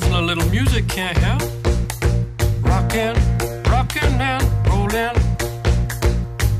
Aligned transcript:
A 0.00 0.20
little 0.20 0.48
music 0.50 0.86
can't 0.88 1.18
help. 1.18 1.42
Rockin', 2.62 3.14
rockin' 3.68 4.20
and 4.20 4.44
rollin'. 4.68 5.12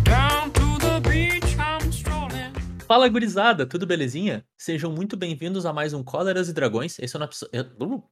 Down 0.02 0.50
to 0.52 0.78
the 0.80 1.00
beach 1.08 1.56
I'm 1.56 1.88
strolling. 1.92 2.52
Fala 2.86 3.08
gurizada, 3.08 3.64
tudo 3.64 3.86
belezinha? 3.86 4.44
Sejam 4.58 4.90
muito 4.92 5.16
bem-vindos 5.16 5.64
a 5.66 5.72
mais 5.72 5.92
um 5.94 6.02
Cóleras 6.02 6.48
e 6.48 6.52
Dragões. 6.52 6.98
Esse 6.98 7.14
é, 7.16 7.18
o 7.18 7.20
nosso... 7.20 7.44
uh, 7.46 8.02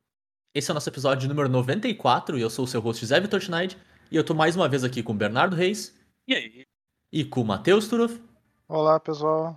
Esse 0.54 0.70
é 0.70 0.72
o 0.72 0.74
nosso 0.74 0.88
episódio 0.88 1.28
número 1.28 1.48
94 1.48 2.38
e 2.38 2.42
eu 2.42 2.48
sou 2.50 2.64
o 2.64 2.68
seu 2.68 2.80
host 2.80 3.04
Zé 3.04 3.18
Vitor 3.20 3.40
Schneid 3.40 3.76
e 4.10 4.16
eu 4.16 4.22
tô 4.24 4.32
mais 4.32 4.54
uma 4.54 4.68
vez 4.68 4.84
aqui 4.84 5.02
com 5.02 5.12
o 5.12 5.16
Bernardo 5.16 5.56
Reis 5.56 5.92
E 6.28 6.34
aí? 6.34 6.64
e 7.12 7.24
com 7.24 7.40
o 7.40 7.44
Matheus 7.44 7.88
Turoff. 7.88 8.20
Olá, 8.68 9.00
pessoal. 9.00 9.56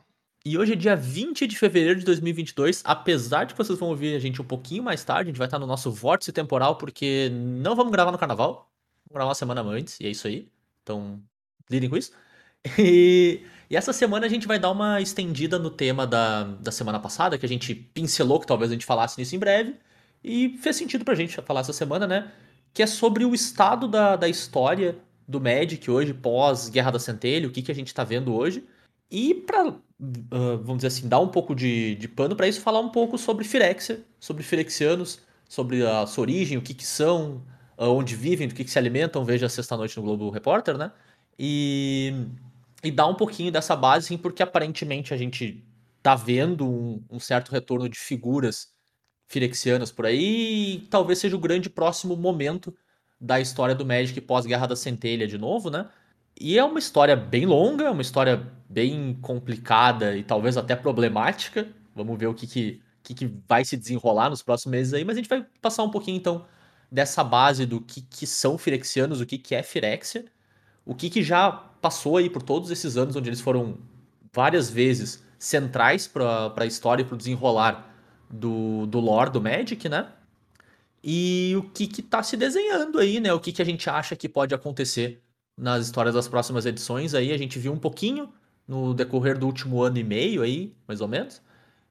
E 0.50 0.58
hoje 0.58 0.74
é 0.74 0.76
dia 0.76 0.96
20 0.96 1.46
de 1.46 1.56
fevereiro 1.56 2.00
de 2.00 2.06
2022, 2.06 2.82
apesar 2.84 3.44
de 3.44 3.54
que 3.54 3.58
vocês 3.60 3.78
vão 3.78 3.90
ouvir 3.90 4.16
a 4.16 4.20
gente 4.20 4.42
um 4.42 4.46
pouquinho 4.46 4.82
mais 4.82 5.04
tarde, 5.04 5.30
a 5.30 5.32
gente 5.32 5.38
vai 5.38 5.46
estar 5.46 5.60
no 5.60 5.68
nosso 5.68 5.92
vórtice 5.92 6.32
temporal 6.32 6.76
porque 6.76 7.30
não 7.32 7.76
vamos 7.76 7.92
gravar 7.92 8.12
no 8.12 8.18
carnaval, 8.18 8.68
vamos 9.06 9.14
gravar 9.14 9.30
uma 9.30 9.36
semana 9.36 9.62
antes 9.62 10.00
e 10.00 10.08
é 10.08 10.10
isso 10.10 10.26
aí. 10.26 10.50
Então, 10.82 11.22
lidem 11.70 11.88
com 11.88 11.96
isso. 11.96 12.12
E, 12.80 13.42
e 13.70 13.78
essa 13.78 13.94
semana 13.94 14.26
a 14.26 14.30
gente 14.30 14.48
vai 14.48 14.58
dar 14.58 14.72
uma 14.72 15.00
estendida 15.00 15.60
no 15.60 15.70
tema 15.70 16.08
da, 16.08 16.46
da 16.46 16.72
semana 16.72 17.00
passada, 17.00 17.38
que 17.38 17.46
a 17.46 17.50
gente 17.50 17.76
pincelou, 17.76 18.40
que 18.40 18.48
talvez 18.48 18.72
a 18.72 18.74
gente 18.74 18.88
falasse 18.88 19.20
nisso 19.20 19.36
em 19.36 19.40
breve, 19.40 19.76
e 20.24 20.58
fez 20.58 20.76
sentido 20.76 21.06
pra 21.06 21.14
gente 21.14 21.40
falar 21.44 21.62
essa 21.62 21.74
semana, 21.74 22.08
né? 22.08 22.32
Que 22.74 22.82
é 22.82 22.88
sobre 22.88 23.24
o 23.24 23.36
estado 23.36 23.88
da, 23.88 24.16
da 24.16 24.28
história 24.28 24.98
do 25.28 25.40
Magic 25.40 25.90
hoje, 25.92 26.12
pós-Guerra 26.14 26.92
da 26.92 27.00
Centelha, 27.00 27.48
o 27.48 27.52
que, 27.52 27.62
que 27.62 27.72
a 27.72 27.76
gente 27.76 27.94
tá 27.94 28.04
vendo 28.04 28.34
hoje. 28.34 28.68
E 29.10 29.36
pra, 29.36 29.80
ah, 30.32 30.58
vamos 30.58 30.78
dizer 30.78 30.88
assim, 30.88 31.08
dar 31.08 31.20
um 31.20 31.28
pouco 31.28 31.56
de, 31.56 31.96
de 31.96 32.08
pano 32.08 32.36
pra 32.36 32.48
isso, 32.48 32.62
falar 32.62 32.80
um 32.80 32.90
pouco 32.90 33.18
sobre 33.18 33.44
Firexia, 33.46 34.06
sobre 34.20 34.44
Firexianos, 34.44 35.22
sobre 35.48 35.86
a 35.86 36.06
sua 36.06 36.22
origem, 36.24 36.58
o 36.58 36.62
que 36.62 36.74
que 36.74 36.86
são, 36.86 37.44
ah, 37.78 37.90
onde 37.90 38.16
vivem, 38.16 38.48
do 38.48 38.56
que 38.56 38.64
que 38.64 38.72
se 38.72 38.80
alimentam, 38.80 39.26
veja 39.26 39.50
sexta-noite 39.50 39.98
no 39.98 40.04
Globo 40.04 40.30
Repórter, 40.30 40.78
né? 40.78 40.92
E, 41.38 42.14
e 42.84 42.92
dar 42.92 43.08
um 43.08 43.16
pouquinho 43.16 43.52
dessa 43.52 43.76
base, 43.76 44.06
assim, 44.08 44.18
porque 44.18 44.44
aparentemente 44.44 45.14
a 45.14 45.18
gente 45.18 45.64
tá 46.02 46.16
vendo 46.16 46.68
um, 46.68 47.04
um 47.10 47.20
certo 47.20 47.52
retorno 47.52 47.90
de 47.90 48.00
figuras 48.00 48.70
firexianas 49.28 49.92
por 49.92 50.06
aí, 50.06 50.76
e 50.76 50.80
talvez 50.90 51.20
seja 51.20 51.36
o 51.36 51.40
grande 51.40 51.70
próximo 51.70 52.16
momento 52.16 52.76
da 53.22 53.40
história 53.40 53.76
do 53.76 53.86
Magic 53.86 54.20
pós-Guerra 54.22 54.68
da 54.68 54.76
Centelha 54.76 55.28
de 55.28 55.38
novo, 55.38 55.70
né? 55.70 55.90
E 56.40 56.58
é 56.58 56.64
uma 56.64 56.80
história 56.80 57.16
bem 57.16 57.46
longa, 57.46 57.92
uma 57.92 58.02
história 58.02 58.48
bem 58.70 59.18
complicada 59.22 60.16
e 60.16 60.24
talvez 60.24 60.56
até 60.56 60.76
problemática. 60.76 61.68
Vamos 61.94 62.18
ver 62.18 62.28
o 62.28 62.34
que, 62.34 62.48
que, 62.48 62.82
que, 63.04 63.14
que 63.14 63.34
vai 63.48 63.66
se 63.66 63.76
desenrolar 63.76 64.30
nos 64.30 64.42
próximos 64.42 64.72
meses 64.72 64.94
aí, 64.94 65.04
mas 65.04 65.18
a 65.18 65.20
gente 65.20 65.30
vai 65.30 65.46
passar 65.62 65.84
um 65.84 65.92
pouquinho 65.92 66.18
então 66.18 66.46
dessa 66.90 67.24
base 67.24 67.66
do 67.66 67.82
que, 67.82 68.02
que 68.02 68.26
são 68.26 68.58
firexianos, 68.58 69.20
o 69.20 69.26
que, 69.26 69.38
que 69.38 69.54
é 69.54 69.62
firexia, 69.62 70.26
o 70.86 70.96
que, 70.96 71.10
que 71.10 71.22
já 71.22 71.52
passou 71.52 72.18
aí 72.18 72.30
por 72.30 72.42
todos 72.42 72.72
esses 72.72 72.96
anos 72.96 73.16
onde 73.16 73.30
eles 73.30 73.42
foram 73.42 73.78
várias 74.34 74.70
vezes 74.70 75.24
centrais 75.38 76.08
para 76.08 76.54
a 76.56 76.66
história 76.66 77.02
e 77.02 77.06
para 77.06 77.16
o 77.16 77.18
desenrolar 77.18 77.94
do, 78.30 78.86
do 78.88 79.00
lore 79.00 79.32
do 79.32 79.42
Magic, 79.42 79.90
né? 79.90 80.08
E 81.04 81.54
o 81.58 81.64
que 81.64 81.88
que 81.88 82.02
tá 82.02 82.24
se 82.24 82.36
desenhando 82.38 83.00
aí, 83.00 83.20
né? 83.20 83.34
O 83.34 83.40
que 83.40 83.52
que 83.52 83.62
a 83.62 83.66
gente 83.66 83.90
acha 83.90 84.16
que 84.16 84.28
pode 84.28 84.54
acontecer 84.54 85.22
nas 85.60 85.86
histórias 85.86 86.16
das 86.16 86.28
próximas 86.28 86.66
edições 86.66 87.14
aí. 87.14 87.32
A 87.32 87.38
gente 87.38 87.60
viu 87.60 87.74
um 87.74 87.78
pouquinho 87.78 88.30
no 88.68 88.94
decorrer 88.94 89.38
do 89.38 89.46
último 89.46 89.82
ano 89.82 89.98
e 89.98 90.04
meio 90.04 90.42
aí, 90.42 90.74
mais 90.88 91.02
ou 91.02 91.08
menos. 91.08 91.42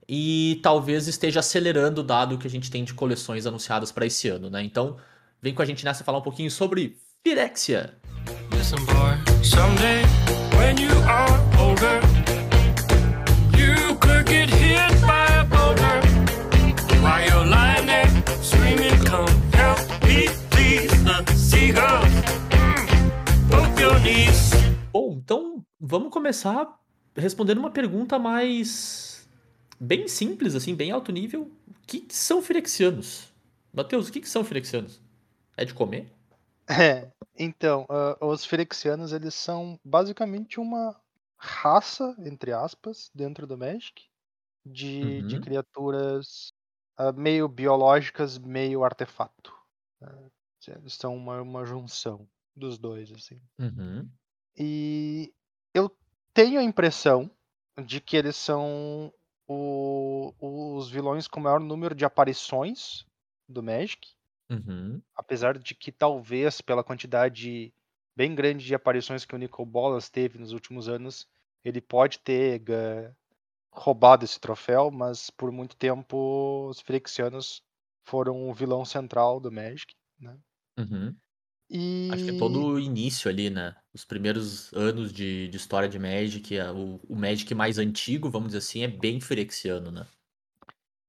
E 0.09 0.59
talvez 0.63 1.07
esteja 1.07 1.41
acelerando 1.41 2.03
dado 2.03 2.35
o 2.35 2.39
que 2.39 2.47
a 2.47 2.51
gente 2.51 2.71
tem 2.71 2.83
de 2.83 2.95
coleções 2.95 3.47
anunciadas 3.47 3.93
para 3.93 4.07
esse 4.07 4.29
ano, 4.29 4.49
né? 4.49 4.63
Então, 4.63 4.97
vem 5.43 5.53
com 5.53 5.61
a 5.61 5.65
gente 5.67 5.85
nessa 5.85 6.03
falar 6.03 6.19
um 6.19 6.23
pouquinho 6.23 6.51
sobre 6.51 6.97
Firexia. 7.23 7.95
Listen, 8.53 8.85
boy, 8.87 9.45
someday 9.45 10.03
when 10.57 10.81
you 10.81 10.91
are 11.07 11.39
older, 11.61 12.01
you 13.57 13.95
could 13.97 14.27
get 14.27 14.49
hit 14.49 15.01
by 15.03 15.27
a 15.39 15.45
boulder 15.45 16.01
while 17.03 17.23
you're 17.23 17.45
lying 17.45 17.87
there 17.87 18.09
screaming, 18.43 18.99
Come 19.05 19.29
help 19.53 19.79
me, 20.05 20.29
please. 20.51 20.91
The 21.05 21.25
seagulls, 21.35 22.08
Bom, 24.93 25.13
então 25.15 25.65
vamos 25.79 26.11
começar 26.13 26.79
respondendo 27.17 27.59
uma 27.59 27.71
pergunta 27.71 28.19
mais 28.19 29.29
bem 29.81 30.09
simples, 30.09 30.55
assim, 30.55 30.75
bem 30.75 30.91
alto 30.91 31.13
nível. 31.13 31.51
O 31.67 31.75
que, 31.87 32.01
que 32.01 32.15
são 32.15 32.43
firexianos? 32.43 33.33
Matheus, 33.73 34.09
o 34.09 34.13
que, 34.13 34.21
que 34.21 34.29
são 34.29 34.45
firexianos? 34.45 35.01
É 35.57 35.65
de 35.65 35.75
comer? 35.75 36.11
É, 36.71 37.11
então, 37.39 37.87
ah, 37.89 38.17
os 38.27 38.45
Firexianos, 38.45 39.13
eles 39.13 39.35
são 39.35 39.79
basicamente 39.85 40.61
uma 40.61 41.01
raça, 41.37 42.15
entre 42.21 42.53
aspas, 42.53 43.11
dentro 43.15 43.47
do 43.47 43.57
Magic, 43.57 44.09
de, 44.65 45.23
de 45.25 45.37
Uhum. 45.37 45.41
criaturas 45.41 46.53
ah, 46.97 47.13
meio 47.13 47.49
biológicas, 47.49 48.39
meio 48.39 48.85
artefato. 48.85 49.55
né? 50.01 50.31
Eles 50.69 50.95
são 50.95 51.17
uma, 51.17 51.41
uma 51.43 51.65
junção 51.65 52.29
dos 52.59 52.79
dois, 52.79 53.11
assim. 53.13 53.41
Uhum. 53.59 54.09
E 54.57 55.33
eu 55.73 55.91
tenho 56.35 56.59
a 56.61 56.65
impressão 56.65 57.31
de 57.87 58.01
que 58.01 58.17
eles 58.17 58.37
são 58.37 59.13
o- 59.47 60.35
os 60.41 60.91
vilões 60.91 61.27
com 61.29 61.41
maior 61.41 61.61
número 61.61 61.95
de 61.95 62.05
aparições 62.05 63.07
do 63.49 63.63
Magic. 63.63 64.17
Uhum. 64.51 65.03
apesar 65.15 65.59
de 65.59 65.75
que 65.75 65.93
talvez 65.93 66.63
pela 66.63 66.83
quantidade 66.83 67.71
bem 68.17 68.35
grande 68.35 68.65
de 68.65 68.75
aparições 68.75 69.27
que 69.27 69.35
o 69.35 69.39
Nicol 69.39 69.67
Bolas 69.67 70.09
teve 70.09 70.39
nos 70.39 70.53
últimos 70.53 70.89
anos, 70.89 71.29
ele 71.63 71.83
pode 71.83 72.19
ter 72.21 72.63
roubado 73.71 74.25
esse 74.25 74.41
troféu, 74.41 74.91
mas 74.91 75.29
por 75.29 75.53
muito 75.53 75.77
tempo 75.77 76.67
os 76.71 76.81
Firexianos 76.81 77.63
foram 78.05 78.49
o 78.49 78.55
vilão 78.55 78.87
central 78.87 79.39
do 79.39 79.53
Magic, 79.53 79.95
né? 80.19 80.39
Uhum. 80.79 81.15
E 81.71 82.09
Acho 82.13 82.25
que 82.25 82.31
é 82.31 82.39
todo 82.39 82.65
o 82.65 82.81
início 82.81 83.31
ali, 83.31 83.51
né? 83.51 83.77
Os 83.93 84.05
primeiros 84.05 84.73
anos 84.73 85.13
de, 85.13 85.49
de 85.49 85.57
história 85.57 85.89
de 85.89 85.99
Magic, 85.99 86.59
o, 86.75 87.01
o 87.09 87.15
Magic 87.15 87.55
mais 87.55 87.79
antigo, 87.79 88.31
vamos 88.31 88.49
dizer 88.49 88.59
assim, 88.59 88.83
é 88.83 88.89
bem 88.89 89.21
firexiano, 89.21 89.91
né? 89.91 90.07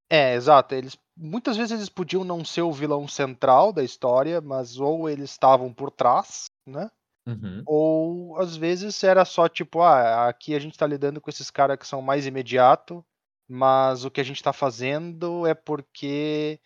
é, 0.09 0.33
exato, 0.33 0.73
eles 0.73 0.97
muitas 1.15 1.57
vezes 1.57 1.71
eles 1.71 1.89
podiam 1.89 2.23
não 2.23 2.43
ser 2.43 2.61
o 2.61 2.71
vilão 2.71 3.07
central 3.07 3.71
da 3.71 3.83
história, 3.83 4.41
mas 4.41 4.79
ou 4.79 5.09
eles 5.09 5.31
estavam 5.31 5.73
por 5.73 5.91
trás, 5.91 6.49
né? 6.65 6.89
Uhum. 7.27 7.61
Ou 7.65 8.39
às 8.39 8.55
vezes 8.55 9.03
era 9.03 9.23
só 9.25 9.47
tipo, 9.47 9.81
ah, 9.81 10.27
aqui 10.27 10.55
a 10.55 10.59
gente 10.59 10.77
tá 10.77 10.87
lidando 10.87 11.21
com 11.21 11.29
esses 11.29 11.51
caras 11.51 11.77
que 11.77 11.85
são 11.85 12.01
mais 12.01 12.25
imediato, 12.25 13.05
mas 13.47 14.05
o 14.05 14.09
que 14.09 14.21
a 14.21 14.23
gente 14.23 14.41
tá 14.41 14.53
fazendo 14.53 15.45
é 15.45 15.53
porque, 15.53 16.59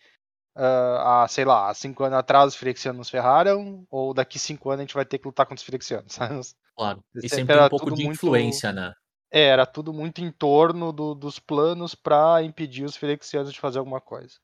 ah, 0.56 1.22
há, 1.24 1.28
sei 1.28 1.44
lá, 1.44 1.68
há 1.68 1.74
cinco 1.74 2.04
anos 2.04 2.18
atrás 2.18 2.48
os 2.48 2.56
Firexianos 2.56 2.98
nos 2.98 3.10
ferraram, 3.10 3.86
ou 3.90 4.12
daqui 4.14 4.38
cinco 4.38 4.70
anos 4.70 4.80
a 4.80 4.84
gente 4.84 4.94
vai 4.94 5.04
ter 5.04 5.18
que 5.18 5.26
lutar 5.26 5.46
contra 5.46 5.60
os 5.60 5.64
Firexianos? 5.64 6.16
Claro. 6.76 7.04
E 7.14 7.20
Sempre 7.20 7.36
sempre 7.36 7.54
um 7.54 7.58
era 7.58 7.70
pouco 7.70 7.84
tudo 7.86 7.96
de 7.96 8.04
muito- 8.04 8.16
influência, 8.16 8.72
né? 8.72 8.92
É, 9.30 9.42
era 9.46 9.64
tudo 9.64 9.92
muito 9.92 10.20
em 10.20 10.30
torno 10.32 10.92
do- 10.92 11.14
dos 11.14 11.38
planos 11.38 11.94
pra 11.94 12.42
impedir 12.42 12.84
os 12.84 12.96
Firexianos 12.96 13.52
de 13.52 13.60
fazer 13.60 13.78
alguma 13.78 14.00
coisa. 14.00 14.34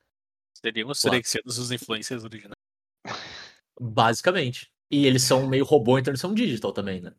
Seriam 0.65 0.89
os 0.91 1.01
Claro. 1.01 1.15
Firexianos 1.17 1.59
os 1.59 1.73
influencers 1.73 2.23
originais. 2.25 2.55
Basicamente. 3.81 4.71
E 4.91 5.07
eles 5.07 5.23
são 5.23 5.47
meio 5.47 5.65
robô, 5.65 5.99
então 5.99 6.11
eles 6.13 6.21
são 6.21 6.35
digital 6.35 6.73
também, 6.73 7.01
né? 7.01 7.13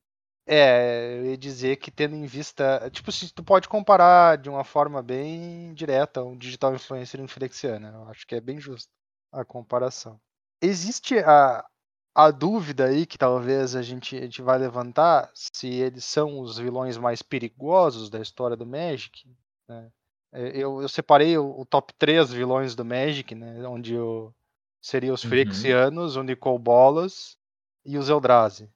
É, 0.45 1.17
eu 1.19 1.25
ia 1.27 1.37
dizer 1.37 1.77
que 1.77 1.91
tendo 1.91 2.15
em 2.15 2.25
vista. 2.25 2.89
Tipo 2.91 3.09
assim, 3.09 3.29
tu 3.33 3.43
pode 3.43 3.69
comparar 3.69 4.37
de 4.37 4.49
uma 4.49 4.63
forma 4.63 5.01
bem 5.01 5.73
direta 5.73 6.23
um 6.23 6.35
digital 6.35 6.73
influencer 6.73 7.19
e 7.19 7.23
um 7.23 7.27
Firexiano. 7.27 7.87
Eu 7.87 8.09
acho 8.09 8.25
que 8.25 8.35
é 8.35 8.41
bem 8.41 8.59
justo 8.59 8.89
a 9.31 9.45
comparação. 9.45 10.19
Existe 10.61 11.19
a, 11.19 11.65
a 12.13 12.31
dúvida 12.31 12.85
aí 12.85 13.05
que 13.05 13.17
talvez 13.17 13.75
a 13.75 13.81
gente, 13.81 14.17
a 14.17 14.21
gente 14.21 14.41
vai 14.41 14.57
levantar 14.57 15.31
se 15.33 15.67
eles 15.67 16.03
são 16.03 16.39
os 16.39 16.57
vilões 16.57 16.97
mais 16.97 17.21
perigosos 17.21 18.09
da 18.09 18.19
história 18.19 18.57
do 18.57 18.65
Magic. 18.65 19.27
né? 19.67 19.89
É, 20.33 20.57
Eu, 20.57 20.81
eu 20.81 20.89
separei 20.89 21.37
o, 21.37 21.59
o 21.61 21.65
top 21.65 21.93
3 21.93 22.31
vilões 22.31 22.75
do 22.75 22.83
Magic, 22.83 23.33
né? 23.35 23.65
Onde 23.67 23.97
o, 23.97 24.33
seria 24.81 25.13
os 25.13 25.23
Uhum. 25.23 25.29
O 26.17 26.23
Nicol 26.23 26.57
Bolas 26.59 27.37
e 27.85 27.97
os 27.97 28.09
Eldrazi. 28.09 28.69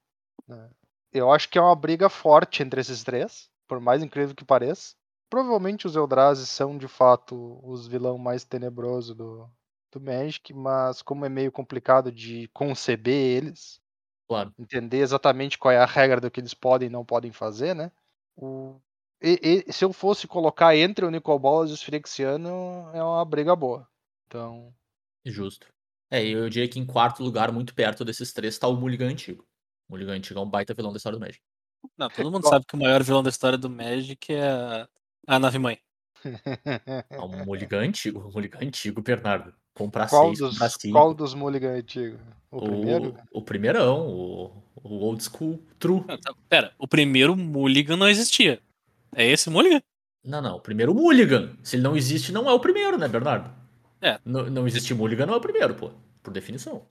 né? 0.47 0.69
Eu 1.15 1.31
acho 1.31 1.49
que 1.49 1.57
é 1.57 1.61
uma 1.61 1.75
briga 1.75 2.09
forte 2.09 2.61
entre 2.61 2.81
esses 2.81 3.03
três, 3.03 3.49
por 3.67 3.79
mais 3.79 4.03
incrível 4.03 4.35
que 4.35 4.43
pareça. 4.45 4.95
Provavelmente 5.29 5.87
os 5.87 5.95
Eldrazi 5.95 6.45
são 6.45 6.77
de 6.77 6.87
fato 6.87 7.59
os 7.63 7.87
vilão 7.87 8.17
mais 8.17 8.43
tenebroso 8.43 9.15
do, 9.15 9.49
do 9.91 9.99
Magic, 10.01 10.53
mas 10.53 11.01
como 11.01 11.25
é 11.25 11.29
meio 11.29 11.51
complicado 11.51 12.11
de 12.11 12.47
conceber 12.53 13.13
eles, 13.37 13.79
Claro. 14.27 14.53
entender 14.59 14.97
exatamente 14.99 15.57
qual 15.57 15.71
é 15.71 15.77
a 15.77 15.85
regra 15.85 16.19
do 16.19 16.29
que 16.31 16.39
eles 16.39 16.53
podem 16.53 16.87
e 16.87 16.91
não 16.91 17.05
podem 17.05 17.31
fazer, 17.31 17.73
né? 17.75 17.91
O- 18.35 18.75
e- 19.21 19.63
e- 19.67 19.73
se 19.73 19.85
eu 19.85 19.93
fosse 19.93 20.27
colocar 20.27 20.75
entre 20.75 21.05
o 21.05 21.11
Nicol 21.11 21.39
Bolas 21.39 21.69
e 21.69 21.73
os 21.73 21.81
Firexiano, 21.81 22.89
é 22.93 23.01
uma 23.03 23.23
briga 23.25 23.55
boa. 23.55 23.87
Então, 24.27 24.73
Justo. 25.25 25.67
É, 26.11 26.23
eu 26.23 26.49
diria 26.49 26.69
que 26.69 26.79
em 26.79 26.85
quarto 26.85 27.23
lugar, 27.23 27.51
muito 27.51 27.73
perto 27.73 28.05
desses 28.05 28.31
três, 28.31 28.57
tá 28.57 28.67
o 28.67 28.75
Mulligan 28.75 29.09
Antigo. 29.09 29.45
O 29.87 29.93
Mulligan 29.93 30.13
Antigo 30.13 30.39
é 30.39 30.43
um 30.43 30.49
baita 30.49 30.73
vilão 30.73 30.91
da 30.91 30.97
história 30.97 31.17
do 31.17 31.23
Magic. 31.23 31.41
Não, 31.97 32.09
todo 32.09 32.31
mundo 32.31 32.47
sabe 32.47 32.65
que 32.65 32.75
o 32.75 32.79
maior 32.79 33.03
vilão 33.03 33.21
da 33.21 33.29
história 33.29 33.57
do 33.57 33.69
Magic 33.69 34.33
é 34.33 34.49
a, 34.49 34.87
a 35.27 35.39
nave 35.39 35.59
mãe. 35.59 35.79
É 37.09 37.19
um 37.19 37.45
Mulligan 37.45 37.81
Antigo. 37.81 38.27
O 38.27 38.31
Mulligan 38.31 38.59
Antigo, 38.61 39.01
Bernardo. 39.01 39.53
Comprar 39.75 40.09
qual, 40.09 40.27
seis, 40.27 40.39
dos, 40.39 40.51
comprar 40.51 40.69
cinco. 40.69 40.93
qual 40.93 41.13
dos 41.13 41.33
Mulligan 41.33 41.77
antigos? 41.77 42.19
O, 42.49 42.61
primeiro? 42.61 43.15
O 43.29 43.41
primeirão, 43.41 44.07
o, 44.07 44.63
o 44.81 44.93
old 45.03 45.21
school 45.21 45.61
true. 45.77 46.01
Não, 46.07 46.17
tá, 46.17 46.33
Pera, 46.47 46.73
o 46.79 46.87
primeiro 46.87 47.35
Mulligan 47.35 47.97
não 47.97 48.07
existia. 48.07 48.61
É 49.13 49.29
esse 49.29 49.49
Mulligan? 49.49 49.81
Não, 50.23 50.41
não, 50.41 50.55
o 50.55 50.61
primeiro 50.61 50.95
Mulligan. 50.95 51.57
Se 51.61 51.75
ele 51.75 51.83
não 51.83 51.95
existe, 51.95 52.31
não 52.31 52.49
é 52.49 52.53
o 52.53 52.59
primeiro, 52.59 52.97
né, 52.97 53.07
Bernardo? 53.09 53.51
É. 54.01 54.17
Não, 54.23 54.49
não 54.49 54.65
existe 54.65 54.93
Mulligan, 54.93 55.25
não 55.25 55.33
é 55.33 55.37
o 55.37 55.41
primeiro, 55.41 55.75
pô. 55.75 55.91
Por 56.23 56.31
definição. 56.31 56.83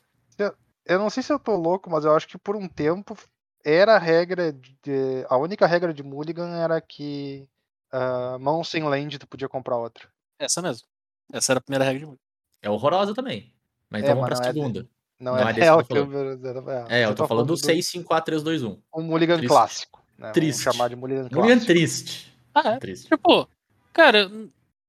Eu 0.86 0.98
não 0.98 1.08
sei 1.10 1.22
se 1.22 1.32
eu 1.32 1.38
tô 1.38 1.56
louco, 1.56 1.90
mas 1.90 2.04
eu 2.04 2.14
acho 2.14 2.28
que 2.28 2.36
por 2.38 2.56
um 2.56 2.68
tempo 2.68 3.16
era 3.64 3.96
a 3.96 3.98
regra 3.98 4.52
de. 4.52 5.24
A 5.28 5.36
única 5.36 5.66
regra 5.66 5.92
de 5.94 6.02
Mulligan 6.02 6.54
era 6.56 6.80
que 6.80 7.48
ah, 7.92 8.36
mão 8.38 8.62
sem 8.62 8.82
land 8.84 9.18
tu 9.18 9.26
podia 9.26 9.48
comprar 9.48 9.76
outra. 9.78 10.08
Essa 10.38 10.60
mesmo. 10.60 10.86
Essa 11.32 11.52
era 11.52 11.58
a 11.58 11.62
primeira 11.62 11.84
regra 11.84 12.00
de 12.00 12.06
Mulligan. 12.06 12.22
É 12.62 12.70
horrorosa 12.70 13.14
também. 13.14 13.52
Mas 13.90 14.02
É, 14.02 14.06
então 14.06 14.16
vamos 14.16 14.28
pra 14.28 14.36
não 14.38 14.44
é 14.44 14.52
de- 14.52 14.58
segunda. 14.58 14.88
Não, 15.20 15.32
Não 15.32 15.48
é 15.48 15.50
é 15.50 15.54
real 15.54 15.84
que 15.84 15.92
eu 15.92 16.04
tô 16.06 16.10
câmera. 16.10 16.86
É, 16.90 17.04
eu 17.04 17.14
tô 17.14 17.26
falando 17.26 17.46
do 17.46 17.54
do 17.54 17.58
6, 17.58 17.86
5, 17.86 18.04
4, 18.06 18.26
3, 18.26 18.42
2, 18.42 18.62
1. 18.62 18.78
Um 18.94 19.02
Mulligan 19.02 19.36
Triste. 19.36 19.48
clássico. 19.48 20.04
Né? 20.18 20.32
Triste. 20.32 20.64
Vamos 20.64 20.76
chamar 20.76 20.88
de 20.88 20.96
Mulligan 20.96 21.22
Mulligan 21.30 21.46
clássico. 21.46 21.66
triste. 21.66 22.34
Ah, 22.54 22.70
é? 22.72 22.78
Triste. 22.78 23.08
Tipo, 23.08 23.48
cara, 23.92 24.28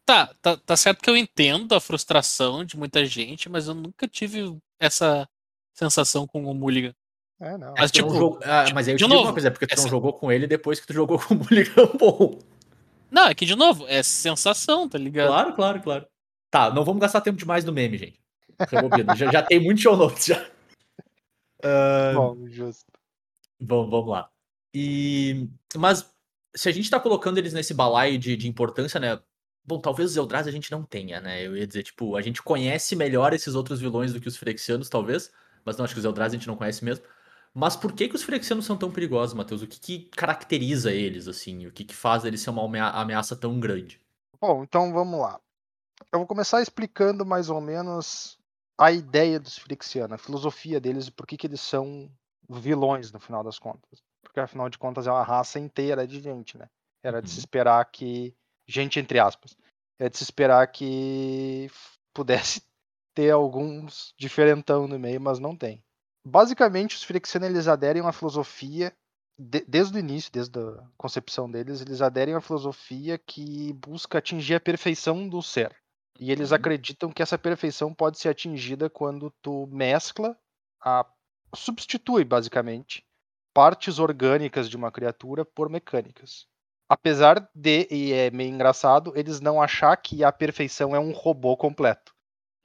tá, 0.05 0.33
tá, 0.41 0.57
tá 0.57 0.75
certo 0.75 1.01
que 1.01 1.09
eu 1.09 1.15
entendo 1.15 1.73
a 1.75 1.79
frustração 1.79 2.65
de 2.65 2.75
muita 2.75 3.05
gente, 3.05 3.47
mas 3.49 3.67
eu 3.67 3.73
nunca 3.75 4.07
tive 4.07 4.57
essa 4.79 5.27
sensação 5.75 6.25
com 6.25 6.43
o 6.45 6.53
Mulligan. 6.55 6.93
É, 7.39 7.57
não. 7.57 7.73
Mas, 7.77 7.79
não 7.79 7.87
tipo, 7.89 8.09
jogou- 8.13 8.39
ah, 8.43 8.65
mas 8.73 8.87
aí 8.87 8.93
eu 8.93 8.97
de 8.97 9.03
te 9.03 9.07
digo 9.07 9.13
novo, 9.13 9.27
uma 9.27 9.33
coisa, 9.33 9.49
é 9.49 9.51
porque 9.51 9.67
tu 9.67 9.73
essa- 9.73 9.83
não 9.83 9.89
jogou 9.89 10.13
com 10.13 10.31
ele 10.31 10.47
depois 10.47 10.79
que 10.79 10.87
tu 10.87 10.93
jogou 10.93 11.19
com 11.19 11.33
o 11.33 11.37
Mulligan 11.37 11.91
bom. 11.99 12.39
Não, 13.11 13.27
é 13.27 13.35
que, 13.35 13.45
de 13.45 13.55
novo, 13.55 13.85
é 13.87 14.01
sensação, 14.01 14.89
tá 14.89 14.97
ligado? 14.97 15.27
Claro, 15.27 15.53
claro, 15.53 15.81
claro. 15.81 16.07
Tá, 16.49 16.73
não 16.73 16.83
vamos 16.85 17.01
gastar 17.01 17.21
tempo 17.21 17.37
demais 17.37 17.63
no 17.65 17.71
meme, 17.73 17.97
gente. 17.97 18.19
Já, 19.17 19.31
já 19.31 19.43
tem 19.43 19.59
muito 19.59 19.81
show 19.81 19.95
notes 19.97 20.25
já. 20.25 20.45
Ah, 21.63 22.13
Bom, 22.15 22.47
justo. 22.47 22.85
Vamos, 23.59 23.89
vamos 23.89 24.09
lá. 24.09 24.29
E, 24.73 25.47
mas 25.75 26.09
se 26.55 26.69
a 26.69 26.71
gente 26.71 26.89
tá 26.89 26.99
colocando 26.99 27.37
eles 27.37 27.53
nesse 27.53 27.73
balaio 27.73 28.17
de, 28.17 28.35
de 28.37 28.47
importância, 28.47 28.99
né? 28.99 29.19
Bom, 29.63 29.79
talvez 29.79 30.11
os 30.11 30.17
Eldrazi 30.17 30.47
a 30.49 30.51
gente 30.51 30.71
não 30.71 30.83
tenha, 30.83 31.19
né? 31.19 31.45
Eu 31.45 31.57
ia 31.57 31.65
dizer, 31.65 31.83
tipo, 31.83 32.15
a 32.15 32.21
gente 32.21 32.41
conhece 32.43 32.95
melhor 32.95 33.33
esses 33.33 33.55
outros 33.55 33.79
vilões 33.79 34.13
do 34.13 34.21
que 34.21 34.27
os 34.27 34.37
Phyrexianos, 34.37 34.89
talvez. 34.89 35.31
Mas 35.65 35.77
não, 35.77 35.85
acho 35.85 35.93
que 35.93 35.99
os 35.99 36.05
Eldrazi 36.05 36.35
a 36.35 36.39
gente 36.39 36.47
não 36.47 36.55
conhece 36.57 36.85
mesmo. 36.85 37.05
Mas 37.53 37.75
por 37.75 37.93
que, 37.93 38.07
que 38.09 38.15
os 38.15 38.23
Phyrexianos 38.23 38.65
são 38.65 38.77
tão 38.77 38.91
perigosos, 38.91 39.33
Matheus? 39.33 39.61
O 39.61 39.67
que, 39.67 39.79
que 39.79 39.99
caracteriza 40.09 40.91
eles, 40.91 41.27
assim? 41.27 41.67
O 41.67 41.71
que, 41.71 41.83
que 41.85 41.95
faz 41.95 42.25
eles 42.25 42.41
ser 42.41 42.49
uma 42.51 42.63
amea- 42.65 42.89
ameaça 42.91 43.35
tão 43.35 43.59
grande? 43.59 44.01
Bom, 44.39 44.63
então 44.63 44.93
vamos 44.93 45.19
lá. 45.19 45.39
Eu 46.11 46.19
vou 46.19 46.27
começar 46.27 46.61
explicando 46.61 47.25
mais 47.25 47.49
ou 47.49 47.61
menos 47.61 48.37
a 48.77 48.91
ideia 48.91 49.39
dos 49.39 49.57
Frixianos, 49.57 50.13
a 50.13 50.17
filosofia 50.23 50.79
deles 50.79 51.07
e 51.07 51.11
por 51.11 51.25
que, 51.25 51.37
que 51.37 51.47
eles 51.47 51.61
são 51.61 52.11
vilões 52.49 53.11
no 53.11 53.19
final 53.19 53.43
das 53.43 53.57
contas. 53.57 54.03
Porque 54.21 54.39
afinal 54.39 54.69
de 54.69 54.77
contas 54.77 55.07
é 55.07 55.11
uma 55.11 55.23
raça 55.23 55.59
inteira 55.59 56.05
de 56.07 56.19
gente, 56.21 56.57
né? 56.57 56.69
Era 57.03 57.21
de 57.21 57.29
se 57.29 57.37
Uhum. 57.37 57.39
esperar 57.39 57.85
que. 57.85 58.35
Gente, 58.67 58.99
entre 58.99 59.19
aspas. 59.19 59.55
Era 59.99 60.09
de 60.09 60.17
se 60.17 60.23
esperar 60.23 60.67
que 60.71 61.69
pudesse 62.13 62.61
ter 63.15 63.31
alguns 63.31 64.13
diferentão 64.19 64.87
no 64.87 64.99
meio, 64.99 65.21
mas 65.21 65.39
não 65.39 65.57
tem. 65.57 65.83
Basicamente, 66.25 66.95
os 66.95 67.03
Frixianos 67.03 67.49
eles 67.49 67.67
aderem 67.67 68.01
a 68.01 68.05
uma 68.05 68.13
filosofia 68.13 68.93
de- 69.39 69.65
desde 69.67 69.97
o 69.97 69.99
início, 69.99 70.31
desde 70.31 70.59
a 70.59 70.83
concepção 70.97 71.49
deles, 71.49 71.81
eles 71.81 72.01
aderem 72.01 72.33
a 72.33 72.37
uma 72.37 72.41
filosofia 72.41 73.17
que 73.17 73.73
busca 73.73 74.17
atingir 74.17 74.55
a 74.55 74.59
perfeição 74.59 75.27
do 75.29 75.41
ser. 75.41 75.75
E 76.19 76.31
eles 76.31 76.51
Uhum. 76.51 76.55
acreditam 76.57 77.11
que 77.11 77.21
essa 77.21 77.37
perfeição 77.37 77.93
pode 77.93 78.17
ser 78.19 78.29
atingida 78.29 78.89
quando 78.89 79.31
tu 79.41 79.67
mescla, 79.67 80.37
a, 80.81 81.05
substitui 81.55 82.23
basicamente 82.23 83.05
partes 83.53 83.99
orgânicas 83.99 84.69
de 84.69 84.77
uma 84.77 84.91
criatura 84.91 85.45
por 85.45 85.69
mecânicas. 85.69 86.47
Apesar 86.89 87.49
de, 87.53 87.87
e 87.91 88.13
é 88.13 88.31
meio 88.31 88.49
engraçado, 88.53 89.13
eles 89.15 89.39
não 89.41 89.61
achar 89.61 89.95
que 89.97 90.23
a 90.23 90.31
perfeição 90.31 90.95
é 90.95 90.99
um 90.99 91.11
robô 91.11 91.55
completo. 91.57 92.14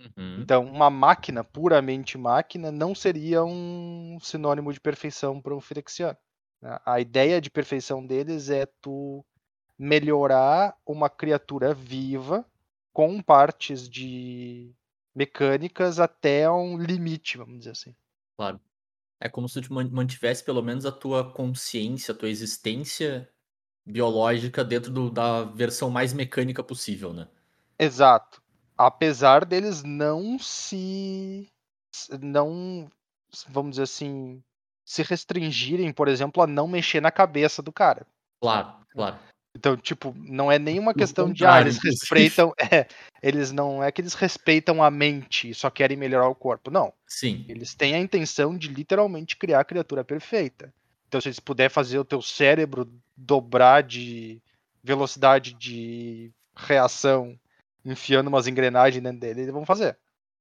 Uhum. 0.00 0.40
Então, 0.40 0.64
uma 0.64 0.88
máquina, 0.88 1.44
puramente 1.44 2.16
máquina, 2.16 2.72
não 2.72 2.94
seria 2.94 3.44
um 3.44 4.18
sinônimo 4.20 4.72
de 4.72 4.80
perfeição 4.80 5.40
para 5.40 5.54
um 5.54 5.60
Phyrexiano. 5.60 6.16
né? 6.62 6.78
A 6.86 7.00
ideia 7.00 7.40
de 7.40 7.50
perfeição 7.50 8.04
deles 8.06 8.48
é 8.48 8.66
tu 8.80 9.24
melhorar 9.78 10.76
uma 10.86 11.08
criatura 11.10 11.74
viva 11.74 12.44
com 12.92 13.22
partes 13.22 13.88
de 13.88 14.74
mecânicas 15.14 15.98
até 16.00 16.50
um 16.50 16.78
limite, 16.78 17.38
vamos 17.38 17.58
dizer 17.58 17.70
assim. 17.72 17.94
Claro. 18.36 18.60
É 19.20 19.28
como 19.28 19.48
se 19.48 19.60
tu 19.60 19.72
man- 19.72 19.90
mantivesse 19.90 20.42
pelo 20.44 20.62
menos 20.62 20.86
a 20.86 20.92
tua 20.92 21.30
consciência, 21.32 22.12
a 22.12 22.16
tua 22.16 22.30
existência 22.30 23.28
biológica 23.84 24.64
dentro 24.64 24.90
do- 24.90 25.10
da 25.10 25.44
versão 25.44 25.90
mais 25.90 26.12
mecânica 26.12 26.62
possível, 26.62 27.12
né? 27.12 27.28
Exato. 27.78 28.42
Apesar 28.80 29.44
deles 29.44 29.82
não 29.82 30.38
se. 30.38 31.46
não. 32.18 32.90
vamos 33.46 33.72
dizer 33.72 33.82
assim. 33.82 34.42
se 34.86 35.02
restringirem, 35.02 35.92
por 35.92 36.08
exemplo, 36.08 36.42
a 36.42 36.46
não 36.46 36.66
mexer 36.66 37.02
na 37.02 37.10
cabeça 37.10 37.60
do 37.60 37.70
cara. 37.70 38.06
Claro, 38.40 38.72
claro. 38.90 39.18
Então, 39.54 39.76
tipo, 39.76 40.14
não 40.16 40.50
é 40.50 40.58
nenhuma 40.58 40.94
questão 40.94 41.30
de, 41.30 41.44
ah, 41.44 41.60
eles 41.60 41.78
respeitam. 41.78 42.54
É, 42.72 42.86
eles 43.22 43.52
não 43.52 43.84
é 43.84 43.92
que 43.92 44.00
eles 44.00 44.14
respeitam 44.14 44.82
a 44.82 44.90
mente 44.90 45.50
e 45.50 45.54
só 45.54 45.68
querem 45.68 45.96
melhorar 45.96 46.28
o 46.28 46.34
corpo. 46.34 46.70
Não. 46.70 46.90
Sim. 47.06 47.44
Eles 47.50 47.74
têm 47.74 47.94
a 47.94 47.98
intenção 47.98 48.56
de 48.56 48.68
literalmente 48.68 49.36
criar 49.36 49.60
a 49.60 49.64
criatura 49.64 50.02
perfeita. 50.02 50.72
Então, 51.06 51.20
se 51.20 51.28
eles 51.28 51.40
puderem 51.40 51.68
fazer 51.68 51.98
o 51.98 52.04
teu 52.04 52.22
cérebro 52.22 52.90
dobrar 53.14 53.82
de 53.82 54.40
velocidade 54.82 55.52
de 55.52 56.32
reação, 56.56 57.38
enfiando 57.84 58.28
umas 58.28 58.46
engrenagens 58.46 59.02
dentro 59.02 59.20
dele, 59.20 59.42
eles 59.42 59.52
vão 59.52 59.64
fazer. 59.64 59.98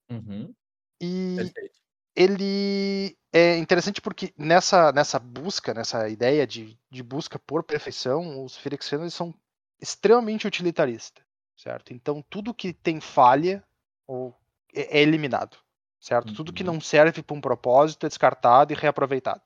Uhum. 0.10 0.54
E 1.02 1.36
Perfeito. 1.38 1.80
ele 2.16 3.18
é 3.32 3.58
interessante 3.58 4.02
porque 4.02 4.34
nessa, 4.38 4.92
nessa 4.92 5.20
busca, 5.20 5.74
nessa 5.74 6.10
ideia 6.10 6.46
de, 6.46 6.78
de 6.90 7.04
busca 7.04 7.40
por 7.40 7.64
perfeição, 7.64 8.44
os 8.44 8.58
Phyrexianos 8.58 9.04
eles 9.06 9.14
são 9.14 9.34
extremamente 9.80 10.48
utilitaristas, 10.48 11.24
certo? 11.56 11.94
Então 11.94 12.24
tudo 12.30 12.54
que 12.54 12.74
tem 12.74 13.00
falha 13.00 13.64
ou 14.06 14.36
é, 14.74 15.00
é 15.00 15.02
eliminado, 15.02 15.58
certo? 16.00 16.34
Tudo 16.34 16.52
que 16.52 16.64
Uhum. 16.64 16.74
não 16.74 16.82
serve 16.82 17.22
para 17.24 17.36
um 17.36 17.42
propósito 17.42 18.06
é 18.06 18.10
descartado 18.10 18.74
e 18.74 18.76
reaproveitado. 18.76 19.42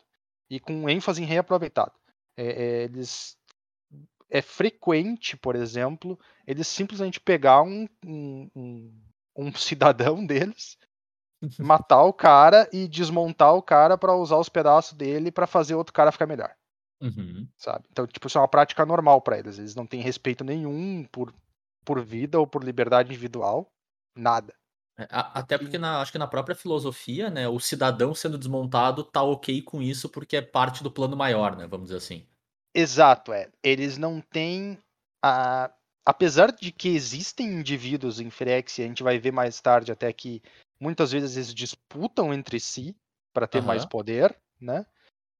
E 0.50 0.60
com 0.60 0.90
ênfase 0.90 1.22
em 1.22 1.26
reaproveitado. 1.26 1.94
É, 2.36 2.46
é, 2.46 2.84
eles 2.84 3.38
é 4.34 4.42
frequente, 4.42 5.38
por 5.38 5.56
exemplo, 5.56 6.20
eles 6.48 6.68
simplesmente 6.68 7.22
pegar 7.22 7.64
um, 7.64 7.88
um, 8.06 8.50
um, 8.56 9.04
um 9.38 9.54
cidadão 9.56 10.26
deles 10.26 10.78
matar 11.60 12.04
o 12.04 12.14
cara 12.14 12.70
e 12.74 12.88
desmontar 12.88 13.56
o 13.56 13.64
cara 13.64 13.98
pra 13.98 14.16
usar 14.16 14.38
os 14.38 14.50
pedaços 14.50 14.94
dele 14.94 15.32
pra 15.32 15.48
fazer 15.48 15.76
outro 15.76 15.94
cara 15.94 16.12
ficar 16.12 16.28
melhor, 16.28 16.56
Uhum. 17.02 17.52
sabe? 17.58 17.88
Então, 17.92 18.06
tipo, 18.08 18.28
isso 18.28 18.38
é 18.38 18.42
uma 18.42 18.48
prática 18.48 18.86
normal 18.86 19.22
pra 19.22 19.38
eles. 19.40 19.58
Eles 19.58 19.76
não 19.76 19.88
têm 19.88 20.02
respeito 20.02 20.44
nenhum 20.44 21.04
por, 21.06 21.34
por 21.86 22.02
vida 22.04 22.40
ou 22.40 22.48
por 22.48 22.64
liberdade 22.64 23.10
individual, 23.10 23.72
nada. 24.16 24.54
É, 24.98 25.08
Até 25.10 25.58
porque 25.58 25.78
na, 25.78 26.02
acho 26.02 26.12
que 26.12 26.18
na 26.18 26.28
própria 26.28 26.56
filosofia, 26.56 27.30
né, 27.30 27.48
o 27.48 27.60
cidadão 27.60 28.14
sendo 28.14 28.38
desmontado 28.38 29.04
tá 29.04 29.24
ok 29.24 29.62
com 29.64 29.82
isso 29.82 30.10
porque 30.10 30.38
é 30.38 30.42
parte 30.42 30.84
do 30.84 30.92
plano 30.92 31.16
maior, 31.18 31.56
né, 31.56 31.66
vamos 31.68 31.86
dizer 31.88 31.98
assim. 31.98 32.28
Exato, 32.74 33.32
é. 33.34 33.50
Eles 33.64 33.98
não 33.98 34.20
têm 34.20 34.78
a 35.22 35.72
apesar 36.06 36.52
de 36.52 36.72
que 36.72 36.90
existem 36.90 37.48
indivíduos 37.48 38.20
em 38.20 38.30
Phyrexia, 38.30 38.86
a 38.86 38.88
gente 38.88 39.04
vai 39.04 39.18
ver 39.18 39.32
mais 39.32 39.62
tarde 39.62 39.92
até 39.92 40.12
que 40.12 40.42
muitas 40.80 41.12
vezes 41.12 41.38
eles 41.38 41.54
disputam 41.54 42.34
entre 42.34 42.60
si 42.60 42.96
pra 43.34 43.48
ter 43.48 43.62
mais 43.62 43.84
Aham. 43.84 43.90
poder, 43.90 44.38
né? 44.60 44.86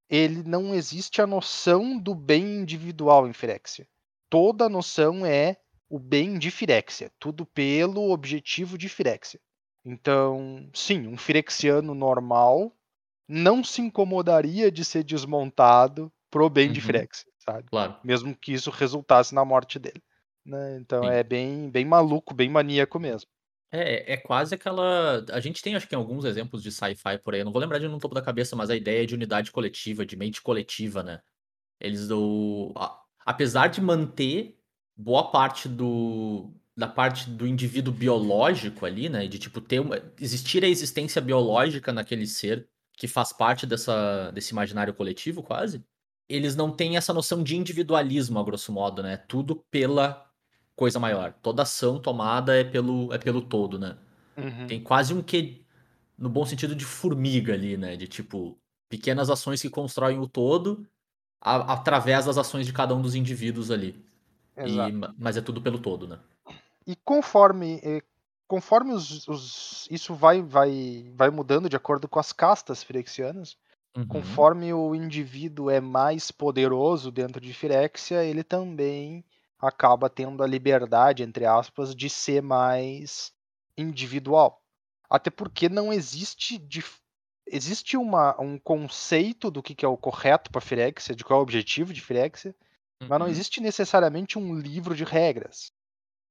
Ele 0.08 0.42
não 0.42 0.74
existe 0.74 1.20
a 1.20 1.26
noção 1.26 1.98
do 1.98 2.14
bem 2.14 2.60
individual 2.60 3.28
em 3.28 3.32
Phyrexia. 3.32 3.86
Toda 4.30 4.66
a 4.66 4.68
noção 4.68 5.24
é 5.24 5.56
o 5.88 5.98
bem 5.98 6.38
de 6.38 6.50
Phyrexia, 6.50 7.10
tudo 7.18 7.46
pelo 7.46 8.10
objetivo 8.10 8.78
de 8.78 8.88
Phyrexia. 8.88 9.40
Então, 9.84 10.68
sim, 10.72 11.06
um 11.06 11.16
Phyrexiano 11.16 11.94
normal 11.94 12.74
não 13.28 13.62
se 13.62 13.80
incomodaria 13.80 14.70
de 14.70 14.84
ser 14.84 15.04
desmontado 15.04 16.12
pro 16.34 16.50
bem 16.50 16.72
de 16.72 16.80
Uhum. 16.80 16.86
Phyrexia, 16.86 17.26
sabe? 17.38 17.68
Claro. 17.70 17.96
Mesmo 18.02 18.36
que 18.36 18.52
isso 18.52 18.70
resultasse 18.70 19.32
na 19.34 19.44
morte 19.44 19.78
dele. 19.78 20.02
né? 20.44 20.78
Então 20.80 21.04
Sim. 21.04 21.08
é 21.10 21.22
bem, 21.22 21.70
bem 21.70 21.84
maluco, 21.84 22.34
bem 22.34 22.48
maníaco 22.50 22.98
mesmo. 22.98 23.28
É, 23.72 24.14
é 24.14 24.16
quase 24.16 24.54
aquela. 24.54 25.24
A 25.30 25.40
gente 25.40 25.62
tem, 25.62 25.74
acho 25.76 25.88
que, 25.88 25.94
alguns 25.94 26.24
exemplos 26.24 26.62
de 26.62 26.70
sci-fi 26.70 27.18
por 27.22 27.34
aí. 27.34 27.40
Eu 27.40 27.44
não 27.44 27.52
vou 27.52 27.60
lembrar 27.60 27.78
de 27.78 27.86
um 27.86 27.90
no 27.90 27.98
topo 27.98 28.14
da 28.14 28.22
cabeça, 28.22 28.54
mas 28.56 28.68
a 28.70 28.76
ideia 28.76 29.06
de 29.06 29.14
unidade 29.14 29.50
coletiva, 29.52 30.04
de 30.06 30.16
mente 30.16 30.42
coletiva, 30.42 31.02
né? 31.02 31.20
Eles 31.80 32.08
do. 32.08 32.72
Apesar 33.24 33.68
de 33.68 33.80
manter 33.80 34.56
boa 34.96 35.30
parte 35.30 35.68
do. 35.68 36.52
Da 36.76 36.88
parte 36.88 37.30
do 37.30 37.46
indivíduo 37.46 37.92
biológico 37.94 38.84
ali, 38.86 39.08
né? 39.08 39.26
De 39.28 39.38
tipo 39.38 39.60
ter 39.60 39.80
uma. 39.80 39.96
Existir 40.20 40.64
a 40.64 40.68
existência 40.68 41.22
biológica 41.22 41.92
naquele 41.92 42.26
ser 42.26 42.68
que 42.96 43.08
faz 43.08 43.32
parte 43.32 43.66
dessa, 43.66 44.30
desse 44.32 44.52
imaginário 44.52 44.94
coletivo, 44.94 45.42
quase. 45.42 45.84
Eles 46.28 46.56
não 46.56 46.70
têm 46.70 46.96
essa 46.96 47.12
noção 47.12 47.42
de 47.42 47.56
individualismo, 47.56 48.38
a 48.38 48.44
grosso 48.44 48.72
modo, 48.72 49.02
né? 49.02 49.16
Tudo 49.16 49.56
pela 49.70 50.26
coisa 50.74 50.98
maior. 50.98 51.32
Toda 51.42 51.62
ação 51.62 51.98
tomada 52.00 52.56
é 52.56 52.64
pelo, 52.64 53.12
é 53.12 53.18
pelo 53.18 53.42
todo, 53.42 53.78
né? 53.78 53.96
Uhum. 54.36 54.66
Tem 54.66 54.82
quase 54.82 55.12
um 55.14 55.22
quê, 55.22 55.60
no 56.18 56.28
bom 56.28 56.44
sentido 56.46 56.74
de 56.74 56.84
formiga 56.84 57.52
ali, 57.52 57.76
né? 57.76 57.96
De 57.96 58.08
tipo, 58.08 58.58
pequenas 58.88 59.28
ações 59.30 59.60
que 59.60 59.68
constroem 59.70 60.18
o 60.18 60.26
todo 60.26 60.86
a- 61.40 61.74
através 61.74 62.24
das 62.24 62.38
ações 62.38 62.66
de 62.66 62.72
cada 62.72 62.94
um 62.94 63.02
dos 63.02 63.14
indivíduos 63.14 63.70
ali. 63.70 64.02
E- 64.88 64.92
mas 65.18 65.36
é 65.36 65.40
tudo 65.42 65.60
pelo 65.60 65.78
todo, 65.78 66.06
né? 66.08 66.18
E 66.86 66.96
conforme 66.96 67.80
eh, 67.82 68.02
conforme 68.46 68.92
os, 68.92 69.26
os- 69.26 69.88
isso 69.90 70.14
vai, 70.14 70.40
vai, 70.42 71.10
vai 71.14 71.30
mudando 71.30 71.68
de 71.68 71.76
acordo 71.76 72.06
com 72.08 72.18
as 72.20 72.32
castas 72.32 72.82
firexianas, 72.82 73.56
Uhum. 73.96 74.08
conforme 74.08 74.72
o 74.72 74.94
indivíduo 74.94 75.70
é 75.70 75.80
mais 75.80 76.30
poderoso 76.30 77.10
dentro 77.10 77.40
de 77.40 77.52
Firexia, 77.54 78.24
ele 78.24 78.44
também 78.44 79.24
acaba 79.58 80.10
tendo 80.10 80.42
a 80.42 80.46
liberdade, 80.46 81.22
entre 81.22 81.46
aspas, 81.46 81.94
de 81.94 82.08
ser 82.10 82.42
mais 82.42 83.32
individual. 83.76 84.62
Até 85.08 85.30
porque 85.30 85.68
não 85.68 85.92
existe 85.92 86.58
dif- 86.58 87.00
existe 87.46 87.96
uma, 87.96 88.40
um 88.40 88.58
conceito 88.58 89.50
do 89.50 89.62
que, 89.62 89.74
que 89.74 89.84
é 89.84 89.88
o 89.88 89.96
correto 89.96 90.50
para 90.50 90.60
Firexia, 90.60 91.14
de 91.14 91.24
qual 91.24 91.38
é 91.38 91.40
o 91.40 91.42
objetivo 91.42 91.92
de 91.92 92.00
Firexia, 92.00 92.54
mas 93.06 93.18
não 93.20 93.28
Uhum. 93.28 93.28
existe 93.28 93.60
necessariamente 93.60 94.38
um 94.38 94.54
livro 94.58 94.94
de 94.96 95.04
regras. 95.04 95.72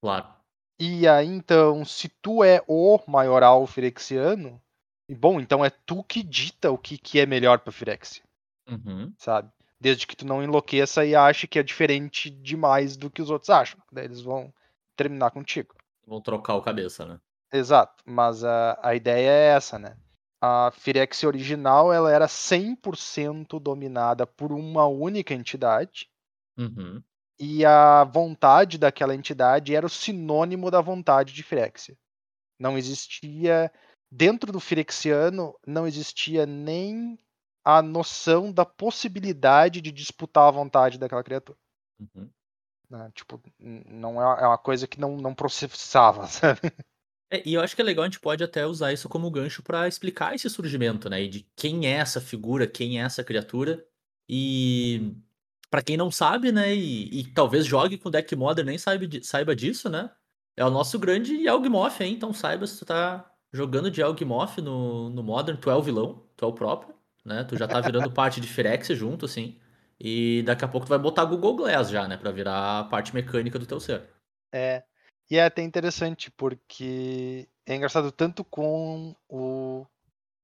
Claro. 0.01 0.43
E 0.79 1.07
aí, 1.07 1.27
então, 1.27 1.83
se 1.85 2.07
tu 2.21 2.43
é 2.43 2.61
o 2.67 2.99
maioral 3.07 3.65
firexiano, 3.65 4.61
bom, 5.09 5.39
então 5.39 5.63
é 5.63 5.69
tu 5.69 6.03
que 6.03 6.23
dita 6.23 6.71
o 6.71 6.77
que, 6.77 6.97
que 6.97 7.19
é 7.19 7.25
melhor 7.25 7.59
pra 7.59 7.71
Firexia, 7.71 8.23
Uhum. 8.69 9.13
sabe? 9.17 9.51
Desde 9.79 10.07
que 10.07 10.15
tu 10.15 10.25
não 10.25 10.41
enlouqueça 10.41 11.05
e 11.05 11.13
ache 11.15 11.47
que 11.47 11.59
é 11.59 11.63
diferente 11.63 12.29
demais 12.29 12.95
do 12.95 13.09
que 13.11 13.21
os 13.21 13.29
outros 13.29 13.49
acham. 13.49 13.81
Daí 13.91 14.05
eles 14.05 14.21
vão 14.21 14.53
terminar 14.95 15.31
contigo. 15.31 15.75
Vão 16.07 16.21
trocar 16.21 16.55
o 16.55 16.61
cabeça, 16.61 17.05
né? 17.05 17.19
Exato, 17.51 18.01
mas 18.05 18.43
a, 18.43 18.79
a 18.81 18.95
ideia 18.95 19.29
é 19.29 19.47
essa, 19.55 19.77
né? 19.77 19.97
A 20.41 20.71
Firexia 20.71 21.27
original, 21.27 21.91
ela 21.93 22.11
era 22.11 22.27
100% 22.27 23.59
dominada 23.59 24.25
por 24.25 24.51
uma 24.51 24.85
única 24.87 25.33
entidade, 25.33 26.09
Uhum. 26.57 27.01
e 27.39 27.65
a 27.65 28.03
vontade 28.03 28.77
daquela 28.77 29.15
entidade 29.15 29.75
era 29.75 29.85
o 29.85 29.89
sinônimo 29.89 30.69
da 30.69 30.81
vontade 30.81 31.33
de 31.33 31.43
Firexia. 31.43 31.97
Não 32.59 32.77
existia 32.77 33.71
dentro 34.13 34.51
do 34.51 34.59
Firexiano 34.59 35.57
não 35.65 35.87
existia 35.87 36.45
nem 36.45 37.17
a 37.63 37.81
noção 37.81 38.51
da 38.51 38.65
possibilidade 38.65 39.81
de 39.81 39.91
disputar 39.91 40.47
a 40.47 40.51
vontade 40.51 40.99
daquela 40.99 41.23
criatura. 41.23 41.57
Uhum. 41.99 42.29
né? 42.89 43.11
Tipo, 43.15 43.41
não 43.59 44.21
é 44.21 44.43
é 44.43 44.47
uma 44.47 44.57
coisa 44.57 44.87
que 44.87 44.99
não, 44.99 45.17
não 45.17 45.33
processava, 45.33 46.27
sabe? 46.27 46.59
É, 47.31 47.41
e 47.47 47.55
eu 47.55 47.61
acho 47.61 47.75
que 47.75 47.81
é 47.81 47.85
legal, 47.85 48.03
a 48.03 48.07
gente 48.07 48.19
pode 48.19 48.43
até 48.43 48.65
usar 48.65 48.93
isso 48.93 49.09
como 49.09 49.31
gancho 49.31 49.63
pra 49.63 49.87
explicar 49.87 50.35
esse 50.35 50.49
surgimento, 50.49 51.09
né? 51.09 51.23
E 51.23 51.27
de 51.27 51.47
quem 51.55 51.87
é 51.87 51.93
essa 51.93 52.21
figura, 52.21 52.67
quem 52.67 53.01
é 53.01 53.05
essa 53.05 53.23
criatura. 53.23 53.83
E 54.29 55.15
pra 55.71 55.81
quem 55.81 55.97
não 55.97 56.11
sabe, 56.11 56.51
né? 56.51 56.75
E, 56.75 57.21
e 57.21 57.33
talvez 57.33 57.65
jogue 57.65 57.97
com 57.97 58.11
deck 58.11 58.35
modern 58.35 58.67
nem 58.67 58.77
saiba, 58.77 59.05
saiba 59.23 59.55
disso, 59.55 59.89
né? 59.89 60.11
É 60.55 60.63
o 60.63 60.69
nosso 60.69 60.99
grande 60.99 61.33
Yawgmoth, 61.33 61.99
hein? 62.01 62.13
Então 62.13 62.31
saiba 62.31 62.67
se 62.67 62.77
tu 62.77 62.85
tá 62.85 63.32
jogando 63.53 63.91
de 63.91 64.01
Yawgmoth 64.01 64.57
no, 64.57 65.09
no 65.11 65.23
Modern, 65.23 65.57
tu 65.57 65.69
é 65.69 65.75
o 65.75 65.81
vilão, 65.81 66.23
tu 66.35 66.43
é 66.43 66.47
o 66.47 66.53
próprio, 66.53 66.93
né? 67.23 67.43
Tu 67.43 67.55
já 67.55 67.67
tá 67.67 67.79
virando 67.79 68.11
parte 68.11 68.41
de 68.41 68.47
Phyrexia 68.47 68.95
junto, 68.95 69.25
assim. 69.25 69.59
E 69.99 70.41
daqui 70.43 70.65
a 70.65 70.67
pouco 70.67 70.87
tu 70.87 70.89
vai 70.89 70.97
botar 70.97 71.23
Google 71.23 71.55
Glass 71.55 71.89
já, 71.89 72.07
né? 72.07 72.17
Pra 72.17 72.31
virar 72.31 72.79
a 72.79 72.83
parte 72.83 73.13
mecânica 73.13 73.59
do 73.59 73.65
teu 73.65 73.79
ser. 73.79 74.09
É. 74.51 74.83
E 75.29 75.37
é 75.37 75.45
até 75.45 75.61
interessante, 75.61 76.31
porque 76.31 77.47
é 77.65 77.75
engraçado 77.75 78.11
tanto 78.11 78.43
com 78.43 79.15
o 79.29 79.85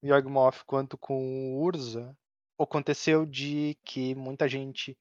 Yawgmoth 0.04 0.64
quanto 0.66 0.98
com 0.98 1.56
o 1.56 1.62
Urza. 1.62 2.16
Aconteceu 2.60 3.26
de 3.26 3.78
que 3.84 4.14
muita 4.16 4.48
gente. 4.48 4.98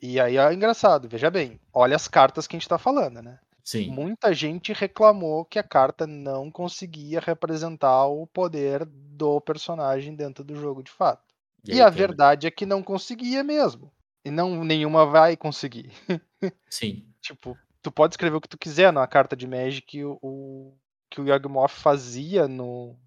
E 0.00 0.18
aí 0.18 0.36
é 0.36 0.52
engraçado, 0.52 1.08
veja 1.08 1.30
bem, 1.30 1.60
olha 1.72 1.94
as 1.94 2.08
cartas 2.08 2.46
que 2.46 2.56
a 2.56 2.58
gente 2.58 2.68
tá 2.68 2.76
falando, 2.76 3.22
né? 3.22 3.38
Sim. 3.64 3.90
Muita 3.90 4.34
gente 4.34 4.72
reclamou 4.72 5.44
que 5.44 5.58
a 5.58 5.62
carta 5.62 6.06
não 6.06 6.50
conseguia 6.50 7.20
representar 7.20 8.06
o 8.06 8.26
poder 8.26 8.84
do 8.84 9.40
personagem 9.40 10.14
dentro 10.14 10.42
do 10.42 10.54
jogo 10.56 10.82
de 10.82 10.90
fato. 10.90 11.32
E, 11.64 11.72
aí 11.72 11.80
a 11.80 11.88
verdade 11.88 12.46
é 12.46 12.50
que 12.50 12.66
não 12.66 12.82
conseguia 12.82 13.44
mesmo. 13.44 13.92
E 14.24 14.30
não 14.30 14.64
nenhuma 14.64 15.06
vai 15.06 15.36
conseguir. 15.36 15.92
Sim. 16.68 17.06
tipo, 17.20 17.56
tu 17.80 17.92
pode 17.92 18.14
escrever 18.14 18.36
o 18.36 18.40
que 18.40 18.48
tu 18.48 18.58
quiser 18.58 18.92
na 18.92 19.06
carta 19.06 19.36
de 19.36 19.46
Magic 19.46 20.02
o, 20.04 20.18
o 20.22 20.78
que 21.10 21.20
o 21.20 21.28
Yawgmoth 21.28 21.70
fazia 21.70 22.48
no, 22.48 22.98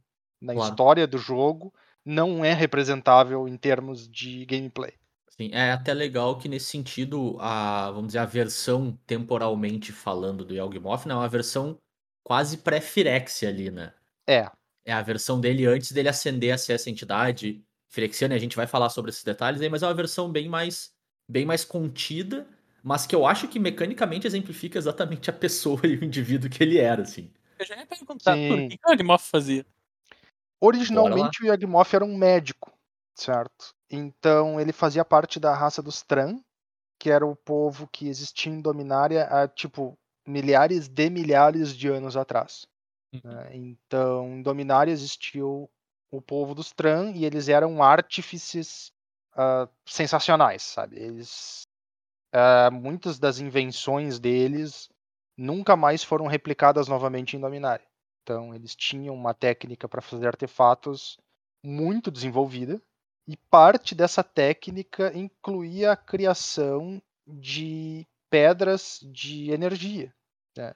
na 0.41 0.53
Claro. 0.53 0.69
história 0.69 1.07
do 1.07 1.17
jogo 1.17 1.73
não 2.05 2.45
é 2.45 2.53
representável 2.53 3.47
em 3.47 3.57
termos 3.57 4.07
de 4.07 4.45
gameplay. 4.45 4.93
Sim, 5.39 5.49
é 5.51 5.71
até 5.71 5.93
legal 5.93 6.37
que 6.37 6.47
nesse 6.47 6.67
sentido, 6.67 7.35
a, 7.39 7.91
vamos 7.91 8.07
dizer, 8.07 8.19
a 8.19 8.25
versão 8.25 8.97
temporalmente 9.05 9.91
falando 9.91 10.45
do 10.45 10.53
Yawgmoth 10.53 11.05
não 11.05 11.17
é 11.17 11.19
uma 11.19 11.29
versão 11.29 11.77
quase 12.23 12.57
pré-Firexia 12.59 13.49
ali, 13.49 13.69
né? 13.69 13.93
É, 14.27 14.49
É 14.85 14.93
a 14.93 15.01
versão 15.01 15.39
dele 15.41 15.65
antes 15.65 15.91
dele 15.91 16.09
ascender 16.09 16.53
a 16.53 16.57
ser 16.57 16.73
essa 16.73 16.89
entidade 16.89 17.63
Firexiana, 17.89 18.33
e 18.35 18.37
a 18.37 18.39
gente 18.39 18.55
vai 18.55 18.67
falar 18.67 18.89
sobre 18.89 19.09
esses 19.11 19.23
detalhes 19.23 19.61
aí, 19.61 19.69
mas 19.69 19.83
é 19.83 19.87
uma 19.87 19.93
versão 19.93 20.31
bem 20.31 20.49
mais, 20.49 20.93
bem 21.29 21.45
mais 21.45 21.65
contida, 21.65 22.47
mas 22.83 23.05
que 23.05 23.15
eu 23.15 23.25
acho 23.25 23.47
que 23.47 23.59
mecanicamente 23.59 24.27
exemplifica 24.27 24.77
exatamente 24.77 25.29
a 25.29 25.33
pessoa 25.33 25.81
e 25.85 25.97
o 25.97 26.03
indivíduo 26.03 26.49
que 26.49 26.63
ele 26.63 26.77
era, 26.77 27.03
assim. 27.03 27.31
Eu 27.59 27.65
já 27.65 27.75
ia 27.77 27.85
perguntar 27.85 28.35
por 28.47 28.57
Sim. 28.57 28.67
que, 28.69 28.77
que 28.77 28.87
o 28.87 28.91
Agmoth 28.91 29.21
fazia. 29.21 29.65
Originalmente 30.61 31.43
o 31.43 31.47
Yawgmoth 31.47 31.93
era 31.93 32.05
um 32.05 32.17
médico, 32.17 32.71
certo? 33.15 33.74
Então 33.89 34.59
ele 34.59 34.73
fazia 34.73 35.05
parte 35.05 35.39
da 35.39 35.53
raça 35.53 35.81
dos 35.81 36.01
Tran, 36.01 36.39
que 36.99 37.09
era 37.09 37.25
o 37.25 37.35
povo 37.35 37.87
que 37.87 38.07
existia 38.07 38.51
em 38.51 38.61
Dominária 38.61 39.25
há 39.25 39.47
tipo 39.47 39.97
milhares 40.27 40.87
de 40.87 41.09
milhares 41.09 41.75
de 41.75 41.87
anos 41.87 42.17
atrás. 42.17 42.67
né? 43.23 43.55
Então 43.55 44.27
em 44.29 44.41
Dominária 44.41 44.91
existiu 44.91 45.69
o 46.11 46.21
povo 46.21 46.55
dos 46.55 46.71
Tran 46.71 47.11
e 47.11 47.25
eles 47.25 47.47
eram 47.49 47.83
artífices 47.83 48.91
ah, 49.35 49.67
sensacionais, 49.85 50.63
sabe? 50.63 50.97
Eles 50.99 51.67
ah, 52.33 52.69
muitas 52.71 53.17
das 53.17 53.39
invenções 53.39 54.19
deles 54.19 54.89
nunca 55.37 55.75
mais 55.75 56.03
foram 56.03 56.27
replicadas 56.27 56.87
novamente 56.87 57.35
em 57.35 57.39
Dominária. 57.39 57.85
Então, 58.23 58.53
eles 58.55 58.75
tinham 58.75 59.13
uma 59.13 59.33
técnica 59.33 59.87
para 59.87 60.01
fazer 60.01 60.27
artefatos 60.27 61.17
muito 61.63 62.09
desenvolvida, 62.09 62.81
e 63.27 63.35
parte 63.35 63.95
dessa 63.95 64.23
técnica 64.23 65.11
incluía 65.17 65.91
a 65.91 65.97
criação 65.97 67.01
de 67.25 68.07
pedras 68.29 68.99
de 69.03 69.51
energia. 69.51 70.13
né? 70.55 70.75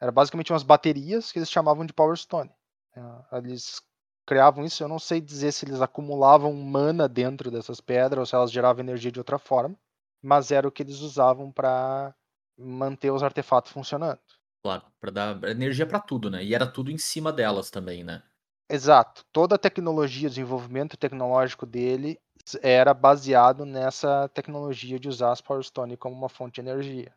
Era 0.00 0.12
basicamente 0.12 0.52
umas 0.52 0.62
baterias 0.62 1.32
que 1.32 1.38
eles 1.38 1.50
chamavam 1.50 1.86
de 1.86 1.92
Power 1.92 2.16
Stone. 2.16 2.50
né? 2.94 3.24
Eles 3.32 3.80
criavam 4.26 4.64
isso, 4.64 4.82
eu 4.82 4.88
não 4.88 4.98
sei 4.98 5.20
dizer 5.20 5.52
se 5.52 5.64
eles 5.64 5.80
acumulavam 5.80 6.52
mana 6.52 7.08
dentro 7.08 7.50
dessas 7.50 7.80
pedras 7.80 8.18
ou 8.18 8.26
se 8.26 8.34
elas 8.34 8.50
geravam 8.50 8.82
energia 8.82 9.12
de 9.12 9.20
outra 9.20 9.38
forma, 9.38 9.78
mas 10.20 10.50
era 10.50 10.66
o 10.66 10.72
que 10.72 10.82
eles 10.82 10.98
usavam 10.98 11.52
para 11.52 12.14
manter 12.58 13.10
os 13.10 13.22
artefatos 13.22 13.70
funcionando. 13.70 14.18
Claro, 14.62 14.82
pra 15.00 15.12
dar 15.12 15.44
energia 15.44 15.86
pra 15.86 16.00
tudo, 16.00 16.28
né? 16.28 16.42
E 16.44 16.54
era 16.54 16.66
tudo 16.66 16.90
em 16.90 16.98
cima 16.98 17.32
delas 17.32 17.70
também, 17.70 18.02
né? 18.02 18.22
Exato. 18.70 19.24
Toda 19.32 19.56
a 19.56 19.58
tecnologia, 19.58 20.28
o 20.28 20.30
desenvolvimento 20.30 20.96
tecnológico 20.96 21.66
dele 21.66 22.16
era 22.62 22.94
baseado 22.94 23.64
nessa 23.66 24.28
tecnologia 24.28 25.00
de 25.00 25.08
usar 25.08 25.32
as 25.32 25.40
Power 25.40 25.64
Stone 25.64 25.96
como 25.96 26.14
uma 26.14 26.28
fonte 26.28 26.54
de 26.62 26.68
energia. 26.68 27.12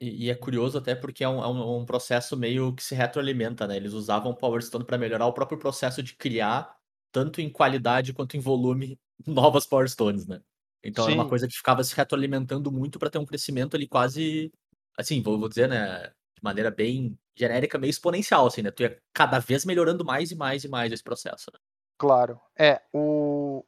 E, 0.00 0.26
e 0.26 0.30
é 0.30 0.34
curioso 0.34 0.78
até 0.78 0.94
porque 0.94 1.22
é 1.24 1.28
um, 1.28 1.42
é 1.42 1.46
um- 1.48 1.84
processo 1.84 2.36
meio 2.36 2.74
que 2.74 2.82
se 2.82 2.94
retroalimenta, 2.94 3.66
né? 3.66 3.76
Eles 3.76 3.92
usavam 3.92 4.32
o 4.32 4.36
Power 4.36 4.62
Stone 4.62 4.84
para 4.84 4.96
melhorar 4.98 5.26
o 5.26 5.32
próprio 5.32 5.58
processo 5.58 6.02
de 6.02 6.16
criar, 6.16 6.74
tanto 7.12 7.40
em 7.40 7.50
qualidade 7.50 8.12
quanto 8.14 8.36
em 8.36 8.40
volume, 8.40 8.98
novas 9.26 9.66
Power 9.66 9.88
Stones, 9.88 10.26
né? 10.26 10.40
Então 10.82 11.04
era 11.04 11.14
uma 11.14 11.26
coisa 11.26 11.46
que 11.46 11.54
ficava 11.54 11.84
se 11.84 11.94
retroalimentando 11.94 12.72
muito 12.72 12.98
para 12.98 13.10
ter 13.10 13.18
um 13.18 13.26
crescimento 13.26 13.76
ali 13.76 13.86
quase, 13.88 14.50
assim, 14.96 15.20
vou, 15.22 15.38
vou 15.38 15.48
dizer, 15.48 15.68
né? 15.68 16.10
De 16.40 16.44
maneira 16.44 16.70
bem 16.70 17.18
genérica, 17.36 17.78
meio 17.78 17.90
exponencial, 17.90 18.46
assim, 18.46 18.62
né? 18.62 18.70
Tu 18.70 18.82
ia 18.82 19.00
cada 19.12 19.38
vez 19.38 19.64
melhorando 19.64 20.04
mais 20.04 20.30
e 20.30 20.34
mais 20.34 20.64
e 20.64 20.68
mais 20.68 20.92
esse 20.92 21.02
processo. 21.02 21.50
Né? 21.52 21.58
Claro. 21.98 22.40
É, 22.58 22.80
o... 22.92 23.64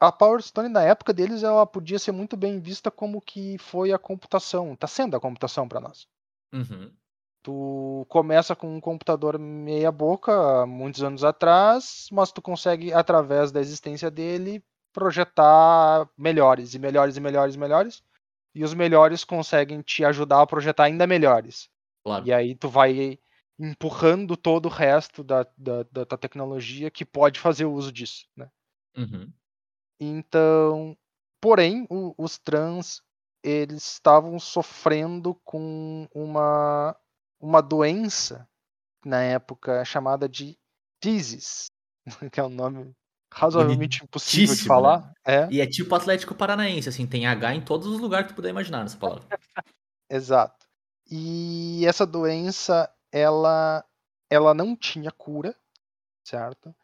a 0.00 0.10
Power 0.10 0.40
Stone 0.40 0.68
na 0.68 0.82
época 0.82 1.12
deles 1.12 1.42
ela 1.42 1.66
podia 1.66 1.98
ser 1.98 2.12
muito 2.12 2.36
bem 2.36 2.60
vista 2.60 2.90
como 2.90 3.20
que 3.20 3.58
foi 3.58 3.92
a 3.92 3.98
computação, 3.98 4.74
tá 4.76 4.86
sendo 4.86 5.16
a 5.16 5.20
computação 5.20 5.68
para 5.68 5.80
nós. 5.80 6.06
Uhum. 6.52 6.92
Tu 7.42 8.06
começa 8.08 8.54
com 8.54 8.76
um 8.76 8.80
computador 8.80 9.36
meia 9.36 9.90
boca, 9.90 10.64
muitos 10.64 11.02
anos 11.02 11.24
atrás, 11.24 12.06
mas 12.12 12.30
tu 12.30 12.40
consegue, 12.40 12.92
através 12.92 13.50
da 13.50 13.60
existência 13.60 14.08
dele, 14.08 14.64
projetar 14.92 16.08
melhores 16.16 16.74
e 16.74 16.78
melhores 16.78 17.16
e 17.16 17.20
melhores 17.20 17.56
e 17.56 17.58
melhores. 17.58 18.04
E 18.54 18.62
os 18.62 18.74
melhores 18.74 19.24
conseguem 19.24 19.80
te 19.80 20.04
ajudar 20.04 20.42
a 20.42 20.46
projetar 20.46 20.84
ainda 20.84 21.06
melhores. 21.06 21.71
Claro. 22.04 22.26
E 22.26 22.32
aí 22.32 22.54
tu 22.54 22.68
vai 22.68 23.18
empurrando 23.58 24.36
todo 24.36 24.66
o 24.66 24.70
resto 24.70 25.22
da, 25.22 25.44
da, 25.56 25.82
da, 25.84 26.04
da 26.04 26.16
tecnologia 26.16 26.90
que 26.90 27.04
pode 27.04 27.38
fazer 27.38 27.64
uso 27.64 27.92
disso, 27.92 28.26
né? 28.36 28.50
Uhum. 28.96 29.32
Então, 30.00 30.96
porém, 31.40 31.86
o- 31.90 32.14
os 32.18 32.38
trans 32.38 33.00
eles 33.44 33.84
estavam 33.94 34.38
sofrendo 34.38 35.34
com 35.44 36.08
uma 36.14 36.96
uma 37.40 37.60
doença 37.60 38.48
na 39.04 39.20
época 39.20 39.84
chamada 39.84 40.28
de 40.28 40.56
physis, 41.02 41.66
que 42.32 42.38
é 42.38 42.44
um 42.44 42.48
nome 42.48 42.92
razoavelmente 43.34 44.04
impossível 44.04 44.42
de 44.42 44.48
Bonitíssimo, 44.50 44.68
falar. 44.68 45.12
É, 45.26 45.48
E 45.50 45.60
é 45.60 45.66
tipo 45.66 45.92
Atlético 45.94 46.36
Paranaense, 46.36 46.88
assim, 46.88 47.04
tem 47.04 47.26
H 47.26 47.54
em 47.54 47.64
todos 47.64 47.88
os 47.88 47.98
lugares 47.98 48.28
que 48.28 48.32
tu 48.32 48.36
puder 48.36 48.50
imaginar 48.50 48.82
nessa 48.82 48.96
palavra. 48.96 49.24
exato. 50.08 50.61
E 51.14 51.84
essa 51.86 52.06
doença, 52.06 52.90
ela 53.12 53.84
ela 54.30 54.54
não 54.54 54.74
tinha 54.74 55.10
cura, 55.10 55.54
certo? 56.24 56.74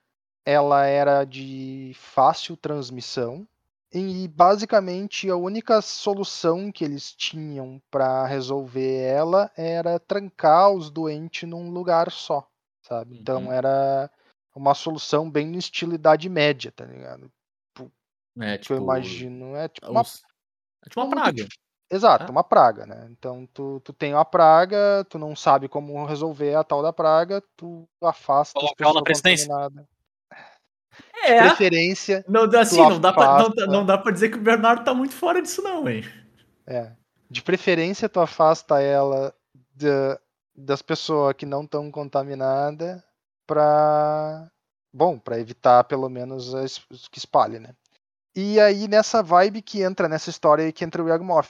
Ela 0.45 0.85
era 0.85 1.25
de 1.25 1.93
fácil 1.97 2.59
transmissão 2.59 3.49
e 3.91 4.29
basicamente 4.29 5.31
a 5.31 5.37
única 5.37 5.81
solução 5.81 6.71
que 6.71 6.85
eles 6.85 7.15
tinham 7.15 7.81
para 7.91 8.27
resolver 8.27 9.01
ela 9.01 9.51
era 9.57 9.99
trancar 9.99 10.73
os 10.73 10.91
doentes 10.91 11.49
num 11.49 11.71
lugar 11.71 12.13
só, 12.13 12.47
sabe? 12.83 13.19
Então 13.19 13.45
Uhum. 13.47 13.53
era 13.53 14.11
uma 14.55 14.75
solução 14.75 15.31
bem 15.31 15.47
no 15.47 15.57
estilo 15.59 15.95
Idade 15.95 16.29
Média, 16.29 16.71
tá 16.71 16.85
ligado? 16.85 17.33
É, 18.41 18.57
Que 18.59 18.65
tipo. 18.65 18.75
eu 18.75 18.83
imagino 18.83 19.57
é 19.57 19.69
tipo 19.69 19.91
uma 19.91 20.03
uns- 20.03 20.23
É 20.85 20.89
tipo 20.91 21.01
uma 21.01 21.11
praga. 21.11 21.49
Exato, 21.91 22.25
É. 22.27 22.31
uma 22.31 22.45
praga, 22.45 22.85
né? 22.85 23.07
Então 23.11 23.47
tu, 23.55 23.81
tu 23.81 23.93
tem 23.95 24.13
uma 24.13 24.25
praga, 24.25 25.05
tu 25.09 25.19
não 25.19 25.35
sabe 25.35 25.69
como 25.69 26.05
resolver 26.05 26.55
a 26.55 26.63
tal 26.63 26.83
da 26.83 26.93
praga, 26.93 27.43
tu 27.57 27.89
afasta 28.03 28.59
as 28.59 28.63
Colocar 28.63 28.85
ela 28.85 28.95
na 28.95 29.03
pessoas 29.03 29.23
presidência. 29.23 29.49
contaminadas. 29.49 29.87
É. 31.25 31.41
Preferência, 31.49 32.25
Não, 32.29 32.47
dá- 32.49 32.61
assim, 32.61 32.77
não 32.77 33.01
dá, 33.01 33.13
pra, 33.13 33.25
não, 33.27 33.33
afasta. 33.47 33.67
não 33.67 33.87
dá 33.87 33.97
pra 33.99 34.13
dizer 34.13 34.31
que 34.31 34.37
o 34.37 34.41
Bernardo 34.43 34.85
tá 34.85 34.93
muito 34.95 35.15
fora 35.15 35.41
disso, 35.41 35.63
não, 35.63 35.89
hein? 35.89 36.03
é, 36.67 36.93
de 37.31 37.43
preferência 37.43 38.09
tu 38.09 38.21
afasta 38.21 38.81
ela 38.83 39.35
da- 39.75 40.19
das 40.55 40.83
pessoas 40.83 41.35
que 41.35 41.47
não 41.47 41.63
estão 41.63 41.91
contaminadas 41.91 43.01
pra, 43.47 44.51
bom, 44.93 45.19
para 45.19 45.39
evitar 45.41 45.85
pelo 45.85 46.09
menos 46.09 46.55
as, 46.55 46.79
que 47.11 47.19
espalhe, 47.19 47.59
né? 47.59 47.75
E 48.37 48.59
aí 48.61 48.87
nessa 48.89 49.23
vibe 49.23 49.63
que 49.63 49.83
entra 49.83 50.09
nessa 50.09 50.31
história 50.31 50.65
aí 50.65 50.73
que 50.73 50.85
entra 50.85 51.03
o 51.03 51.09
Yagmoth. 51.09 51.49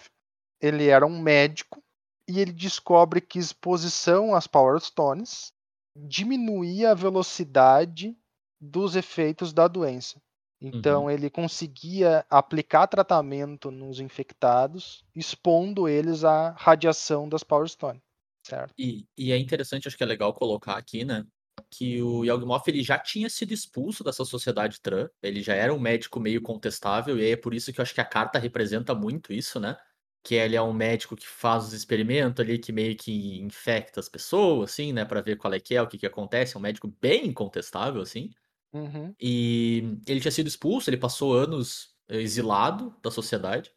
Ele 0.61 0.89
era 0.89 1.07
um 1.07 1.21
médico 1.21 1.83
e 2.27 2.41
ele 2.41 2.53
descobre 2.53 3.21
que 3.21 3.39
exposição 3.39 4.35
às 4.35 4.47
Power 4.47 4.79
Stones 4.81 5.53
diminuía 5.97 6.93
a 6.93 6.95
velocidade 6.95 8.17
dos 8.61 8.97
efeitos 8.97 9.53
da 9.53 9.67
doença. 9.67 10.21
Então 10.61 11.09
ele 11.09 11.31
conseguia 11.31 12.27
aplicar 12.29 12.89
tratamento 12.89 13.71
nos 13.71 14.01
infectados, 14.01 15.05
expondo 15.15 15.89
eles 15.89 16.25
à 16.25 16.51
radiação 16.51 17.29
das 17.29 17.45
Power 17.45 17.69
Stone, 17.69 18.03
certo? 18.45 18.75
E, 18.77 19.07
e 19.17 19.31
é 19.31 19.39
interessante, 19.39 19.87
acho 19.87 19.97
que 19.97 20.03
é 20.03 20.07
legal 20.07 20.35
colocar 20.35 20.77
aqui, 20.77 21.05
né? 21.05 21.25
Que 21.71 22.03
o 22.03 22.25
Yawgmoth 22.25 22.67
ele 22.67 22.83
já 22.83 22.99
tinha 22.99 23.31
sido 23.31 23.53
expulso 23.53 24.03
dessa 24.03 24.25
sociedade 24.25 24.81
Tran, 24.81 25.09
ele 25.23 25.43
já 25.43 25.55
era 25.55 25.73
um 25.73 25.79
médico 25.79 26.19
meio 26.19 26.43
contestável, 26.43 27.17
e 27.19 27.23
aí 27.23 27.31
é 27.33 27.37
por 27.37 27.55
isso 27.55 27.73
que 27.73 27.81
eu 27.81 27.83
acho 27.83 27.95
que 27.95 28.01
a 28.01 28.05
carta 28.05 28.39
representa 28.39 28.95
muito 28.95 29.33
isso, 29.33 29.61
né? 29.61 29.77
Que 30.23 30.35
ele 30.35 30.57
é 30.57 30.63
um 30.63 30.73
médico 30.73 31.17
que 31.17 31.27
faz 31.27 31.69
os 31.69 31.73
experimentos 31.73 32.41
ali, 32.45 32.59
que 32.59 32.73
meio 32.73 32.97
que 32.97 33.41
infecta 33.41 34.01
as 34.01 34.09
pessoas, 34.09 34.71
assim, 34.71 34.93
né? 34.93 35.05
Pra 35.05 35.21
ver 35.21 35.37
qual 35.37 35.55
é 35.55 35.61
que 35.61 35.75
é, 35.75 35.83
o 35.83 35.87
que 35.87 35.99
que 35.99 36.07
acontece. 36.07 36.57
É 36.57 36.59
um 36.59 36.63
médico 36.63 36.93
bem 37.01 37.27
incontestável, 37.27 38.03
assim. 38.03 38.31
Uhum. 38.73 39.15
E 39.21 39.99
ele 40.07 40.21
tinha 40.21 40.33
sido 40.33 40.47
expulso, 40.47 40.91
ele 40.91 40.97
passou 40.97 41.35
anos 41.35 41.97
eh, 42.09 42.21
exilado 42.21 42.95
da 43.03 43.11
sociedade, 43.11 43.73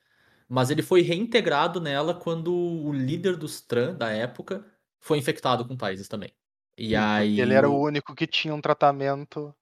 mas 0.49 0.69
ele 0.69 0.81
foi 0.81 1.01
reintegrado 1.01 1.79
nela 1.79 2.13
quando 2.13 2.53
o 2.53 2.91
líder 2.91 3.37
dos 3.37 3.61
Tran 3.61 3.93
da 3.93 4.09
época 4.09 4.65
foi 4.99 5.17
infectado 5.17 5.65
com 5.65 5.77
Taises 5.77 6.07
também. 6.07 6.33
E 6.77 6.89
porque 6.89 6.95
aí. 6.95 7.39
ele 7.39 7.53
era 7.53 7.69
o 7.69 7.79
único 7.79 8.13
que 8.15 8.27
tinha 8.27 8.53
um 8.53 8.61
tratamento. 8.61 9.55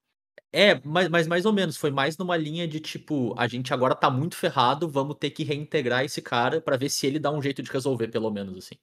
É, 0.51 0.79
mas, 0.85 1.07
mas 1.09 1.27
mais 1.27 1.45
ou 1.45 1.53
menos, 1.53 1.77
foi 1.77 1.91
mais 1.91 2.17
numa 2.17 2.35
linha 2.37 2.67
de 2.67 2.79
tipo, 2.79 3.33
a 3.37 3.47
gente 3.47 3.73
agora 3.73 3.95
tá 3.95 4.09
muito 4.09 4.35
ferrado, 4.35 4.89
vamos 4.89 5.15
ter 5.19 5.29
que 5.31 5.43
reintegrar 5.43 6.03
esse 6.03 6.21
cara 6.21 6.61
pra 6.61 6.77
ver 6.77 6.89
se 6.89 7.05
ele 7.07 7.19
dá 7.19 7.31
um 7.31 7.41
jeito 7.41 7.61
de 7.63 7.71
resolver, 7.71 8.07
pelo 8.09 8.31
menos, 8.31 8.57
assim. 8.57 8.75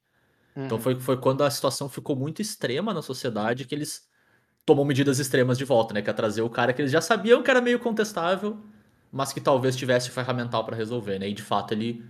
Então 0.66 0.78
Uhum. 0.78 0.80
foi, 0.80 1.00
foi 1.00 1.18
quando 1.20 1.44
a 1.44 1.50
situação 1.50 1.88
ficou 1.88 2.16
muito 2.16 2.42
extrema 2.42 2.94
na 2.94 3.02
sociedade 3.02 3.66
que 3.66 3.74
eles 3.74 4.08
tomam 4.66 4.84
medidas 4.84 5.18
extremas 5.20 5.58
de 5.58 5.64
volta, 5.64 5.94
né? 5.94 6.02
Que 6.02 6.10
é 6.10 6.12
trazer 6.14 6.42
o 6.42 6.50
cara 6.50 6.72
que 6.74 6.82
eles 6.82 6.92
já 6.92 7.00
sabiam 7.02 7.42
que 7.42 7.50
era 7.50 7.60
meio 7.62 7.80
contestável, 7.80 8.58
mas 9.12 9.32
que 9.32 9.40
talvez 9.40 9.76
tivesse 9.76 10.10
ferramental 10.10 10.64
pra 10.64 10.76
resolver, 10.76 11.18
né? 11.20 11.28
E 11.28 11.34
de 11.34 11.42
fato 11.42 11.72
ele 11.74 12.04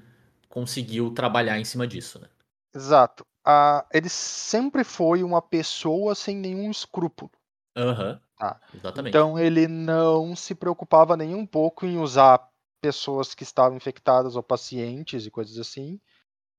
conseguiu 0.48 1.10
trabalhar 1.12 1.58
em 1.60 1.64
cima 1.66 1.86
disso, 1.86 2.20
né? 2.20 2.28
Exato. 2.74 3.26
Ah, 3.44 3.84
ele 3.92 4.08
sempre 4.08 4.84
foi 4.84 5.22
uma 5.24 5.42
pessoa 5.42 6.14
sem 6.14 6.36
nenhum 6.36 6.70
escrúpulo. 6.70 7.30
Aham. 7.76 8.20
Tá. 8.38 8.60
Exatamente. 8.74 9.10
Então 9.10 9.38
ele 9.38 9.66
não 9.66 10.36
se 10.36 10.54
preocupava 10.54 11.16
nem 11.16 11.34
um 11.34 11.46
pouco 11.46 11.86
em 11.86 11.98
usar 11.98 12.48
pessoas 12.80 13.34
que 13.34 13.42
estavam 13.42 13.76
infectadas 13.76 14.36
ou 14.36 14.42
pacientes 14.42 15.26
e 15.26 15.30
coisas 15.30 15.58
assim 15.58 16.00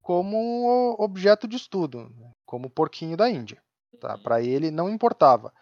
como 0.08 0.96
objeto 0.98 1.50
de 1.50 1.58
estudo, 1.58 2.10
né? 2.16 2.32
como 2.46 2.68
o 2.68 2.70
porquinho 2.70 3.18
da 3.18 3.30
Índia. 3.30 3.62
Tá? 4.00 4.18
Para 4.18 4.42
ele 4.42 4.72
não 4.72 4.90
importava. 4.90 5.54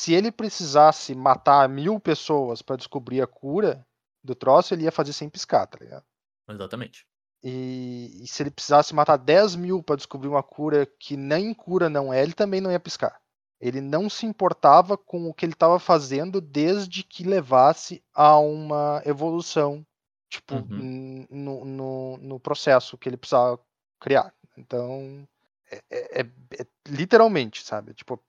Se 0.00 0.12
ele 0.12 0.32
precisasse 0.32 1.14
matar 1.14 1.68
mil 1.68 2.00
pessoas 2.00 2.60
para 2.60 2.74
descobrir 2.74 3.22
a 3.22 3.26
cura 3.26 3.86
do 4.22 4.34
troço, 4.34 4.74
ele 4.74 4.82
ia 4.82 4.90
fazer 4.90 5.12
sem 5.12 5.30
piscar, 5.30 5.66
tá 5.68 5.78
ligado? 5.80 6.04
Exatamente. 6.48 7.06
E, 7.40 8.22
e 8.22 8.26
se 8.26 8.42
ele 8.42 8.50
precisasse 8.50 8.92
matar 8.92 9.16
10 9.16 9.54
mil 9.54 9.80
para 9.80 9.96
descobrir 9.96 10.28
uma 10.28 10.42
cura 10.42 10.86
que 10.98 11.16
nem 11.16 11.54
cura 11.54 11.88
não 11.88 12.12
é, 12.12 12.20
ele 12.20 12.32
também 12.32 12.60
não 12.60 12.72
ia 12.72 12.80
piscar. 12.80 13.20
Ele 13.64 13.80
não 13.80 14.10
se 14.10 14.26
importava 14.26 14.94
com 14.98 15.26
o 15.26 15.32
que 15.32 15.46
ele 15.46 15.54
estava 15.54 15.78
fazendo 15.78 16.38
desde 16.38 17.02
que 17.02 17.24
levasse 17.24 18.04
a 18.12 18.38
uma 18.38 19.00
evolução, 19.06 19.86
tipo, 20.28 20.56
Uhum. 20.56 21.26
no, 21.30 21.64
no, 21.64 22.16
no 22.18 22.38
processo 22.40 22.98
que 22.98 23.08
ele 23.08 23.16
precisava 23.16 23.58
criar. 23.98 24.34
Então, 24.58 25.26
é, 25.70 25.82
é- 25.90 26.20
é- 26.20 26.30
é 26.60 26.66
literalmente, 26.86 27.64
sabe? 27.64 27.94
Tipo, 27.94 28.22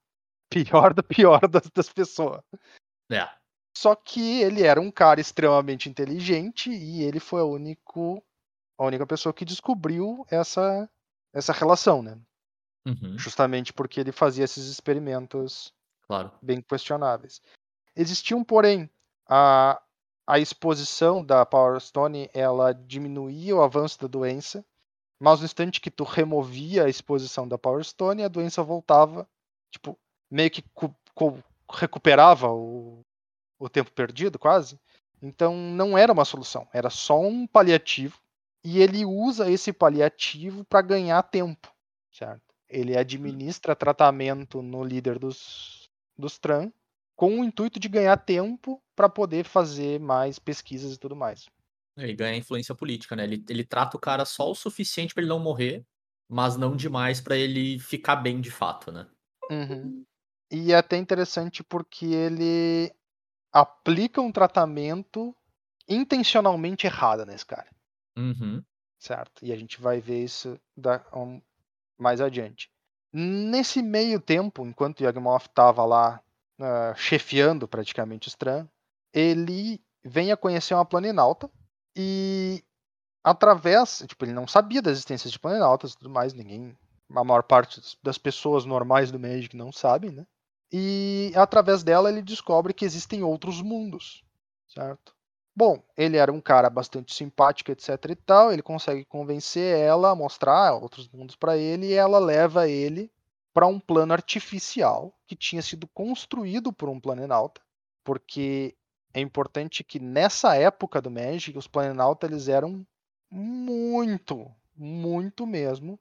pior 0.89 0.93
do 0.93 1.03
pior 1.03 1.45
das, 1.49 1.69
das 1.69 1.89
pessoas. 1.89 2.41
É. 3.11 3.27
Só 3.77 3.93
que 3.93 4.41
ele 4.41 4.63
era 4.63 4.79
um 4.79 4.89
cara 4.89 5.19
extremamente 5.19 5.89
inteligente 5.89 6.69
e 6.71 7.03
ele 7.03 7.19
foi 7.19 7.41
o 7.41 7.51
único, 7.51 8.23
a 8.77 8.85
única 8.85 9.05
pessoa 9.05 9.33
que 9.33 9.43
descobriu 9.43 10.25
essa, 10.31 10.89
essa 11.33 11.51
relação, 11.51 12.01
né? 12.01 12.17
Uhum. 12.85 13.17
Justamente 13.17 13.73
porque 13.73 13.99
ele 13.99 14.11
fazia 14.11 14.43
esses 14.43 14.67
experimentos 14.67 15.73
Claro. 16.07 16.31
bem 16.41 16.61
questionáveis. 16.61 17.41
Existiam, 17.95 18.43
porém, 18.43 18.89
a, 19.27 19.81
a 20.27 20.39
exposição 20.39 21.23
da 21.25 21.45
Power 21.45 21.79
Stone, 21.79 22.29
ela 22.33 22.73
diminuía 22.73 23.55
o 23.55 23.61
avanço 23.61 23.99
da 24.01 24.07
doença, 24.07 24.63
mas 25.19 25.39
no 25.39 25.45
instante 25.45 25.81
que 25.81 25.89
tu 25.89 26.03
removia 26.03 26.83
a 26.83 26.89
exposição 26.89 27.47
da 27.47 27.57
Power 27.57 27.83
Stone, 27.83 28.23
a 28.23 28.27
doença 28.27 28.61
voltava, 28.61 29.27
tipo, 29.71 29.97
meio 30.29 30.51
que 30.51 30.61
cu- 30.73 30.95
cu- 31.13 31.43
recuperava 31.71 32.51
o, 32.51 33.01
o 33.57 33.69
tempo 33.69 33.91
perdido, 33.91 34.37
quase. 34.37 34.79
Então 35.21 35.55
não 35.55 35.97
era 35.97 36.11
uma 36.13 36.25
solução, 36.25 36.67
era 36.73 36.89
só 36.89 37.19
um 37.19 37.47
paliativo, 37.47 38.19
e 38.63 38.79
ele 38.81 39.05
usa 39.05 39.49
esse 39.49 39.71
paliativo 39.71 40.65
para 40.65 40.81
ganhar 40.81 41.23
tempo, 41.23 41.73
certo? 42.11 42.44
Ele 42.69 42.97
administra 42.97 43.75
tratamento 43.75 44.61
no 44.61 44.83
líder 44.83 45.19
dos, 45.19 45.89
dos 46.17 46.37
Tran 46.39 46.71
com 47.15 47.39
o 47.39 47.43
intuito 47.45 47.79
de 47.79 47.87
ganhar 47.89 48.17
tempo 48.17 48.81
para 48.95 49.09
poder 49.09 49.45
fazer 49.45 49.99
mais 49.99 50.39
pesquisas 50.39 50.93
e 50.93 50.99
tudo 50.99 51.15
mais. 51.15 51.47
Ele 51.97 52.13
ganha 52.15 52.37
influência 52.37 52.75
política, 52.75 53.15
né? 53.15 53.23
Ele, 53.23 53.43
ele 53.49 53.63
trata 53.65 53.95
o 53.95 53.99
cara 53.99 54.25
só 54.25 54.49
o 54.51 54.55
suficiente 54.55 55.13
pra 55.13 55.21
ele 55.21 55.29
não 55.29 55.39
morrer, 55.39 55.85
mas 56.29 56.57
não 56.57 56.75
demais 56.75 57.21
pra 57.21 57.37
ele 57.37 57.79
ficar 57.79 58.17
bem 58.17 58.41
de 58.41 58.51
fato, 58.51 58.91
né? 58.91 59.07
Uhum. 59.49 60.05
E 60.51 60.71
é 60.71 60.75
até 60.77 60.97
interessante 60.97 61.63
porque 61.63 62.05
ele 62.05 62.93
aplica 63.53 64.21
um 64.21 64.31
tratamento 64.31 65.35
intencionalmente 65.89 66.87
errado 66.87 67.25
nesse 67.25 67.45
cara, 67.45 67.69
Uhum. 68.17 68.65
certo? 68.99 69.43
E 69.45 69.51
a 69.51 69.55
gente 69.55 69.79
vai 69.81 69.99
ver 69.99 70.23
isso 70.23 70.59
da- 70.75 71.05
um- 71.13 71.41
mais 71.97 72.21
adiante. 72.21 72.69
Nesse 73.13 73.81
meio 73.81 74.19
tempo, 74.19 74.65
enquanto 74.65 75.01
Yagmoth 75.03 75.45
estava 75.47 75.85
lá 75.85 76.21
ah, 76.59 76.93
chefiando 76.95 77.67
praticamente 77.67 78.27
os 78.27 78.35
Tran, 78.35 78.67
ele 79.13 79.81
vem 80.03 80.31
a 80.31 80.37
conhecer 80.37 80.73
uma 80.73 80.85
planinauta 80.85 81.49
e 81.95 82.63
através, 83.23 84.03
tipo, 84.07 84.25
ele 84.25 84.33
não 84.33 84.47
sabia 84.47 84.81
da 84.81 84.91
existência 84.91 85.29
de 85.29 85.39
planinautas 85.39 85.93
e 85.93 85.97
tudo 85.97 86.09
mais, 86.09 86.33
ninguém, 86.33 86.77
a 87.15 87.23
maior 87.23 87.43
parte 87.43 87.79
das- 87.79 87.97
das 88.03 88.17
pessoas 88.17 88.65
normais 88.65 89.11
do 89.11 89.19
Magic 89.19 89.55
não 89.55 89.71
sabem, 89.71 90.11
né? 90.11 90.25
E 90.71 91.31
através 91.35 91.83
dela 91.83 92.09
ele 92.09 92.21
descobre 92.21 92.73
que 92.73 92.85
existem 92.85 93.23
outros 93.23 93.61
mundos, 93.61 94.23
certo? 94.67 95.14
Bom, 95.55 95.81
ele 95.95 96.17
era 96.17 96.33
um 96.33 96.41
cara 96.41 96.69
bastante 96.69 97.13
simpático, 97.13 97.71
etc 97.71 97.89
e 98.09 98.15
tal, 98.15 98.51
ele 98.51 98.61
consegue 98.61 99.05
convencer 99.05 99.77
ela 99.79 100.11
a 100.11 100.15
mostrar 100.15 100.73
outros 100.73 101.07
mundos 101.07 101.35
para 101.35 101.55
ele 101.57 101.87
e 101.87 101.93
ela 101.93 102.19
leva 102.19 102.67
ele 102.67 103.09
para 103.53 103.65
um 103.65 103.79
plano 103.79 104.11
artificial 104.11 105.17
que 105.25 105.35
tinha 105.35 105.61
sido 105.61 105.87
construído 105.87 106.73
por 106.73 106.89
um 106.89 106.99
planinauta, 106.99 107.61
porque 108.03 108.75
é 109.13 109.21
importante 109.21 109.81
que 109.81 109.97
nessa 109.97 110.55
época 110.55 111.01
do 111.01 111.09
Magic 111.09 111.57
os 111.57 111.67
planinautas 111.67 112.29
eles 112.29 112.49
eram 112.49 112.85
muito, 113.31 114.53
muito 114.75 115.47
mesmo 115.47 115.97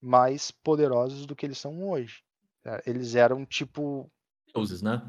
mais 0.00 0.52
poderosos 0.52 1.26
do 1.26 1.34
que 1.34 1.44
eles 1.44 1.58
são 1.58 1.88
hoje. 1.88 2.22
É, 2.64 2.82
Eles 2.86 3.16
eram 3.16 3.44
tipo 3.44 4.08
Deuses, 4.54 4.82
né? 4.82 5.02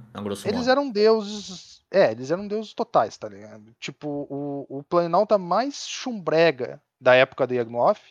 Eles 0.55 0.67
eram 0.67 0.89
deuses. 0.89 1.74
É, 1.95 2.11
eles 2.11 2.29
eram 2.29 2.45
deuses 2.47 2.73
totais, 2.73 3.17
tá 3.17 3.29
ligado? 3.29 3.73
Tipo, 3.79 4.27
o, 4.29 4.65
o 4.79 4.83
Planalta 4.83 5.37
mais 5.37 5.87
chumbrega 5.87 6.81
da 6.99 7.15
época 7.15 7.47
do 7.47 7.53
Yagmoth 7.53 8.01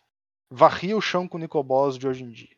varria 0.50 0.96
o 0.96 1.00
chão 1.02 1.28
com 1.28 1.36
o 1.36 1.40
Nicobos 1.40 1.98
de 1.98 2.08
hoje 2.08 2.24
em 2.24 2.30
dia, 2.30 2.56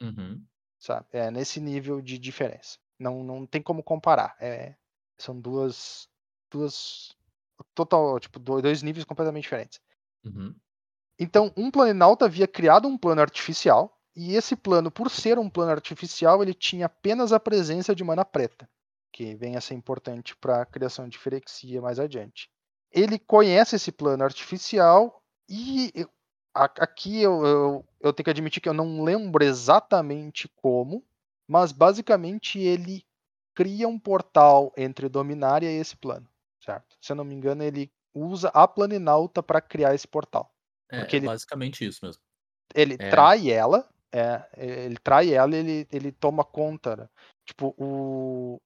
Uhum. 0.00 0.40
sabe? 0.78 1.06
É 1.12 1.30
nesse 1.32 1.58
nível 1.60 2.00
de 2.00 2.16
diferença. 2.18 2.78
Não, 2.98 3.24
não 3.24 3.44
tem 3.44 3.60
como 3.60 3.82
comparar. 3.82 4.36
É, 4.40 4.74
são 5.18 5.40
duas. 5.40 6.08
Duas. 6.50 7.16
Total, 7.74 8.20
tipo, 8.20 8.38
do- 8.38 8.62
dois 8.62 8.80
níveis 8.82 9.04
completamente 9.04 9.42
diferentes. 9.42 9.80
Uhum. 10.24 10.54
Então, 11.18 11.52
um 11.56 11.70
Planinauta 11.72 12.26
havia 12.26 12.46
criado 12.46 12.86
um 12.86 12.96
plano 12.96 13.20
artificial, 13.20 14.00
e 14.14 14.34
esse 14.36 14.54
plano, 14.54 14.90
por 14.92 15.10
ser 15.10 15.38
um 15.40 15.50
plano 15.50 15.72
artificial, 15.72 16.40
ele 16.42 16.54
tinha 16.54 16.86
apenas 16.86 17.32
a 17.32 17.40
presença 17.40 17.94
de 17.96 18.04
mana 18.04 18.24
preta, 18.24 18.68
que 19.12 19.34
vem 19.34 19.56
a 19.56 19.60
ser 19.60 19.74
importante 19.74 20.36
para 20.36 20.62
a 20.62 20.66
criação 20.66 21.08
de 21.08 21.18
Firexia 21.18 21.80
mais 21.80 21.98
adiante. 21.98 22.48
Ele 22.90 23.18
conhece 23.18 23.76
esse 23.76 23.92
plano 23.92 24.24
artificial 24.24 25.22
e 25.48 25.90
eu- 25.94 26.10
a- 26.54 26.64
aqui 26.78 27.20
eu, 27.22 27.44
eu, 27.44 27.84
eu 28.00 28.12
tenho 28.12 28.24
que 28.24 28.30
admitir 28.30 28.60
que 28.60 28.68
eu 28.68 28.74
não 28.74 29.02
lembro 29.02 29.44
exatamente 29.44 30.48
como, 30.56 31.04
mas 31.46 31.72
basicamente 31.72 32.58
ele 32.58 33.04
cria 33.54 33.88
um 33.88 33.98
portal 33.98 34.72
entre 34.76 35.08
Dominária 35.08 35.70
e 35.70 35.76
esse 35.80 35.96
plano, 35.96 36.28
certo? 36.64 36.96
Se 37.00 37.12
eu 37.12 37.16
não 37.16 37.24
me 37.24 37.34
engano, 37.34 37.62
ele 37.62 37.90
usa 38.14 38.48
a 38.54 38.66
Planinauta 38.68 39.42
para 39.42 39.60
criar 39.60 39.94
esse 39.94 40.06
portal 40.08 40.50
É, 40.90 41.00
Porque 41.00 41.16
é 41.16 41.18
ele- 41.18 41.26
basicamente 41.26 41.84
isso 41.86 42.04
mesmo. 42.04 42.22
ele 42.74 42.94
É. 42.94 43.10
trai 43.10 43.50
ela, 43.50 43.88
é, 44.12 44.48
ele 44.56 44.96
trai 44.98 45.34
ela 45.34 45.54
e 45.54 45.58
ele, 45.58 45.88
ele 45.92 46.12
toma 46.12 46.44
conta. 46.44 46.96
né? 46.96 47.08
Tipo, 47.44 47.74
o. 47.78 48.60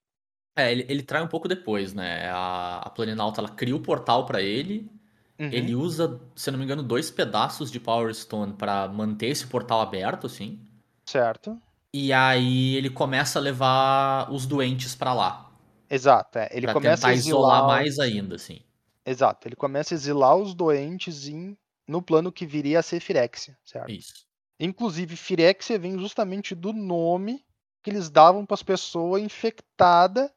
É, 0.54 0.70
ele, 0.70 0.84
ele 0.88 1.02
trai 1.02 1.22
um 1.22 1.28
pouco 1.28 1.48
depois, 1.48 1.94
né? 1.94 2.28
A, 2.30 2.78
a 2.84 2.90
Planinauta, 2.90 3.40
ela 3.40 3.48
cria 3.48 3.74
o 3.74 3.80
portal 3.80 4.26
pra 4.26 4.40
ele, 4.42 4.90
Uhum, 5.38 5.48
ele 5.50 5.74
usa, 5.74 6.20
se 6.36 6.50
não 6.50 6.58
me 6.58 6.64
engano, 6.64 6.82
dois 6.82 7.10
pedaços 7.10 7.70
de 7.70 7.80
Power 7.80 8.14
Stone 8.14 8.52
pra 8.52 8.86
manter 8.88 9.28
esse 9.28 9.46
portal 9.46 9.80
aberto, 9.80 10.26
assim. 10.26 10.60
Certo. 11.04 11.60
E 11.92 12.12
aí 12.12 12.76
ele 12.76 12.88
começa 12.90 13.38
a 13.38 13.42
levar 13.42 14.32
os 14.32 14.46
doentes 14.46 14.94
pra 14.94 15.12
lá. 15.12 15.50
Exato. 15.90 16.38
é, 16.38 16.48
Ele 16.52 16.66
pra 16.66 16.74
começa 16.74 17.02
tentar 17.02 17.08
a 17.08 17.14
isolar 17.14 17.66
mais 17.66 17.98
ainda, 17.98 18.36
assim. 18.36 18.60
Exato. 19.04 19.48
Ele 19.48 19.56
começa 19.56 19.94
a 19.94 19.96
exilar 19.96 20.36
os 20.36 20.54
doentes 20.54 21.28
em, 21.28 21.56
no 21.86 22.00
plano 22.00 22.32
que 22.32 22.46
viria 22.46 22.78
a 22.78 22.82
ser 22.82 23.00
Firexia, 23.00 23.58
certo? 23.64 23.90
Isso. 23.90 24.24
Inclusive, 24.60 25.16
Firexia 25.16 25.78
vem 25.78 25.98
justamente 25.98 26.54
do 26.54 26.72
nome 26.72 27.44
que 27.82 27.90
eles 27.90 28.08
davam 28.08 28.46
para 28.46 28.54
as 28.54 28.62
pessoas 28.62 29.20
infectadas 29.20 30.30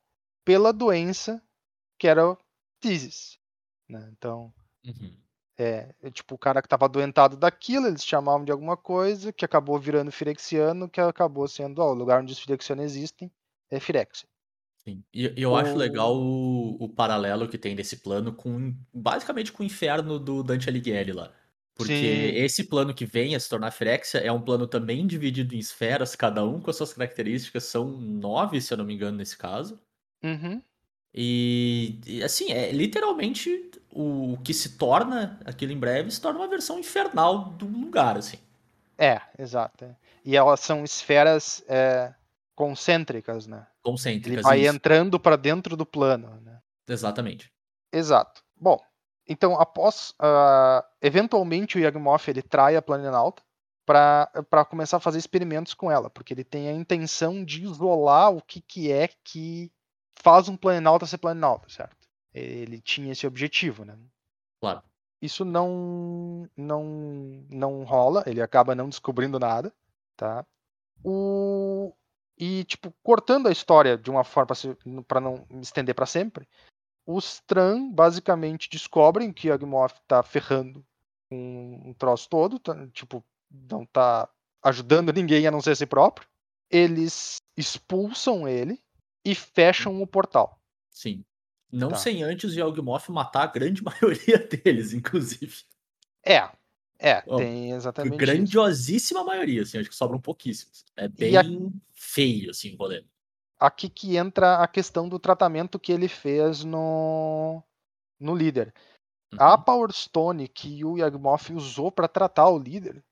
pela 0.45 0.71
doença 0.73 1.43
que 1.99 2.07
era 2.07 2.27
o 2.29 2.37
Tisis. 2.81 3.39
Né? 3.89 4.09
Então, 4.13 4.53
Uhum. 4.85 5.23
É, 5.57 5.95
é 6.01 6.11
tipo, 6.11 6.35
o 6.35 6.37
cara 6.37 6.61
que 6.61 6.67
tava 6.67 6.85
adoentado 6.85 7.37
daquilo, 7.37 7.87
eles 7.87 8.03
chamavam 8.05 8.43
de 8.43 8.51
alguma 8.51 8.75
coisa, 8.75 9.31
que 9.31 9.45
acabou 9.45 9.79
virando 9.79 10.11
firexiano, 10.11 10.89
que 10.89 10.99
acabou 10.99 11.47
sendo, 11.47 11.79
ó, 11.79 11.91
o 11.91 11.93
lugar 11.93 12.21
onde 12.21 12.33
os 12.33 12.39
firexianos 12.39 12.83
existem 12.85 13.31
é 13.71 13.79
Firexia. 13.79 14.27
Sim. 14.87 15.03
E 15.13 15.33
e 15.37 15.41
eu 15.41 15.55
acho 15.55 15.77
O- 15.77 15.77
legal 15.77 16.15
o, 16.15 16.75
o 16.83 16.89
paralelo 16.89 17.47
que 17.49 17.57
tem 17.57 17.75
desse 17.75 17.97
plano 17.97 18.33
com, 18.33 18.75
basicamente, 18.93 19.51
com 19.51 19.63
o 19.63 19.65
inferno 19.65 20.19
do 20.19 20.43
Dante 20.43 20.69
Alighieri 20.69 21.11
lá. 21.11 21.33
Porque 21.73 22.05
Sim. 22.05 22.35
esse 22.35 22.65
plano 22.69 22.93
que 22.93 23.05
vem 23.05 23.35
a 23.35 23.39
se 23.39 23.49
tornar 23.49 23.71
Firexia 23.71 24.19
é 24.21 24.31
um 24.31 24.41
plano 24.41 24.65
também 24.67 25.05
dividido 25.05 25.55
em 25.55 25.59
esferas, 25.59 26.15
cada 26.15 26.45
um 26.45 26.61
com 26.61 26.69
as 26.69 26.77
suas 26.77 26.93
características, 26.93 27.65
são 27.65 27.89
nove, 27.99 28.61
se 28.61 28.73
eu 28.73 28.77
não 28.77 28.85
me 28.85 28.93
engano, 28.93 29.17
nesse 29.17 29.37
caso. 29.37 29.79
Uhum. 30.25 30.61
E, 31.13 31.99
e, 32.05 32.23
assim, 32.23 32.51
é 32.51 32.71
literalmente 32.71 33.71
o, 33.91 34.33
o 34.33 34.37
que 34.43 34.53
se 34.53 34.77
torna 34.77 35.39
aquilo 35.45 35.71
em 35.71 35.77
breve 35.79 36.11
se 36.11 36.19
torna 36.19 36.39
uma 36.39 36.47
versão 36.47 36.77
infernal 36.77 37.45
do 37.51 37.65
lugar, 37.65 38.17
assim. 38.17 38.37
É, 38.97 39.21
exato. 39.39 39.85
é. 39.85 39.95
E 40.25 40.35
elas 40.35 40.59
são 40.59 40.83
esferas 40.83 41.63
é, 41.67 42.13
concêntricas, 42.55 43.45
né? 43.45 43.57
Ele 43.57 43.67
Concêntricas. 43.83 44.43
vai 44.43 44.61
isso. 44.61 44.73
entrando 44.73 45.19
para 45.19 45.35
dentro 45.35 45.77
do 45.77 45.85
plano, 45.85 46.41
né? 46.41 46.59
Exatamente. 46.87 47.51
Exato. 47.93 48.43
Bom, 48.59 48.79
então 49.27 49.59
após, 49.59 50.13
ah, 50.19 50.83
eventualmente 51.01 51.77
o 51.77 51.81
Yagmoth 51.81 52.27
ele 52.27 52.41
trai 52.41 52.75
a 52.75 52.81
Planinauta 52.81 53.43
para 53.85 54.65
começar 54.67 54.97
a 54.97 54.99
fazer 54.99 55.19
experimentos 55.19 55.73
com 55.75 55.91
ela, 55.91 56.09
porque 56.09 56.33
ele 56.33 56.43
tem 56.43 56.67
a 56.67 56.73
intenção 56.73 57.45
de 57.45 57.63
isolar 57.63 58.31
o 58.31 58.41
que, 58.41 58.59
que 58.59 58.91
é 58.91 59.07
que 59.23 59.71
faz 60.21 60.47
um 60.49 60.57
Planinauta 60.57 61.05
ser 61.05 61.17
Planinauta, 61.17 61.69
certo? 61.69 62.07
Ele 62.33 62.81
tinha 62.81 63.11
esse 63.11 63.25
objetivo, 63.25 63.85
né? 63.85 63.97
Claro. 64.59 64.83
Isso 65.21 65.45
não 65.45 66.49
não 66.55 67.45
não 67.49 67.83
rola, 67.83 68.23
ele 68.27 68.41
acaba 68.41 68.75
não 68.75 68.89
descobrindo 68.89 69.39
nada, 69.39 69.73
tá? 70.17 70.45
O 71.03 71.93
e 72.37 72.63
tipo 72.65 72.93
cortando 73.01 73.47
a 73.47 73.51
história 73.51 73.97
de 73.97 74.09
uma 74.09 74.23
forma 74.23 74.53
para 75.07 75.21
não 75.21 75.45
estender 75.61 75.95
para 75.95 76.05
sempre, 76.05 76.47
os 77.05 77.39
Tran 77.41 77.91
basicamente 77.91 78.69
descobrem 78.69 79.31
que 79.31 79.47
Yagmoth 79.49 79.95
tá 80.07 80.23
ferrando 80.23 80.83
com 81.29 81.81
um 81.85 81.93
troço 81.93 82.29
todo, 82.29 82.59
tá, 82.59 82.87
tipo, 82.87 83.23
não 83.49 83.85
tá 83.85 84.27
ajudando 84.63 85.13
ninguém 85.13 85.45
a 85.45 85.51
não 85.51 85.61
ser 85.61 85.71
a 85.71 85.75
si 85.75 85.85
próprio. 85.85 86.27
Eles 86.69 87.37
expulsam 87.55 88.47
ele 88.47 88.81
e 89.25 89.33
fecham 89.33 90.01
o 90.01 90.07
portal. 90.07 90.61
Sim. 90.91 91.25
Não 91.71 91.89
Tá. 91.89 91.95
sem 91.95 92.23
antes 92.23 92.53
o 92.53 92.59
Yawgmoth 92.59 93.09
matar 93.09 93.43
a 93.43 93.47
grande 93.47 93.83
maioria 93.83 94.37
deles, 94.37 94.93
inclusive. 94.93 95.63
É, 96.23 96.49
é, 96.99 97.23
Ó, 97.27 97.37
tem 97.37 97.71
exatamente 97.71 98.11
isso. 98.13 98.19
Grandiosíssima 98.19 99.23
maioria, 99.23 99.63
assim, 99.63 99.79
acho 99.79 99.89
que 99.89 99.95
sobram 99.95 100.21
pouquíssimos. 100.21 100.85
É 100.95 101.07
bem 101.07 101.35
a- 101.35 101.43
feio, 101.93 102.51
assim, 102.51 102.73
o 102.73 102.77
rolê. 102.77 103.03
Aqui 103.59 103.89
que 103.89 104.15
entra 104.17 104.57
a 104.57 104.67
questão 104.67 105.09
do 105.09 105.17
tratamento 105.17 105.79
que 105.79 105.91
ele 105.91 106.07
fez 106.07 106.63
no, 106.63 107.63
no 108.19 108.35
líder. 108.35 108.73
A 109.37 109.55
Uhum. 109.57 109.63
Power 109.63 109.91
Stone 109.91 110.47
que 110.47 110.85
o 110.85 110.97
Yagmoth 110.97 111.49
usou 111.51 111.91
para 111.91 112.07
tratar 112.07 112.47
o 112.47 112.59
líder 112.59 113.03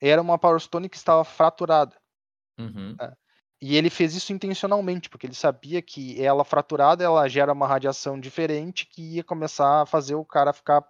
era 0.00 0.22
uma 0.22 0.38
Power 0.38 0.60
Stone 0.60 0.88
que 0.88 0.96
estava 0.96 1.24
fraturada. 1.24 1.94
Uhum. 2.58 2.96
E 3.60 3.76
ele 3.76 3.88
fez 3.88 4.14
isso 4.14 4.32
intencionalmente, 4.32 5.08
porque 5.08 5.26
ele 5.26 5.34
sabia 5.34 5.80
que 5.80 6.22
ela 6.22 6.44
fraturada, 6.44 7.02
ela 7.02 7.26
gera 7.28 7.52
uma 7.52 7.66
radiação 7.66 8.20
diferente 8.20 8.86
que 8.86 9.16
ia 9.16 9.24
começar 9.24 9.82
a 9.82 9.86
fazer 9.86 10.14
o 10.14 10.24
cara 10.24 10.52
ficar. 10.52 10.86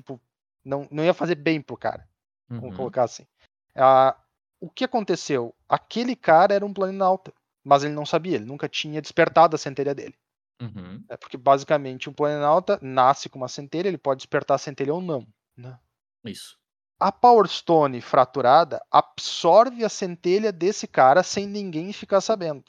Tipo, 0.00 0.20
não, 0.64 0.88
não 0.90 1.04
ia 1.04 1.12
fazer 1.12 1.34
bem 1.34 1.60
pro 1.60 1.76
cara, 1.76 2.08
vamos 2.48 2.70
Uhum. 2.70 2.76
colocar 2.76 3.04
assim. 3.04 3.26
Ah, 3.74 4.16
o 4.60 4.70
que 4.70 4.84
aconteceu? 4.84 5.54
Aquele 5.68 6.16
cara 6.16 6.54
era 6.54 6.64
um 6.64 6.72
planinauta, 6.72 7.32
mas 7.62 7.84
ele 7.84 7.92
não 7.94 8.06
sabia, 8.06 8.36
ele 8.36 8.46
nunca 8.46 8.68
tinha 8.68 9.02
despertado 9.02 9.54
a 9.54 9.58
centelha 9.58 9.94
dele. 9.94 10.14
Uhum. 10.60 11.04
É 11.10 11.16
porque 11.18 11.36
basicamente 11.36 12.08
um 12.08 12.14
planinauta 12.14 12.78
nasce 12.80 13.28
com 13.28 13.38
uma 13.38 13.48
centelha, 13.48 13.88
ele 13.88 13.98
pode 13.98 14.20
despertar 14.20 14.54
a 14.54 14.58
centelha 14.58 14.94
ou 14.94 15.02
não. 15.02 15.26
Né? 15.54 15.78
Isso. 16.24 16.58
A 16.98 17.12
Power 17.12 17.46
Stone 17.46 18.00
fraturada 18.00 18.82
absorve 18.90 19.84
a 19.84 19.88
centelha 19.88 20.50
desse 20.50 20.86
cara 20.86 21.22
sem 21.22 21.46
ninguém 21.46 21.92
ficar 21.92 22.20
sabendo, 22.22 22.64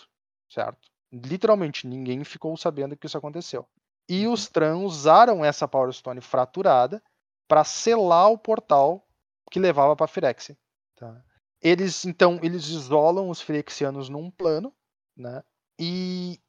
certo? 0.49 0.89
Literalmente, 1.11 1.87
ninguém 1.87 2.23
ficou 2.25 2.55
sabendo 2.57 2.97
que 2.97 3.05
isso 3.05 3.17
aconteceu. 3.17 3.65
E 4.09 4.27
os 4.27 4.47
Tran 4.49 4.77
usaram 4.77 5.43
essa 5.43 5.67
Power 5.67 5.91
Stone 5.93 6.19
fraturada 6.19 7.01
para 7.47 7.63
selar 7.63 8.29
o 8.29 8.37
portal 8.37 9.07
que 9.49 9.59
levava 9.59 9.95
para 9.95 10.07
Firexia. 10.07 10.57
Tá? 10.95 11.23
Eles 11.61 12.05
então 12.05 12.39
eles 12.43 12.65
isolam 12.65 13.29
os 13.29 13.41
Firexianos 13.41 14.09
num 14.09 14.29
plano, 14.29 14.73
né? 15.15 15.43
E 15.79 16.39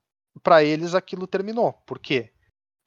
para 0.42 0.64
eles 0.64 0.94
aquilo 0.94 1.26
terminou. 1.26 1.72
Por 1.86 1.98
quê? 1.98 2.32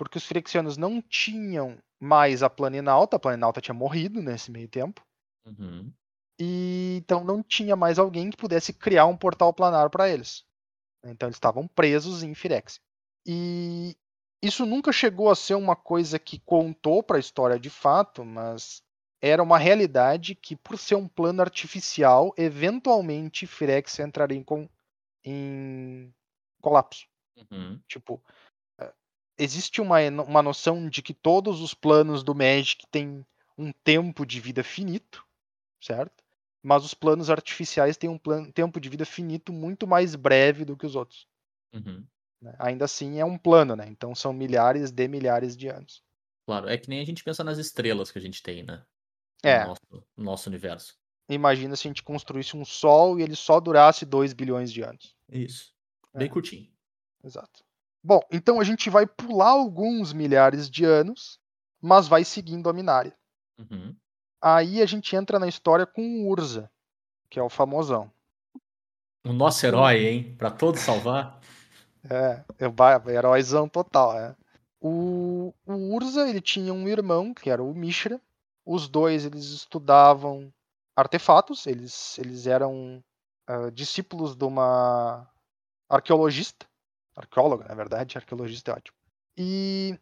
Porque 0.01 0.17
os 0.17 0.25
Firexianos 0.25 0.77
não 0.77 0.99
tinham 0.99 1.77
mais 1.99 2.41
a 2.41 2.49
Planinalta, 2.49 3.17
a 3.17 3.19
Planinalta 3.19 3.61
tinha 3.61 3.75
morrido 3.75 4.19
nesse 4.19 4.49
meio 4.49 4.67
tempo. 4.67 5.05
Uhum. 5.45 5.93
E 6.39 6.95
então 6.97 7.23
não 7.23 7.43
tinha 7.43 7.75
mais 7.75 7.99
alguém 7.99 8.31
que 8.31 8.35
pudesse 8.35 8.73
criar 8.73 9.05
um 9.05 9.15
portal 9.15 9.53
planar 9.53 9.91
para 9.91 10.09
eles. 10.09 10.43
Então 11.05 11.27
eles 11.27 11.35
estavam 11.35 11.67
presos 11.67 12.23
em 12.23 12.33
Firexia. 12.33 12.81
E 13.27 13.95
isso 14.41 14.65
nunca 14.65 14.91
chegou 14.91 15.29
a 15.29 15.35
ser 15.35 15.53
uma 15.53 15.75
coisa 15.75 16.17
que 16.17 16.39
contou 16.39 17.03
para 17.03 17.17
a 17.17 17.19
história 17.19 17.59
de 17.59 17.69
fato, 17.69 18.25
mas 18.25 18.81
era 19.21 19.43
uma 19.43 19.59
realidade 19.59 20.33
que, 20.33 20.55
por 20.55 20.79
ser 20.79 20.95
um 20.95 21.07
plano 21.07 21.43
artificial, 21.43 22.33
eventualmente 22.35 23.45
Firexia 23.45 24.03
entraria 24.03 24.39
em, 24.39 24.43
com, 24.43 24.67
em 25.23 26.11
colapso. 26.59 27.05
Uhum. 27.51 27.79
Tipo, 27.87 28.19
existe 29.43 29.82
uma, 29.82 29.99
uma 30.23 30.41
noção 30.43 30.88
de 30.89 31.01
que 31.01 31.13
todos 31.13 31.62
os 31.62 31.73
planos 31.73 32.23
do 32.23 32.36
Magic 32.36 32.86
têm 32.91 33.25
um 33.58 33.71
tempo 33.84 34.25
de 34.25 34.39
vida 34.39 34.63
finito, 34.63 35.25
certo? 35.82 36.23
Mas 36.63 36.86
os 36.86 36.93
planos 36.93 37.30
artificiais 37.30 37.97
têm 37.97 38.10
um 38.10 38.17
plano, 38.17 38.51
tempo 38.51 38.80
de 38.80 38.88
vida 38.88 39.06
finito 39.06 39.51
muito 39.51 39.88
mais 39.88 40.15
breve 40.15 40.63
do 40.63 40.77
que 40.77 40.86
os 40.86 40.95
outros. 40.95 41.27
Uhum. 41.73 42.06
né? 42.41 42.54
Ainda 42.60 42.86
assim 42.86 43.19
é 43.19 43.25
um 43.25 43.38
plano, 43.38 43.75
né? 43.75 43.88
Então 43.88 44.13
são 44.13 44.32
milhares 44.32 44.91
de 44.91 45.08
milhares 45.08 45.56
de 45.58 45.67
anos. 45.67 46.04
Claro, 46.45 46.67
é 46.69 46.77
que 46.77 46.89
nem 46.89 46.99
a 46.99 47.06
gente 47.06 47.23
pensa 47.23 47.43
nas 47.43 47.58
estrelas 47.58 48.12
que 48.12 48.19
a 48.19 48.21
gente 48.21 48.43
tem, 48.43 48.63
né? 48.63 48.84
É. 49.41 49.62
No 49.62 49.67
nosso, 49.69 49.82
no 50.17 50.23
nosso 50.23 50.49
universo. 50.49 50.99
Imagina 51.30 51.75
se 51.75 51.88
a 51.88 51.89
gente 51.89 52.04
construísse 52.04 52.56
um 52.58 52.65
Sol 52.65 53.19
e 53.19 53.23
ele 53.23 53.36
só 53.36 53.60
durasse 53.60 54.06
2 54.06 54.34
bilhões 54.34 54.71
de 54.71 54.82
anos. 54.82 55.15
Isso. 55.30 55.73
Bem 56.13 56.27
É. 56.27 56.30
curtinho. 56.30 56.69
Exato. 57.23 57.63
Bom, 58.03 58.21
então 58.31 58.59
a 58.59 58.63
gente 58.63 58.89
vai 58.89 59.05
pular 59.05 59.49
alguns 59.49 60.11
milhares 60.11 60.69
de 60.69 60.83
anos, 60.85 61.39
mas 61.79 62.07
vai 62.07 62.23
seguindo 62.23 62.69
a 62.69 62.73
Minária. 62.73 63.15
Uhum. 63.59 63.95
Aí 64.41 64.81
a 64.81 64.85
gente 64.85 65.15
entra 65.15 65.37
na 65.37 65.47
história 65.47 65.85
com 65.85 66.01
o 66.01 66.29
Urza, 66.29 66.69
que 67.29 67.39
é 67.39 67.43
o 67.43 67.49
famosão. 67.49 68.11
O 69.23 69.31
nosso 69.31 69.65
herói, 69.65 70.05
hein? 70.05 70.35
Pra 70.37 70.49
todos 70.51 70.81
salvar. 70.81 71.39
É, 72.09 72.43
é 72.57 73.11
heróizão 73.13 73.69
total, 73.69 74.17
é. 74.17 74.35
O, 74.79 75.53
o 75.67 75.93
Urza, 75.93 76.27
ele 76.27 76.41
tinha 76.41 76.73
um 76.73 76.87
irmão, 76.87 77.31
que 77.31 77.47
era 77.47 77.61
o 77.61 77.75
Mishra. 77.75 78.19
Os 78.65 78.89
dois, 78.89 79.23
eles 79.23 79.45
estudavam 79.51 80.51
artefatos, 80.95 81.67
eles, 81.67 82.17
eles 82.17 82.47
eram 82.47 83.03
ah, 83.45 83.69
discípulos 83.69 84.35
de 84.35 84.43
uma 84.43 85.29
arqueologista. 85.87 86.65
Arqueóloga, 87.21 87.65
na 87.67 87.75
verdade, 87.75 88.17
arqueologista 88.17 88.71
é 88.71 88.75
ótimo. 88.75 88.97
E 89.38 89.99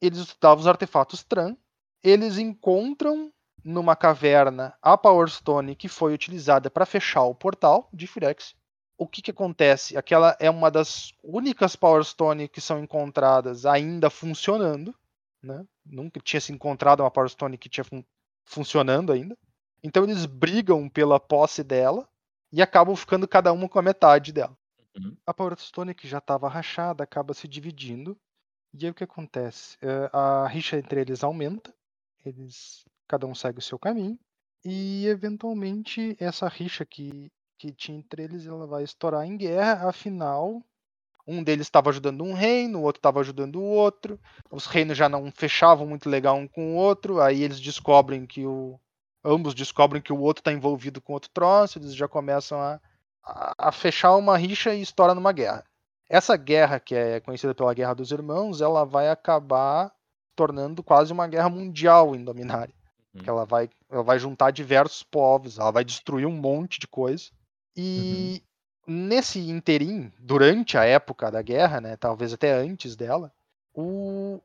eles 0.00 0.18
estudavam 0.18 0.60
os 0.60 0.66
artefatos 0.66 1.22
Tran. 1.22 1.56
Eles 2.02 2.38
encontram 2.38 3.32
numa 3.64 3.96
caverna 3.96 4.76
a 4.82 4.96
Power 4.96 5.28
Stone 5.28 5.74
que 5.74 5.88
foi 5.88 6.12
utilizada 6.12 6.70
para 6.70 6.86
fechar 6.86 7.22
o 7.24 7.34
portal 7.34 7.88
de 7.92 8.06
Firex 8.06 8.54
o 8.96 9.06
que, 9.06 9.22
que 9.22 9.30
acontece? 9.30 9.96
Aquela 9.96 10.36
é 10.38 10.48
uma 10.48 10.70
das 10.70 11.12
únicas 11.22 11.74
Power 11.74 12.04
Stone 12.04 12.48
que 12.48 12.60
são 12.60 12.78
encontradas 12.78 13.66
ainda 13.66 14.08
funcionando. 14.08 14.94
Né? 15.42 15.64
Nunca 15.84 16.20
tinha 16.20 16.40
se 16.40 16.52
encontrado 16.52 17.00
uma 17.00 17.10
Power 17.10 17.28
Stone 17.28 17.58
que 17.58 17.68
tinha 17.68 17.84
fun 17.84 18.02
funcionando 18.44 19.12
ainda. 19.12 19.36
Então 19.82 20.04
eles 20.04 20.26
brigam 20.26 20.88
pela 20.88 21.18
posse 21.18 21.62
dela 21.62 22.08
e 22.52 22.62
acabam 22.62 22.94
ficando 22.94 23.26
cada 23.26 23.52
uma 23.52 23.68
com 23.68 23.78
a 23.78 23.82
metade 23.82 24.32
dela. 24.32 24.56
Uhum. 24.96 25.16
A 25.26 25.34
Power 25.34 25.58
Stone 25.58 25.94
que 25.94 26.06
já 26.08 26.18
estava 26.18 26.48
rachada 26.48 27.02
acaba 27.04 27.34
se 27.34 27.48
dividindo. 27.48 28.16
E 28.74 28.84
aí 28.86 28.90
o 28.90 28.94
que 28.94 29.04
acontece? 29.04 29.76
Eh, 29.82 30.10
a 30.12 30.46
rixa 30.48 30.78
entre 30.78 31.00
eles 31.00 31.24
aumenta. 31.24 31.74
Eles 32.24 32.84
cada 33.08 33.26
um 33.26 33.34
segue 33.34 33.58
o 33.60 33.62
seu 33.62 33.78
caminho. 33.78 34.18
E 34.64 35.06
eventualmente 35.08 36.16
essa 36.20 36.48
rixa 36.48 36.84
que 36.86 37.30
que 37.58 37.72
tinha 37.72 37.98
entre 37.98 38.24
eles, 38.24 38.46
ela 38.46 38.66
vai 38.66 38.84
estourar 38.84 39.24
em 39.26 39.36
guerra, 39.36 39.88
afinal, 39.88 40.62
um 41.26 41.42
deles 41.42 41.66
estava 41.66 41.90
ajudando 41.90 42.22
um 42.24 42.34
reino, 42.34 42.80
o 42.80 42.82
outro 42.82 42.98
estava 42.98 43.20
ajudando 43.20 43.56
o 43.56 43.62
outro, 43.64 44.20
os 44.50 44.66
reinos 44.66 44.96
já 44.96 45.08
não 45.08 45.30
fechavam 45.32 45.86
muito 45.86 46.08
legal 46.08 46.36
um 46.36 46.46
com 46.48 46.74
o 46.74 46.76
outro, 46.76 47.20
aí 47.20 47.42
eles 47.42 47.60
descobrem 47.60 48.26
que 48.26 48.46
o. 48.46 48.78
Ambos 49.24 49.54
descobrem 49.54 50.02
que 50.02 50.12
o 50.12 50.20
outro 50.20 50.40
está 50.42 50.52
envolvido 50.52 51.00
com 51.00 51.14
outro 51.14 51.30
troço, 51.32 51.78
eles 51.78 51.94
já 51.94 52.06
começam 52.08 52.60
a, 52.60 52.80
a, 53.24 53.68
a 53.68 53.72
fechar 53.72 54.16
uma 54.16 54.36
rixa 54.36 54.74
e 54.74 54.82
estoura 54.82 55.14
numa 55.14 55.32
guerra. 55.32 55.64
Essa 56.08 56.36
guerra, 56.36 56.78
que 56.78 56.94
é 56.94 57.20
conhecida 57.20 57.54
pela 57.54 57.72
Guerra 57.72 57.94
dos 57.94 58.10
Irmãos, 58.10 58.60
ela 58.60 58.84
vai 58.84 59.08
acabar 59.08 59.92
tornando 60.36 60.82
quase 60.82 61.12
uma 61.12 61.26
guerra 61.26 61.48
mundial 61.48 62.14
em 62.14 62.22
Dominária. 62.22 62.74
Uhum. 63.14 63.22
Que 63.22 63.30
ela 63.30 63.44
vai, 63.44 63.70
ela 63.90 64.02
vai 64.02 64.18
juntar 64.18 64.50
diversos 64.50 65.02
povos, 65.02 65.58
ela 65.58 65.70
vai 65.70 65.84
destruir 65.84 66.26
um 66.26 66.36
monte 66.36 66.78
de 66.78 66.86
coisa. 66.86 67.30
E 67.76 68.42
nesse 68.86 69.38
interim, 69.50 70.12
durante 70.18 70.76
a 70.76 70.84
época 70.84 71.30
da 71.30 71.40
guerra, 71.40 71.80
né, 71.80 71.96
talvez 71.96 72.32
até 72.32 72.52
antes 72.52 72.94
dela, 72.94 73.32
o 73.72 74.40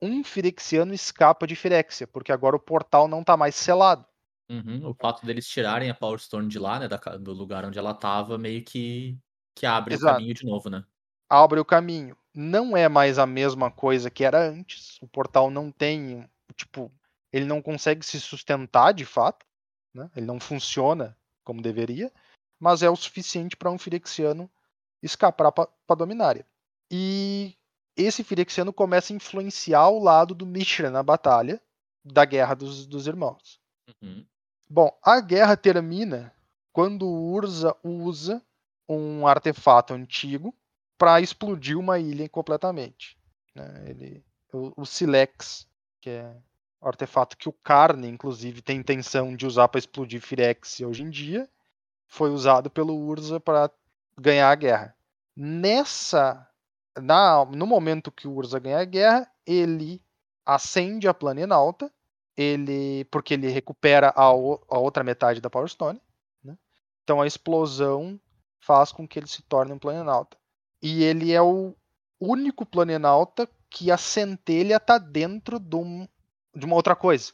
um 0.00 0.24
Firexiano 0.24 0.94
escapa 0.94 1.46
de 1.46 1.56
Firexia, 1.56 2.06
porque 2.06 2.32
agora 2.32 2.56
o 2.56 2.60
portal 2.60 3.06
não 3.06 3.22
tá 3.22 3.36
mais 3.36 3.54
selado. 3.54 4.06
Uhum. 4.50 4.88
O 4.88 4.94
fato 4.94 5.24
deles 5.24 5.46
tirarem 5.46 5.90
a 5.90 5.94
Power 5.94 6.18
Stone 6.18 6.48
de 6.48 6.58
lá, 6.58 6.80
né? 6.80 6.88
da 6.88 6.96
do 6.96 7.32
lugar 7.32 7.64
onde 7.64 7.78
ela 7.78 7.94
tava, 7.94 8.36
meio 8.36 8.64
que, 8.64 9.16
que 9.54 9.64
abre 9.64 9.94
Exato. 9.94 10.14
o 10.14 10.16
caminho 10.16 10.34
de 10.34 10.44
novo, 10.44 10.68
né? 10.68 10.84
Abre 11.28 11.60
o 11.60 11.64
caminho. 11.64 12.16
Não 12.34 12.76
é 12.76 12.88
mais 12.88 13.16
a 13.16 13.26
mesma 13.26 13.70
coisa 13.70 14.10
que 14.10 14.24
era 14.24 14.50
antes. 14.50 15.00
O 15.00 15.06
portal 15.06 15.52
não 15.52 15.70
tem, 15.70 16.28
tipo, 16.56 16.90
ele 17.32 17.44
não 17.44 17.62
consegue 17.62 18.04
se 18.04 18.20
sustentar 18.20 18.92
de 18.92 19.04
fato, 19.04 19.46
né? 19.94 20.10
Ele 20.16 20.26
não 20.26 20.40
funciona 20.40 21.16
como 21.44 21.62
deveria, 21.62 22.12
mas 22.58 22.82
é 22.82 22.90
o 22.90 22.96
suficiente 22.96 23.56
para 23.56 23.70
um 23.70 23.78
Firexiano 23.78 24.50
escapar 25.00 25.52
para 25.52 25.96
Dominária. 25.96 26.44
E 26.90 27.56
esse 27.96 28.24
Firexiano 28.24 28.72
começa 28.72 29.12
a 29.12 29.16
influenciar 29.16 29.88
o 29.90 30.02
lado 30.02 30.34
do 30.34 30.44
Mishra 30.44 30.90
na 30.90 31.04
batalha 31.04 31.62
da 32.04 32.24
Guerra 32.24 32.54
dos, 32.54 32.84
dos 32.84 33.06
Irmãos. 33.06 33.60
Uhum. 34.02 34.26
Bom, 34.72 34.96
a 35.02 35.20
guerra 35.20 35.56
termina 35.56 36.32
quando 36.72 37.04
Urza 37.04 37.74
usa 37.82 38.40
um 38.88 39.26
artefato 39.26 39.92
antigo 39.92 40.54
para 40.96 41.20
explodir 41.20 41.76
uma 41.76 41.98
ilha 41.98 42.28
completamente. 42.28 43.18
né? 43.52 43.84
Ele, 43.86 44.24
o, 44.52 44.82
o 44.82 44.86
Silex, 44.86 45.66
que 46.00 46.10
é 46.10 46.36
artefato 46.80 47.36
que 47.36 47.48
o 47.48 47.52
Carne, 47.52 48.06
inclusive, 48.06 48.62
tem 48.62 48.78
intenção 48.78 49.34
de 49.34 49.44
usar 49.44 49.66
para 49.66 49.80
explodir 49.80 50.20
Firex 50.20 50.80
hoje 50.80 51.02
em 51.02 51.10
dia, 51.10 51.48
foi 52.06 52.30
usado 52.30 52.70
pelo 52.70 52.96
Urza 52.96 53.40
para 53.40 53.68
ganhar 54.16 54.50
a 54.50 54.54
guerra. 54.54 54.94
Nessa, 55.36 56.48
na, 56.96 57.44
no 57.44 57.66
momento 57.66 58.12
que 58.12 58.28
o 58.28 58.32
Urza 58.32 58.60
ganha 58.60 58.78
a 58.78 58.84
guerra, 58.84 59.28
ele 59.44 60.00
acende 60.46 61.08
a 61.08 61.14
Planinalta, 61.14 61.92
ele, 62.40 63.04
porque 63.10 63.34
ele 63.34 63.48
recupera 63.48 64.12
a, 64.16 64.32
o- 64.34 64.60
a 64.68 64.78
outra 64.78 65.04
metade 65.04 65.40
da 65.40 65.50
Power 65.50 65.68
Stone. 65.68 66.00
né? 66.42 66.56
Então 67.04 67.20
a 67.20 67.26
explosão 67.26 68.18
faz 68.60 68.92
com 68.92 69.06
que 69.06 69.18
ele 69.18 69.26
se 69.26 69.42
torne 69.42 69.72
um 69.72 69.78
Planinalta. 69.78 70.36
E 70.82 71.02
ele 71.02 71.32
é 71.32 71.42
o 71.42 71.74
único 72.18 72.64
Planinalta 72.64 73.48
que 73.68 73.90
a 73.90 73.96
centelha 73.96 74.76
está 74.76 74.98
dentro 74.98 75.58
de, 75.58 75.76
um- 75.76 76.08
de 76.54 76.64
uma 76.64 76.76
outra 76.76 76.96
coisa. 76.96 77.32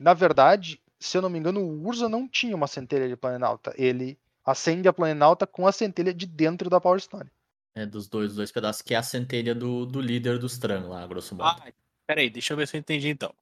Na 0.00 0.14
verdade, 0.14 0.80
se 1.00 1.16
eu 1.16 1.22
não 1.22 1.30
me 1.30 1.38
engano, 1.38 1.60
o 1.60 1.86
Urza 1.86 2.08
não 2.08 2.28
tinha 2.28 2.54
uma 2.56 2.66
centelha 2.66 3.08
de 3.08 3.16
Planinalta. 3.16 3.72
Ele 3.76 4.18
acende 4.44 4.88
a 4.88 4.92
Planinalta 4.92 5.46
com 5.46 5.66
a 5.66 5.72
centelha 5.72 6.12
de 6.12 6.26
dentro 6.26 6.68
da 6.70 6.80
Power 6.80 7.00
Stone. 7.00 7.30
É 7.74 7.86
dos 7.86 8.08
dois, 8.08 8.28
dos 8.30 8.36
dois 8.36 8.50
pedaços, 8.50 8.82
que 8.82 8.94
é 8.94 8.96
a 8.96 9.02
centelha 9.02 9.54
do, 9.54 9.86
do 9.86 10.00
líder 10.00 10.38
dos 10.38 10.58
Tran 10.58 10.88
lá, 10.88 11.06
grosso 11.06 11.34
modo. 11.34 11.60
Ah, 11.62 11.72
peraí, 12.06 12.28
deixa 12.28 12.52
eu 12.52 12.56
ver 12.56 12.66
se 12.66 12.76
eu 12.76 12.80
entendi 12.80 13.08
então. 13.08 13.32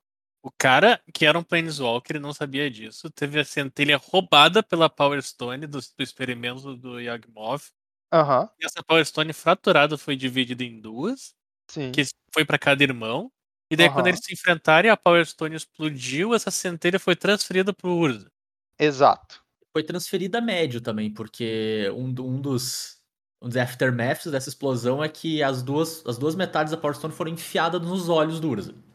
O 0.46 0.50
cara 0.56 1.02
que 1.12 1.26
era 1.26 1.36
um 1.36 1.42
Planeswalker 1.42 2.14
e 2.14 2.20
não 2.20 2.32
sabia 2.32 2.70
disso, 2.70 3.10
teve 3.10 3.40
a 3.40 3.44
centelha 3.44 3.96
roubada 3.96 4.62
pela 4.62 4.88
Power 4.88 5.20
Stone 5.20 5.66
do, 5.66 5.80
do 5.80 6.02
experimento 6.04 6.76
do 6.76 7.00
Yagmov. 7.00 7.64
Aham, 8.12 8.48
E 8.60 8.64
essa 8.64 8.80
Power 8.80 9.04
Stone 9.04 9.32
fraturada 9.32 9.98
foi 9.98 10.14
dividida 10.14 10.62
em 10.62 10.80
duas, 10.80 11.34
sim. 11.66 11.90
que 11.90 12.04
foi 12.32 12.44
para 12.44 12.60
cada 12.60 12.80
irmão. 12.80 13.28
E 13.68 13.74
daí, 13.74 13.88
quando 13.88 14.06
Aham. 14.06 14.10
eles 14.10 14.20
se 14.22 14.32
enfrentarem, 14.32 14.88
a 14.88 14.96
Power 14.96 15.26
Stone 15.26 15.56
explodiu, 15.56 16.32
essa 16.32 16.52
centelha 16.52 17.00
foi 17.00 17.16
transferida 17.16 17.72
pro 17.72 17.90
Urza. 17.90 18.30
Exato. 18.78 19.42
Foi 19.72 19.82
transferida 19.82 20.38
a 20.38 20.40
médio 20.40 20.80
também, 20.80 21.12
porque 21.12 21.90
um, 21.92 22.04
um 22.20 22.40
dos, 22.40 23.00
um 23.42 23.48
dos 23.48 23.56
aftermaths 23.56 24.30
dessa 24.30 24.48
explosão 24.48 25.02
é 25.02 25.08
que 25.08 25.42
as 25.42 25.60
duas, 25.60 26.06
as 26.06 26.16
duas 26.16 26.36
metades 26.36 26.70
da 26.70 26.76
Power 26.76 26.94
Stone 26.94 27.12
foram 27.12 27.32
enfiadas 27.32 27.82
nos 27.82 28.08
olhos 28.08 28.38
do 28.38 28.48
Urza. 28.48 28.85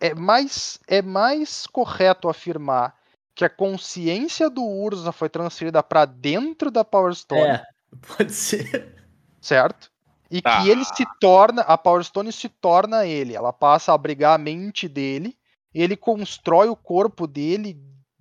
É 0.00 0.14
mais, 0.14 0.78
é 0.88 1.02
mais 1.02 1.66
correto 1.66 2.28
afirmar 2.28 2.96
que 3.34 3.44
a 3.44 3.50
consciência 3.50 4.48
do 4.50 4.64
Urza 4.64 5.12
foi 5.12 5.28
transferida 5.28 5.82
para 5.82 6.04
dentro 6.06 6.70
da 6.70 6.84
Power 6.84 7.14
Stone, 7.14 7.40
É, 7.42 7.62
pode 8.16 8.32
ser. 8.32 8.94
certo? 9.40 9.90
E 10.30 10.40
Tá. 10.40 10.62
que 10.62 10.68
ele 10.70 10.84
se 10.84 11.04
torna, 11.20 11.62
a 11.62 11.76
Power 11.76 12.02
Stone 12.04 12.32
se 12.32 12.48
torna 12.48 13.04
ele. 13.06 13.34
Ela 13.34 13.52
passa 13.52 13.92
a 13.92 13.94
abrigar 13.94 14.34
a 14.34 14.38
mente 14.38 14.88
dele, 14.88 15.36
e 15.74 15.82
ele 15.82 15.96
constrói 15.96 16.68
o 16.68 16.76
corpo 16.76 17.26
dele 17.26 17.76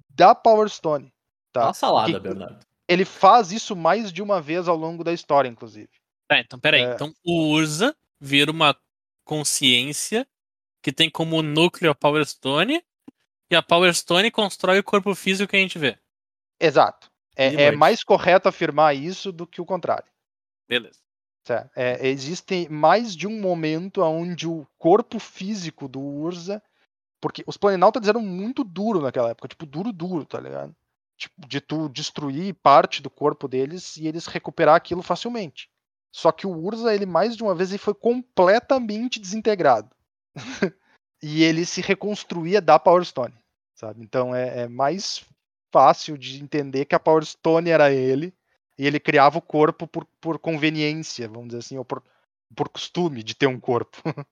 da 0.10 0.34
Power 0.36 0.68
Stone. 0.70 1.14
Tá. 1.52 1.62
Tá? 1.62 1.68
Uma 1.68 1.74
salada, 1.74 2.12
Que- 2.14 2.20
Bernardo. 2.20 2.60
Ele 2.88 3.06
faz 3.06 3.52
isso 3.52 3.76
mais 3.76 4.12
de 4.12 4.22
uma 4.22 4.42
vez 4.42 4.68
ao 4.68 4.76
longo 4.76 5.04
da 5.04 5.14
história, 5.14 5.48
inclusive. 5.48 5.90
Tá, 6.28 6.40
então 6.40 6.60
peraí. 6.60 6.82
É. 6.82 6.94
Então 6.96 7.14
o 7.24 7.50
Urza 7.54 7.96
vira 8.20 8.50
uma 8.52 8.76
consciência 9.24 10.28
que 10.82 10.92
tem 10.92 11.10
como 11.10 11.42
núcleo 11.42 11.92
a 11.92 11.96
Power 11.96 12.26
Stone, 12.26 12.84
e 13.52 13.56
a 13.56 13.64
Power 13.64 13.94
Stone 13.94 14.32
constrói 14.32 14.80
o 14.80 14.84
corpo 14.84 15.14
físico 15.16 15.50
que 15.50 15.58
a 15.58 15.60
gente 15.60 15.80
vê. 15.80 15.98
Exato. 16.60 17.10
É, 17.36 17.64
é 17.64 17.72
mais 17.72 18.04
correto 18.04 18.50
afirmar 18.50 18.96
isso 18.96 19.32
do 19.32 19.48
que 19.48 19.62
o 19.62 19.66
contrário. 19.66 20.10
Beleza. 20.68 21.00
Certo? 21.46 21.72
É, 21.76 22.08
existe 22.08 22.70
mais 22.70 23.16
de 23.16 23.26
um 23.26 23.40
momento 23.40 24.04
onde 24.04 24.48
o 24.48 24.68
corpo 24.78 25.20
físico 25.20 25.88
do 25.88 26.00
Urza. 26.00 26.62
Porque 27.22 27.44
os 27.48 27.58
planinautas 27.58 28.08
eram 28.08 28.22
muito 28.22 28.64
duros 28.64 29.04
naquela 29.04 29.32
época, 29.32 29.48
tipo, 29.48 29.66
duro, 29.66 29.92
duro, 29.92 30.26
tá 30.26 30.40
ligado? 30.40 30.74
Tipo, 31.18 31.48
de 31.48 31.60
tu 31.60 31.90
destruir 31.90 32.54
parte 32.54 33.02
do 33.02 33.10
corpo 33.10 33.48
deles 33.48 33.98
e 33.98 34.08
eles 34.08 34.26
recuperar 34.26 34.76
aquilo 34.76 35.02
facilmente. 35.02 35.70
Só 36.14 36.32
que 36.32 36.48
o 36.48 36.52
Urza, 36.52 36.94
ele 36.94 37.06
mais 37.06 37.36
de 37.36 37.44
uma 37.44 37.54
vez, 37.54 37.72
ele 37.72 37.78
foi 37.78 37.94
completamente 37.94 39.20
desintegrado. 39.20 39.94
e 41.22 41.44
ele 41.44 41.66
se 41.66 41.82
reconstruía 41.82 42.62
da 42.62 42.80
Power 42.80 43.04
Stone, 43.06 43.34
sabe? 43.76 44.04
Então 44.04 44.36
é, 44.36 44.64
é 44.64 44.68
mais 44.68 45.26
fácil 45.72 46.18
de 46.18 46.42
entender 46.42 46.86
que 46.86 46.96
a 46.96 47.00
Power 47.00 47.24
Stone 47.26 47.70
era 47.70 47.92
ele 47.92 48.34
e 48.78 48.86
ele 48.86 49.00
criava 49.00 49.38
o 49.38 49.42
corpo 49.42 49.88
por, 49.88 50.06
por 50.22 50.40
conveniência, 50.40 51.28
vamos 51.28 51.48
dizer 51.48 51.60
assim, 51.60 51.78
ou 51.78 51.86
por, 51.86 52.04
por 52.56 52.70
costume 52.70 53.24
de 53.24 53.36
ter 53.36 53.48
um 53.48 53.60
corpo. 53.60 53.98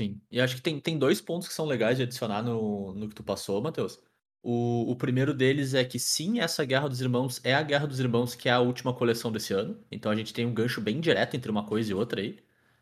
Sim. 0.00 0.20
E 0.30 0.40
acho 0.40 0.56
que 0.56 0.62
tem, 0.62 0.80
tem 0.80 0.98
dois 0.98 1.20
pontos 1.20 1.46
que 1.46 1.52
são 1.52 1.66
legais 1.66 1.98
de 1.98 2.04
adicionar 2.04 2.42
no, 2.42 2.94
no 2.94 3.08
que 3.08 3.14
tu 3.14 3.22
passou, 3.22 3.60
Matheus. 3.60 4.00
O, 4.42 4.90
o 4.90 4.96
primeiro 4.96 5.34
deles 5.34 5.74
é 5.74 5.84
que 5.84 5.98
sim, 5.98 6.40
essa 6.40 6.64
Guerra 6.64 6.88
dos 6.88 7.02
Irmãos 7.02 7.38
é 7.44 7.52
a 7.52 7.62
Guerra 7.62 7.86
dos 7.86 8.00
Irmãos, 8.00 8.34
que 8.34 8.48
é 8.48 8.52
a 8.52 8.60
última 8.60 8.94
coleção 8.94 9.30
desse 9.30 9.52
ano. 9.52 9.78
Então 9.90 10.10
a 10.10 10.16
gente 10.16 10.32
tem 10.32 10.46
um 10.46 10.54
gancho 10.54 10.80
bem 10.80 11.00
direto 11.00 11.36
entre 11.36 11.50
uma 11.50 11.66
coisa 11.66 11.90
e 11.90 11.94
outra 11.94 12.22
aí. 12.22 12.38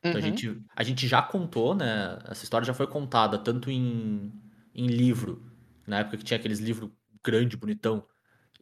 Então 0.07 0.19
a 0.19 0.23
Uhum. 0.23 0.23
gente, 0.23 0.63
a 0.75 0.83
gente 0.83 1.07
já 1.09 1.23
contou, 1.23 1.75
né? 1.75 2.19
Essa 2.27 2.45
história 2.45 2.67
já 2.67 2.75
foi 2.75 2.87
contada 2.87 3.39
tanto 3.39 3.71
em, 3.71 4.33
em 4.75 4.87
livro, 4.87 5.51
na 5.87 6.01
época 6.01 6.17
que 6.19 6.25
tinha 6.25 6.39
aqueles 6.39 6.59
livros 6.61 6.91
grande, 7.25 7.57
bonitão 7.57 8.07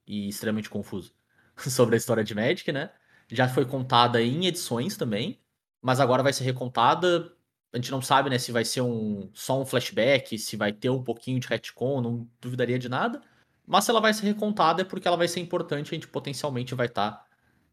e 0.07 0.29
extremamente 0.29 0.71
confuso 0.71 1.15
sobre 1.59 1.95
a 1.97 1.99
história 1.99 2.25
de 2.25 2.35
Magic, 2.35 2.71
né? 2.73 2.91
Já 3.31 3.49
foi 3.49 3.65
contada 3.67 4.23
em 4.23 4.47
edições 4.47 4.97
também, 4.97 5.41
mas 5.83 6.01
agora 6.01 6.23
vai 6.23 6.33
ser 6.33 6.45
recontada. 6.45 7.33
A 7.73 7.77
gente 7.77 7.91
não 7.91 8.01
sabe, 8.01 8.31
né, 8.31 8.39
se 8.39 8.53
vai 8.53 8.65
ser 8.65 8.81
um 8.83 9.31
só 9.35 9.61
um 9.61 9.67
flashback, 9.67 10.39
se 10.39 10.57
vai 10.57 10.73
ter 10.73 10.91
um 10.91 11.03
pouquinho 11.03 11.41
de 11.41 11.49
retcon, 11.49 12.01
não 12.01 12.31
duvidaria 12.41 12.79
de 12.79 12.89
nada. 12.89 13.23
Mas 13.67 13.85
se 13.85 13.91
ela 13.91 14.01
vai 14.01 14.15
ser 14.15 14.27
recontada 14.27 14.83
é 14.83 14.85
porque 14.85 15.09
ela 15.09 15.17
vai 15.17 15.29
ser 15.29 15.41
importante, 15.41 15.91
a 15.91 15.95
gente 15.95 16.09
potencialmente 16.09 16.75
vai 16.75 16.87
estar 16.87 17.27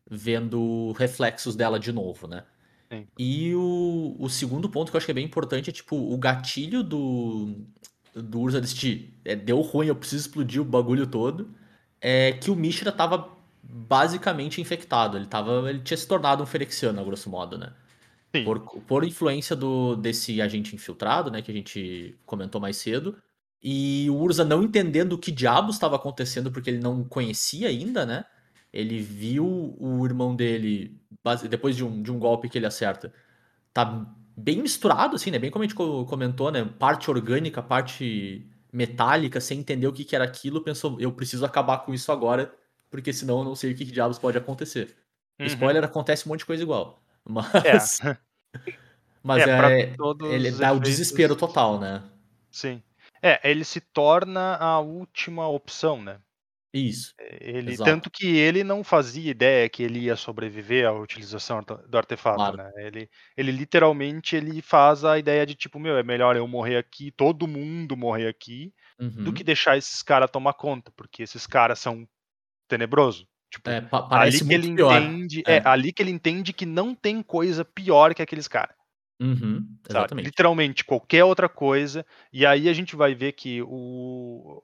vendo 0.10 0.92
reflexos 0.94 1.56
dela 1.56 1.80
de 1.80 1.92
novo, 1.92 2.28
né? 2.28 2.46
Sim. 2.94 3.08
E 3.18 3.56
o, 3.56 4.16
o 4.20 4.30
segundo 4.30 4.70
ponto 4.70 4.92
que 4.92 4.96
eu 4.96 4.98
acho 5.00 5.06
que 5.06 5.12
é 5.12 5.16
bem 5.16 5.26
importante 5.26 5.70
é, 5.70 5.74
tipo, 5.74 5.96
o 5.96 6.18
gatilho 6.18 6.84
do, 6.84 7.56
do 8.14 8.40
Urza 8.40 8.62
decidir, 8.62 9.14
é, 9.26 9.36
deu 9.36 9.60
ruim, 9.62 9.88
eu 9.88 9.96
preciso 9.96 10.28
explodir 10.28 10.62
o 10.62 10.66
bagulho 10.66 11.08
todo, 11.08 11.50
é 12.00 12.34
que 12.34 12.52
o 12.52 12.56
Mishra 12.56 12.92
tava 12.92 13.30
basicamente 13.64 14.62
infectado, 14.62 15.18
ele, 15.18 15.26
tava, 15.26 15.70
ele 15.70 15.80
tinha 15.80 15.98
se 15.98 16.08
tornado 16.08 16.44
um 16.44 16.46
Ferexiano, 16.46 17.00
a 17.00 17.04
grosso 17.04 17.30
modo, 17.30 17.58
né? 17.58 17.74
Sim. 18.36 18.44
Por, 18.44 18.60
por 18.60 19.04
influência 19.04 19.56
do, 19.56 19.96
desse 19.96 20.42
agente 20.42 20.76
infiltrado, 20.76 21.32
né, 21.32 21.42
que 21.42 21.52
a 21.52 21.54
gente 21.54 22.18
comentou 22.26 22.60
mais 22.60 22.78
cedo, 22.78 23.18
e 23.62 24.08
o 24.10 24.16
Urza 24.16 24.44
não 24.44 24.62
entendendo 24.64 25.14
o 25.14 25.18
que 25.18 25.32
diabos 25.32 25.76
estava 25.76 25.96
acontecendo, 25.96 26.52
porque 26.52 26.70
ele 26.70 26.80
não 26.80 27.04
conhecia 27.04 27.70
ainda, 27.70 28.06
né? 28.06 28.26
Ele 28.74 29.00
viu 29.02 29.76
o 29.80 30.06
irmão 30.06 30.36
dele, 30.36 31.00
depois 31.50 31.76
de 31.78 31.84
um, 31.86 32.02
de 32.02 32.12
um 32.12 32.20
golpe 32.20 32.50
que 32.50 32.58
ele 32.58 32.66
acerta, 32.66 33.14
tá 33.74 33.86
bem 34.38 34.62
misturado, 34.62 35.16
assim, 35.16 35.32
né? 35.32 35.40
Bem 35.40 35.52
como 35.52 35.64
a 35.64 35.68
gente 35.68 35.76
co- 35.76 36.06
comentou, 36.06 36.52
né? 36.52 36.66
Parte 36.66 37.10
orgânica, 37.12 37.62
parte 37.62 38.48
metálica, 38.72 39.40
sem 39.42 39.60
entender 39.60 39.88
o 39.88 39.94
que, 39.94 40.04
que 40.06 40.16
era 40.16 40.26
aquilo, 40.26 40.62
pensou, 40.64 41.00
eu 41.00 41.12
preciso 41.12 41.46
acabar 41.46 41.80
com 41.80 41.94
isso 41.94 42.12
agora, 42.12 42.54
porque 42.90 43.14
senão 43.14 43.40
eu 43.40 43.44
não 43.46 43.56
sei 43.56 43.72
o 43.74 43.76
que, 43.76 43.86
que 43.86 43.92
diabos 43.92 44.20
pode 44.20 44.38
acontecer. 44.38 44.96
Uhum. 45.40 45.48
Spoiler, 45.48 45.84
acontece 45.84 46.26
um 46.26 46.30
monte 46.30 46.40
de 46.40 46.46
coisa 46.48 46.64
igual. 46.64 47.00
Mas, 47.26 48.00
É, 48.02 48.18
mas 49.24 49.44
É, 49.44 49.56
pra 49.56 49.70
é, 49.72 49.86
todos 49.96 50.28
ele 50.32 50.52
dá 50.52 50.72
o 50.72 50.78
efeitos- 50.78 50.90
desespero 50.90 51.36
total, 51.36 51.80
né? 51.80 52.04
sim. 52.52 52.82
É, 53.22 53.40
ele 53.50 53.64
se 53.64 53.80
torna 53.80 54.56
a 54.58 54.80
última 54.80 55.48
opção, 55.48 56.02
né? 56.02 56.20
Isso. 56.74 57.14
Ele, 57.40 57.72
Exato. 57.74 57.90
tanto 57.90 58.10
que 58.10 58.26
ele 58.36 58.64
não 58.64 58.84
fazia 58.84 59.30
ideia 59.30 59.70
que 59.70 59.84
ele 59.84 60.00
ia 60.00 60.16
sobreviver 60.16 60.88
à 60.88 60.92
utilização 60.92 61.62
do 61.88 61.98
artefato, 61.98 62.38
Claro. 62.38 62.58
né? 62.58 62.72
Ele, 62.78 63.08
ele 63.38 63.52
literalmente 63.52 64.36
ele 64.36 64.60
faz 64.62 65.06
a 65.06 65.20
ideia 65.20 65.46
de 65.46 65.54
tipo, 65.54 65.80
meu, 65.80 65.98
é 65.98 66.04
melhor 66.04 66.36
eu 66.36 66.48
morrer 66.48 66.78
aqui, 66.78 67.12
todo 67.12 67.48
mundo 67.48 67.96
morrer 67.96 68.28
aqui, 68.28 68.74
do 69.00 69.28
Uhum. 69.28 69.34
que 69.34 69.44
deixar 69.44 69.78
esses 69.78 70.02
caras 70.02 70.32
tomar 70.32 70.54
conta, 70.54 70.92
porque 70.98 71.22
esses 71.22 71.46
caras 71.46 71.78
são 71.78 72.08
tenebrosos. 72.68 73.26
Tipo, 73.52 73.70
É, 73.70 73.82
pa- 73.82 74.08
ali 74.12 74.40
que 74.40 74.54
ele 74.54 74.76
pior. 74.76 75.00
entende, 75.02 75.44
É. 75.46 75.58
é. 75.58 75.62
ali 75.66 75.94
que 75.94 76.02
ele 76.02 76.12
entende 76.12 76.54
que 76.54 76.66
não 76.66 76.96
tem 76.96 77.22
coisa 77.22 77.64
pior 77.64 78.16
que 78.16 78.22
aqueles 78.24 78.48
caras. 78.48 78.76
Uhum, 79.22 79.64
exatamente. 79.88 80.26
Literalmente 80.26 80.84
qualquer 80.84 81.24
outra 81.24 81.48
coisa. 81.48 82.04
E 82.34 82.46
aí 82.48 82.68
a 82.68 82.74
gente 82.74 82.96
vai 82.96 83.14
ver 83.14 83.34
que 83.34 83.62
o. 83.62 84.62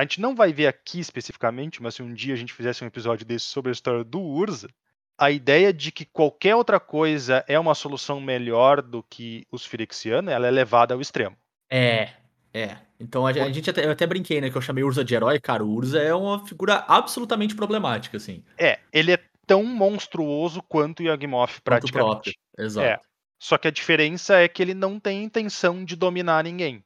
A 0.00 0.02
gente 0.02 0.18
não 0.18 0.34
vai 0.34 0.50
ver 0.50 0.66
aqui 0.66 0.98
especificamente, 0.98 1.82
mas 1.82 1.96
se 1.96 2.02
um 2.02 2.14
dia 2.14 2.32
a 2.32 2.36
gente 2.36 2.54
fizesse 2.54 2.82
um 2.82 2.86
episódio 2.86 3.26
desse 3.26 3.44
sobre 3.44 3.68
a 3.68 3.72
história 3.72 4.02
do 4.02 4.18
Urza, 4.18 4.70
a 5.18 5.30
ideia 5.30 5.74
de 5.74 5.92
que 5.92 6.06
qualquer 6.06 6.56
outra 6.56 6.80
coisa 6.80 7.44
é 7.46 7.58
uma 7.58 7.74
solução 7.74 8.18
melhor 8.18 8.80
do 8.80 9.02
que 9.02 9.46
os 9.52 9.66
Firexianos, 9.66 10.32
ela 10.32 10.46
é 10.46 10.50
levada 10.50 10.94
ao 10.94 11.02
extremo. 11.02 11.36
É, 11.68 12.14
é. 12.54 12.78
Então 12.98 13.26
a, 13.26 13.30
a 13.30 13.52
gente 13.52 13.68
até, 13.68 13.84
eu 13.84 13.90
até 13.90 14.06
brinquei, 14.06 14.40
né? 14.40 14.48
Que 14.48 14.56
eu 14.56 14.62
chamei 14.62 14.82
Urza 14.82 15.04
de 15.04 15.14
herói. 15.14 15.38
Cara, 15.38 15.62
o 15.62 15.70
Urza 15.70 16.00
é 16.00 16.14
uma 16.14 16.46
figura 16.46 16.82
absolutamente 16.88 17.54
problemática, 17.54 18.16
assim. 18.16 18.42
É, 18.56 18.78
ele 18.90 19.12
é 19.12 19.18
tão 19.46 19.64
monstruoso 19.64 20.62
quanto 20.62 21.00
o 21.00 21.06
Yagmoth, 21.06 21.50
Quanto 21.50 21.62
praticamente. 21.62 22.10
próprio. 22.10 22.34
Exato. 22.58 23.06
Só 23.38 23.58
que 23.58 23.68
a 23.68 23.70
diferença 23.70 24.38
é 24.38 24.48
que 24.48 24.62
ele 24.62 24.72
não 24.72 24.98
tem 24.98 25.22
intenção 25.22 25.84
de 25.84 25.94
dominar 25.94 26.42
ninguém. 26.42 26.82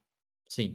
Sim. 0.49 0.75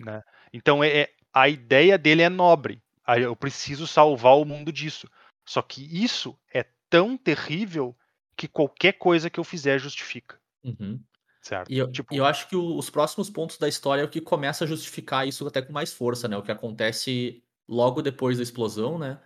Então 0.54 0.82
é, 0.82 1.02
é- 1.02 1.19
a 1.34 1.48
ideia 1.50 1.98
dele 1.98 2.22
é 2.22 2.30
nobre. 2.30 2.82
Aí 3.06 3.24
Eu 3.24 3.36
preciso 3.36 3.88
salvar 3.88 4.38
o 4.38 4.46
mundo 4.46 4.72
disso. 4.72 5.08
Só 5.46 5.62
que 5.62 5.82
isso 6.04 6.38
é 6.54 6.66
tão 6.90 7.18
terrível 7.18 7.96
que 8.38 8.48
qualquer 8.48 8.94
coisa 8.94 9.30
que 9.30 9.40
eu 9.40 9.44
fizer 9.44 9.80
justifica, 9.80 10.40
Uhum. 10.64 11.00
certo? 11.42 11.72
E 11.72 11.78
eu, 11.78 11.92
tipo, 11.92 12.14
eu 12.14 12.26
acho 12.26 12.48
que 12.48 12.56
o- 12.56 12.78
os 12.78 12.90
próximos 12.90 13.30
pontos 13.30 13.58
da 13.58 13.68
história 13.68 14.02
é 14.02 14.06
o 14.06 14.10
que 14.10 14.22
começa 14.22 14.64
a 14.64 14.68
justificar 14.68 15.28
isso 15.28 15.46
até 15.48 15.62
com 15.62 15.74
mais 15.74 15.92
força, 15.92 16.28
né? 16.28 16.38
O 16.38 16.44
que 16.44 16.52
acontece 16.52 17.44
logo 17.68 18.02
depois 18.02 18.38
da 18.38 18.44
explosão, 18.44 18.98
né? 19.00 19.20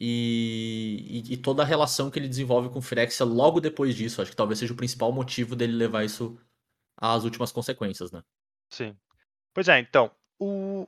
E, 0.00 1.22
e- 1.28 1.32
e 1.34 1.36
toda 1.36 1.62
a 1.62 1.66
relação 1.66 2.10
que 2.10 2.18
ele 2.18 2.28
desenvolve 2.28 2.68
com 2.70 2.82
Firexia 2.82 3.24
logo 3.24 3.60
depois 3.60 3.94
disso. 3.94 4.20
Acho 4.20 4.30
que 4.30 4.36
talvez 4.36 4.58
seja 4.58 4.72
o 4.72 4.76
principal 4.76 5.12
motivo 5.12 5.54
dele 5.56 5.72
levar 5.74 6.04
isso 6.04 6.38
às 6.96 7.24
últimas 7.24 7.52
consequências, 7.52 8.10
né? 8.12 8.22
sim. 8.70 8.96
Pois 9.54 9.68
é, 9.68 9.78
então, 9.78 10.10
o 10.38 10.86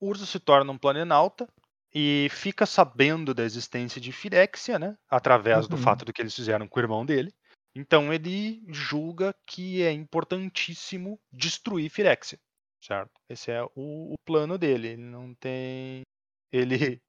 Urso 0.00 0.26
se 0.26 0.38
torna 0.38 0.70
um 0.72 0.78
planenauta 0.78 1.48
e 1.94 2.28
fica 2.30 2.66
sabendo 2.66 3.32
da 3.32 3.42
existência 3.44 4.00
de 4.00 4.12
Firexia, 4.12 4.78
né? 4.78 4.96
Através 5.08 5.66
do 5.68 5.76
Uhum. 5.76 5.82
fato 5.82 6.04
do 6.04 6.12
que 6.12 6.20
eles 6.20 6.34
fizeram 6.34 6.68
com 6.68 6.78
o 6.78 6.82
irmão 6.82 7.04
dele. 7.06 7.32
Então 7.74 8.12
ele 8.12 8.62
julga 8.68 9.34
que 9.46 9.82
é 9.82 9.92
importantíssimo 9.92 11.18
destruir 11.32 11.90
Firexia, 11.90 12.38
certo? 12.82 13.12
Esse 13.28 13.50
é 13.50 13.62
o, 13.62 14.12
o 14.14 14.14
plano 14.24 14.56
dele. 14.58 14.88
Ele 14.88 15.02
não 15.02 15.34
tem. 15.34 16.02
Ele. 16.52 17.00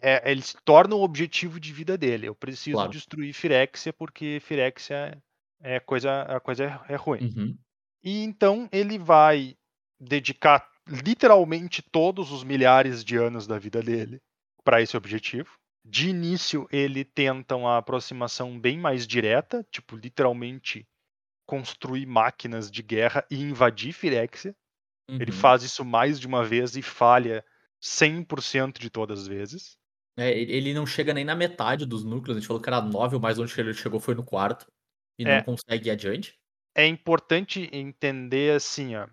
é- 0.00 0.30
ele 0.30 0.42
se 0.42 0.56
torna 0.64 0.94
o 0.94 1.02
objetivo 1.02 1.58
de 1.58 1.72
vida 1.72 1.96
dele. 1.96 2.26
Eu 2.28 2.34
preciso 2.34 2.76
Claro. 2.76 2.90
destruir 2.92 3.32
Firexia 3.32 3.92
porque 3.92 4.38
Firexia 4.42 5.16
é 5.60 5.80
coisa, 5.80 6.22
a 6.22 6.38
coisa 6.40 6.64
é 6.88 6.94
ruim. 6.96 7.22
Uhum. 7.36 7.58
E 8.04 8.22
então 8.22 8.68
ele 8.70 8.98
vai 8.98 9.56
dedicar 10.00 10.68
literalmente 10.88 11.82
todos 11.82 12.30
os 12.32 12.44
milhares 12.44 13.04
de 13.04 13.16
anos 13.16 13.46
da 13.46 13.58
vida 13.58 13.82
dele 13.82 14.20
para 14.64 14.82
esse 14.82 14.96
objetivo. 14.96 15.50
De 15.84 16.08
início, 16.10 16.66
ele 16.70 17.04
tenta 17.04 17.56
uma 17.56 17.78
aproximação 17.78 18.58
bem 18.60 18.78
mais 18.78 19.06
direta, 19.06 19.64
tipo, 19.70 19.96
literalmente 19.96 20.86
construir 21.46 22.06
máquinas 22.06 22.70
de 22.70 22.82
guerra 22.82 23.26
e 23.30 23.40
invadir 23.42 23.92
Firexia. 23.92 24.56
Ele 25.18 25.32
Uhum. 25.32 25.32
faz 25.32 25.62
isso 25.64 25.84
mais 25.84 26.20
de 26.20 26.26
uma 26.26 26.44
vez 26.44 26.76
e 26.76 26.82
falha 26.82 27.44
100% 27.80 28.80
de 28.80 28.90
todas 28.90 29.20
as 29.22 29.28
vezes. 29.28 29.78
É, 30.16 30.30
ele 30.36 30.52
ele 30.52 30.74
não 30.74 30.84
chega 30.86 31.14
nem 31.14 31.24
na 31.24 31.34
metade 31.36 31.86
dos 31.86 32.04
núcleos. 32.04 32.36
A 32.36 32.40
gente 32.40 32.46
falou 32.48 32.60
que 32.62 32.68
era 32.68 32.80
9, 32.82 33.16
o 33.16 33.20
mais 33.20 33.38
longe 33.38 33.54
que 33.54 33.60
ele 33.60 33.72
chegou 33.74 34.00
foi 34.00 34.14
no 34.14 34.24
quarto. 34.24 34.66
E 35.18 35.24
É. 35.24 35.38
não 35.38 35.42
consegue 35.42 35.88
ir 35.88 35.92
adiante. 35.92 36.38
É 36.74 36.86
importante 36.86 37.68
entender 37.72 38.54
assim, 38.56 38.96
ó. 38.96 39.06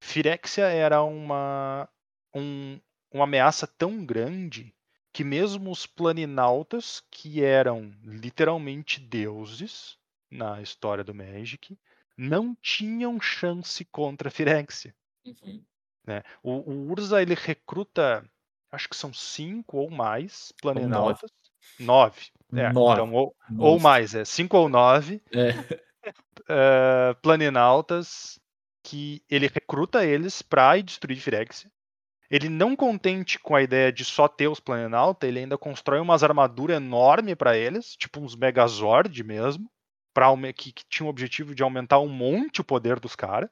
Firexia 0.00 0.66
era 0.66 1.02
uma, 1.02 1.88
um- 2.34 2.80
uma 3.12 3.24
ameaça 3.24 3.66
tão 3.66 4.04
grande 4.04 4.74
que 5.12 5.24
mesmo 5.24 5.70
os 5.70 5.86
planinautas, 5.86 7.02
que 7.10 7.42
eram 7.42 7.92
literalmente 8.04 9.00
deuses 9.00 9.96
na 10.30 10.60
história 10.60 11.02
do 11.02 11.14
Magic, 11.14 11.78
não 12.16 12.54
tinham 12.60 13.20
chance 13.20 13.84
contra 13.86 14.30
Firexia. 14.30 14.94
Uhum. 15.24 15.62
né? 16.06 16.22
O, 16.42 16.52
o 16.70 16.90
Urza 16.90 17.20
ele 17.22 17.34
recruta, 17.34 18.24
acho 18.70 18.88
que 18.88 18.96
são 18.96 19.12
cinco 19.12 19.78
ou 19.78 19.90
mais 19.90 20.52
planinautas. 20.60 21.30
Nove. 21.80 22.26
É, 22.52 22.72
Nove. 22.72 22.92
Então, 23.02 23.12
ou, 23.12 23.34
ou 23.58 23.80
mais, 23.80 24.14
é 24.14 24.24
cinco 24.24 24.56
ou 24.56 24.68
nove 24.68 25.20
É. 25.32 25.48
eh, 26.48 27.14
planinautas 27.22 28.38
que 28.86 29.22
ele 29.28 29.48
recruta 29.52 30.04
eles 30.04 30.42
pra 30.42 30.76
ir 30.78 30.82
destruir 30.84 31.16
Firexia. 31.18 31.70
Ele 32.30 32.48
não 32.48 32.74
contente 32.76 33.38
com 33.38 33.54
a 33.54 33.62
ideia 33.62 33.92
de 33.92 34.04
só 34.04 34.26
ter 34.28 34.48
os 34.48 34.60
planinautas, 34.60 35.28
ele 35.28 35.40
ainda 35.40 35.58
constrói 35.58 36.00
umas 36.00 36.22
armaduras 36.22 36.76
enormes 36.76 37.34
pra 37.34 37.56
eles, 37.56 37.96
tipo 37.96 38.20
uns 38.20 38.34
Megazord 38.36 39.22
mesmo, 39.22 39.70
aume- 40.16 40.52
que, 40.52 40.72
que 40.72 40.84
tinha 40.88 41.06
o 41.06 41.10
objetivo 41.10 41.54
de 41.54 41.62
aumentar 41.62 42.00
um 42.00 42.08
monte 42.08 42.60
o 42.60 42.64
poder 42.64 42.98
dos 42.98 43.14
caras, 43.14 43.50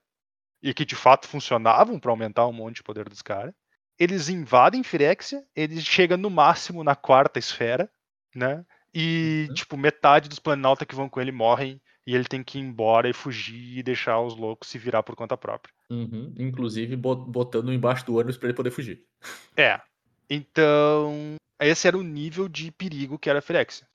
e 0.62 0.72
que 0.72 0.84
de 0.84 0.96
fato 0.96 1.28
funcionavam 1.28 2.00
pra 2.00 2.10
aumentar 2.10 2.46
um 2.46 2.52
monte 2.52 2.80
o 2.80 2.84
poder 2.84 3.08
dos 3.08 3.22
caras. 3.22 3.54
Eles 3.98 4.28
invadem 4.28 4.82
Firexia, 4.82 5.44
eles 5.54 5.84
chegam 5.84 6.16
no 6.16 6.30
máximo 6.30 6.82
na 6.82 6.96
quarta 6.96 7.38
esfera, 7.38 7.88
né? 8.34 8.64
E, 8.92 9.46
Uhum. 9.48 9.54
tipo, 9.54 9.76
metade 9.76 10.28
dos 10.28 10.38
planinautas 10.38 10.86
que 10.86 10.94
vão 10.94 11.08
com 11.08 11.20
ele 11.20 11.32
morrem 11.32 11.80
e 12.06 12.14
ele 12.14 12.24
tem 12.24 12.42
que 12.42 12.58
ir 12.58 12.62
embora 12.62 13.08
e 13.08 13.12
fugir 13.12 13.78
e 13.78 13.82
deixar 13.82 14.20
os 14.20 14.36
loucos 14.36 14.68
se 14.68 14.78
virar 14.78 15.02
por 15.02 15.16
conta 15.16 15.36
própria. 15.36 15.72
Uhum. 15.90 16.34
Inclusive 16.38 16.96
bo- 16.96 17.16
botando 17.16 17.72
embaixo 17.72 18.04
do 18.06 18.16
ônibus 18.16 18.36
pra 18.36 18.48
ele 18.48 18.56
poder 18.56 18.70
fugir. 18.70 19.04
É. 19.56 19.80
Então, 20.28 21.36
esse 21.60 21.86
era 21.86 21.96
o 21.96 22.02
nível 22.02 22.48
de 22.48 22.72
perigo 22.72 23.18
que 23.18 23.30
era 23.30 23.38
a 23.38 23.42
Firexia. 23.42 23.86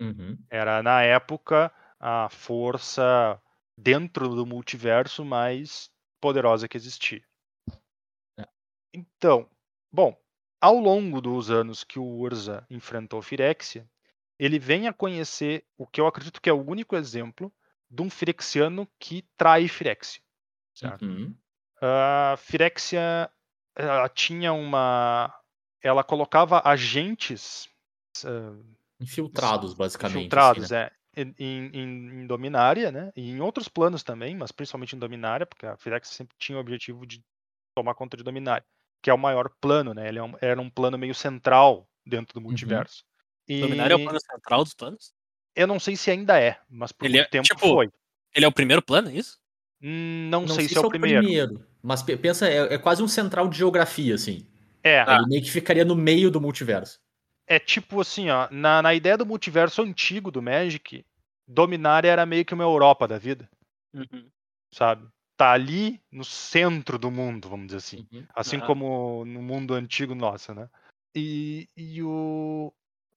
Uhum. 0.00 0.36
Era, 0.48 0.82
na 0.82 1.02
época, 1.02 1.70
a 1.98 2.28
força 2.30 3.40
dentro 3.76 4.28
do 4.28 4.46
multiverso 4.46 5.24
mais 5.24 5.90
poderosa 6.20 6.66
que 6.66 6.76
existia. 6.76 7.22
É. 8.38 8.46
Então, 8.92 9.48
bom, 9.92 10.18
ao 10.60 10.76
longo 10.78 11.20
dos 11.20 11.50
anos 11.50 11.84
que 11.84 11.98
o 11.98 12.04
Urza 12.04 12.66
enfrentou 12.70 13.22
Firexia, 13.22 13.88
ele 14.42 14.58
vem 14.58 14.88
a 14.88 14.92
conhecer 14.92 15.64
o 15.76 15.86
que 15.86 16.00
eu 16.00 16.06
acredito 16.06 16.40
que 16.40 16.48
é 16.48 16.52
o 16.52 16.64
único 16.66 16.96
exemplo 16.96 17.52
de 17.90 18.02
um 18.02 18.08
Firexiano 18.10 18.88
que 18.98 19.22
trai 19.36 19.68
Firexia. 19.68 20.22
Certo? 20.74 21.04
Uhum. 21.04 21.34
A 21.82 22.36
Firexia 22.38 23.30
ela 23.76 24.08
tinha 24.08 24.52
uma. 24.52 25.34
Ela 25.82 26.02
colocava 26.04 26.60
agentes 26.64 27.68
ah, 28.24 28.52
Infiltrados, 29.00 29.72
basicamente. 29.74 30.18
infiltrados 30.18 30.64
assim, 30.64 30.74
né? 30.74 30.90
é, 31.16 31.22
em, 31.22 31.34
em- 31.38 32.20
em 32.22 32.26
Dominária, 32.26 32.92
né? 32.92 33.10
E 33.16 33.30
em 33.30 33.40
outros 33.40 33.66
planos 33.68 34.02
também, 34.02 34.36
mas 34.36 34.52
principalmente 34.52 34.94
em 34.94 34.98
Dominária, 34.98 35.46
porque 35.46 35.66
a 35.66 35.76
Firexia 35.76 36.14
sempre 36.14 36.36
tinha 36.38 36.58
o 36.58 36.60
objetivo 36.60 37.06
de 37.06 37.22
tomar 37.74 37.94
conta 37.94 38.16
de 38.16 38.22
Dominária, 38.22 38.64
que 39.02 39.08
é 39.10 39.14
o 39.14 39.18
maior 39.18 39.48
plano, 39.60 39.94
né? 39.94 40.06
Ele 40.08 40.18
é 40.18 40.22
um- 40.22 40.34
era 40.40 40.60
um 40.60 40.68
plano 40.70 40.98
meio 40.98 41.14
central 41.14 41.88
dentro 42.06 42.36
Uhum. 42.38 42.42
do 42.42 42.48
multiverso. 42.48 43.04
E 43.50 43.60
Dominária 43.60 43.94
é 43.94 43.96
o 43.96 44.04
plano 44.04 44.20
central 44.20 44.62
dos 44.62 44.74
planos? 44.74 45.12
Eu 45.56 45.66
não 45.66 45.80
sei 45.80 45.96
se 45.96 46.08
ainda 46.08 46.38
é, 46.40 46.56
mas 46.70 46.92
por 46.92 47.06
Ele 47.06 47.16
muito 47.16 47.26
é, 47.26 47.30
tempo 47.30 47.44
tipo, 47.48 47.58
foi. 47.58 47.90
Ele 48.32 48.44
é 48.44 48.48
o 48.48 48.52
primeiro 48.52 48.80
plano, 48.80 49.10
é 49.10 49.14
isso? 49.14 49.38
Hum, 49.82 50.28
Não, 50.30 50.46
sei, 50.46 50.68
se 50.68 50.76
é 50.76 50.80
o 50.80 50.84
o 50.86 50.88
primeiro. 50.88 51.66
Mas 51.82 52.00
pe- 52.00 52.16
pensa, 52.16 52.48
é, 52.48 52.74
é 52.74 52.78
quase 52.78 53.02
um 53.02 53.08
central 53.08 53.48
de 53.48 53.58
geografia, 53.58 54.14
assim. 54.14 54.46
É, 54.84 55.00
Ah. 55.00 55.16
Ele 55.16 55.26
meio 55.26 55.42
que 55.42 55.50
ficaria 55.50 55.84
no 55.84 55.96
meio 55.96 56.30
do 56.30 56.40
multiverso. 56.40 57.00
é 57.46 57.58
tipo 57.58 58.00
assim, 58.00 58.30
ó, 58.30 58.46
na, 58.52 58.80
na 58.80 58.94
ideia 58.94 59.16
do 59.16 59.26
multiverso 59.26 59.82
antigo 59.82 60.30
do 60.30 60.40
Magic, 60.40 61.04
Dominária 61.48 62.08
era 62.08 62.24
meio 62.24 62.44
que 62.44 62.54
uma 62.54 62.62
Europa 62.62 63.08
da 63.08 63.18
vida, 63.18 63.50
Uhum. 63.92 64.30
sabe? 64.72 65.08
Tá 65.36 65.50
ali 65.50 66.00
no 66.12 66.24
centro 66.24 66.96
do 66.96 67.10
mundo, 67.10 67.48
vamos 67.48 67.66
dizer 67.66 67.78
assim. 67.78 68.06
Uhum. 68.12 68.24
Assim 68.32 68.58
Aham. 68.58 68.66
como 68.66 69.24
no 69.24 69.42
mundo 69.42 69.74
antigo 69.74 70.14
nosso, 70.14 70.54
né? 70.54 70.68
E, 71.16 71.66
e 71.76 72.00
o. 72.04 72.72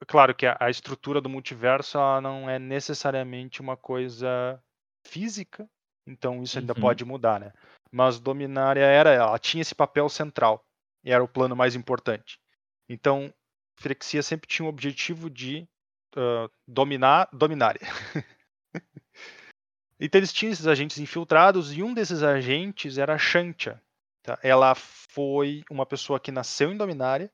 Claro 0.08 0.36
que 0.36 0.45
a, 0.45 0.58
a 0.60 0.70
estrutura 0.70 1.22
do 1.22 1.30
multiverso 1.30 1.97
não 2.22 2.49
é 2.49 2.60
necessariamente 2.60 3.62
uma 3.62 3.78
coisa 3.78 4.62
física, 5.06 5.68
então 6.08 6.41
isso 6.43 6.60
ainda 6.60 6.74
Uhum. 6.74 6.82
pode 6.82 7.06
mudar, 7.06 7.39
né? 7.39 7.54
Mas 7.91 8.20
Dominária 8.20 8.82
era, 8.84 9.12
ela 9.12 9.38
tinha 9.39 9.62
esse 9.62 9.76
papel 9.76 10.10
central 10.10 10.66
e 11.04 11.12
era 11.12 11.24
o 11.24 11.28
plano 11.28 11.56
mais 11.56 11.76
importante. 11.76 12.39
Então, 12.89 13.34
Firexia 13.80 14.22
sempre 14.24 14.47
tinha 14.47 14.66
o 14.66 14.70
objetivo 14.70 15.30
de 15.30 15.68
ah, 16.16 16.49
dominar 16.68 17.30
Dominária. 17.32 17.82
então 19.99 20.20
eles 20.20 20.34
tinham 20.34 20.51
esses 20.51 20.68
agentes 20.68 20.97
infiltrados 20.97 21.74
e 21.74 21.84
um 21.84 21.93
desses 21.93 22.24
agentes 22.24 22.97
era 22.97 23.14
a 23.14 23.18
Shantia. 23.18 23.82
tá? 24.22 24.38
Ela 24.43 24.76
foi 24.76 25.64
uma 25.70 25.86
pessoa 25.86 26.20
que 26.20 26.32
nasceu 26.32 26.72
em 26.72 26.78
Dominária 26.78 27.32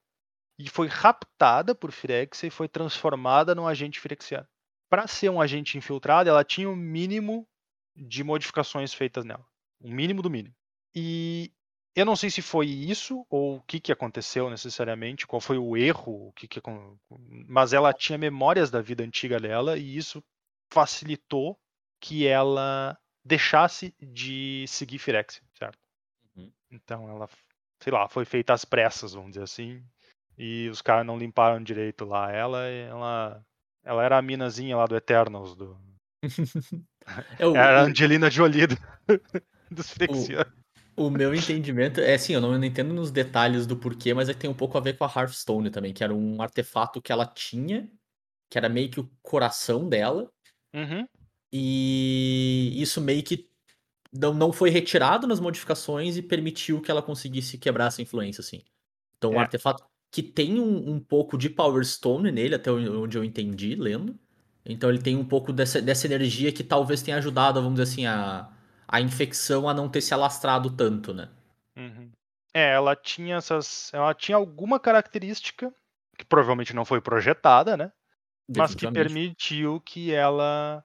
e 0.60 0.70
foi 0.70 0.88
raptada 0.88 1.74
por 1.74 1.90
Firexia 1.90 2.48
e 2.48 2.52
foi 2.52 2.68
transformada 2.68 3.56
num 3.56 3.66
agente 3.66 4.00
firexiano. 4.00 4.48
Para 4.90 5.08
ser 5.08 5.30
um 5.30 5.40
agente 5.40 5.78
infiltrado, 5.78 6.30
ela 6.30 6.44
tinha 6.44 6.70
o 6.70 6.76
mínimo 6.76 7.48
de 7.96 8.24
modificações 8.24 8.94
feitas 8.94 9.24
nela. 9.24 9.46
O 9.80 9.90
mínimo 9.90 10.22
do 10.22 10.30
mínimo. 10.30 10.54
E 10.94 11.54
eu 11.96 12.06
não 12.06 12.16
sei 12.16 12.30
se 12.30 12.42
foi 12.42 12.68
isso 12.68 13.26
ou 13.30 13.58
o 13.58 13.62
que, 13.62 13.80
que 13.80 13.92
aconteceu 13.92 14.50
necessariamente, 14.50 15.26
qual 15.26 15.40
foi 15.40 15.58
o 15.58 15.78
erro, 15.78 16.28
o 16.28 16.34
que, 16.34 16.48
que 16.48 16.62
mas 17.48 17.72
ela 17.72 17.94
tinha 17.94 18.18
memórias 18.18 18.70
da 18.70 18.82
vida 18.82 19.04
antiga 19.04 19.40
dela 19.40 19.78
e 19.78 19.96
isso 19.96 20.22
facilitou 20.70 21.58
que 22.02 22.28
ela 22.28 22.98
deixasse 23.24 23.94
de 24.00 24.66
seguir 24.68 25.00
Firexia, 25.00 25.42
certo? 25.54 25.80
Uhum. 26.36 26.52
Então 26.72 27.10
ela, 27.10 27.30
sei 27.82 27.94
lá, 27.94 28.10
foi 28.10 28.26
feita 28.26 28.54
às 28.54 28.66
pressas, 28.66 29.14
vamos 29.14 29.32
dizer 29.32 29.44
assim, 29.44 29.84
e 30.40 30.70
os 30.70 30.82
caras 30.82 31.06
não 31.06 31.18
limparam 31.18 31.62
direito 31.62 32.06
lá 32.06 32.32
ela, 32.32 32.66
ela 32.66 33.46
ela 33.84 34.04
era 34.04 34.18
a 34.18 34.22
minazinha 34.22 34.78
lá 34.78 34.86
do 34.88 34.96
Eternals, 34.96 35.56
do, 35.56 35.78
É, 37.38 37.46
o, 37.46 37.54
era 37.56 37.82
a 37.82 37.84
o- 37.84 37.88
Angelina 37.88 38.30
Jolie 38.30 38.68
do, 38.68 38.76
dos 39.70 39.92
Firexianos. 39.92 40.52
o 40.96 41.10
meu 41.10 41.34
entendimento 41.36 42.00
é 42.00 42.14
assim, 42.14 42.34
eu 42.34 42.42
não 42.42 42.62
entendo 42.64 42.94
nos 42.94 43.12
detalhes 43.12 43.68
do 43.68 43.76
porquê, 43.78 44.14
mas 44.14 44.30
é 44.30 44.34
que 44.34 44.40
tem 44.40 44.50
um 44.50 44.54
pouco 44.56 44.78
a 44.78 44.82
ver 44.82 44.98
com 44.98 45.04
a 45.06 45.12
Hearthstone 45.14 45.70
também, 45.70 45.94
que 45.94 46.04
era 46.04 46.14
um 46.14 46.42
artefato 46.42 47.02
que 47.02 47.12
ela 47.12 47.26
tinha, 47.26 47.90
que 48.50 48.58
era 48.58 48.70
meio 48.70 48.90
que 48.90 49.00
o 49.00 49.10
coração 49.22 49.88
dela, 49.88 50.32
Uhum. 50.76 51.08
e 51.52 52.74
isso 52.80 53.02
meio 53.02 53.24
que 53.24 53.50
não, 54.14 54.34
não 54.34 54.52
foi 54.54 54.70
retirado 54.70 55.26
nas 55.26 55.40
modificações 55.40 56.16
e 56.18 56.22
permitiu 56.22 56.82
que 56.82 56.92
ela 56.92 57.02
conseguisse 57.02 57.58
quebrar 57.58 57.88
essa 57.88 58.02
influência, 58.02 58.42
assim. 58.42 58.64
Então, 59.18 59.34
É. 59.34 59.40
artefato 59.40 59.84
que 60.12 60.24
tem 60.24 60.60
um, 60.60 60.92
um 60.92 61.00
pouco 61.00 61.38
de 61.38 61.50
Power 61.50 61.86
Stone 61.86 62.32
nele, 62.32 62.56
até 62.56 62.72
onde 62.72 63.18
eu 63.18 63.24
entendi, 63.24 63.76
lendo. 63.76 64.18
Então, 64.66 64.90
ele 64.90 65.02
tem 65.02 65.16
um 65.16 65.26
pouco 65.26 65.54
dessa, 65.54 65.82
dessa 65.82 66.08
energia 66.08 66.52
que 66.52 66.64
talvez 66.64 67.02
tenha 67.02 67.18
ajudado, 67.18 67.62
vamos 67.62 67.80
dizer 67.80 67.92
assim, 67.92 68.06
a, 68.06 68.50
a 68.88 69.02
infecção 69.02 69.68
a 69.70 69.74
não 69.74 69.90
ter 69.90 70.02
se 70.02 70.14
alastrado 70.14 70.70
tanto, 70.72 71.14
né? 71.14 71.30
Uhum. 71.76 72.12
É, 72.54 72.74
ela 72.74 72.96
tinha 72.96 73.38
essas. 73.38 73.94
Ela 73.94 74.14
tinha 74.14 74.36
alguma 74.36 74.80
característica 74.80 75.74
que 76.18 76.26
provavelmente 76.26 76.76
não 76.76 76.84
foi 76.84 77.00
projetada, 77.00 77.78
né? 77.78 77.92
Mas 78.58 78.74
que 78.74 78.92
permitiu 78.92 79.80
que 79.82 80.12
ela. 80.12 80.84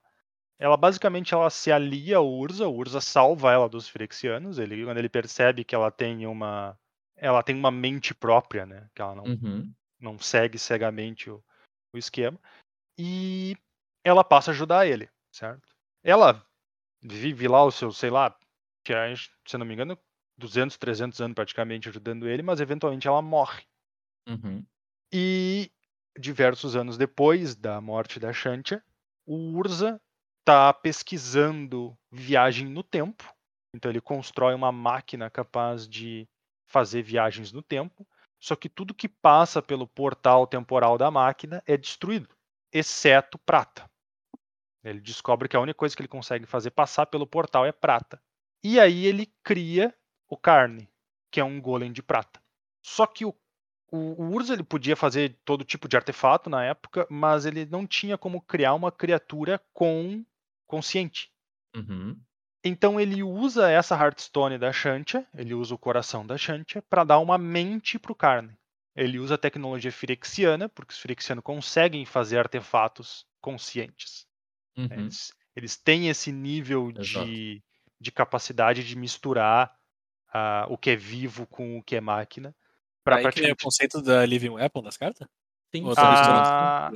Ela 0.58 0.76
basicamente 0.76 1.34
ela 1.34 1.50
se 1.50 1.72
alia 1.72 2.18
ao 2.18 2.30
Urza, 2.30 2.68
o 2.68 2.76
Urza 2.76 3.00
salva 3.00 3.52
ela 3.52 3.68
dos 3.68 3.88
Firexianos, 3.88 4.58
ele, 4.58 4.84
quando 4.84 4.98
ele 4.98 5.08
percebe 5.08 5.64
que 5.64 5.74
ela 5.74 5.90
tem 5.90 6.26
uma. 6.26 6.78
Ela 7.24 7.42
tem 7.42 7.56
uma 7.56 7.70
mente 7.70 8.14
própria, 8.14 8.66
né? 8.66 8.90
Que 8.94 9.00
ela 9.00 9.14
não, 9.14 9.24
Uhum. 9.24 9.74
não 9.98 10.18
segue 10.18 10.58
cegamente 10.58 11.30
o, 11.30 11.42
o 11.94 11.96
esquema. 11.96 12.38
E 12.98 13.56
ela 14.04 14.22
passa 14.22 14.50
a 14.50 14.52
ajudar 14.52 14.86
ele, 14.86 15.08
certo? 15.32 15.74
Ela 16.02 16.46
vive 17.02 17.48
lá 17.48 17.64
o 17.64 17.70
seu, 17.70 17.90
sei 17.92 18.10
lá, 18.10 18.36
se 19.46 19.56
não 19.56 19.64
me 19.64 19.72
engano, 19.72 19.98
200, 20.36 20.76
300 20.76 21.18
anos 21.22 21.34
praticamente 21.34 21.88
ajudando 21.88 22.28
ele, 22.28 22.42
mas 22.42 22.60
eventualmente 22.60 23.08
ela 23.08 23.22
morre. 23.22 23.64
Uhum. 24.28 24.62
E 25.10 25.72
diversos 26.18 26.76
anos 26.76 26.98
depois 26.98 27.56
da 27.56 27.80
morte 27.80 28.20
da 28.20 28.34
Shantia, 28.34 28.84
o 29.24 29.56
Urza 29.56 29.98
está 30.40 30.74
pesquisando 30.74 31.96
viagem 32.12 32.68
no 32.68 32.82
tempo. 32.82 33.34
Então 33.74 33.90
ele 33.90 34.00
constrói 34.00 34.54
uma 34.54 34.70
máquina 34.70 35.30
capaz 35.30 35.88
de 35.88 36.28
fazer 36.74 37.02
viagens 37.02 37.52
no 37.52 37.62
tempo. 37.62 38.04
Só 38.40 38.56
que 38.56 38.68
tudo 38.68 38.92
que 38.92 39.08
passa 39.08 39.62
pelo 39.62 39.86
portal 39.86 40.44
temporal 40.44 40.98
da 40.98 41.08
máquina 41.08 41.62
é 41.66 41.76
destruído, 41.76 42.28
exceto 42.72 43.38
prata. 43.38 43.88
Ele 44.82 45.00
descobre 45.00 45.48
que 45.48 45.56
a 45.56 45.60
única 45.60 45.78
coisa 45.78 45.94
que 45.94 46.02
ele 46.02 46.08
consegue 46.08 46.44
fazer 46.44 46.72
passar 46.72 47.06
pelo 47.06 47.28
portal 47.28 47.64
é 47.64 47.70
prata. 47.70 48.20
E 48.62 48.80
aí 48.80 49.06
ele 49.06 49.32
cria 49.44 49.94
o 50.28 50.36
Carne, 50.36 50.90
que 51.30 51.38
é 51.38 51.44
um 51.44 51.60
golem 51.60 51.92
de 51.92 52.02
prata. 52.02 52.42
Só 52.82 53.06
que 53.06 53.24
o, 53.24 53.32
o, 53.90 54.22
o 54.22 54.34
Urza 54.34 54.52
ele 54.52 54.64
podia 54.64 54.96
fazer 54.96 55.38
todo 55.44 55.64
tipo 55.64 55.88
de 55.88 55.96
artefato 55.96 56.50
na 56.50 56.64
época, 56.64 57.06
mas 57.08 57.46
ele 57.46 57.64
não 57.66 57.86
tinha 57.86 58.18
como 58.18 58.42
criar 58.42 58.74
uma 58.74 58.90
criatura 58.90 59.62
com 59.72 60.24
consciente. 60.66 61.30
Uhum. 61.74 62.20
Então 62.64 62.98
ele 62.98 63.22
usa 63.22 63.70
essa 63.70 63.94
Hearthstone 63.94 64.56
da 64.56 64.72
Shantia, 64.72 65.26
ele 65.34 65.52
usa 65.52 65.74
o 65.74 65.78
coração 65.78 66.26
da 66.26 66.38
Shantia, 66.38 66.82
para 66.88 67.04
dar 67.04 67.18
uma 67.18 67.36
mente 67.36 67.98
para 67.98 68.12
o 68.12 68.14
Carne. 68.14 68.56
Ele 68.96 69.18
usa 69.18 69.34
a 69.34 69.38
tecnologia 69.38 69.92
firexiana, 69.92 70.68
porque 70.68 70.92
os 70.92 70.98
firexianos 70.98 71.44
conseguem 71.44 72.06
fazer 72.06 72.38
artefatos 72.38 73.26
conscientes. 73.40 74.26
Uhum. 74.76 74.88
Eles, 74.90 75.32
eles 75.54 75.76
têm 75.76 76.08
esse 76.08 76.32
nível 76.32 76.90
Exato. 76.96 77.26
de, 77.26 77.62
de 78.00 78.12
capacidade 78.12 78.82
de 78.82 78.96
misturar 78.96 79.76
ah, 80.32 80.66
o 80.70 80.78
que 80.78 80.90
é 80.90 80.96
vivo 80.96 81.46
com 81.46 81.76
o 81.78 81.82
que 81.82 81.96
é 81.96 82.00
máquina. 82.00 82.54
Para 83.04 83.16
Aí 83.16 83.22
que 83.22 83.26
é 83.26 83.28
o 83.28 83.32
praticamente. 83.32 83.64
conceito 83.64 84.00
da 84.00 84.24
Living 84.24 84.50
Weapon 84.50 84.82
das 84.82 84.96
cartas? 84.96 85.28
Sim, 85.74 85.90
isso, 85.90 86.00
A, 86.00 86.90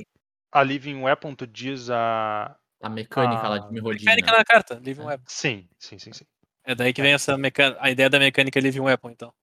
a 0.51 0.63
Living 0.63 1.01
Weapon, 1.01 1.35
tu 1.35 1.45
diz 1.45 1.89
a. 1.89 2.57
a 2.81 2.89
mecânica 2.89 3.47
lá 3.47 3.55
a 3.55 3.59
de 3.59 3.71
Mirrodin. 3.73 4.05
Mecânica 4.05 4.31
né? 4.31 4.37
na 4.37 4.45
carta, 4.45 4.75
Living 4.75 5.01
É. 5.01 5.05
Weapon. 5.05 5.23
Sim, 5.27 5.67
sim, 5.77 5.99
sim, 5.99 6.13
sim. 6.13 6.25
É 6.63 6.75
daí 6.75 6.93
que 6.93 7.01
vem 7.01 7.13
essa 7.13 7.37
meca... 7.37 7.77
a 7.79 7.89
ideia 7.89 8.09
da 8.09 8.19
mecânica 8.19 8.59
Living 8.59 8.81
Weapon, 8.81 9.09
então. 9.09 9.33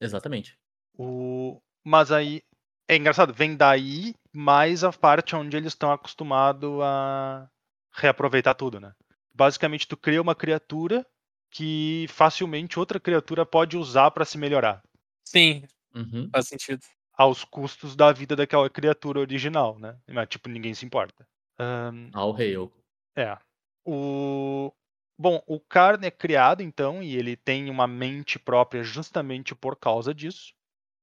Exatamente. 0.00 0.56
O... 0.98 1.60
Mas 1.84 2.10
aí. 2.10 2.42
É 2.88 2.96
engraçado, 2.96 3.32
vem 3.32 3.54
daí 3.56 4.14
mais 4.32 4.82
a 4.82 4.90
parte 4.92 5.36
onde 5.36 5.56
eles 5.56 5.72
estão 5.74 5.92
acostumados 5.92 6.80
a 6.82 7.48
reaproveitar 7.92 8.54
tudo, 8.54 8.80
né? 8.80 8.92
Basicamente, 9.32 9.86
tu 9.86 9.96
cria 9.96 10.20
uma 10.20 10.34
criatura 10.34 11.06
que 11.52 12.06
facilmente 12.08 12.80
outra 12.80 12.98
criatura 12.98 13.46
pode 13.46 13.76
usar 13.76 14.10
para 14.10 14.24
se 14.24 14.36
melhorar, 14.38 14.82
Sim, 15.24 15.62
Uhum. 15.94 16.28
faz 16.32 16.48
sentido. 16.48 16.80
aos 17.16 17.44
custos 17.44 17.94
da 17.94 18.10
vida 18.12 18.34
daquela 18.34 18.68
criatura 18.68 19.20
original, 19.20 19.78
né? 19.78 19.96
Mas, 20.08 20.28
tipo, 20.28 20.48
ninguém 20.48 20.74
se 20.74 20.84
importa. 20.84 21.24
Ahn, 21.60 22.10
All 22.14 22.32
hail. 22.32 22.72
É. 23.16 23.36
O... 23.84 24.72
Bom, 25.18 25.42
o 25.46 25.60
Karn 25.60 26.06
é 26.06 26.10
criado, 26.10 26.62
então, 26.62 27.02
e 27.02 27.14
ele 27.14 27.36
tem 27.36 27.68
uma 27.68 27.86
mente 27.86 28.38
própria 28.38 28.82
justamente 28.82 29.54
por 29.54 29.76
causa 29.76 30.14
disso, 30.14 30.54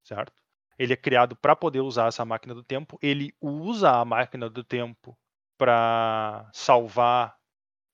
certo? 0.03 0.34
Ele 0.80 0.93
é 0.93 0.97
criado 0.97 1.36
para 1.36 1.55
poder 1.55 1.82
usar 1.82 2.08
essa 2.08 2.26
máquina 2.26 2.55
do 2.55 2.64
tempo. 2.64 2.97
Ele 3.01 3.34
usa 3.39 3.91
a 3.91 4.05
máquina 4.05 4.49
do 4.49 4.64
tempo 4.64 5.16
para 5.58 6.49
salvar 6.53 7.36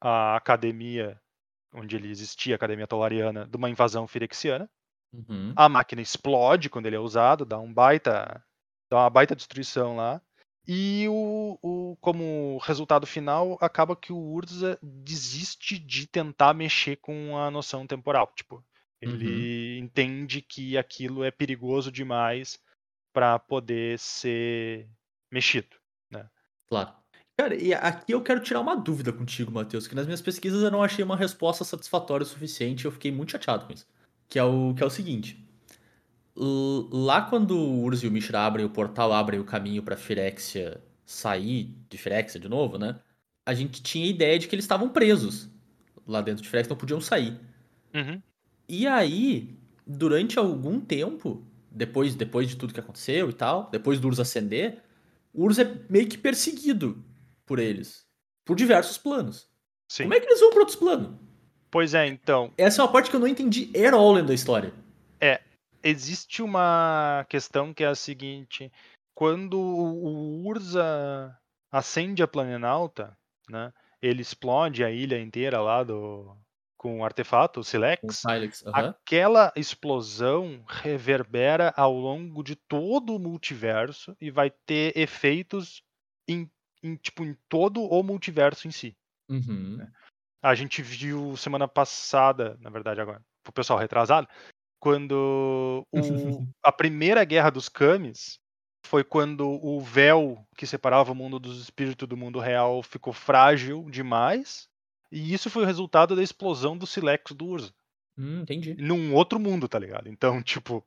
a 0.01 0.35
academia 0.35 1.19
onde 1.73 1.95
ele 1.95 2.09
existia, 2.09 2.55
a 2.55 2.57
Academia 2.57 2.87
Tolariana, 2.87 3.47
de 3.47 3.57
uma 3.57 3.69
invasão 3.69 4.07
firexiana. 4.07 4.69
Uhum. 5.11 5.53
A 5.55 5.67
máquina 5.67 6.01
explode 6.01 6.69
quando 6.69 6.85
ele 6.85 6.95
é 6.95 6.99
usado, 6.99 7.45
dá 7.45 7.59
um 7.59 7.73
baita, 7.73 8.43
dá 8.89 8.97
uma 8.97 9.09
baita 9.09 9.35
destruição 9.35 9.95
lá. 9.95 10.21
E 10.67 11.05
o, 11.09 11.57
o- 11.61 11.97
como 11.99 12.57
resultado 12.63 13.05
final, 13.05 13.57
acaba 13.59 13.95
que 13.95 14.13
o 14.13 14.17
Urza 14.17 14.79
desiste 14.81 15.77
de 15.77 16.07
tentar 16.07 16.53
mexer 16.53 16.95
com 16.97 17.37
a 17.37 17.51
noção 17.51 17.85
temporal. 17.85 18.31
Tipo, 18.35 18.63
ele 19.01 19.77
entende 19.79 20.41
que 20.41 20.77
aquilo 20.77 21.23
é 21.23 21.31
perigoso 21.31 21.91
demais 21.91 22.57
para 23.13 23.37
poder 23.37 23.99
ser 23.99 24.87
mexido. 25.31 25.75
Claro. 26.69 26.93
Cara, 27.37 27.55
e 27.55 27.73
aqui 27.73 28.13
eu 28.13 28.21
quero 28.23 28.41
tirar 28.41 28.61
uma 28.61 28.75
dúvida 28.75 29.11
contigo, 29.11 29.51
Matheus, 29.51 29.87
que 29.87 29.95
nas 29.95 30.05
minhas 30.05 30.21
pesquisas 30.21 30.63
eu 30.63 30.71
não 30.71 30.83
achei 30.83 31.03
uma 31.03 31.17
resposta 31.17 31.63
satisfatória 31.63 32.23
o 32.23 32.27
suficiente 32.27 32.83
e 32.83 32.87
eu 32.87 32.91
fiquei 32.91 33.11
muito 33.11 33.31
chateado 33.31 33.65
com 33.65 33.73
isso. 33.73 33.87
Que 34.29 34.39
é 34.39 34.43
o, 34.43 34.73
que 34.73 34.81
é 34.81 34.85
o 34.85 34.89
seguinte. 34.89 35.43
Lá 36.35 37.21
quando 37.21 37.57
o 37.57 37.83
Urz 37.83 38.01
e 38.01 38.07
o 38.07 38.11
Mishra 38.11 38.39
abrem 38.39 38.65
o 38.65 38.69
portal, 38.69 39.13
abrem 39.13 39.39
o 39.39 39.43
caminho 39.43 39.83
pra 39.83 39.95
Firexia 39.95 40.81
sair 41.05 41.75
de 41.89 41.97
Firexia 41.97 42.39
de 42.39 42.49
novo, 42.49 42.77
né? 42.77 42.99
A 43.45 43.53
gente 43.53 43.83
tinha 43.83 44.05
a 44.05 44.09
ideia 44.09 44.39
de 44.39 44.47
que 44.47 44.55
eles 44.55 44.65
estavam 44.65 44.89
presos 44.89 45.49
lá 46.07 46.21
dentro 46.21 46.41
de 46.41 46.49
Firexia, 46.49 46.69
não 46.69 46.77
podiam 46.77 46.99
sair. 47.01 47.37
E 48.67 48.87
aí, 48.87 49.55
durante 49.85 50.39
algum 50.39 50.79
tempo, 50.79 51.45
depois, 51.69 52.15
depois 52.15 52.47
de 52.47 52.55
tudo 52.55 52.73
que 52.73 52.79
aconteceu 52.79 53.29
e 53.29 53.33
tal, 53.33 53.69
depois 53.71 53.99
do 53.99 54.07
Urz 54.07 54.19
ascender, 54.19 54.81
o 55.33 55.43
Urz 55.43 55.59
é 55.59 55.75
meio 55.89 56.07
que 56.07 56.17
perseguido 56.17 57.03
por 57.45 57.59
eles. 57.59 58.05
Por 58.45 58.55
diversos 58.55 58.97
planos. 58.97 59.47
Sim. 59.87 60.03
Como 60.03 60.15
é 60.15 60.19
que 60.19 60.25
eles 60.25 60.39
vão 60.39 60.49
pra 60.49 60.59
outros 60.59 60.77
planos? 60.77 61.11
Pois 61.69 61.93
é, 61.93 62.07
então, 62.07 62.51
Essa 62.57 62.81
é 62.81 62.85
uma 62.85 62.91
parte 62.91 63.09
que 63.09 63.15
eu 63.15 63.19
não 63.19 63.27
entendi 63.27 63.71
at 63.75 63.93
all 63.93 64.21
da 64.23 64.33
história. 64.33 64.73
Existe 65.83 66.41
uma 66.41 67.25
questão 67.29 67.73
que 67.73 67.83
é 67.83 67.87
a 67.87 67.95
seguinte: 67.95 68.71
quando 69.13 69.59
o 69.59 70.45
Urza 70.47 71.37
acende 71.71 72.23
a 72.23 72.27
Planalta, 72.27 73.17
né, 73.49 73.73
ele 74.01 74.21
explode 74.21 74.83
a 74.83 74.89
ilha 74.89 75.19
inteira 75.19 75.61
lá 75.61 75.83
do 75.83 76.37
com 76.83 76.99
o 76.99 77.05
artefato, 77.05 77.61
o 77.61 77.63
Silex. 77.63 78.17
Silex. 78.17 78.61
aham. 78.67 78.89
Aquela 78.89 79.53
explosão 79.55 80.61
reverbera 80.67 81.73
ao 81.77 81.93
longo 81.93 82.43
de 82.43 82.57
todo 82.57 83.15
o 83.15 83.19
multiverso 83.19 84.13
e 84.19 84.29
vai 84.29 84.49
ter 84.49 84.91
efeitos 84.97 85.81
em, 86.27 86.51
em, 86.83 86.97
tipo, 86.97 87.23
em 87.23 87.37
todo 87.47 87.81
o 87.81 88.03
multiverso 88.03 88.67
em 88.67 88.71
si. 88.71 88.97
Uhum. 89.29 89.77
A 90.41 90.53
gente 90.55 90.81
viu 90.81 91.37
semana 91.37 91.69
passada, 91.69 92.57
na 92.59 92.69
verdade 92.69 92.99
agora, 92.99 93.23
pro 93.41 93.53
pessoal 93.53 93.79
retrasado, 93.79 94.27
quando 94.83 95.87
o- 95.93 95.97
a 96.61 96.69
primeira 96.69 97.23
guerra 97.23 97.49
dos 97.49 97.69
Kamis 97.69 98.37
foi 98.85 99.01
quando 99.01 99.47
o 99.47 99.79
véu 99.79 100.45
que 100.57 100.67
separava 100.67 101.13
o 101.13 101.15
mundo 101.15 101.39
dos 101.39 101.61
espíritos 101.61 102.05
do 102.05 102.17
mundo 102.17 102.37
real 102.37 102.83
ficou 102.83 103.13
frágil 103.13 103.89
demais. 103.89 104.67
E 105.09 105.33
isso 105.33 105.49
foi 105.49 105.63
o 105.63 105.65
resultado 105.65 106.17
da 106.17 106.21
explosão 106.21 106.77
do 106.77 106.85
Silex 106.85 107.31
do 107.31 107.45
Urza. 107.45 107.73
Hum, 108.17 108.41
entendi. 108.41 108.73
Num 108.73 109.15
outro 109.15 109.39
mundo, 109.39 109.69
tá 109.69 109.79
ligado? 109.79 110.09
Então, 110.09 110.43
tipo, 110.43 110.85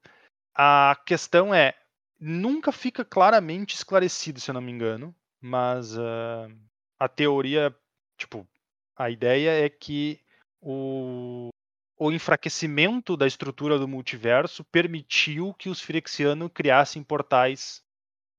a 0.55 0.95
questão 1.07 1.55
é. 1.55 1.75
Nunca 2.21 2.73
fica 2.73 3.03
claramente 3.03 3.75
esclarecido, 3.75 4.41
se 4.41 4.51
eu 4.51 4.55
não 4.55 4.61
me 4.61 4.73
engano. 4.73 5.15
Mas 5.41 5.97
ah, 5.99 6.49
a 6.99 7.09
teoria, 7.09 7.75
tipo, 8.19 8.47
a 8.95 9.09
ideia 9.09 9.65
é 9.65 9.71
que 9.71 10.21
o, 10.61 11.49
o 11.99 12.13
enfraquecimento 12.13 13.17
da 13.17 13.27
estrutura 13.27 13.79
do 13.79 13.89
multiverso 13.89 14.65
permitiu 14.65 15.55
que 15.55 15.69
os 15.69 15.81
Firexianos 15.81 16.51
criassem 16.53 17.03
portais 17.03 17.83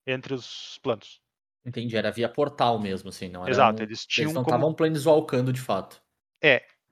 entre 0.08 0.34
os 0.34 0.80
planos. 0.84 1.22
Entendi. 1.66 1.98
Era 1.98 2.12
via 2.12 2.30
portal 2.30 2.80
mesmo, 2.80 3.10
assim. 3.10 3.30
Não 3.30 3.46
era 3.46 3.52
Exato, 3.52 3.82
um- 3.82 3.86
eles 3.86 4.00
Eles 4.02 4.08
tinham 4.08 4.34
não 4.34 4.44
como 4.44 4.58
estavam 4.58 4.74
planeswalkando 4.76 5.52
de 5.54 5.62
fato. 5.62 6.02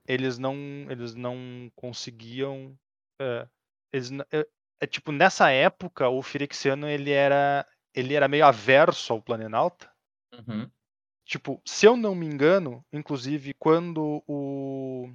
eles 0.07 0.37
não 0.37 0.55
eles 0.89 1.15
não 1.15 1.71
conseguiam 1.75 2.77
é, 3.19 3.47
eles, 3.91 4.11
é, 4.31 4.47
é 4.81 4.87
tipo 4.87 5.11
nessa 5.11 5.49
época 5.49 6.09
o 6.09 6.21
Firexiano 6.21 6.87
ele 6.87 7.11
era 7.11 7.65
ele 7.93 8.13
era 8.13 8.27
meio 8.27 8.45
averso 8.45 9.13
ao 9.13 9.21
Planalta 9.21 9.89
Uhum. 10.33 10.71
tipo 11.25 11.61
se 11.65 11.85
eu 11.85 11.95
não 11.97 12.13
me 12.15 12.25
engano 12.25 12.85
inclusive 12.93 13.53
quando 13.53 14.23
o 14.27 15.09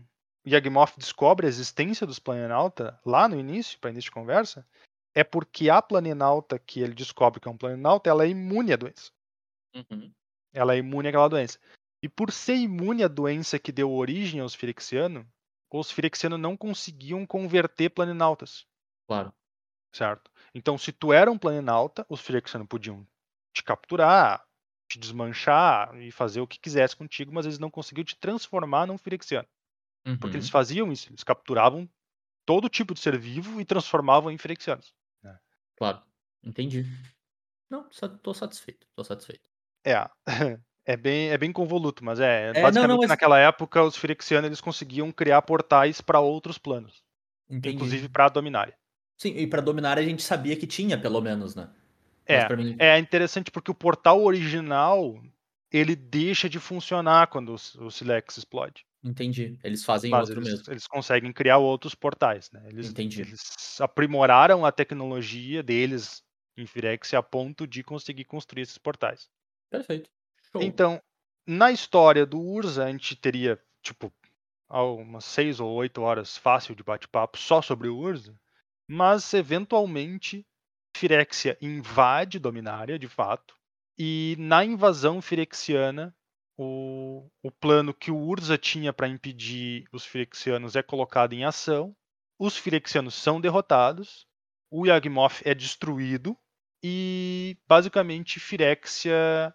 Yagmoth 0.52 0.96
descobre 0.98 1.46
a 1.46 1.48
existência 1.48 2.06
dos 2.06 2.18
Planalta 2.18 3.00
lá 3.04 3.28
no 3.28 3.38
início 3.38 3.78
para 3.78 3.90
início 3.90 4.08
de 4.08 4.14
conversa 4.14 4.66
é 5.14 5.24
porque 5.24 5.70
a 5.70 5.80
Planalta 5.82 6.58
que 6.58 6.80
ele 6.80 6.94
descobre 6.94 7.40
que 7.40 7.48
é 7.48 7.50
um 7.50 7.56
Planalta 7.56 8.10
ela 8.10 8.24
é 8.24 8.28
imune 8.28 8.72
à 8.72 8.76
doença 8.76 9.12
Uhum. 9.74 10.12
ela 10.52 10.74
é 10.74 10.78
imune 10.78 11.08
àquela 11.08 11.28
doença. 11.28 11.58
E 12.02 12.08
por 12.08 12.32
ser 12.32 12.56
imune 12.56 13.04
à 13.04 13.08
doença 13.08 13.58
que 13.58 13.70
deu 13.70 13.92
origem 13.92 14.40
aos 14.40 14.54
Firexianos, 14.54 15.26
os 15.72 15.90
Firexianos 15.90 16.40
não 16.40 16.56
conseguiam 16.56 17.24
converter 17.26 17.90
planinautas, 17.90 18.66
Claro. 19.06 19.32
certo? 19.92 20.30
Então, 20.54 20.76
se 20.76 20.92
tu 20.92 21.12
era 21.12 21.30
um 21.30 21.38
planinauta, 21.38 22.04
os 22.08 22.20
Firexianos 22.20 22.68
podiam 22.68 23.06
te 23.54 23.62
capturar, 23.62 24.44
te 24.88 24.98
desmanchar 24.98 25.94
e 26.00 26.10
fazer 26.10 26.40
o 26.40 26.46
que 26.46 26.58
quisesse 26.58 26.96
contigo, 26.96 27.32
mas 27.32 27.46
eles 27.46 27.58
não 27.58 27.70
conseguiam 27.70 28.04
te 28.04 28.16
transformar 28.16 28.86
num 28.86 28.98
Firexiano. 28.98 29.48
Porque 30.02 30.26
Uhum. 30.26 30.32
eles 30.34 30.48
faziam 30.48 30.90
isso, 30.92 31.08
eles 31.10 31.22
capturavam 31.22 31.88
todo 32.46 32.68
tipo 32.68 32.94
de 32.94 33.00
ser 33.00 33.18
vivo 33.18 33.60
e 33.60 33.64
transformavam 33.64 34.30
em 34.30 34.38
Firexianos. 34.38 34.94
Claro. 35.76 36.02
Entendi. 36.42 36.84
Não, 37.70 37.88
tô 38.22 38.34
satisfeito. 38.34 38.86
Tô 38.94 39.02
satisfeito. 39.04 39.42
É, 39.84 40.10
é 40.84 40.96
bem, 40.96 41.30
é 41.30 41.38
bem 41.38 41.52
convoluto, 41.52 42.04
mas 42.04 42.20
é, 42.20 42.52
não, 42.52 42.62
basicamente 42.62 42.88
não, 42.90 42.98
mas- 42.98 43.08
naquela 43.08 43.38
época 43.38 43.82
os 43.82 43.96
Firexianos 43.96 44.46
eles 44.46 44.60
conseguiam 44.60 45.10
criar 45.10 45.40
portais 45.42 46.00
para 46.00 46.20
outros 46.20 46.58
planos, 46.58 47.02
Entendi. 47.48 47.76
inclusive 47.76 48.08
para 48.08 48.26
a 48.26 48.28
Dominária. 48.28 48.76
Sim, 49.16 49.36
e 49.36 49.46
pra 49.46 49.60
dominar 49.60 49.98
a 49.98 50.02
gente 50.02 50.22
sabia 50.22 50.56
que 50.56 50.66
tinha, 50.66 50.98
pelo 50.98 51.20
menos, 51.20 51.54
né? 51.54 51.70
É, 52.24 52.56
mim... 52.56 52.76
é 52.78 52.98
interessante 52.98 53.50
porque 53.50 53.70
o 53.70 53.74
portal 53.74 54.22
original 54.22 55.22
ele 55.70 55.94
deixa 55.94 56.48
de 56.48 56.58
funcionar 56.58 57.26
quando 57.26 57.50
o, 57.50 57.84
o 57.84 57.90
Silex 57.90 58.38
explode. 58.38 58.84
Entendi. 59.02 59.58
Eles 59.62 59.84
fazem 59.84 60.10
Mas 60.10 60.28
outro 60.28 60.40
eles, 60.40 60.42
mesmo. 60.42 60.66
eles 60.68 60.86
conseguem 60.86 61.32
criar 61.32 61.58
outros 61.58 61.94
portais, 61.94 62.50
né? 62.50 62.62
Eles, 62.68 62.90
Entendi. 62.90 63.20
eles 63.20 63.80
aprimoraram 63.80 64.64
a 64.64 64.72
tecnologia 64.72 65.62
deles 65.62 66.22
em 66.56 66.66
Firexia 66.66 67.18
a 67.18 67.22
ponto 67.22 67.66
de 67.66 67.82
conseguir 67.82 68.24
construir 68.24 68.62
esses 68.62 68.78
portais. 68.78 69.30
Perfeito. 69.70 70.10
Show. 70.52 70.62
Então, 70.62 71.00
na 71.46 71.70
história 71.72 72.26
do 72.26 72.40
Urza, 72.40 72.84
a 72.84 72.90
gente 72.90 73.16
teria, 73.16 73.60
tipo, 73.82 74.12
umas 74.68 75.24
seis 75.24 75.60
ou 75.60 75.72
oito 75.74 76.02
horas 76.02 76.36
fácil 76.36 76.74
de 76.74 76.82
bate-papo 76.82 77.38
só 77.38 77.60
sobre 77.62 77.88
o 77.88 77.96
Urza, 77.96 78.38
mas 78.88 79.32
eventualmente 79.34 80.46
Firexia 80.96 81.56
invade 81.60 82.38
Dominária, 82.38 82.98
de 82.98 83.08
fato, 83.08 83.54
e 83.98 84.36
na 84.38 84.64
invasão 84.64 85.22
firexiana, 85.22 86.14
o, 86.62 87.30
o 87.42 87.50
plano 87.50 87.94
que 87.94 88.10
o 88.10 88.18
Urza 88.18 88.58
tinha 88.58 88.92
para 88.92 89.08
impedir 89.08 89.84
os 89.92 90.04
firexianos 90.04 90.76
é 90.76 90.82
colocado 90.82 91.32
em 91.32 91.44
ação, 91.44 91.96
os 92.38 92.56
firexianos 92.56 93.14
são 93.14 93.40
derrotados, 93.40 94.26
o 94.70 94.86
Yagmoth 94.86 95.40
é 95.44 95.54
destruído, 95.54 96.36
e 96.82 97.58
basicamente 97.68 98.40
Firexia, 98.40 99.54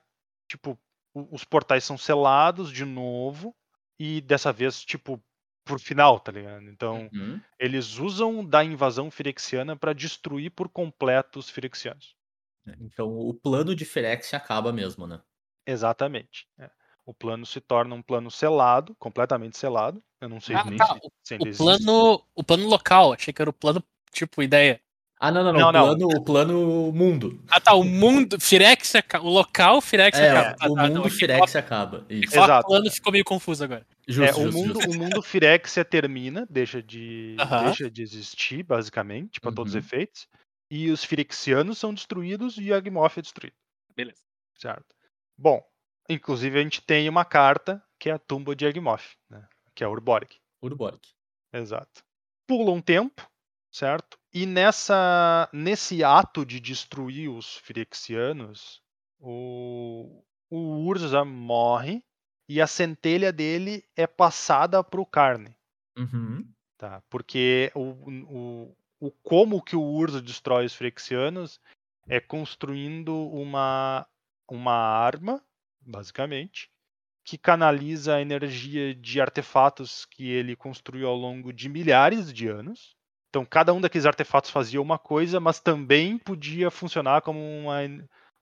tipo, 0.49 0.80
os 1.14 1.43
portais 1.43 1.84
são 1.84 1.97
selados 1.97 2.72
de 2.72 2.86
novo, 2.86 3.56
e 3.99 4.22
dessa 4.22 4.51
vez, 4.51 4.84
tipo, 4.84 5.24
por 5.66 5.80
final, 5.80 6.20
tá 6.20 6.32
ligado? 6.32 6.64
Então, 6.70 7.12
Uhum. 7.12 7.43
eles 7.60 7.97
usam 7.97 8.45
da 8.45 8.64
invasão 8.64 9.10
firexiana 9.12 9.78
para 9.78 9.93
destruir 9.93 10.51
por 10.51 10.70
completo 10.70 11.39
os 11.39 11.49
firexianos. 11.49 12.16
Então 12.80 13.10
o 13.18 13.34
plano 13.34 13.76
de 13.76 13.86
Ferex 13.86 14.34
acaba 14.34 14.72
mesmo, 14.72 15.08
né? 15.08 15.22
Exatamente. 15.66 16.47
é. 16.60 16.70
O 17.06 17.14
plano 17.14 17.45
se 17.45 17.62
torna 17.62 17.93
um 17.93 18.01
plano 18.01 18.32
selado, 18.32 18.95
completamente 18.97 19.58
selado. 19.58 20.01
Eu 20.20 20.28
não 20.28 20.41
sei 20.41 20.56
Ah, 20.56 20.64
nem 20.64 20.78
tá, 20.78 20.88
se, 20.88 20.99
se 21.24 21.34
ainda 21.36 21.45
O 21.45 21.47
existe. 21.49 21.64
plano, 21.64 22.24
o 22.34 22.43
plano 22.43 22.68
local, 22.68 23.14
achei 23.14 23.32
que 23.32 23.41
era 23.41 23.49
o 23.49 23.53
plano, 23.53 23.84
tipo, 24.12 24.41
ideia. 24.41 24.82
Ah, 25.20 25.32
não, 25.32 25.43
não, 25.43 25.53
não. 25.53 25.60
Não, 25.60 25.70
o, 25.70 25.72
não. 25.72 25.86
plano, 25.97 26.18
o 26.18 26.24
plano 26.24 26.91
mundo. 26.91 27.43
Ah, 27.47 27.62
tá, 27.62 27.74
o 27.76 27.84
mundo, 27.84 28.39
Firex, 28.39 28.93
o 29.22 29.30
local 29.30 29.80
Firex 29.82 30.18
É, 30.20 30.30
acaba. 30.30 30.56
O 30.72 30.76
tá, 30.76 30.84
mundo 30.84 31.01
não, 31.03 31.10
Firex 31.10 31.56
acaba. 31.56 32.06
Isso. 32.10 32.36
Exato. 32.36 32.68
plano 32.68 32.91
ficou 32.91 33.14
meio 33.14 33.24
confuso 33.24 33.64
agora. 33.64 33.86
É, 34.08 34.12
Justo, 34.12 34.39
o, 34.41 34.43
justo, 34.43 34.58
mundo, 34.58 34.82
justo. 34.82 34.89
o 34.91 34.97
mundo 34.99 35.22
Firexia 35.22 35.86
termina, 35.86 36.45
deixa 36.49 36.82
de, 36.84 37.38
Aham. 37.39 37.66
deixa 37.66 37.89
de 37.89 38.01
existir, 38.01 38.64
basicamente, 38.64 39.39
para 39.39 39.51
todos 39.53 39.72
os 39.72 39.76
Uhum. 39.76 39.80
efeitos. 39.80 40.28
E 40.70 40.89
os 40.89 41.03
Firexianos 41.03 41.78
são 41.78 41.93
destruídos 41.93 42.58
e 42.58 42.70
Yagmoth 42.72 43.18
é 43.18 43.22
destruído. 43.22 43.56
Beleza. 43.95 44.22
Certo. 44.58 44.95
Bom, 45.38 45.64
inclusive 46.10 46.60
a 46.60 46.62
gente 46.64 46.82
tem 46.82 47.08
uma 47.10 47.26
carta 47.26 47.84
que 47.99 48.10
é 48.10 48.14
a 48.14 48.20
tumba 48.20 48.56
de 48.56 48.66
Yagmoth, 48.66 49.16
né? 49.30 49.47
que 49.74 49.84
é 49.84 49.88
a 49.88 49.89
Urborg. 49.89 50.30
Urborg. 50.62 50.99
Exato. 51.53 52.03
Pula 52.47 52.72
um 52.72 52.82
tempo, 52.82 53.30
certo? 53.72 54.18
E 54.34 54.45
nessa, 54.45 55.49
nesse 55.53 56.03
ato 56.03 56.45
de 56.45 56.60
destruir 56.60 57.30
os 57.30 57.56
Firexianos, 57.58 58.82
o, 59.20 60.24
o 60.49 60.86
Urza 60.86 61.24
morre 61.24 62.03
e 62.47 62.62
a 62.62 62.68
centelha 62.68 63.32
dele 63.32 63.84
é 63.95 64.06
passada 64.06 64.84
para 64.84 65.01
o 65.01 65.06
Carne. 65.06 65.56
Uhum. 65.97 66.47
Tá? 66.78 67.01
Porque 67.10 67.72
o, 67.74 67.82
o, 67.82 68.78
o 68.99 69.12
como 69.24 69.64
que 69.64 69.76
o 69.76 69.82
Urza 69.82 70.22
destrói 70.22 70.66
os 70.66 70.76
Firexianos 70.76 71.60
é 72.08 72.20
construindo 72.20 73.16
uma, 73.30 74.06
uma 74.49 74.74
arma, 74.74 75.41
basicamente, 75.86 76.70
que 77.24 77.38
canaliza 77.38 78.16
a 78.16 78.22
energia 78.22 78.94
de 78.94 79.20
artefatos 79.20 80.06
que 80.06 80.30
ele 80.30 80.56
construiu 80.56 81.08
ao 81.08 81.16
longo 81.16 81.52
de 81.52 81.68
milhares 81.68 82.32
de 82.32 82.48
anos. 82.48 82.96
Então, 83.30 83.46
cada 83.46 83.74
um 83.74 83.82
daqueles 83.82 84.06
artefatos 84.06 84.50
fazia 84.50 84.82
uma 84.82 84.98
coisa, 84.98 85.40
mas 85.40 85.60
também 85.60 86.18
podia 86.18 86.72
funcionar 86.72 87.22
como 87.22 87.40
uma, 87.40 87.80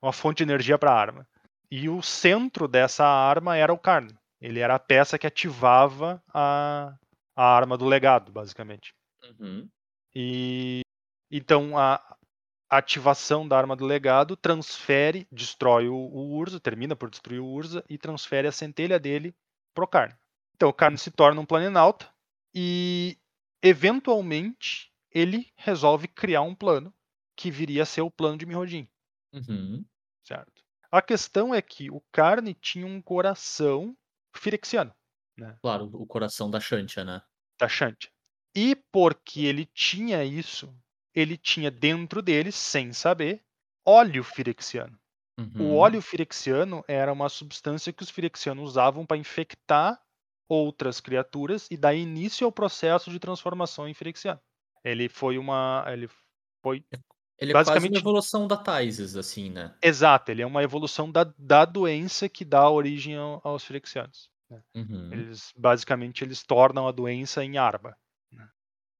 uma 0.02 0.12
fonte 0.12 0.38
de 0.38 0.42
energia 0.44 0.78
para 0.78 0.92
a 0.92 0.98
arma. 1.00 1.26
E 1.70 1.88
o 1.88 2.02
centro 2.02 2.68
dessa 2.68 3.04
arma 3.04 3.56
era 3.56 3.72
o 3.72 3.78
Karn. 3.78 4.08
Ele 4.40 4.60
era 4.60 4.74
a 4.74 4.78
peça 4.78 5.18
que 5.18 5.26
ativava 5.26 6.22
a, 6.32 6.94
a 7.34 7.44
arma 7.44 7.76
do 7.76 7.86
legado, 7.86 8.30
basicamente. 8.30 8.94
Uhum. 9.40 9.68
E 10.14 10.82
então 11.30 11.76
a 11.76 12.00
a 12.70 12.78
ativação 12.78 13.46
da 13.46 13.56
arma 13.58 13.76
do 13.76 13.84
legado 13.84 14.36
transfere, 14.36 15.26
destrói 15.30 15.88
o, 15.88 15.94
o 15.94 16.36
Urza, 16.36 16.58
termina 16.60 16.96
por 16.96 17.10
destruir 17.10 17.40
o 17.40 17.46
Urza 17.46 17.84
e 17.88 17.98
transfere 17.98 18.48
a 18.48 18.52
centelha 18.52 18.98
dele 18.98 19.34
pro 19.74 19.86
Karn. 19.86 20.14
Então 20.56 20.68
o 20.68 20.72
Karn 20.72 20.96
se 20.96 21.10
torna 21.10 21.40
um 21.40 21.46
planalto 21.46 22.10
e 22.54 23.18
eventualmente 23.62 24.92
ele 25.10 25.52
resolve 25.56 26.08
criar 26.08 26.42
um 26.42 26.54
plano 26.54 26.92
que 27.36 27.50
viria 27.50 27.82
a 27.82 27.86
ser 27.86 28.02
o 28.02 28.10
plano 28.10 28.38
de 28.38 28.46
Mirrodin, 28.46 28.88
Uhum. 29.32 29.84
certo? 30.26 30.62
A 30.90 31.02
questão 31.02 31.54
é 31.54 31.60
que 31.62 31.90
o 31.90 32.00
Karn 32.12 32.52
tinha 32.54 32.86
um 32.86 33.00
coração 33.02 33.96
firexiano, 34.36 34.94
Claro, 35.60 35.90
o 35.92 36.06
coração 36.06 36.48
da 36.50 36.60
Shantia, 36.60 37.04
né? 37.04 37.20
da 37.58 37.68
Shantia. 37.68 38.10
E 38.56 38.76
porque 38.92 39.40
ele 39.44 39.66
tinha 39.66 40.24
isso, 40.24 40.72
ele 41.14 41.36
tinha 41.36 41.70
dentro 41.70 42.20
dele, 42.22 42.50
sem 42.52 42.92
saber, 42.92 43.42
óleo 43.86 44.22
firexiano. 44.24 44.98
O 45.38 45.42
Uhum. 45.42 45.76
óleo 45.76 46.00
firexiano 46.00 46.84
era 46.86 47.12
uma 47.12 47.28
substância 47.28 47.92
que 47.92 48.02
os 48.02 48.10
firexianos 48.10 48.70
usavam 48.70 49.04
para 49.04 49.16
infectar 49.16 50.00
outras 50.48 51.00
criaturas 51.00 51.68
e 51.70 51.76
dar 51.76 51.94
início 51.94 52.44
ao 52.44 52.52
processo 52.52 53.10
de 53.10 53.18
transformação 53.18 53.88
em 53.88 53.94
firexiano. 53.94 54.40
Ele 54.84 55.08
foi 55.08 55.36
uma. 55.38 55.84
Ele 55.88 56.08
foi. 56.62 56.84
Ele 57.40 57.50
é 57.50 57.52
quase 57.52 57.68
uma 57.70 57.74
basicamente- 57.74 57.98
evolução 58.00 58.46
da 58.46 58.56
Taises, 58.56 59.16
assim, 59.16 59.50
né? 59.50 59.74
Exato, 59.82 60.30
ele 60.30 60.42
é 60.42 60.46
uma 60.46 60.62
evolução 60.62 61.10
da, 61.10 61.24
da 61.36 61.64
doença 61.64 62.28
que 62.28 62.44
dá 62.44 62.68
origem 62.70 63.16
ao- 63.16 63.40
aos 63.42 63.64
firexianos. 63.64 64.30
Uhum. 64.72 65.10
Eles, 65.12 65.52
basicamente, 65.56 66.22
eles 66.22 66.44
tornam 66.44 66.86
a 66.86 66.92
doença 66.92 67.44
em 67.44 67.58
arma. 67.58 67.96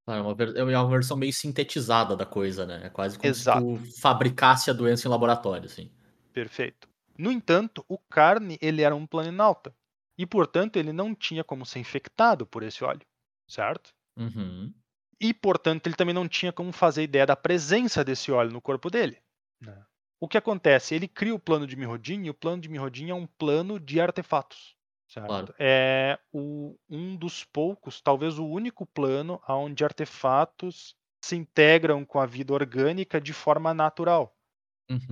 Claro, 0.05 0.37
é 0.39 0.63
uma, 0.63 0.73
é 0.73 0.79
uma 0.79 0.91
versão 0.91 1.17
meio 1.17 1.33
sintetizada 1.33 2.15
da 2.15 2.27
coisa, 2.27 2.67
né? 2.67 2.83
É 2.85 2.91
quase 2.91 3.19
como 3.19 3.31
Exato. 3.31 3.61
se 3.61 3.93
tu 3.93 4.01
fabricasse 4.01 4.71
a 4.71 4.75
doença 4.75 5.09
em 5.09 5.11
laboratório, 5.11 5.65
assim. 5.65 5.91
Perfeito. 6.33 6.89
No 7.17 7.33
entanto, 7.33 7.85
o 7.89 7.97
Carne 7.97 8.59
ele 8.61 8.83
era 8.83 8.95
um 8.95 9.07
planinauta 9.07 9.75
e, 10.19 10.27
portanto, 10.27 10.77
ele 10.77 10.93
não 10.93 11.15
tinha 11.15 11.43
como 11.43 11.65
ser 11.65 11.79
infectado 11.79 12.47
por 12.47 12.63
esse 12.63 12.85
óleo, 12.85 13.07
certo? 13.49 13.95
Uhum. 14.17 14.73
E, 15.21 15.33
portanto, 15.33 15.87
ele 15.87 15.97
também 15.97 16.15
não 16.15 16.29
tinha 16.29 16.53
como 16.53 16.73
fazer 16.73 17.03
ideia 17.05 17.25
da 17.25 17.37
presença 17.37 18.05
desse 18.05 18.31
óleo 18.31 18.53
no 18.53 18.61
corpo 18.61 18.91
dele. 18.91 19.19
né? 19.61 19.85
O 20.21 20.29
que 20.29 20.37
acontece? 20.37 20.95
Ele 20.95 21.09
cria 21.09 21.35
o 21.35 21.39
plano 21.39 21.67
de 21.67 21.77
Mirrodin 21.77 22.25
e 22.25 22.31
o 22.31 22.35
plano 22.35 22.61
de 22.61 22.69
Mirrodin 22.69 23.11
é 23.11 23.15
um 23.15 23.27
plano 23.27 23.81
de 23.81 24.01
artefatos. 24.01 24.77
Certo? 25.15 25.27
Claro. 25.29 25.55
É 25.59 26.19
o- 26.33 26.77
um 26.91 27.15
dos 27.15 27.45
poucos, 27.45 28.01
talvez 28.01 28.37
o 28.39 28.45
único 28.47 28.85
plano 28.85 29.41
onde 29.49 29.85
artefatos 29.85 30.97
se 31.25 31.37
integram 31.37 32.05
com 32.05 32.19
a 32.19 32.27
vida 32.27 32.53
orgânica 32.53 33.21
de 33.21 33.33
forma 33.33 33.73
natural. 33.73 34.37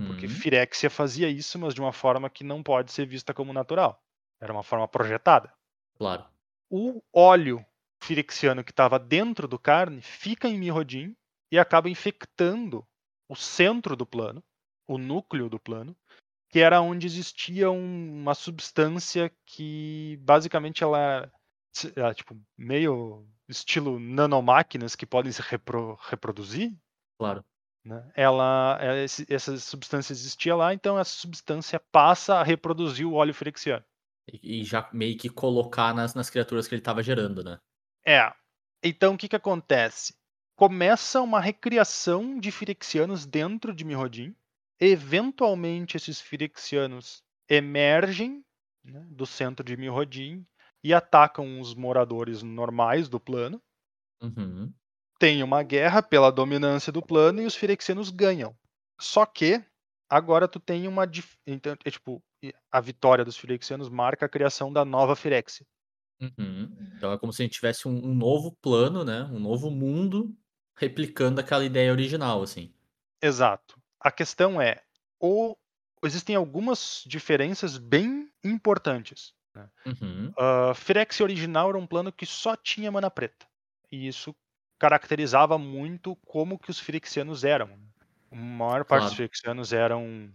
Porque 0.05 0.25
Uhum. 0.27 0.31
Firexia 0.31 0.89
fazia 0.89 1.29
isso, 1.29 1.57
mas 1.57 1.73
de 1.73 1.81
uma 1.81 1.93
forma 1.93 2.29
que 2.29 2.43
não 2.43 2.61
pode 2.61 2.91
ser 2.91 3.07
vista 3.07 3.33
como 3.33 3.53
natural. 3.53 4.03
Era 4.41 4.51
uma 4.53 4.61
forma 4.61 4.87
projetada. 4.87 5.51
Claro. 5.97 6.25
O 6.69 7.01
óleo 7.13 7.65
firexiano 8.03 8.63
que 8.63 8.71
estava 8.71 8.99
dentro 8.99 9.47
do 9.47 9.57
carne 9.57 10.01
fica 10.01 10.47
em 10.49 10.57
Mirrodin 10.59 11.15
e 11.51 11.57
acaba 11.57 11.89
infectando 11.89 12.85
o 13.29 13.35
centro 13.35 13.95
do 13.95 14.05
plano, 14.05 14.43
o 14.85 14.97
núcleo 14.97 15.49
do 15.49 15.57
plano, 15.59 15.95
que 16.53 16.59
era 16.59 16.79
onde 16.81 17.07
existia 17.07 17.71
um- 17.71 18.21
uma 18.21 18.35
substância 18.35 19.31
que 19.43 20.19
basicamente 20.21 20.83
ela 20.83 20.99
era, 20.99 21.31
era, 21.95 22.13
tipo 22.13 22.39
meio 22.55 23.27
estilo 23.49 23.99
nanomáquinas 23.99 24.95
que 24.95 25.05
podem 25.05 25.31
se 25.31 25.41
repro- 25.41 25.97
reproduzir 26.09 26.71
Claro. 27.19 27.43
né? 27.83 28.07
Ela, 28.15 28.77
ela- 28.79 28.99
esse- 28.99 29.25
essa 29.27 29.57
substância 29.57 30.13
existia 30.13 30.55
lá, 30.55 30.73
então 30.75 30.97
essa 30.99 31.15
substância 31.15 31.79
passa 31.91 32.35
a 32.35 32.43
reproduzir 32.43 33.07
o 33.07 33.13
óleo 33.13 33.33
firexiano. 33.33 33.83
E, 34.31 34.61
e 34.61 34.63
já 34.63 34.87
meio 34.93 35.17
que 35.17 35.29
colocar 35.29 35.91
nas, 35.93 36.13
nas 36.13 36.29
criaturas 36.29 36.67
que 36.67 36.75
ele 36.75 36.81
tava 36.83 37.01
gerando, 37.01 37.43
né? 37.43 37.57
É. 38.05 38.31
Então 38.83 39.15
o 39.15 39.17
que 39.17 39.27
que 39.27 39.35
acontece? 39.35 40.13
começa 40.55 41.19
uma 41.19 41.41
recriação 41.41 42.39
de 42.39 42.51
Firexianos 42.51 43.25
dentro 43.25 43.73
de 43.73 43.83
Mirrodin. 43.83 44.35
Eventualmente, 44.79 45.97
esses 45.97 46.19
Firexianos 46.19 47.23
emergem 47.49 48.43
né, 48.83 49.05
do 49.09 49.25
centro 49.25 49.63
de 49.63 49.77
Mirrodin 49.77 50.45
e 50.83 50.93
atacam 50.93 51.59
os 51.59 51.73
moradores 51.73 52.43
normais 52.43 53.07
do 53.07 53.19
plano. 53.19 53.61
Uhum. 54.21 54.73
Tem 55.19 55.41
uma 55.41 55.63
guerra 55.63 56.01
pela 56.01 56.31
dominância 56.31 56.91
do 56.91 57.01
plano 57.01 57.41
e 57.41 57.45
os 57.45 57.55
Firexianos 57.55 58.09
ganham. 58.09 58.55
Só 58.99 59.25
que 59.25 59.63
agora 60.09 60.47
tu 60.47 60.59
tem 60.59 60.87
uma 60.87 61.09
então 61.47 61.75
é 61.85 61.91
tipo 61.91 62.21
a 62.71 62.81
vitória 62.81 63.23
dos 63.23 63.37
Firexianos 63.37 63.89
marca 63.89 64.25
a 64.25 64.29
criação 64.29 64.71
da 64.71 64.83
nova 64.83 65.15
Firexia. 65.15 65.65
Uhum. 66.21 66.75
Então 66.95 67.11
é 67.11 67.17
como 67.17 67.31
se 67.31 67.41
a 67.41 67.45
gente 67.45 67.55
tivesse 67.55 67.87
um, 67.87 68.05
um 68.05 68.13
novo 68.13 68.51
plano, 68.61 69.03
né? 69.03 69.23
Um 69.23 69.39
novo 69.39 69.69
mundo 69.69 70.35
replicando 70.75 71.39
aquela 71.39 71.65
ideia 71.65 71.91
original, 71.91 72.41
assim. 72.41 72.73
Exato. 73.21 73.79
A 74.03 74.11
questão 74.11 74.61
é, 74.61 74.81
ou 75.19 75.57
existem 76.03 76.35
algumas 76.35 77.03
diferenças 77.07 77.77
bem 77.77 78.29
importantes. 78.43 79.33
Uhum. 79.85 80.33
A 80.37 80.73
Firexia 80.73 81.23
original 81.23 81.69
era 81.69 81.77
um 81.77 81.87
plano 81.87 82.11
que 82.11 82.25
só 82.25 82.55
tinha 82.55 82.91
mana 82.91 83.09
preta. 83.09 83.45
E 83.91 84.07
isso 84.07 84.35
caracterizava 84.79 85.57
muito 85.57 86.15
como 86.25 86.59
que 86.59 86.69
os 86.69 86.79
Firexianos 86.79 87.43
eram. 87.43 87.69
A 88.31 88.35
maior 88.35 88.83
parte 88.83 89.05
dos. 89.05 89.13
Firexianos 89.13 89.71
eram 89.71 90.29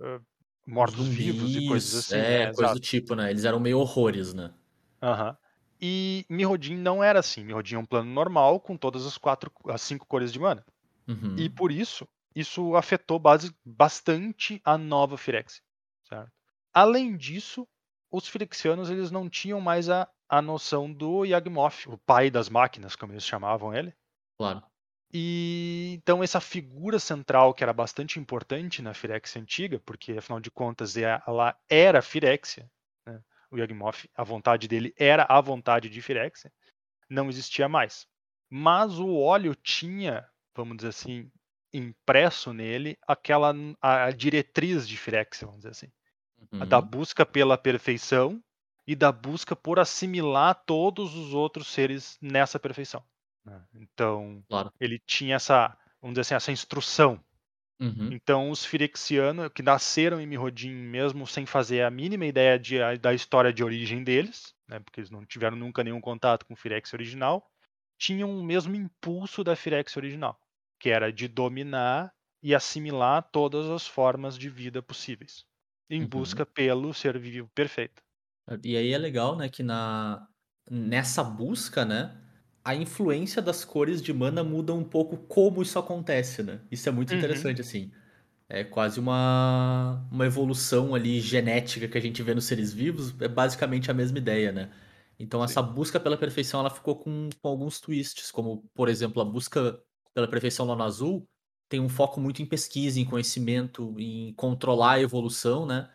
ah, 0.00 0.20
mortos-vivos 0.66 1.56
e 1.56 1.66
coisas 1.66 1.94
assim. 1.94 2.16
É, 2.16 2.46
né? 2.46 2.52
coisa 2.52 2.74
do 2.74 2.80
tipo, 2.80 3.14
né? 3.14 3.30
Eles 3.30 3.44
eram 3.44 3.60
meio 3.60 3.78
horrores, 3.78 4.34
né? 4.34 4.52
Aham. 5.00 5.36
E 5.80 6.24
Mirrodin 6.28 6.76
não 6.76 7.04
era 7.04 7.20
assim. 7.20 7.44
Mirrodin 7.44 7.76
é 7.76 7.78
um 7.78 7.84
plano 7.84 8.10
normal 8.10 8.58
com 8.60 8.76
todas 8.76 9.06
as 9.06 9.16
quatro, 9.16 9.52
as 9.68 9.82
cinco 9.82 10.06
cores 10.06 10.32
de 10.32 10.38
mana. 10.38 10.64
Uhum. 11.06 11.36
E 11.38 11.48
por 11.48 11.70
isso, 11.70 12.08
isso 12.36 12.76
afetou 12.76 13.18
base, 13.18 13.56
bastante 13.64 14.60
a 14.62 14.76
nova 14.76 15.16
Firexia. 15.16 15.62
Certo? 16.06 16.30
Além 16.72 17.16
disso, 17.16 17.66
os 18.12 18.28
Firexianos 18.28 18.90
eles 18.90 19.10
não 19.10 19.30
tinham 19.30 19.58
mais 19.58 19.88
a, 19.88 20.06
a 20.28 20.42
noção 20.42 20.92
do 20.92 21.24
Yagmoth, 21.24 21.86
o 21.86 21.96
pai 21.96 22.30
das 22.30 22.50
máquinas, 22.50 22.94
como 22.94 23.14
eles 23.14 23.24
chamavam 23.24 23.74
ele. 23.74 23.94
Claro. 24.36 24.62
E 25.10 25.94
então 25.96 26.22
essa 26.22 26.38
figura 26.38 26.98
central 26.98 27.54
que 27.54 27.64
era 27.64 27.72
bastante 27.72 28.20
importante 28.20 28.82
na 28.82 28.92
Firexia 28.92 29.40
antiga, 29.40 29.80
porque 29.80 30.12
afinal 30.12 30.38
de 30.38 30.50
contas 30.50 30.94
é- 30.96 31.22
ela 31.26 31.58
era 31.70 32.02
Firexia, 32.02 32.70
né? 33.06 33.22
o 33.50 33.56
Yagmoth, 33.56 34.06
a 34.14 34.22
vontade 34.22 34.68
dele 34.68 34.92
era 34.98 35.24
a 35.26 35.40
vontade 35.40 35.88
de 35.88 36.02
Firexia, 36.02 36.52
não 37.08 37.30
existia 37.30 37.66
mais. 37.66 38.06
Mas 38.50 38.98
o 38.98 39.16
óleo 39.16 39.54
tinha, 39.54 40.28
vamos 40.54 40.76
dizer 40.76 40.88
assim, 40.88 41.30
impresso 41.72 42.52
nele 42.52 42.96
aquela 43.06 43.54
a, 43.80 44.10
diretriz 44.10 44.86
de 44.88 44.96
Firexia, 44.96 45.46
vamos 45.46 45.60
dizer 45.60 45.70
assim, 45.70 45.92
a 46.52 46.64
da 46.64 46.78
Uhum. 46.78 46.86
busca 46.86 47.26
pela 47.26 47.58
perfeição 47.58 48.42
e 48.86 48.94
da 48.94 49.10
busca 49.10 49.56
por 49.56 49.78
assimilar 49.78 50.54
todos 50.66 51.14
os 51.14 51.34
outros 51.34 51.68
seres 51.68 52.18
nessa 52.20 52.58
perfeição. 52.58 53.02
né? 53.44 53.64
Então, 53.74 54.42
Claro. 54.48 54.72
ele 54.80 54.98
tinha 54.98 55.36
essa, 55.36 55.76
vamos 56.00 56.14
dizer 56.14 56.22
assim, 56.22 56.34
essa 56.34 56.52
instrução. 56.52 57.20
Uhum. 57.78 58.10
Então, 58.10 58.50
os 58.50 58.64
Firexianos, 58.64 59.50
que 59.54 59.62
nasceram 59.62 60.20
em 60.20 60.26
Mirrodin 60.26 60.72
mesmo 60.72 61.26
sem 61.26 61.44
fazer 61.44 61.82
a 61.82 61.90
mínima 61.90 62.24
ideia 62.24 62.58
de, 62.58 62.78
da 62.98 63.12
história 63.12 63.52
de 63.52 63.62
origem 63.62 64.02
deles, 64.02 64.54
né, 64.66 64.80
porque 64.80 65.00
eles 65.00 65.10
não 65.10 65.26
tiveram 65.26 65.56
nunca 65.56 65.84
nenhum 65.84 66.00
contato 66.00 66.46
com 66.46 66.54
o 66.54 66.56
Firexia 66.56 66.96
original, 66.96 67.50
tinham 67.98 68.30
o 68.38 68.42
mesmo 68.42 68.74
impulso 68.74 69.44
da 69.44 69.54
Firexia 69.54 70.00
original, 70.00 70.40
que 70.80 70.90
era 70.90 71.12
de 71.12 71.28
dominar 71.28 72.12
e 72.42 72.54
assimilar 72.54 73.28
todas 73.32 73.68
as 73.70 73.86
formas 73.86 74.38
de 74.38 74.48
vida 74.50 74.82
possíveis, 74.82 75.44
em 75.90 76.04
Uhum. 76.04 76.06
busca 76.06 76.46
pelo 76.46 76.92
ser 76.94 77.18
vivo 77.18 77.50
perfeito. 77.54 78.02
E 78.64 78.76
aí 78.76 78.92
é 78.92 78.98
legal, 78.98 79.36
né, 79.36 79.48
que 79.48 79.62
na 79.62 80.28
nessa 80.70 81.22
busca, 81.22 81.84
né, 81.84 82.16
a 82.64 82.74
influência 82.74 83.40
das 83.40 83.64
cores 83.64 84.02
de 84.02 84.12
mana 84.12 84.42
muda 84.42 84.74
um 84.74 84.82
pouco 84.84 85.16
como 85.16 85.62
isso 85.62 85.78
acontece, 85.78 86.42
né? 86.42 86.60
Isso 86.70 86.88
é 86.88 86.92
muito 86.92 87.12
Uhum. 87.12 87.14
interessante, 87.14 87.60
assim. 87.60 87.92
É 88.48 88.64
quase 88.64 89.00
uma, 89.00 90.08
uma 90.12 90.26
evolução 90.26 90.94
ali 90.94 91.20
genética 91.20 91.88
que 91.88 91.98
a 91.98 92.00
gente 92.02 92.22
vê 92.22 92.34
nos 92.34 92.46
seres 92.46 92.72
vivos, 92.72 93.14
é 93.20 93.28
basicamente 93.28 93.90
a 93.90 93.94
mesma 93.94 94.18
ideia, 94.18 94.52
né? 94.52 94.70
Então 95.18 95.42
essa 95.44 95.62
busca 95.62 96.00
pela 96.00 96.16
perfeição, 96.18 96.60
ela 96.60 96.70
ficou 96.70 96.96
com, 96.98 97.30
com 97.42 97.48
alguns 97.48 97.80
twists, 97.80 98.30
como, 98.32 98.68
por 98.74 98.88
exemplo, 98.88 99.22
a 99.22 99.24
busca 99.26 99.80
pela 100.16 100.28
perfeição 100.28 100.66
lá 100.66 100.74
no 100.76 100.82
azul 100.84 101.28
tem 101.70 101.80
um 101.80 101.90
foco 101.90 102.20
muito 102.20 102.42
em 102.42 102.46
pesquisa, 102.46 103.00
em 103.00 103.04
conhecimento, 103.04 103.94
em 104.00 104.32
controlar 104.34 104.94
a 104.94 105.00
evolução, 105.02 105.66
né? 105.66 105.90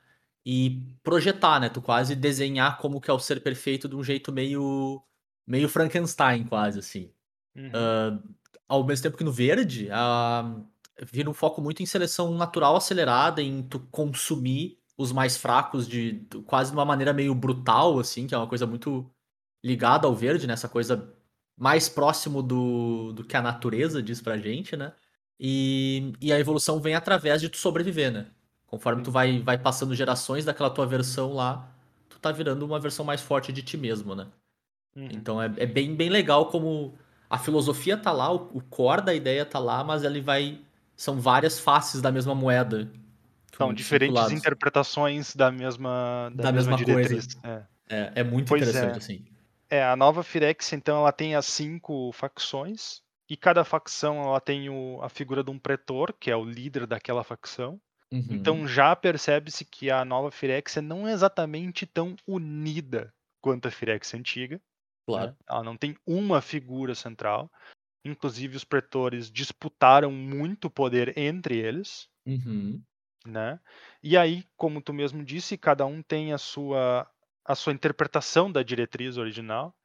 E 0.45 0.95
projetar, 1.03 1.59
né? 1.61 1.69
Tu 1.69 1.81
quase 1.81 2.15
desenhar 2.15 2.77
como 2.79 3.01
que 3.01 3.09
é 3.11 3.13
o 3.13 3.19
ser 3.19 3.41
perfeito 3.43 3.89
de 3.89 3.95
um 3.97 4.03
jeito 4.03 4.31
meio 4.33 5.03
meio 5.47 5.69
Frankenstein, 5.69 6.45
quase 6.45 6.79
assim. 6.79 7.13
Uhum. 7.55 7.71
Ah, 7.73 8.19
ao 8.67 8.83
mesmo 8.85 9.03
tempo 9.03 9.17
que 9.17 9.23
no 9.23 9.31
verde, 9.31 9.89
ah, 9.91 10.63
vira 11.11 11.29
um 11.29 11.33
foco 11.33 11.61
muito 11.61 11.81
em 11.83 11.85
seleção 11.85 12.33
natural 12.35 12.75
acelerada, 12.75 13.41
em 13.41 13.63
tu 13.63 13.79
consumir 13.91 14.79
os 14.97 15.11
mais 15.11 15.37
fracos 15.37 15.87
de 15.87 16.13
de- 16.13 16.41
quase 16.43 16.71
de 16.71 16.77
uma 16.77 16.85
maneira 16.85 17.13
meio 17.13 17.33
brutal, 17.35 17.99
assim, 17.99 18.27
que 18.27 18.35
é 18.35 18.37
uma 18.37 18.47
coisa 18.47 18.67
muito 18.67 19.11
ligada 19.63 20.07
ao 20.07 20.15
verde, 20.15 20.47
né? 20.47 20.53
Essa 20.53 20.69
coisa 20.69 21.13
mais 21.61 21.87
próximo 21.89 22.41
do, 22.43 23.13
do 23.13 23.23
que 23.25 23.37
a 23.37 23.41
natureza 23.43 24.01
diz 24.03 24.21
pra 24.21 24.37
gente, 24.37 24.75
né? 24.77 24.93
E, 25.39 26.13
e 26.21 26.33
a 26.33 26.39
evolução 26.39 26.79
vem 26.81 26.95
através 26.95 27.41
de 27.41 27.49
tu 27.49 27.57
sobreviver, 27.57 28.11
né? 28.11 28.27
Conforme 28.67 29.03
tu 29.03 29.11
Uhum. 29.11 29.11
vai, 29.11 29.39
vai 29.41 29.57
passando 29.59 29.95
gerações 29.95 30.45
daquela 30.45 30.69
tua 30.71 30.85
versão 30.87 31.33
lá, 31.33 31.69
tu 32.09 32.19
tá 32.19 32.31
virando 32.31 32.65
uma 32.65 32.79
versão 32.79 33.05
mais 33.05 33.21
forte 33.21 33.51
de 33.53 33.61
ti 33.63 33.77
mesmo, 33.77 34.15
né? 34.15 34.27
Uhum. 34.95 35.09
Então 35.09 35.41
é, 35.41 35.47
é 35.57 35.65
bem, 35.65 35.95
bem 35.95 36.09
legal 36.09 36.47
como 36.47 36.97
a 37.29 37.37
filosofia 37.37 37.97
tá 37.97 38.11
lá, 38.11 38.31
o, 38.33 38.57
o 38.57 38.61
core 38.63 39.03
da 39.03 39.13
ideia 39.13 39.45
tá 39.45 39.59
lá, 39.59 39.83
mas 39.83 40.03
ele 40.03 40.21
vai. 40.21 40.61
São 40.95 41.19
várias 41.21 41.59
faces 41.59 42.01
da 42.01 42.11
mesma 42.11 42.35
moeda. 42.35 42.91
São 43.57 43.73
diferentes 43.73 44.13
cinco 44.17 44.19
lados. 44.19 44.33
interpretações 44.33 45.35
da 45.35 45.51
mesma, 45.51 46.31
da 46.35 46.43
Da 46.43 46.51
mesma, 46.51 46.73
mesma 46.73 46.83
coisa. 46.83 47.15
diretriz. 47.15 47.27
É. 47.43 47.65
É, 47.89 48.13
é 48.21 48.23
muito 48.23 48.47
Pois 48.47 48.61
interessante, 48.61 48.97
é. 48.97 48.97
assim. 48.97 49.25
É, 49.71 49.81
a 49.83 49.95
nova 49.95 50.21
Firexia, 50.21 50.75
então, 50.75 50.97
ela 50.97 51.13
tem 51.13 51.33
as 51.33 51.45
cinco 51.45 52.11
facções, 52.11 53.01
e 53.29 53.37
cada 53.37 53.63
facção 53.63 54.21
ela 54.21 54.41
tem 54.41 54.69
o- 54.69 55.01
a 55.01 55.07
figura 55.07 55.41
de 55.41 55.49
um 55.49 55.57
pretor, 55.57 56.11
que 56.19 56.29
é 56.29 56.35
o 56.35 56.43
líder 56.43 56.85
daquela 56.85 57.23
facção. 57.23 57.79
Uhum. 58.11 58.27
Então 58.29 58.67
já 58.67 58.93
percebe-se 58.93 59.63
que 59.63 59.89
a 59.89 60.03
nova 60.03 60.29
Firexia 60.29 60.81
não 60.81 61.07
é 61.07 61.13
exatamente 61.13 61.85
tão 61.85 62.13
unida 62.27 63.13
quanto 63.39 63.69
a 63.69 63.71
Firexia 63.71 64.19
antiga. 64.19 64.55
né? 64.55 64.61
claro. 65.05 65.35
Ela 65.47 65.63
não 65.63 65.77
tem 65.77 65.95
uma 66.05 66.41
figura 66.41 66.93
central. 66.93 67.49
Inclusive, 68.03 68.57
os 68.57 68.65
pretores 68.65 69.31
disputaram 69.31 70.11
muito 70.11 70.69
poder 70.69 71.17
entre 71.17 71.57
eles. 71.57 72.09
Uhum. 72.25 72.83
né? 73.25 73.59
E 74.03 74.17
aí, 74.17 74.43
como 74.57 74.81
tu 74.81 74.91
mesmo 74.93 75.23
disse, 75.23 75.57
cada 75.57 75.85
um 75.85 76.01
tem 76.03 76.33
a 76.33 76.37
sua 76.37 77.09
a 77.45 77.55
sua 77.55 77.73
interpretação 77.73 78.51
da 78.51 78.63
diretriz 78.63 79.17
original. 79.17 79.75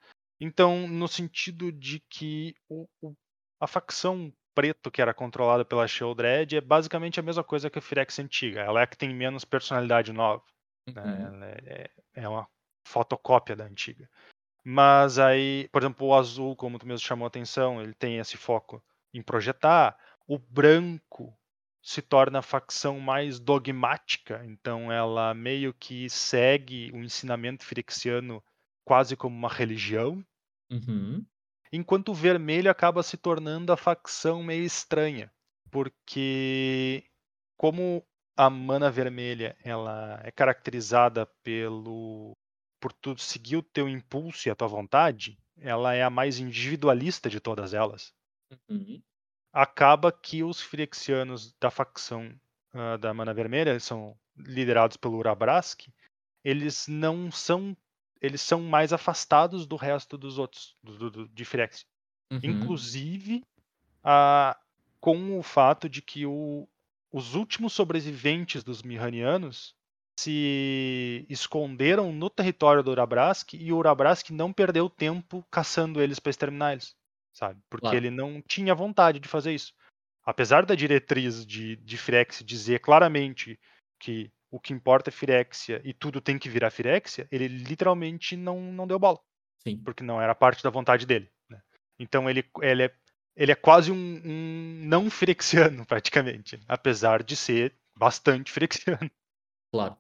Então, 0.41 0.87
no 0.87 1.09
sentido 1.09 1.73
de 1.73 2.01
que 2.11 2.55
o, 2.69 2.87
o- 3.01 3.15
a 3.61 3.67
facção 3.67 4.33
preto 4.55 4.91
que 4.91 5.03
era 5.03 5.15
controlada 5.15 5.65
pela 5.65 5.87
Sheldred 5.87 6.57
é 6.57 6.61
basicamente 6.61 7.21
a 7.21 7.23
mesma 7.23 7.45
coisa 7.45 7.69
que 7.71 7.79
a 7.79 7.83
Firex 7.83 8.19
antiga. 8.19 8.61
Ela 8.61 8.81
é 8.81 8.83
a 8.85 8.87
que 8.87 8.97
tem 8.97 9.15
menos 9.15 9.45
personalidade 9.45 10.13
nova. 10.13 10.43
né? 10.95 11.03
Uhum. 11.03 11.27
Ela 11.27 11.47
é, 11.47 11.91
é 12.15 12.29
uma 12.29 12.47
fotocópia 12.87 13.57
da 13.57 13.65
antiga. 13.65 14.09
Mas 14.65 15.19
aí, 15.19 15.69
por 15.73 15.83
exemplo, 15.83 16.07
o 16.07 16.15
azul, 16.15 16.57
como 16.57 16.79
tu 16.79 16.87
mesmo 16.87 17.07
chamou 17.07 17.25
a 17.25 17.29
atenção, 17.29 17.81
ele 17.81 17.95
tem 17.95 18.19
esse 18.19 18.37
foco 18.37 18.83
em 19.15 19.23
projetar. 19.23 19.97
O 20.27 20.39
branco 20.39 21.37
se 21.87 22.03
torna 22.03 22.41
a 22.41 22.43
facção 22.43 23.01
mais 23.01 23.41
dogmática, 23.41 24.45
então 24.45 24.93
ela 24.93 25.32
meio 25.34 25.72
que 25.72 26.11
segue 26.11 26.91
o 26.93 26.99
ensinamento 26.99 27.64
firexiano 27.64 28.43
quase 28.84 29.16
como 29.16 29.37
uma 29.37 29.49
religião, 29.49 30.22
Uhum. 30.70 31.26
enquanto 31.72 32.09
o 32.11 32.14
vermelho 32.14 32.70
acaba 32.70 33.03
se 33.05 33.16
tornando 33.16 33.72
a 33.72 33.76
facção 33.76 34.43
meio 34.43 34.64
estranha, 34.64 35.32
porque 35.70 37.05
como 37.57 38.05
a 38.37 38.51
mana 38.51 38.91
vermelha 38.91 39.57
ela 39.64 40.20
é 40.24 40.30
caracterizada 40.32 41.26
pelo 41.45 42.32
por 42.80 42.93
tu 42.93 43.16
seguir 43.18 43.57
o 43.57 43.62
teu 43.62 43.89
impulso 43.89 44.49
e 44.49 44.51
a 44.51 44.55
tua 44.57 44.68
vontade, 44.68 45.39
ela 45.59 45.95
é 45.95 46.03
a 46.03 46.11
mais 46.11 46.39
individualista 46.39 47.30
de 47.30 47.41
todas 47.41 47.72
elas 47.74 48.14
Uhum. 48.68 49.03
Acaba 49.57 50.13
que 50.13 50.43
os 50.45 50.61
Firexianos 50.61 51.55
da 51.59 51.71
facção 51.71 52.31
ah, 52.75 52.97
da 52.99 53.15
Mana 53.15 53.33
Vermelha, 53.33 53.81
são 53.81 54.15
liderados 54.37 54.99
pelo 54.99 55.17
Urabrask, 55.17 55.89
eles 56.45 56.87
não 56.87 57.31
são 57.33 57.75
eles 58.21 58.41
são 58.41 58.63
mais 58.63 58.93
afastados 58.93 59.67
do 59.67 59.77
resto 59.77 60.17
dos 60.19 60.39
outros 60.39 60.77
do, 60.83 60.97
do, 60.99 61.11
do- 61.11 61.29
de 61.29 61.45
Firexia. 61.45 61.87
Uhum. 62.33 62.41
Inclusive 62.43 63.43
ah, 64.05 64.59
com 65.01 65.39
o 65.39 65.43
fato 65.43 65.89
de 65.89 66.03
que 66.03 66.27
o- 66.27 66.69
os 67.13 67.35
últimos 67.35 67.73
sobreviventes 67.73 68.63
dos 68.63 68.83
Mihanianos 68.83 69.75
se 70.19 71.27
esconderam 71.29 72.13
no 72.13 72.29
território 72.29 72.83
do 72.83 72.91
Urabrask 72.91 73.55
e 73.55 73.73
o 73.73 73.77
Urabrask 73.77 74.31
não 74.31 74.53
perdeu 74.53 74.89
tempo 74.91 75.45
caçando 75.51 76.01
eles 76.03 76.19
para 76.19 76.31
exterminar 76.31 76.73
eles, 76.73 76.95
sabe? 77.37 77.61
Porque 77.68 77.82
Claro. 77.84 77.97
ele 77.99 78.11
não 78.11 78.41
tinha 78.41 78.74
vontade 78.74 79.20
de 79.20 79.28
fazer 79.28 79.53
isso. 79.53 79.74
Apesar 80.24 80.64
da 80.64 80.74
diretriz 80.74 81.45
de, 81.47 81.76
de 81.76 81.97
Firexia 81.97 82.45
dizer 82.47 82.80
claramente 82.80 83.59
que 84.01 84.30
o 84.51 84.59
que 84.59 84.72
importa 84.72 85.11
é 85.11 85.12
Firexia 85.12 85.80
e 85.84 85.93
tudo 85.93 86.20
tem 86.20 86.39
que 86.39 86.49
virar 86.49 86.70
Firexia, 86.70 87.28
ele 87.30 87.47
literalmente 87.49 88.37
não, 88.37 88.61
não 88.72 88.87
deu 88.87 88.99
bola 88.99 89.20
Sim. 89.62 89.78
porque 89.84 90.03
não 90.03 90.20
era 90.20 90.34
parte 90.34 90.62
da 90.62 90.70
vontade 90.70 91.05
dele. 91.05 91.30
né? 91.51 91.61
Então 91.99 92.28
ele, 92.28 92.45
ele, 92.62 92.84
é, 92.84 92.95
ele 93.37 93.53
é 93.53 93.57
quase 93.57 93.93
um, 93.93 94.22
um 94.24 94.80
não 94.87 95.11
firexiano, 95.11 95.84
praticamente, 95.87 96.59
apesar 96.66 97.22
de 97.22 97.37
ser 97.37 97.76
bastante 97.97 98.51
firexiano. 98.53 99.11
Claro. 99.72 99.97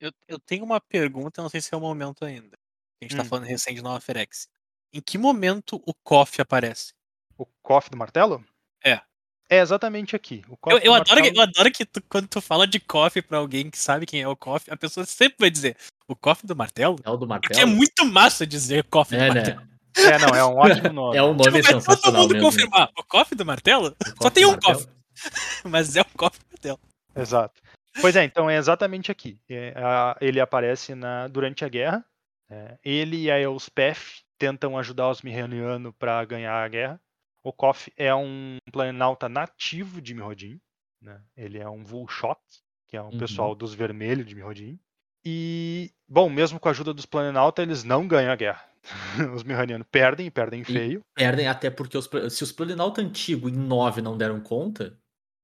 Eu, 0.00 0.12
eu 0.28 0.38
tenho 0.38 0.64
uma 0.64 0.80
pergunta, 0.80 1.42
não 1.42 1.48
sei 1.50 1.60
se 1.60 1.74
é 1.74 1.76
o 1.76 1.80
momento 1.80 2.24
ainda. 2.24 2.56
A 3.02 3.04
gente 3.04 3.16
tá 3.16 3.22
Hum. 3.22 3.26
falando 3.26 3.44
recém 3.44 3.74
de 3.74 3.82
Nova 3.82 4.00
Ferex. 4.00 4.48
Em 4.92 5.00
que 5.00 5.16
momento 5.18 5.80
o 5.86 5.94
KOF 5.94 6.40
aparece? 6.40 6.92
O 7.38 7.46
cofre 7.62 7.90
do 7.90 7.96
martelo? 7.96 8.44
É. 8.84 9.00
É 9.48 9.58
exatamente 9.58 10.14
aqui. 10.14 10.42
O 10.48 10.52
Eu, 10.52 10.56
cofre 10.58 10.78
eu 10.78 10.92
do 10.92 10.94
adoro, 10.94 11.04
que, 11.04 11.14
martelo- 11.22 11.36
eu 11.36 11.42
adoro 11.42 11.70
que 11.72 11.84
tu- 11.84 12.02
quando 12.08 12.28
tu 12.28 12.40
fala 12.40 12.66
de 12.66 12.78
KOF 12.80 13.22
pra 13.22 13.38
alguém 13.38 13.70
que 13.70 13.78
sabe 13.78 14.06
quem 14.06 14.20
é 14.22 14.28
o 14.28 14.36
KOF, 14.36 14.70
a 14.70 14.76
pessoa 14.76 15.04
sempre 15.06 15.36
vai 15.40 15.50
dizer 15.50 15.76
o 16.08 16.14
KOF 16.14 16.46
do 16.46 16.54
martelo? 16.56 16.96
É 17.04 17.10
o 17.10 17.16
do 17.16 17.26
Porque 17.26 17.48
martelo. 17.48 17.60
é 17.60 17.64
muito 17.66 18.04
massa 18.06 18.46
dizer 18.46 18.84
KOF 18.84 19.10
do 19.16 19.20
É, 19.22 19.28
martelo. 19.32 19.60
né? 19.60 19.66
É, 19.96 20.18
não, 20.18 20.28
é 20.28 20.44
um 20.44 20.56
ótimo 20.56 20.92
nome. 20.92 21.16
É 21.16 21.22
um 21.22 21.34
nome 21.34 21.42
Tipo, 21.42 21.52
vai 21.52 21.62
todo 21.62 21.80
sensacional 21.82 22.22
mundo 22.22 22.32
mesmo. 22.34 22.46
confirmar. 22.48 22.90
O 22.96 23.02
KOF 23.04 23.34
do 23.34 23.44
martelo? 23.46 23.96
Só 24.06 24.14
cofre 24.14 24.30
tem 24.30 24.44
do 24.44 24.48
um 24.48 24.52
martelo. 24.52 24.78
KOF, 24.78 24.88
mas 25.68 25.96
é 25.96 26.00
o 26.00 26.04
KOF 26.16 26.38
do 26.38 26.46
martelo. 26.50 26.80
Exato. 27.16 27.60
Pois 28.00 28.14
é, 28.14 28.22
então 28.22 28.48
é 28.48 28.56
exatamente 28.56 29.10
aqui. 29.10 29.36
É, 29.48 29.72
a- 29.76 30.16
ele 30.20 30.38
aparece 30.40 30.94
na, 30.94 31.26
durante 31.26 31.64
a 31.64 31.68
guerra. 31.68 32.04
é, 32.48 32.78
ele 32.84 33.22
e 33.24 33.30
a 33.30 33.38
Elspeth 33.40 34.22
tentam 34.40 34.78
ajudar 34.78 35.10
os 35.10 35.22
Mihanianos 35.22 35.92
para 35.98 36.24
ganhar 36.24 36.54
a 36.64 36.68
guerra. 36.68 37.00
O 37.44 37.52
Koff 37.52 37.92
é 37.96 38.14
um 38.14 38.56
planalta 38.72 39.28
nativo 39.28 40.00
de 40.00 40.14
Mirrodin. 40.14 40.60
Né? 41.00 41.22
Ele 41.36 41.58
é 41.58 41.68
um 41.68 41.84
Vulshot, 41.84 42.40
que 42.88 42.96
é 42.96 43.02
um 43.02 43.10
Uhum. 43.10 43.18
pessoal 43.18 43.54
dos 43.54 43.74
vermelhos 43.74 44.26
de 44.26 44.34
Mirrodin. 44.34 44.78
E, 45.24 45.92
bom, 46.08 46.30
mesmo 46.30 46.58
com 46.58 46.68
a 46.68 46.70
ajuda 46.72 46.94
dos 46.94 47.06
Planalta, 47.06 47.62
eles 47.62 47.84
não 47.84 48.08
ganham 48.08 48.32
a 48.32 48.36
guerra. 48.36 48.64
os 49.34 49.42
Mihanianos 49.42 49.86
perdem 49.90 50.26
e 50.26 50.30
perdem 50.30 50.64
feio. 50.64 51.04
Perdem 51.14 51.48
até 51.48 51.70
porque 51.70 51.98
os, 51.98 52.08
se 52.34 52.42
os 52.42 52.52
Planinauta 52.52 53.02
antigo 53.02 53.48
em 53.48 53.52
9 53.52 54.00
não 54.00 54.16
deram 54.16 54.40
conta, 54.40 54.98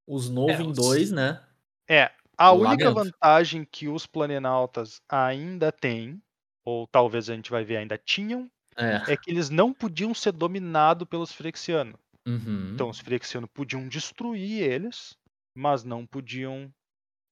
os 0.06 0.30
novos 0.30 0.60
É, 0.60 0.62
em 0.62 0.70
os- 0.70 0.76
2, 0.76 1.10
né? 1.12 1.46
É, 1.88 2.10
a 2.38 2.52
Lá 2.52 2.58
única 2.70 2.76
dentro. 2.76 2.94
vantagem 2.94 3.64
que 3.64 3.88
os 3.88 4.06
Planaltas 4.06 5.00
ainda 5.08 5.70
têm, 5.72 6.22
ou 6.64 6.86
talvez 6.86 7.30
a 7.30 7.34
gente 7.34 7.50
vai 7.50 7.64
ver 7.64 7.76
ainda 7.78 7.98
tinham, 7.98 8.50
É. 8.76 9.12
é 9.12 9.16
que 9.16 9.30
eles 9.30 9.48
não 9.50 9.72
podiam 9.72 10.12
ser 10.14 10.32
dominados 10.32 11.08
pelos 11.08 11.32
Firexianos. 11.32 11.98
Uhum. 12.26 12.72
Então 12.74 12.88
os 12.88 12.98
Firexianos 13.00 13.48
podiam 13.54 13.86
destruir 13.88 14.62
eles, 14.62 15.14
mas 15.56 15.84
não 15.84 16.04
podiam 16.06 16.70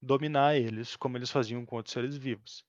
dominar 0.03 0.57
eles 0.57 0.97
como 0.97 1.17
eles 1.17 1.31
faziam 1.31 1.65
com 1.67 1.77
outros 1.77 1.93
seres 1.93 2.17
vivos. 2.17 2.63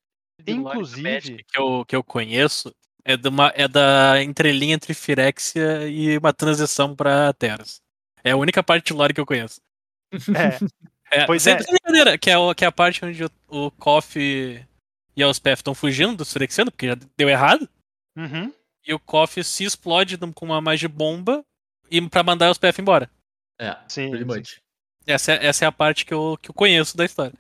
De 0.43 0.51
Inclusive- 0.53 1.43
que 1.43 1.57
eu, 1.59 1.86
que 1.86 1.95
eu 1.95 2.03
conheço 2.03 2.73
é, 3.05 3.15
de 3.15 3.30
uma, 3.30 3.53
é 3.55 3.67
da 3.67 4.21
entrelinha 4.23 4.73
entre 4.76 4.93
Firexia 4.93 5.88
e 5.88 6.17
uma 6.17 6.34
transição 6.34 6.95
pra 6.95 7.32
Terras. 7.34 7.80
É 8.23 8.32
a 8.32 8.38
única 8.38 8.63
parte 8.63 8.88
de 8.88 8.93
lore 8.93 9.13
que 9.13 9.21
eu 9.21 9.26
conheço. 9.26 9.61
É, 10.11 10.17
É, 11.11 11.26
Pois 11.28 11.45
é. 11.45 11.55
brincadeira, 11.55 12.17
que 12.17 12.32
é, 12.32 12.38
o, 12.38 12.53
que 12.55 12.65
é 12.65 12.67
a 12.67 12.71
parte 12.71 13.05
onde 13.05 13.23
o, 13.23 13.30
o 13.47 13.71
Koff 13.71 14.19
e 14.19 15.23
a 15.23 15.28
Elspeth 15.28 15.53
estão 15.53 15.76
fugindo 15.76 16.15
dos 16.17 16.34
Firexianos, 16.34 16.71
porque 16.71 16.88
já 16.88 16.97
deu 17.15 17.30
errado. 17.30 17.69
uhum, 18.17 18.51
E 18.86 18.93
o 18.93 18.99
Koff 18.99 19.43
se 19.43 19.63
explode 19.63 20.17
com 20.33 20.45
uma 20.45 20.61
magia 20.61 20.88
bomba 20.89 21.43
e 21.89 22.01
pra 22.09 22.23
mandar 22.23 22.45
a 22.45 22.47
Elspeth 22.49 22.79
embora. 22.79 23.09
É, 23.59 23.75
sim, 23.88 24.09
pretty 24.11 24.31
sim. 24.31 24.39
much. 24.39 24.61
Essa 25.07 25.33
é, 25.33 25.45
essa 25.45 25.65
é 25.65 25.67
a 25.67 25.71
parte 25.71 26.05
que 26.05 26.13
eu, 26.13 26.38
que 26.41 26.49
eu 26.49 26.53
conheço 26.53 26.95
da 26.97 27.05
história. 27.05 27.33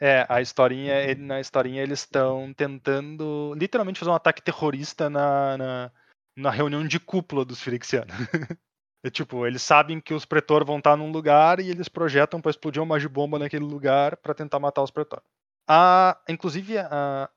É, 0.00 0.24
a 0.28 0.40
historinha, 0.40 0.94
ele- 0.94 1.22
na 1.22 1.40
historinha 1.40 1.82
eles 1.82 2.00
estão 2.00 2.52
tentando 2.54 3.54
literalmente 3.54 3.98
fazer 3.98 4.10
um 4.10 4.14
ataque 4.14 4.40
terrorista 4.40 5.10
na, 5.10 5.58
na, 5.58 5.90
na 6.36 6.50
reunião 6.50 6.86
de 6.86 6.98
cúpula 6.98 7.44
dos 7.44 7.60
Firexianos. 7.60 8.14
É 9.02 9.08
tipo, 9.08 9.46
eles 9.46 9.62
sabem 9.62 9.98
que 9.98 10.12
os 10.12 10.26
Pretor 10.26 10.62
vão 10.62 10.76
estar 10.76 10.94
num 10.94 11.10
lugar 11.10 11.58
e 11.58 11.70
eles 11.70 11.88
projetam 11.88 12.38
para 12.38 12.50
explodir 12.50 12.82
uma 12.82 12.94
magibomba 12.94 13.38
naquele 13.38 13.64
lugar 13.64 14.14
para 14.18 14.34
tentar 14.34 14.58
matar 14.58 14.82
os 14.82 14.90
Pretor. 14.90 15.22
A, 15.66 16.20
inclusive, 16.28 16.76
a, 16.76 17.30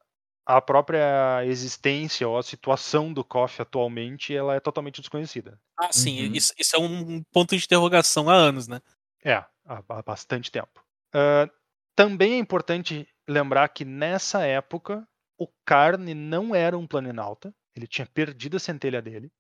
a 0.46 0.62
própria 0.62 1.46
existência 1.46 2.28
ou 2.28 2.38
a 2.38 2.44
situação 2.44 3.14
do 3.14 3.24
KOF 3.24 3.62
atualmente 3.62 4.36
ela 4.36 4.56
é 4.56 4.60
totalmente 4.60 5.02
desconhecida. 5.02 5.60
Ah, 5.78 5.92
sim, 5.92 6.28
Uhum. 6.28 6.34
isso, 6.34 6.54
isso 6.58 6.76
é 6.76 6.80
um 6.80 7.24
ponto 7.32 7.56
de 7.58 7.64
interrogação 7.66 8.30
há 8.30 8.34
anos, 8.36 8.68
né? 8.68 8.80
É, 9.24 9.34
há, 9.36 9.50
há 9.66 10.02
bastante 10.02 10.52
tempo. 10.52 10.84
Ah, 11.14 11.50
também 11.96 12.34
é 12.34 12.38
importante 12.38 13.08
lembrar 13.28 13.70
que 13.70 13.86
nessa 13.86 14.46
época 14.46 15.08
o 15.38 15.48
Carne 15.66 16.14
não 16.14 16.54
era 16.56 16.78
um 16.78 16.88
planinauta, 16.88 17.54
ele 17.76 17.88
tinha 17.88 18.06
perdido 18.06 18.58
a 18.58 18.60
centelha 18.60 19.02
dele, 19.02 19.32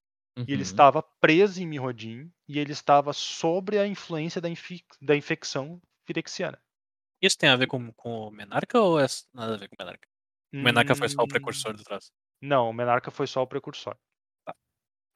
e 0.47 0.54
ele 0.54 0.62
Uhum. 0.62 0.62
estava 0.64 1.04
preso 1.22 1.62
em 1.62 1.68
Mirrodin, 1.68 2.32
e 2.47 2.60
ele 2.60 2.72
estava 2.74 3.14
sobre 3.14 3.80
a 3.80 3.88
influência 3.88 4.41
da, 4.41 4.49
infi- 4.49 4.86
da 5.01 5.16
infecção 5.16 5.82
firexiana. 6.08 6.60
Isso 7.22 7.38
tem 7.38 7.49
a 7.49 7.56
ver 7.58 7.68
com, 7.68 7.91
com 7.93 8.28
o 8.28 8.32
Menarca 8.32 8.80
ou 8.82 8.99
é 8.99 9.06
nada 9.34 9.56
a 9.56 9.58
ver 9.58 9.70
com 9.70 9.76
o 9.76 9.80
Menarca? 9.86 10.08
O 10.60 10.66
Menarca 10.66 10.95
foi 10.95 11.10
só 11.10 11.22
o 11.24 11.28
Hum, 11.28 11.28
precursor 11.28 11.74
do 11.76 11.84
troço. 11.84 12.12
Não, 12.41 12.70
o 12.70 12.74
Menarca 12.74 13.10
foi 13.12 13.26
só 13.28 13.41
o 13.41 13.47
precursor. 13.47 13.97
Tá. 14.45 14.56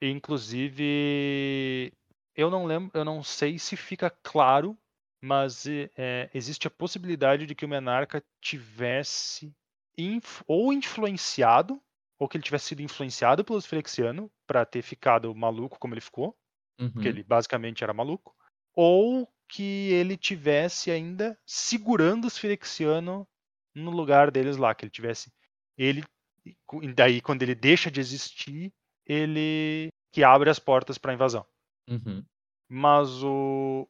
Inclusive, 0.01 1.91
eu 2.35 2.49
não 2.51 2.65
lembro, 2.65 2.91
eu 2.93 3.03
não 3.05 3.23
sei 3.23 3.57
se 3.57 3.75
fica 3.75 4.09
claro, 4.09 4.77
mas 5.21 5.65
eh, 5.67 6.29
existe 6.33 6.67
a 6.67 6.71
possibilidade 6.71 7.45
de 7.47 7.55
que 7.55 7.65
o 7.65 7.69
Menarca 7.69 8.23
tivesse 8.41 9.55
inf- 9.97 10.43
ou 10.47 10.71
influenciado, 10.71 11.81
ou 12.19 12.27
que 12.29 12.37
ele 12.37 12.43
tivesse 12.43 12.67
sido 12.67 12.81
influenciado 12.81 13.43
pelos 13.43 13.65
Flexianos 13.65 14.29
para 14.47 14.65
ter 14.65 14.81
ficado 14.83 15.33
maluco 15.35 15.79
como 15.79 15.93
ele 15.95 16.01
ficou, 16.01 16.37
porque 16.93 17.07
Uhum. 17.07 17.09
ele 17.09 17.23
basicamente 17.23 17.83
era 17.83 17.93
maluco, 17.93 18.35
ou 18.75 19.27
que 19.49 19.91
ele 19.93 20.17
tivesse 20.17 20.91
ainda 20.91 21.39
segurando 21.45 22.25
os 22.25 22.37
Firexianos 22.37 23.25
no 23.77 23.91
lugar 23.91 24.31
deles 24.31 24.57
lá, 24.57 24.73
que 24.73 24.85
ele 24.85 24.91
tivesse 24.91 25.31
ele 25.77 26.03
daí 26.95 27.21
quando 27.21 27.43
ele 27.43 27.55
deixa 27.55 27.91
de 27.91 27.99
existir, 27.99 28.71
ele 29.05 29.89
que 30.11 30.23
abre 30.23 30.49
as 30.49 30.59
portas 30.59 30.97
para 30.97 31.11
a 31.11 31.15
invasão. 31.15 31.45
Uhum. 31.89 32.23
Mas 32.69 33.23
o 33.23 33.87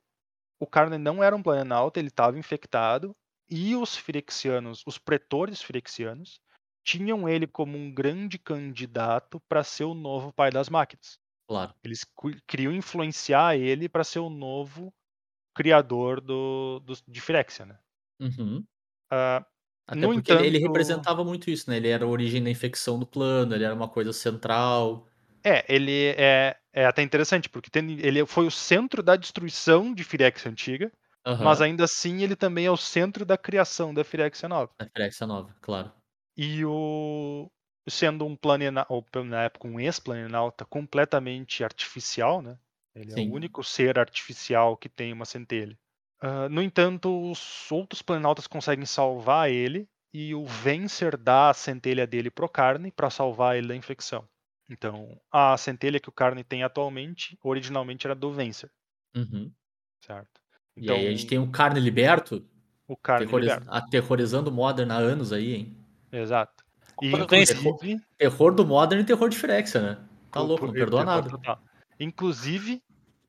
o 0.60 0.66
Carne 0.66 0.98
não 0.98 1.24
era 1.24 1.36
um 1.36 1.44
planalto, 1.44 2.00
ele 2.00 2.08
estava 2.08 2.38
infectado 2.38 3.16
e 3.50 3.76
os 3.76 3.96
Firexianos, 3.96 4.84
os 4.86 4.98
pretores 4.98 5.62
Firexianos, 5.62 6.42
tinham 6.84 7.30
ele 7.30 7.46
como 7.46 7.78
um 7.78 7.94
grande 7.94 8.40
candidato 8.40 9.40
para 9.48 9.64
ser 9.64 9.84
o 9.84 9.94
novo 9.94 10.34
pai 10.34 10.50
das 10.50 10.70
máquinas. 10.70 11.20
Claro. 11.48 11.74
Eles 11.84 12.06
queriam 12.48 12.74
influenciar 12.74 13.56
ele 13.56 13.88
para 13.88 14.04
ser 14.04 14.20
o 14.20 14.30
novo 14.30 14.94
criador 15.54 16.22
do, 16.22 16.80
do, 16.80 16.94
de 17.08 17.22
Firexia, 17.22 17.66
né? 17.66 17.80
Uhum. 18.20 18.66
Ah, 19.12 19.46
Até 19.88 20.02
No 20.02 20.14
porque 20.14 20.32
ele, 20.34 20.48
ele 20.48 20.58
entanto- 20.58 20.68
representava 20.68 21.24
muito 21.24 21.50
isso, 21.50 21.70
né? 21.70 21.78
Ele 21.78 21.88
era 21.88 22.04
a 22.04 22.08
origem 22.08 22.44
da 22.44 22.50
infecção 22.50 23.00
do 23.00 23.06
plano, 23.08 23.56
ele 23.56 23.64
era 23.64 23.74
uma 23.74 23.88
coisa 23.88 24.12
central. 24.14 25.08
é, 25.44 25.64
ele 25.74 26.14
é, 26.18 26.58
é 26.74 26.86
até 26.86 27.02
interessante, 27.02 27.48
porque 27.48 27.70
tem- 27.70 27.98
ele 28.02 28.26
foi 28.26 28.46
o 28.46 28.52
centro 28.52 29.02
da 29.02 29.16
destruição 29.16 29.94
de 29.94 30.04
Firexia 30.04 30.52
antiga, 30.52 30.92
Aham. 31.26 31.42
mas 31.46 31.62
ainda 31.62 31.86
assim 31.86 32.22
ele 32.22 32.36
também 32.36 32.66
é 32.66 32.72
o 32.72 32.76
centro 32.76 33.24
da 33.26 33.38
criação 33.38 33.94
da 33.94 34.04
Firexia 34.04 34.50
nova. 34.50 34.72
A 34.78 34.86
Firexia 34.86 35.26
nova, 35.26 35.56
claro. 35.62 35.90
E 36.36 36.66
o 36.66 37.50
sendo 37.90 38.26
um 38.26 38.36
pelo- 39.10 39.24
na 39.24 39.44
época 39.44 39.66
um 39.70 39.80
ex-planalta 39.80 40.66
completamente 40.66 41.64
artificial, 41.64 42.42
né? 42.42 42.58
Ele 42.94 43.12
é 43.12 43.16
Sim. 43.16 43.30
o 43.30 43.34
único 43.34 43.64
ser 43.64 43.98
artificial 43.98 44.76
que 44.76 44.90
tem 44.90 45.14
uma 45.14 45.24
centelha. 45.24 45.78
Ah, 46.20 46.50
no 46.50 46.62
entanto, 46.62 47.30
os 47.32 47.72
outros 47.72 48.02
planaltas 48.02 48.48
conseguem 48.48 48.86
salvar 48.86 49.50
ele 49.52 49.88
e 50.14 50.34
o 50.34 50.46
Vencer 50.46 51.16
dá 51.18 51.50
a 51.50 51.54
centelha 51.54 52.08
dele 52.08 52.32
pro 52.32 52.50
Carne 52.50 52.92
para 52.92 53.10
salvar 53.10 53.56
ele 53.58 53.68
da 53.68 53.76
infecção. 53.76 54.28
Então, 54.70 55.20
a 55.32 55.56
centelha 55.58 56.00
que 56.00 56.10
o 56.10 56.12
Carne 56.12 56.44
tem 56.44 56.64
atualmente, 56.64 57.38
originalmente 57.44 58.06
era 58.08 58.16
do 58.16 58.32
Vencer, 58.34 58.70
Uhum. 59.16 59.52
certo? 60.04 60.42
e 60.76 60.92
aí 60.92 61.08
a 61.08 61.12
gente 61.12 61.26
tem 61.28 61.40
o 61.40 61.50
Carne 61.50 61.80
Liberto, 61.80 62.46
o 62.88 62.96
Carne 62.98 63.26
terroriz- 63.26 63.52
liberta. 63.54 63.72
aterrorizando 63.72 64.50
o 64.50 64.54
Modern 64.54 64.92
há 64.92 64.98
anos 64.98 65.32
aí, 65.32 65.54
hein? 65.56 65.78
Exato. 66.12 66.64
E 67.02 67.14
O 67.14 67.28
Vencer- 67.28 67.58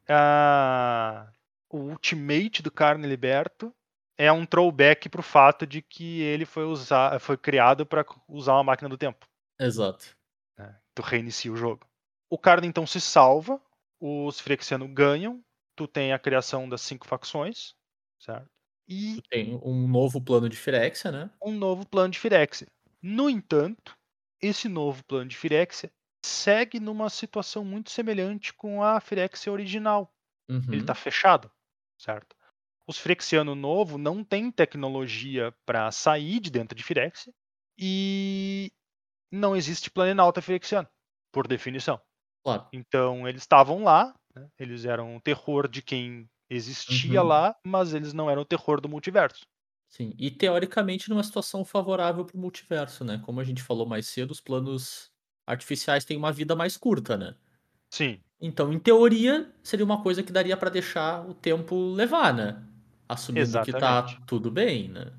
a- 0.09 1.29
o 1.71 1.79
ultimate 1.79 2.63
do 2.63 2.71
Carne 2.71 3.07
Liberto 3.07 3.75
é 4.19 4.33
um 4.33 4.45
throwback 4.45 5.09
pro 5.09 5.23
fato 5.23 5.67
de 5.67 5.81
que 5.81 6.21
ele 6.23 6.45
foi, 6.45 6.65
usar, 6.65 7.21
foi 7.21 7.37
criado 7.37 7.87
para 7.87 8.05
usar 8.29 8.55
uma 8.55 8.65
máquina 8.65 8.89
do 8.89 8.99
tempo. 8.99 9.27
Exato. 9.61 10.17
né? 10.59 10.77
Tu 10.95 11.03
reinicia 11.03 11.53
o 11.53 11.57
jogo. 11.57 11.87
O 12.31 12.37
Carne 12.39 12.67
então 12.67 12.87
se 12.87 13.01
salva, 13.01 13.61
os 14.01 14.41
Phyrexianos 14.41 14.91
ganham, 14.93 15.43
tu 15.77 15.87
tem 15.87 16.13
a 16.13 16.19
criação 16.19 16.69
das 16.69 16.83
cinco 16.83 17.07
facções, 17.07 17.75
certo? 18.19 18.49
E 18.89 19.21
Tem 19.29 19.61
um 19.63 19.87
novo 19.87 20.21
plano 20.21 20.49
de 20.49 20.57
Firexia, 20.57 21.13
né? 21.13 21.31
um 21.45 21.53
novo 21.53 21.87
plano 21.87 22.11
de 22.11 22.19
Firexia. 22.19 22.67
No 23.03 23.29
entanto, 23.29 23.95
esse 24.41 24.67
novo 24.67 25.05
plano 25.05 25.29
de 25.29 25.37
Firexia 25.37 25.93
segue 26.25 26.81
numa 26.81 27.11
situação 27.11 27.65
muito 27.65 27.91
semelhante 27.91 28.53
com 28.55 28.83
a 28.83 28.99
Firexia 28.99 29.53
original. 29.53 30.11
Uhum. 30.49 30.73
Ele 30.73 30.81
está 30.81 30.95
fechado, 30.95 31.51
certo? 31.99 32.37
Os 32.87 32.99
Firexiano 32.99 33.55
novo 33.55 33.99
não 33.99 34.25
tem 34.25 34.51
tecnologia 34.51 35.55
para 35.67 35.91
sair 35.93 36.41
de 36.41 36.51
dentro 36.51 36.77
de 36.77 36.85
Firexia 36.85 37.33
e 37.79 38.73
não 39.33 39.57
existe 39.57 39.91
Planalta 39.91 40.43
Firexiano, 40.43 40.89
por 41.33 41.49
definição. 41.49 42.01
Claro. 42.43 42.73
Então 42.73 43.29
eles 43.29 43.43
estavam 43.43 43.85
lá, 43.85 44.15
né? 44.37 44.49
eles 44.59 44.85
eram 44.85 45.17
o 45.17 45.23
terror 45.23 45.69
de 45.69 45.83
quem 45.83 46.29
existia 46.51 47.23
Uhum. 47.23 47.29
lá, 47.29 47.57
mas 47.67 47.95
eles 47.95 48.13
não 48.13 48.31
eram 48.31 48.43
o 48.43 48.47
terror 48.47 48.81
do 48.81 48.89
multiverso. 48.89 49.47
Sim. 49.89 50.15
E 50.19 50.31
teoricamente 50.31 51.09
numa 51.09 51.23
situação 51.23 51.65
favorável 51.65 52.25
pro 52.25 52.39
multiverso, 52.39 53.05
né? 53.05 53.19
Como 53.25 53.41
a 53.41 53.45
gente 53.45 53.63
falou 53.63 53.87
mais 53.87 54.07
cedo, 54.07 54.31
os 54.31 54.41
planos 54.41 55.11
artificiais 55.47 56.05
têm 56.05 56.17
uma 56.17 56.33
vida 56.33 56.55
mais 56.55 56.77
curta, 56.77 57.17
né? 57.17 57.35
Sim, 57.91 58.23
Então, 58.41 58.73
em 58.73 58.79
teoria, 58.79 59.53
seria 59.63 59.85
uma 59.85 60.03
coisa 60.03 60.23
que 60.23 60.33
daria 60.33 60.57
pra 60.57 60.71
deixar 60.71 61.29
o 61.29 61.35
tempo 61.35 61.93
levar, 61.93 62.33
né? 62.33 62.63
Assumindo 63.09 63.47
que 63.63 63.73
tá 63.73 63.79
Exatamente. 63.79 64.21
tudo 64.27 64.51
bem, 64.51 64.89
né? 64.89 65.13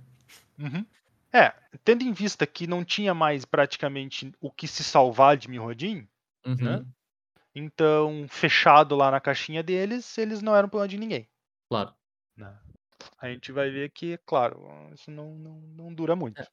Uhum. 0.58 0.86
É, 1.32 1.54
tendo 1.84 2.04
em 2.04 2.14
vista 2.14 2.48
que 2.48 2.66
não 2.66 2.84
tinha 2.84 3.14
mais 3.14 3.46
praticamente 3.46 4.32
o 4.40 4.52
que 4.52 4.68
se 4.68 4.84
salvar 4.84 5.38
de 5.38 5.50
Mirrodin, 5.50 6.08
Uhum. 6.46 6.56
Né? 6.56 6.86
então 7.54 8.26
fechado 8.30 8.96
lá 8.96 9.12
na 9.12 9.20
caixinha 9.20 9.62
deles, 9.62 10.18
eles 10.18 10.42
não 10.42 10.56
eram 10.56 10.70
plano 10.70 10.88
de 10.88 10.98
ninguém. 10.98 11.28
Claro. 11.70 11.94
né? 12.38 12.58
A 13.18 13.28
gente 13.30 13.52
vai 13.52 13.70
ver 13.70 13.92
que, 13.92 14.18
claro, 14.26 14.66
isso 14.94 15.12
não, 15.12 15.36
não, 15.36 15.62
não 15.62 15.94
dura 15.94 16.16
muito. 16.16 16.42
É, 16.42 16.48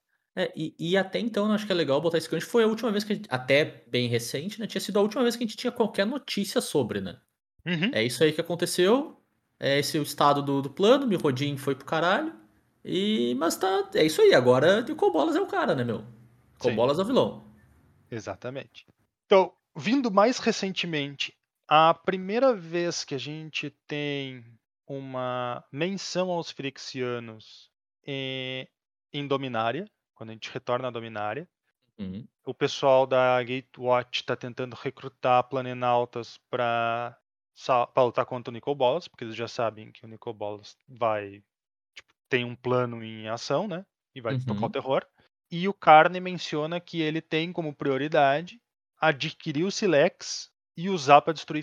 e, 0.54 0.74
e 0.78 0.96
até 0.96 1.18
então, 1.18 1.46
eu 1.46 1.52
acho 1.52 1.64
que 1.64 1.72
é 1.72 1.74
legal 1.74 2.00
botar 2.00 2.18
esse 2.18 2.28
gancho. 2.28 2.46
Foi 2.46 2.62
a 2.62 2.66
última 2.66 2.92
vez 2.92 3.04
que 3.04 3.12
a 3.12 3.16
gente, 3.16 3.28
até 3.30 3.84
bem 3.86 4.08
recente, 4.08 4.60
né? 4.60 4.66
Tinha 4.66 4.80
sido 4.80 4.98
a 4.98 5.02
última 5.02 5.22
vez 5.22 5.34
que 5.34 5.42
a 5.42 5.46
gente 5.46 5.56
tinha 5.56 5.72
qualquer 5.72 6.04
notícia 6.06 6.60
sobre, 6.60 7.00
né? 7.00 7.18
Uhum. 7.64 7.90
É 7.92 8.04
isso 8.04 8.22
aí 8.22 8.32
que 8.32 8.40
aconteceu. 8.40 9.18
É 9.58 9.78
esse 9.78 9.98
o 9.98 10.02
estado 10.02 10.42
do, 10.42 10.60
do 10.60 10.70
plano. 10.70 11.06
Mirrodin 11.06 11.56
foi 11.56 11.74
pro 11.74 11.86
caralho. 11.86 12.34
E, 12.84 13.34
mas 13.36 13.56
tá. 13.56 13.90
É 13.94 14.04
isso 14.04 14.20
aí. 14.20 14.34
Agora 14.34 14.82
Nicol 14.82 15.10
Bolas 15.10 15.34
é 15.34 15.40
o 15.40 15.46
cara, 15.46 15.74
né, 15.74 15.82
meu? 15.82 16.04
Nicol 16.52 16.70
Sim. 16.70 16.76
Bolas 16.76 16.98
é 16.98 17.02
o 17.02 17.06
vilão. 17.06 17.46
Exatamente. 18.10 18.86
Então, 19.24 19.52
vindo 19.74 20.10
mais 20.10 20.38
recentemente, 20.38 21.34
a 21.66 21.94
primeira 21.94 22.54
vez 22.54 23.04
que 23.04 23.14
a 23.14 23.18
gente 23.18 23.70
tem 23.86 24.44
uma 24.86 25.64
menção 25.72 26.30
aos 26.30 26.50
Frixianos 26.50 27.70
em, 28.06 28.68
em 29.12 29.26
Dominária, 29.26 29.90
quando 30.16 30.30
a 30.30 30.34
gente 30.34 30.50
retorna 30.50 30.88
à 30.88 30.92
Dominária, 30.92 31.48
Uhum. 31.98 32.28
o 32.44 32.54
pessoal 32.54 33.06
da 33.06 33.42
Gatewatch 33.42 34.20
está 34.20 34.36
tentando 34.36 34.74
recrutar 34.76 35.42
planenautas 35.48 36.38
para 36.50 37.18
lutar 37.98 38.24
contra 38.26 38.50
o 38.50 38.54
Nicobolas, 38.54 39.08
porque 39.08 39.24
eles 39.24 39.34
já 39.36 39.48
sabem 39.48 39.90
que 39.92 40.04
o 40.04 40.08
Nicobolas 40.08 40.76
vai 40.88 41.42
tipo, 41.94 42.14
tem 42.28 42.44
um 42.44 42.56
plano 42.56 43.02
em 43.04 43.28
ação, 43.28 43.68
né? 43.68 43.86
E 44.14 44.20
vai 44.20 44.34
Uhum. 44.34 44.44
tocar 44.46 44.66
o 44.66 44.70
terror. 44.70 45.06
E 45.50 45.68
o 45.68 45.74
Carne 45.74 46.20
menciona 46.20 46.80
que 46.80 47.00
ele 47.02 47.22
tem 47.22 47.52
como 47.52 47.74
prioridade 47.74 48.60
adquirir 49.00 49.64
o 49.64 49.70
Silex 49.72 50.50
e 50.76 50.90
usar 50.90 51.22
para 51.22 51.32
destruir 51.34 51.62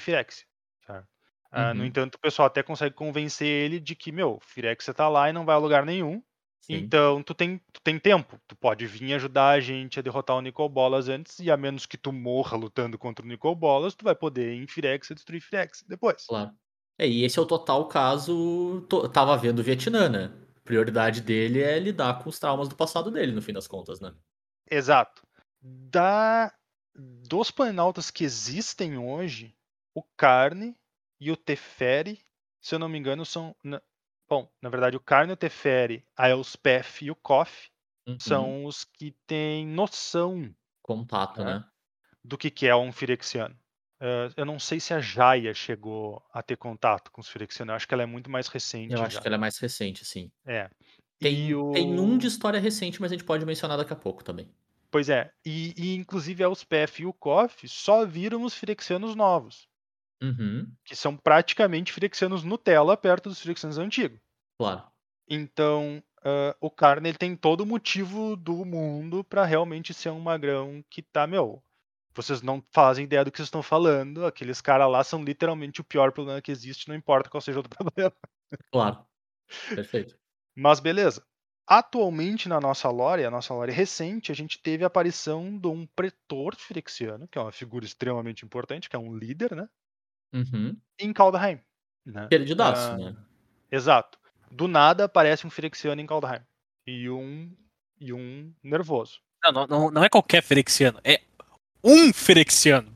certo? 0.85 1.09
Ah, 1.51 1.73
no 1.73 1.85
Uhum. 1.85 1.85
entanto, 1.85 2.15
o 2.15 2.19
pessoal 2.19 2.47
até 2.47 2.63
consegue 2.63 2.95
convencer 2.95 3.47
ele 3.47 3.79
de 3.79 3.95
que, 3.95 4.11
meu, 4.11 4.39
Firexia 4.41 4.93
tá 4.93 5.07
lá 5.07 5.29
e 5.29 5.33
não 5.33 5.45
vai 5.45 5.55
a 5.55 5.59
lugar 5.59 5.85
nenhum. 5.85 6.23
Sim. 6.64 6.76
Então, 6.76 7.22
tu 7.22 7.34
tem, 7.34 7.57
tu 7.74 7.82
tem 7.82 7.99
tempo. 7.99 8.39
Tu 8.47 8.55
pode 8.55 8.88
vir 8.88 9.14
ajudar 9.16 9.49
a 9.49 9.59
gente 9.59 9.99
a 9.99 10.01
derrotar 10.01 10.38
o 10.38 10.41
Nicol 10.41 10.70
Bolas 10.70 11.09
antes, 11.09 11.39
e 11.39 11.51
a 11.51 11.57
menos 11.57 11.86
que 11.86 11.97
tu 11.97 12.14
morra 12.14 12.55
lutando 12.55 12.97
contra 12.97 13.26
o 13.26 13.28
Nicol 13.28 13.53
Bolas, 13.53 13.93
tu 13.95 14.05
vai 14.05 14.16
poder 14.16 14.53
ir 14.53 14.64
em 14.64 14.68
Firex 14.68 15.09
e 15.09 15.14
destruir 15.14 15.41
Firex 15.41 15.84
depois. 15.86 16.26
Claro. 16.26 16.51
É, 16.97 17.05
e 17.05 17.26
esse 17.26 17.38
é 17.38 17.41
o 17.41 17.45
total 17.45 17.86
caso. 17.89 18.86
to- 18.88 19.09
tava 19.09 19.36
vendo 19.36 19.59
o 19.59 19.64
Vietnã, 19.64 20.07
né? 20.07 20.32
A 20.55 20.59
prioridade 20.61 21.20
dele 21.20 21.61
é 21.61 21.78
lidar 21.78 22.24
com 22.24 22.30
os 22.30 22.39
traumas 22.39 22.70
do 22.70 22.76
passado 22.78 23.11
dele, 23.11 23.34
no 23.34 23.41
fim 23.41 23.51
das 23.51 23.68
contas, 23.68 23.99
né? 23.99 24.14
Exato. 24.72 25.28
Da, 25.61 26.53
dos 26.95 27.51
planaltas 27.51 28.09
que 28.09 28.24
existem 28.24 28.97
hoje, 28.97 29.53
o 29.93 30.01
Carne 30.16 30.78
e 31.20 31.30
o 31.30 31.36
Teferi, 31.36 32.22
se 32.61 32.74
eu 32.74 32.80
não 32.80 32.88
me 32.88 32.97
engano, 32.97 33.26
são. 33.26 33.53
Bom, 34.34 34.51
na 34.61 34.69
verdade, 34.69 34.97
o 34.97 34.99
Carne, 34.99 35.34
o 35.34 35.38
Teferi, 35.38 36.05
a 36.17 36.29
Elspeth 36.29 37.01
e 37.01 37.11
o 37.11 37.15
Koff 37.15 37.69
Uhum. 38.07 38.17
são 38.19 38.65
os 38.65 38.84
que 38.84 39.15
têm 39.25 39.65
noção 39.65 40.53
Contato, 40.81 41.41
É. 41.41 41.45
né? 41.45 41.65
do 42.23 42.38
que, 42.38 42.49
que 42.51 42.67
é 42.67 42.75
um 42.75 42.91
Firexiano. 42.91 43.55
Eh, 44.01 44.29
eu 44.36 44.45
não 44.45 44.59
sei 44.59 44.79
se 44.79 44.93
a 44.93 44.99
Jaya 44.99 45.53
chegou 45.53 46.21
a 46.34 46.41
ter 46.41 46.57
contato 46.57 47.09
com 47.11 47.21
os 47.21 47.29
Firexianos. 47.29 47.71
Eu 47.71 47.75
acho 47.75 47.88
que 47.88 47.93
ela 47.93 48.03
é 48.03 48.05
muito 48.05 48.29
mais 48.29 48.47
recente. 48.49 48.93
Eu 48.93 49.01
acho 49.01 49.15
já. 49.15 49.21
que 49.21 49.27
ela 49.27 49.36
é 49.36 49.39
mais 49.39 49.57
recente, 49.57 50.03
sim. 50.05 50.29
É. 50.45 50.69
Tem, 51.19 51.53
o- 51.55 51.71
tem 51.71 51.97
um 51.99 52.17
de 52.17 52.27
história 52.27 52.59
recente, 52.59 52.99
mas 53.01 53.11
a 53.11 53.15
gente 53.15 53.23
pode 53.25 53.45
mencionar 53.45 53.77
daqui 53.77 53.93
a 53.93 53.95
pouco 53.95 54.23
também. 54.23 54.49
Pois 54.91 55.07
é. 55.09 55.31
E, 55.45 55.73
e, 55.77 55.95
inclusive 55.95 56.43
a 56.43 56.47
Elspeth 56.47 56.99
e 56.99 57.05
o 57.05 57.13
Koff 57.13 57.67
só 57.69 58.05
viram 58.05 58.43
os 58.43 58.53
Firexianos 58.53 59.15
novos. 59.15 59.67
Uhum, 60.21 60.71
Que 60.86 60.95
são 60.95 61.17
praticamente 61.17 61.91
Firexianos 61.91 62.43
Nutella 62.43 62.95
perto 62.95 63.27
dos 63.29 63.39
Firexianos 63.41 63.77
antigos. 63.77 64.19
Claro. 64.57 64.91
Então, 65.29 66.03
ah, 66.23 66.55
o 66.61 66.69
Carne 66.69 67.09
ele 67.09 67.17
tem 67.17 67.35
todo 67.35 67.61
o 67.61 67.65
motivo 67.65 68.35
do 68.35 68.65
mundo 68.65 69.23
pra 69.23 69.45
realmente 69.45 69.93
ser 69.93 70.09
um 70.09 70.19
magrão 70.19 70.83
que 70.89 71.01
tá, 71.01 71.25
meu. 71.27 71.63
Vocês 72.15 72.41
não 72.41 72.63
fazem 72.73 73.05
ideia 73.05 73.25
do 73.25 73.31
que 73.31 73.37
vocês 73.37 73.47
estão 73.47 73.63
falando. 73.63 74.25
Aqueles 74.25 74.61
caras 74.61 74.89
lá 74.91 75.03
são 75.03 75.23
literalmente 75.23 75.81
o 75.81 75.83
pior 75.83 76.11
problema 76.11 76.41
que 76.41 76.51
existe, 76.51 76.87
não 76.87 76.95
importa 76.95 77.29
qual 77.29 77.41
seja 77.41 77.59
o 77.59 77.63
problema. 77.69 78.13
Claro. 78.71 79.05
Perfeito. 79.73 80.17
Mas 80.55 80.79
beleza. 80.79 81.23
Atualmente 81.67 82.49
na 82.49 82.59
nossa 82.59 82.89
lore, 82.89 83.23
a 83.23 83.31
nossa 83.31 83.53
lore 83.53 83.71
recente, 83.71 84.31
a 84.31 84.35
gente 84.35 84.61
teve 84.61 84.83
a 84.83 84.87
aparição 84.87 85.57
de 85.57 85.67
um 85.67 85.87
pretor 85.87 86.55
firexiano, 86.55 87.27
que 87.27 87.37
é 87.37 87.41
uma 87.41 87.51
figura 87.53 87.85
extremamente 87.85 88.43
importante, 88.45 88.89
que 88.89 88.95
é 88.95 88.99
um 88.99 89.15
líder, 89.15 89.55
né? 89.55 89.69
Uhum. 90.33 90.79
Em 90.99 91.13
Kaldheim. 91.13 91.61
Né? 92.05 92.27
Queridaço, 92.27 92.91
Ah, 92.91 92.97
né? 92.97 93.15
Exato. 93.71 94.19
Do 94.53 94.67
nada 94.67 95.05
aparece 95.05 95.47
um 95.47 95.49
firexiano 95.49 95.99
em 95.99 96.05
Kaldheim. 96.05 96.41
E 96.85 97.09
um, 97.09 97.51
e 97.99 98.13
um 98.13 98.53
nervoso. 98.61 99.19
Não, 99.43 99.67
não, 99.67 99.91
não, 99.91 100.03
é 100.03 100.09
qualquer 100.09 100.41
Ferexiano, 100.41 100.99
é 101.03 101.21
um 101.83 102.13
Ferexiano. 102.13 102.93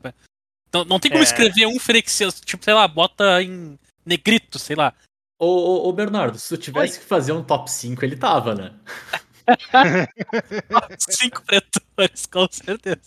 Não, 0.72 0.84
não 0.84 1.00
tem 1.00 1.10
como 1.10 1.22
É. 1.22 1.24
escrever 1.24 1.66
um 1.66 1.78
Ferexiano, 1.78 2.32
tipo, 2.32 2.64
sei 2.64 2.74
lá, 2.74 2.86
bota 2.86 3.42
em 3.42 3.78
negrito, 4.04 4.58
sei 4.58 4.76
lá. 4.76 4.94
Ô, 5.38 5.46
ô, 5.46 5.88
ô, 5.88 5.92
Bernardo, 5.92 6.38
se 6.38 6.48
tu 6.48 6.60
tivesse 6.60 7.00
que 7.00 7.04
fazer 7.04 7.32
um 7.32 7.42
top 7.44 7.70
5, 7.70 8.04
ele 8.04 8.16
tava, 8.16 8.54
né? 8.54 8.74
Cinco 10.98 11.42
pretores, 11.44 12.26
com 12.26 12.46
certeza. 12.50 13.02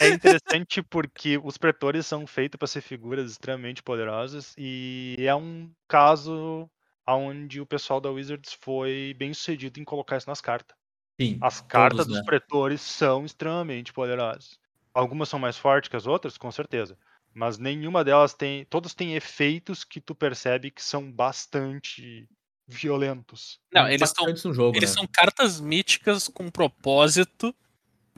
É 0.00 0.08
interessante 0.08 0.82
porque 0.82 1.38
os 1.42 1.56
pretores 1.58 2.06
são 2.06 2.26
feitos 2.26 2.58
para 2.58 2.68
ser 2.68 2.80
figuras 2.80 3.30
extremamente 3.30 3.82
poderosas 3.82 4.54
e 4.56 5.16
é 5.18 5.34
um 5.34 5.70
caso 5.88 6.68
onde 7.06 7.60
o 7.60 7.66
pessoal 7.66 8.00
da 8.00 8.10
Wizards 8.10 8.56
foi 8.60 9.14
bem 9.18 9.34
sucedido 9.34 9.80
em 9.80 9.84
colocar 9.84 10.16
isso 10.16 10.28
nas 10.28 10.40
cartas. 10.40 10.76
Sim. 11.20 11.38
As 11.40 11.60
cartas 11.60 11.98
todos, 11.98 12.06
dos 12.06 12.18
né? 12.18 12.24
pretores 12.24 12.80
são 12.80 13.24
extremamente 13.24 13.92
poderosas. 13.92 14.58
Algumas 14.94 15.28
são 15.28 15.38
mais 15.38 15.56
fortes 15.56 15.88
que 15.88 15.96
as 15.96 16.06
outras, 16.06 16.36
com 16.36 16.50
certeza. 16.50 16.96
Mas 17.34 17.58
nenhuma 17.58 18.04
delas 18.04 18.34
tem. 18.34 18.64
Todas 18.66 18.94
têm 18.94 19.14
efeitos 19.14 19.84
que 19.84 20.00
tu 20.00 20.14
percebe 20.14 20.70
que 20.70 20.82
são 20.82 21.10
bastante 21.10 22.28
violentos. 22.66 23.58
Não, 23.72 23.88
eles 23.88 24.10
são, 24.10 24.24
Impactantes 24.24 24.44
no 24.44 24.54
jogo, 24.54 24.76
eles 24.76 24.90
né? 24.90 24.96
são 24.96 25.06
cartas 25.06 25.60
míticas 25.60 26.28
com 26.28 26.50
propósito 26.50 27.54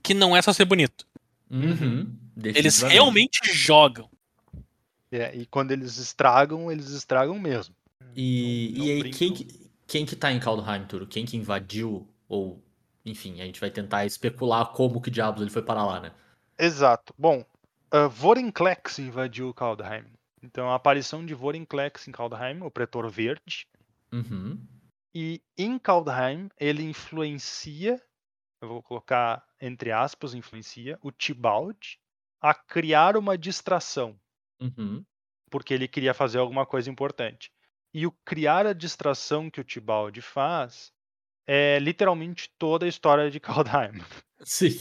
que 0.02 0.14
não 0.14 0.36
é 0.36 0.42
só 0.42 0.52
ser 0.52 0.64
bonito. 0.64 1.06
Uhum. 1.50 2.16
Eles 2.42 2.82
realmente 2.82 3.52
jogam. 3.52 4.10
É, 5.10 5.34
e 5.34 5.46
quando 5.46 5.70
eles 5.70 5.96
estragam, 5.98 6.70
eles 6.70 6.90
estragam 6.90 7.38
mesmo. 7.38 7.74
E, 8.16 8.72
Não- 8.76 8.84
e 8.84 8.88
não 8.88 8.94
aí, 8.94 8.98
brinco. 9.00 9.18
quem 9.18 9.34
que, 9.34 9.70
quem 9.86 10.06
que 10.06 10.16
tá 10.16 10.32
em 10.32 10.40
Kaldheim, 10.40 10.86
Turo? 10.86 11.06
Quem 11.06 11.24
que 11.24 11.36
invadiu? 11.36 12.08
Ou, 12.28 12.62
enfim, 13.04 13.40
a 13.40 13.44
gente 13.44 13.60
vai 13.60 13.70
tentar 13.70 14.04
especular 14.06 14.66
como 14.72 15.00
que 15.00 15.10
diabos 15.10 15.42
ele 15.42 15.50
foi 15.50 15.62
parar 15.62 15.84
lá, 15.84 16.00
né? 16.00 16.12
Exato. 16.58 17.12
Bom, 17.18 17.44
uh, 17.92 18.08
Vorinclex 18.08 18.98
invadiu 18.98 19.52
Kaldheim. 19.52 20.04
Então, 20.42 20.70
a 20.70 20.74
aparição 20.74 21.24
de 21.24 21.34
Vorinclex 21.34 22.06
em 22.06 22.12
Kaldheim, 22.12 22.60
o 22.62 22.70
Pretor 22.70 23.08
Verde, 23.10 23.66
Uhum. 24.12 24.58
e 25.14 25.42
em 25.58 25.78
Kaldheim 25.78 26.48
ele 26.60 26.82
influencia, 26.84 28.00
eu 28.60 28.68
vou 28.68 28.82
colocar 28.82 29.44
entre 29.60 29.90
aspas, 29.90 30.34
influencia 30.34 30.98
o 31.02 31.10
Tibalt 31.10 31.96
a 32.40 32.52
criar 32.54 33.16
uma 33.16 33.36
distração, 33.38 34.14
Uhum. 34.60 35.02
porque 35.50 35.72
ele 35.72 35.88
queria 35.88 36.12
fazer 36.12 36.38
alguma 36.38 36.66
coisa 36.66 36.90
importante. 36.90 37.50
E 37.94 38.06
o 38.06 38.12
criar 38.24 38.66
a 38.66 38.72
distração 38.72 39.48
que 39.48 39.60
o 39.60 39.64
Tibalt 39.64 40.20
faz 40.20 40.92
é 41.46 41.78
literalmente 41.78 42.50
toda 42.58 42.84
a 42.84 42.88
história 42.88 43.30
de 43.30 43.38
Kaldheim. 43.40 44.02
Sim. 44.42 44.80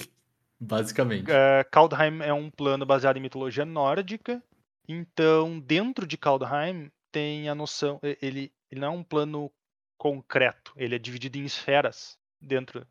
Basicamente. 0.60 1.30
Eh, 1.30 1.64
Kaldheim 1.66 2.22
é 2.22 2.34
um 2.34 2.50
plano 2.50 2.86
baseado 2.86 3.18
em 3.18 3.22
mitologia 3.22 3.66
nórdica, 3.66 4.42
então 4.88 5.60
dentro 5.60 6.08
de 6.08 6.18
Kaldheim 6.18 6.90
tem 7.12 7.50
a 7.50 7.56
noção, 7.56 8.00
ele, 8.02 8.52
ele 8.72 8.82
não 8.82 8.88
é 8.88 8.92
um 8.92 9.04
plano 9.04 9.52
concreto, 9.98 10.74
ele 10.76 10.96
é 10.96 11.00
dividido 11.00 11.38
em 11.38 11.44
esferas 11.44 12.18
dentro, 12.42 12.88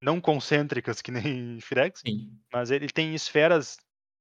não 0.00 0.20
concêntricas 0.20 1.02
que 1.02 1.10
nem 1.10 1.58
Firex, 1.60 2.00
Sim. 2.00 2.30
mas 2.52 2.70
ele 2.70 2.88
tem 2.88 3.14
esferas 3.14 3.76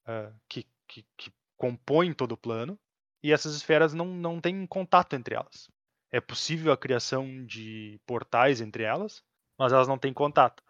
ah, 0.06 0.32
que, 0.50 0.66
que, 0.88 1.06
que 1.16 1.32
compõem 1.56 2.12
todo 2.12 2.34
o 2.34 2.38
plano, 2.38 2.78
e 3.26 3.32
essas 3.32 3.56
esferas 3.56 3.94
não, 3.94 4.06
não 4.06 4.40
têm 4.40 4.66
contato 4.68 5.16
entre 5.16 5.36
elas. 5.36 5.70
É 6.12 6.22
possível 6.22 6.72
a 6.72 6.78
criação 6.78 7.46
de 7.46 8.00
portais 8.06 8.62
entre 8.62 8.84
elas, 8.84 9.24
mas 9.58 9.74
elas 9.74 9.88
não 9.88 9.98
têm 9.98 10.14
contato. 10.14 10.64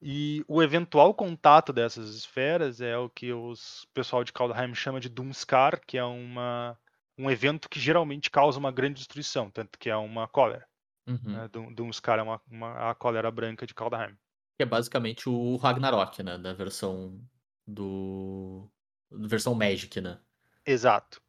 E 0.00 0.44
o 0.46 0.62
eventual 0.62 1.12
contato 1.14 1.72
dessas 1.72 2.14
esferas 2.14 2.80
é 2.80 2.96
o 2.96 3.08
que 3.10 3.32
os 3.32 3.86
pessoal 3.92 4.22
de 4.22 4.32
Kaldheim 4.32 4.74
chama 4.74 5.00
de 5.00 5.08
Doomskar, 5.08 5.80
que 5.86 5.98
é 5.98 6.04
uma, 6.04 6.78
um 7.18 7.30
evento 7.30 7.68
que 7.68 7.80
geralmente 7.80 8.30
causa 8.30 8.58
uma 8.58 8.70
grande 8.70 8.98
destruição, 8.98 9.50
tanto 9.50 9.78
que 9.78 9.90
é 9.90 9.96
uma 9.96 10.28
cólera. 10.28 10.66
Uhum. 11.06 11.18
Né? 11.24 11.48
Doom- 11.48 11.72
Doomskar 11.72 12.18
é 12.18 12.22
uma, 12.22 12.40
uma, 12.50 12.90
a 12.90 12.94
cólera 12.94 13.30
branca 13.30 13.66
de 13.66 13.74
Kaldheim. 13.74 14.16
Que 14.56 14.62
é 14.62 14.66
basicamente 14.66 15.28
o 15.28 15.56
Ragnarok, 15.56 16.22
né? 16.22 16.38
Da 16.38 16.52
versão 16.52 17.20
do. 17.66 18.70
Versão 19.10 19.54
Magic, 19.54 20.00
né? 20.00 20.20
Exato. 20.64 21.20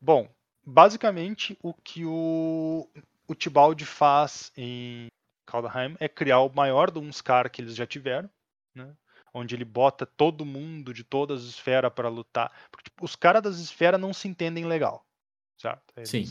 Bom, 0.00 0.28
basicamente 0.64 1.58
o 1.62 1.72
que 1.72 2.04
o, 2.04 2.88
o 3.26 3.34
Tibalt 3.34 3.82
faz 3.84 4.52
em 4.56 5.08
Kaldheim 5.46 5.96
é 6.00 6.08
criar 6.08 6.40
o 6.40 6.52
maior 6.52 6.90
Doomskar 6.90 7.50
que 7.50 7.62
eles 7.62 7.74
já 7.74 7.86
tiveram, 7.86 8.30
né? 8.74 8.94
Onde 9.32 9.54
ele 9.54 9.64
bota 9.64 10.06
todo 10.06 10.46
mundo 10.46 10.94
de 10.94 11.04
todas 11.04 11.42
as 11.42 11.48
esferas 11.50 11.92
para 11.92 12.08
lutar. 12.08 12.50
Porque 12.70 12.90
tipo, 12.90 13.04
os 13.04 13.14
caras 13.14 13.42
das 13.42 13.58
esferas 13.58 14.00
não 14.00 14.12
se 14.12 14.28
entendem 14.28 14.64
legal, 14.64 15.04
certo? 15.58 15.92
Eles, 15.96 16.10
Sim. 16.10 16.24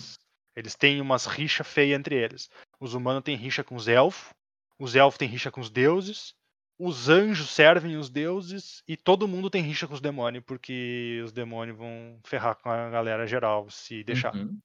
Eles 0.56 0.76
têm 0.76 1.02
umas 1.02 1.26
rixa 1.26 1.64
feia 1.64 1.96
entre 1.96 2.16
eles. 2.16 2.50
Os 2.80 2.94
humanos 2.94 3.24
têm 3.24 3.36
rixa 3.36 3.64
com 3.64 3.76
os 3.76 3.88
elfos, 3.88 4.34
os 4.80 4.96
elfos 4.96 5.18
têm 5.18 5.28
rixa 5.28 5.52
com 5.52 5.60
os 5.60 5.70
deuses, 5.70 6.34
os 6.78 7.10
anjos 7.10 7.50
servem 7.50 7.96
os 7.98 8.10
deuses 8.10 8.84
e 8.88 8.98
todo 8.98 9.28
mundo 9.28 9.50
tem 9.50 9.62
rixa 9.62 9.88
com 9.88 9.94
os 9.94 10.02
demônios, 10.02 10.44
porque 10.46 11.22
os 11.24 11.32
demônios 11.32 11.78
vão 11.78 12.20
ferrar 12.26 12.56
com 12.58 12.70
a 12.70 12.90
galera 12.90 13.26
geral 13.26 13.70
se 13.70 14.04
deixar. 14.04 14.36
Uhum. 14.36 14.60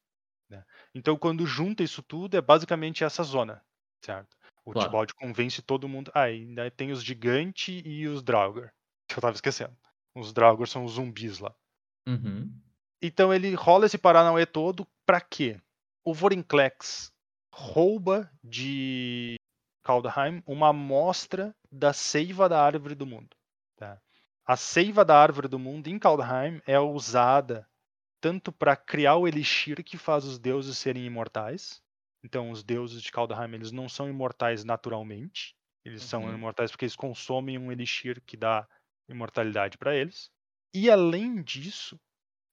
Então, 0.92 1.16
quando 1.16 1.46
junta 1.46 1.82
isso 1.84 2.02
tudo, 2.02 2.36
é 2.36 2.40
basicamente 2.40 3.04
essa 3.04 3.22
zona, 3.22 3.62
certo? 4.04 4.36
O 4.64 4.72
Claro. 4.72 4.88
Tibalt 4.88 5.12
convence 5.14 5.62
todo 5.62 5.88
mundo. 5.88 6.10
Ah, 6.12 6.22
ainda 6.22 6.68
tem 6.70 6.90
os 6.90 7.04
gigantes 7.04 7.82
e 7.84 8.06
os 8.06 8.22
Draugr, 8.22 8.70
que 9.08 9.16
eu 9.16 9.20
tava 9.20 9.34
esquecendo. 9.34 9.76
Os 10.14 10.32
Draugr 10.32 10.66
são 10.66 10.84
os 10.84 10.92
zumbis 10.92 11.38
lá. 11.38 11.54
Uhum. 12.08 12.52
Então 13.00 13.32
ele 13.32 13.54
rola 13.54 13.86
esse 13.86 13.96
Paranauê 13.96 14.44
todo 14.44 14.86
pra 15.06 15.20
quê? 15.20 15.60
O 16.04 16.12
Vorinclex 16.12 17.12
rouba 17.54 18.30
de 18.42 19.36
Kaldheim 19.90 20.42
uma 20.46 20.68
amostra 20.68 21.54
da 21.70 21.92
seiva 21.92 22.48
da 22.48 22.62
árvore 22.62 22.94
do 22.94 23.06
mundo. 23.06 23.36
tá? 23.76 24.00
A 24.46 24.56
seiva 24.56 25.04
da 25.04 25.16
árvore 25.20 25.48
do 25.48 25.58
mundo 25.58 25.88
em 25.88 25.98
Kaldheim 25.98 26.60
é 26.66 26.78
usada 26.78 27.68
tanto 28.20 28.52
para 28.52 28.76
criar 28.76 29.16
o 29.16 29.26
elixir 29.26 29.82
que 29.84 29.98
faz 29.98 30.24
os 30.24 30.38
deuses 30.38 30.78
serem 30.78 31.04
imortais. 31.06 31.82
Então 32.22 32.50
os 32.50 32.62
deuses 32.62 33.02
de 33.02 33.10
Kaldheim 33.10 33.54
eles 33.54 33.72
não 33.72 33.88
são 33.88 34.08
imortais 34.08 34.64
naturalmente. 34.64 35.56
Eles 35.84 36.04
são 36.04 36.22
Uhum. 36.22 36.34
imortais 36.34 36.70
porque 36.70 36.84
eles 36.84 36.96
consomem 36.96 37.58
um 37.58 37.72
elixir 37.72 38.20
que 38.26 38.36
dá 38.36 38.68
imortalidade 39.08 39.78
para 39.78 39.96
eles. 39.96 40.30
E 40.74 40.90
além 40.90 41.42
disso, 41.42 41.98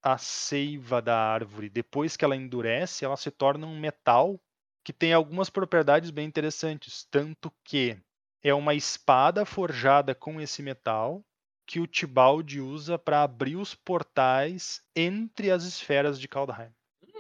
a 0.04 0.18
seiva 0.18 1.02
da 1.02 1.18
árvore, 1.18 1.70
depois 1.70 2.18
que 2.18 2.26
ela 2.26 2.36
endurece, 2.36 3.06
ela 3.06 3.18
se 3.18 3.32
torna 3.32 3.68
um 3.68 3.80
metal 3.80 4.40
que 4.88 4.94
tem 4.94 5.12
algumas 5.12 5.50
propriedades 5.50 6.12
bem 6.12 6.26
interessantes. 6.26 7.06
Tanto 7.12 7.52
que 7.66 8.02
é 8.42 8.54
uma 8.54 8.74
espada 8.74 9.44
forjada 9.44 10.16
com 10.16 10.40
esse 10.40 10.64
metal 10.64 11.26
que 11.68 11.82
o 11.82 11.86
Tibalt 11.86 12.54
usa 12.56 12.98
para 12.98 13.22
abrir 13.22 13.58
os 13.58 13.76
portais 13.76 14.82
entre 14.96 15.52
as 15.52 15.66
esferas 15.66 16.18
de 16.18 16.26
Kaldheim. 16.30 16.72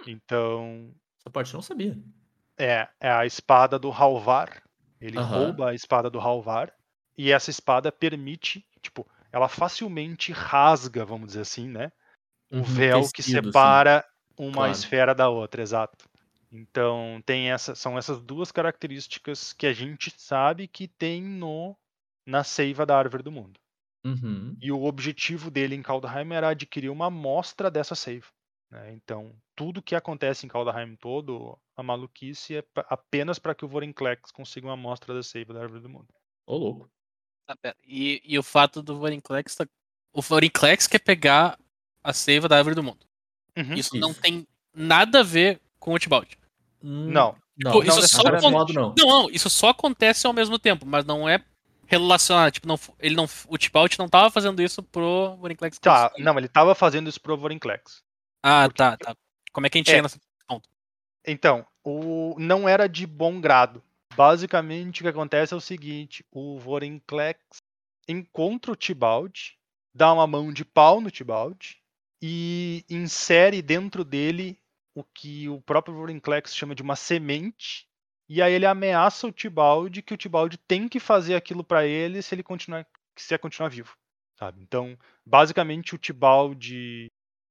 Então, 0.05 0.95
Essa 1.19 1.29
parte 1.29 1.53
eu 1.53 1.57
não 1.57 1.61
sabia. 1.61 2.01
é, 2.57 2.87
é 3.01 3.11
a 3.11 3.25
espada 3.25 3.77
do 3.77 3.91
Halvar. 3.91 4.63
Ele 5.01 5.19
Aham. 5.19 5.49
rouba 5.49 5.71
a 5.71 5.75
espada 5.75 6.09
do 6.09 6.21
Halvar. 6.21 6.73
E 7.17 7.33
essa 7.33 7.49
espada 7.49 7.91
permite, 7.91 8.65
tipo, 8.81 9.05
ela 9.29 9.49
facilmente 9.49 10.31
rasga, 10.31 11.03
vamos 11.03 11.27
dizer 11.27 11.41
assim, 11.41 11.67
né? 11.67 11.91
o 12.49 12.55
Uhum, 12.59 12.63
véu 12.63 13.09
que 13.09 13.21
tecido, 13.21 13.51
sim. 13.51 13.59
separa 13.59 14.05
uma 14.37 14.53
Claro. 14.55 14.71
esfera 14.71 15.13
da 15.13 15.27
outra, 15.29 15.61
exato. 15.61 16.06
Então, 16.51 17.21
tem 17.25 17.51
essa, 17.51 17.75
são 17.75 17.97
essas 17.97 18.21
duas 18.21 18.51
características 18.51 19.53
que 19.53 19.67
a 19.67 19.73
gente 19.73 20.13
sabe 20.17 20.67
que 20.67 20.87
tem 20.87 21.21
no 21.21 21.75
na 22.25 22.43
seiva 22.43 22.85
da 22.85 22.97
árvore 22.97 23.23
do 23.23 23.31
mundo. 23.31 23.59
Uhum. 24.05 24.55
E 24.61 24.71
o 24.71 24.83
objetivo 24.83 25.49
dele 25.49 25.75
em 25.75 25.81
Kaldheim 25.81 26.33
era 26.33 26.49
adquirir 26.49 26.89
uma 26.89 27.07
amostra 27.07 27.71
dessa 27.71 27.95
seiva. 27.95 28.27
né? 28.69 28.93
Então, 28.93 29.33
tudo 29.55 29.81
que 29.81 29.95
acontece 29.95 30.45
em 30.45 30.49
Kaldheim 30.49 30.95
todo, 30.95 31.57
a 31.75 31.83
maluquice 31.83 32.57
é 32.57 32.63
apenas 32.89 33.39
para 33.39 33.55
que 33.55 33.65
o 33.65 33.67
Vorinclex 33.67 34.31
consiga 34.31 34.67
uma 34.67 34.73
amostra 34.73 35.13
da 35.13 35.23
seiva 35.23 35.53
da 35.53 35.61
árvore 35.61 35.81
do 35.81 35.89
mundo. 35.89 36.07
Ô, 36.45 36.57
louco. 36.57 36.89
Tá, 37.45 37.55
pera. 37.55 37.75
E, 37.85 38.21
e 38.25 38.37
o 38.37 38.43
fato 38.43 38.81
do 38.81 38.97
Vorinclex. 38.97 39.55
Tá... 39.55 39.67
O 40.13 40.21
Vorinclex 40.21 40.87
quer 40.87 40.99
pegar 40.99 41.57
a 42.03 42.13
seiva 42.13 42.47
da 42.47 42.57
árvore 42.57 42.75
do 42.75 42.83
mundo. 42.83 43.05
Uhum. 43.57 43.73
Isso, 43.73 43.95
não 43.97 44.11
Isso. 44.11 44.21
tem 44.21 44.47
nada 44.73 45.21
a 45.21 45.23
ver 45.23 45.61
com 45.79 45.93
o 45.93 45.99
Tibalt. 45.99 46.35
Hum, 46.83 47.09
Não. 47.11 47.35
Não, 47.59 47.71
Pô, 47.71 47.83
não 47.83 47.87
isso 47.99 48.07
só 48.07 48.39
con- 48.39 48.51
modo, 48.51 48.71
não. 48.71 48.93
Não, 48.97 49.29
isso 49.31 49.49
só 49.49 49.69
acontece 49.69 50.27
ao 50.27 50.33
mesmo 50.33 50.59
tempo, 50.59 50.85
mas 50.85 51.03
não 51.05 51.27
é 51.27 51.43
relacionado. 51.87 52.51
Tipo, 52.51 52.67
não, 52.67 52.79
ele 52.99 53.15
não, 53.15 53.27
o 53.47 53.57
Tibalt 53.57 53.97
não 53.97 54.07
tava 54.07 54.29
fazendo 54.29 54.61
isso 54.61 54.83
pro 54.83 55.35
Vorinclex. 55.37 55.79
Tá, 55.79 56.11
não, 56.19 56.37
ele 56.37 56.45
estava 56.45 56.75
fazendo 56.75 57.09
isso 57.09 57.19
pro 57.19 57.35
Vorinclex. 57.35 58.03
Ah, 58.43 58.65
porque- 58.67 58.77
tá, 58.77 58.95
tá. 58.97 59.15
Como 59.51 59.65
é 59.65 59.69
que 59.71 59.77
a 59.77 59.79
gente 59.79 59.87
É. 59.87 59.91
chega 59.91 60.03
nessa. 60.03 60.19
Então, 61.25 61.65
o 61.83 62.35
não 62.37 62.69
era 62.69 62.87
de 62.87 63.05
bom 63.07 63.41
grado. 63.41 63.83
Basicamente, 64.15 65.01
o 65.01 65.03
que 65.03 65.09
acontece 65.09 65.53
é 65.53 65.57
o 65.57 65.61
seguinte: 65.61 66.23
o 66.31 66.57
Vorinclex 66.59 67.39
encontra 68.07 68.71
o 68.71 68.75
Tibalt, 68.75 69.53
dá 69.95 70.13
uma 70.13 70.25
mão 70.27 70.53
de 70.53 70.63
pau 70.63 71.01
no 71.01 71.11
Tibalt 71.11 71.73
e 72.21 72.85
insere 72.89 73.61
dentro 73.61 74.03
dele 74.05 74.57
o 74.97 75.03
que 75.03 75.47
o 75.47 75.61
próprio 75.61 75.93
Vorinclex 75.93 76.55
chama 76.55 76.73
de 76.73 76.81
uma 76.81 76.95
semente. 76.95 77.87
E 78.27 78.41
aí 78.41 78.51
ele 78.51 78.65
ameaça 78.65 79.27
o 79.27 79.31
Tibalt 79.31 80.01
que 80.01 80.13
o 80.13 80.17
Tibalt 80.17 80.55
tem 80.67 80.89
que 80.89 80.99
fazer 80.99 81.35
aquilo 81.35 81.63
pra 81.63 81.85
ele 81.85 82.19
se 82.23 82.33
ele 82.33 82.41
continuar, 82.41 82.83
se 83.15 83.31
ele 83.31 83.39
continuar 83.39 83.69
vivo. 83.69 83.95
Sabe? 84.39 84.59
Então, 84.59 84.97
basicamente, 85.23 85.93
o 85.93 85.99
Tibalt 85.99 86.65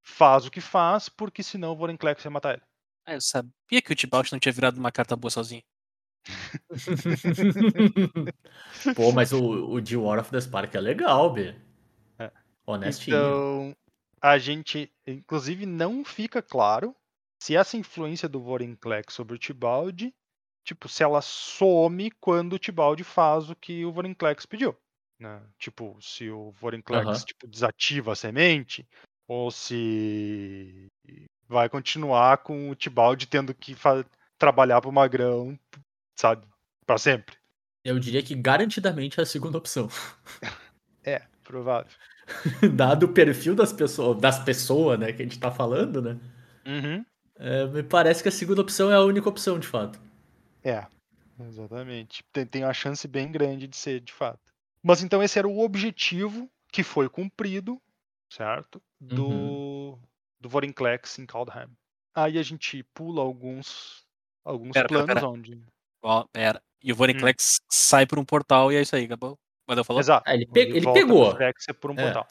faz 0.02 0.44
o 0.44 0.50
que 0.50 0.60
faz, 0.60 1.08
porque 1.08 1.40
senão 1.40 1.72
o 1.72 1.76
Vorinclex 1.76 2.24
ia 2.24 2.30
matar 2.32 2.54
ele. 2.54 2.62
Ah, 3.06 3.14
eu 3.14 3.20
sabia 3.20 3.80
que 3.80 3.92
o 3.92 3.96
Tibalt 3.96 4.32
não 4.32 4.40
tinha 4.40 4.52
virado 4.52 4.78
uma 4.78 4.90
carta 4.90 5.14
boa 5.14 5.30
sozinho. 5.30 5.62
Pô, 8.96 9.12
mas 9.12 9.32
o, 9.32 9.70
o 9.70 9.80
de 9.80 9.96
War 9.96 10.18
of 10.18 10.32
the 10.32 10.40
Spark 10.40 10.74
é 10.74 10.80
legal, 10.80 11.32
B. 11.32 11.54
É. 12.18 12.32
Honestinho. 12.66 13.16
Então, 13.16 13.76
a 14.20 14.36
gente, 14.36 14.92
inclusive, 15.06 15.64
não 15.64 16.04
fica 16.04 16.42
claro 16.42 16.92
se 17.46 17.54
essa 17.54 17.76
influência 17.76 18.28
do 18.28 18.40
Vorinclex 18.40 19.14
sobre 19.14 19.36
o 19.36 19.38
Tibalt, 19.38 20.02
tipo, 20.64 20.88
se 20.88 21.04
ela 21.04 21.22
some 21.22 22.10
quando 22.20 22.54
o 22.54 22.58
Tibalt 22.58 23.00
faz 23.04 23.48
o 23.48 23.54
que 23.54 23.84
o 23.84 23.92
Vorinclex 23.92 24.44
pediu. 24.44 24.76
né? 25.20 25.40
Tipo, 25.56 25.96
se 26.02 26.28
o 26.28 26.50
Vorinclex 26.50 27.06
Aham. 27.06 27.24
tipo, 27.24 27.46
desativa 27.46 28.10
a 28.10 28.16
semente, 28.16 28.84
ou 29.28 29.52
se 29.52 30.88
vai 31.46 31.68
continuar 31.68 32.38
com 32.38 32.68
o 32.68 32.74
Tibalt 32.74 33.24
tendo 33.26 33.54
que 33.54 33.76
trabalhar 34.36 34.80
pro 34.80 34.90
Magrão, 34.90 35.56
sabe, 36.18 36.44
Pra 36.84 36.98
sempre. 36.98 37.36
Eu 37.84 38.00
diria 38.00 38.22
que 38.24 38.34
garantidamente 38.34 39.20
é 39.20 39.22
a 39.22 39.26
segunda 39.26 39.58
opção. 39.58 39.88
É, 41.08 41.22
provável. 41.44 41.92
Dado 42.74 43.06
o 43.06 43.12
perfil 43.12 43.54
das 43.54 43.72
pessoas, 43.72 44.20
das 44.20 44.40
pessoas, 44.40 44.98
né, 44.98 45.12
que 45.12 45.22
a 45.22 45.24
gente 45.24 45.38
tá 45.38 45.52
falando, 45.52 46.02
né? 46.02 46.18
Uhum. 46.66 47.06
É, 47.38 47.66
me 47.66 47.82
parece 47.82 48.22
que 48.22 48.28
a 48.28 48.32
segunda 48.32 48.60
opção 48.62 48.90
é 48.90 48.94
a 48.94 49.02
única 49.02 49.28
opção, 49.28 49.58
de 49.58 49.66
fato. 49.66 50.00
É, 50.64 50.86
exatamente. 51.40 52.24
Tem, 52.32 52.46
tem 52.46 52.64
uma 52.64 52.72
chance 52.72 53.06
bem 53.06 53.30
grande 53.30 53.66
de 53.66 53.76
ser, 53.76 54.00
de 54.00 54.12
fato. 54.12 54.40
Mas 54.82 55.02
então 55.02 55.22
esse 55.22 55.38
era 55.38 55.48
o 55.48 55.60
objetivo 55.60 56.50
que 56.72 56.82
foi 56.82 57.08
cumprido, 57.08 57.80
certo? 58.30 58.80
Do, 59.00 59.28
Uhum. 59.28 59.98
do 60.40 60.48
Vorinclex 60.48 61.18
em 61.18 61.26
Kaldheim. 61.26 61.68
Aí 62.14 62.38
a 62.38 62.42
gente 62.42 62.82
pula 62.94 63.20
alguns, 63.22 64.06
alguns 64.44 64.72
Pera, 64.72 64.88
pera, 64.88 65.04
planos 65.04 65.14
pera. 65.22 65.28
onde. 65.28 65.62
Ó, 66.02 66.24
pera. 66.32 66.62
E 66.82 66.92
o 66.92 66.96
Vorinclex 66.96 67.60
sai 67.70 68.06
por 68.06 68.18
um 68.18 68.24
portal 68.24 68.70
e 68.72 68.76
é 68.76 68.80
isso 68.82 68.94
aí, 68.96 69.04
acabou. 69.04 69.38
Mas 69.66 69.76
eu 69.76 69.84
falou? 69.84 70.00
Exato. 70.00 70.24
Ah, 70.26 70.34
ele 70.34 70.46
pe- 70.46 70.60
ele 70.60 70.80
pra 70.82 70.92
pegou. 70.92 71.32
Phyrexia 71.32 71.74
por 71.74 71.90
um 71.90 71.94
É. 71.94 72.02
portal. 72.04 72.28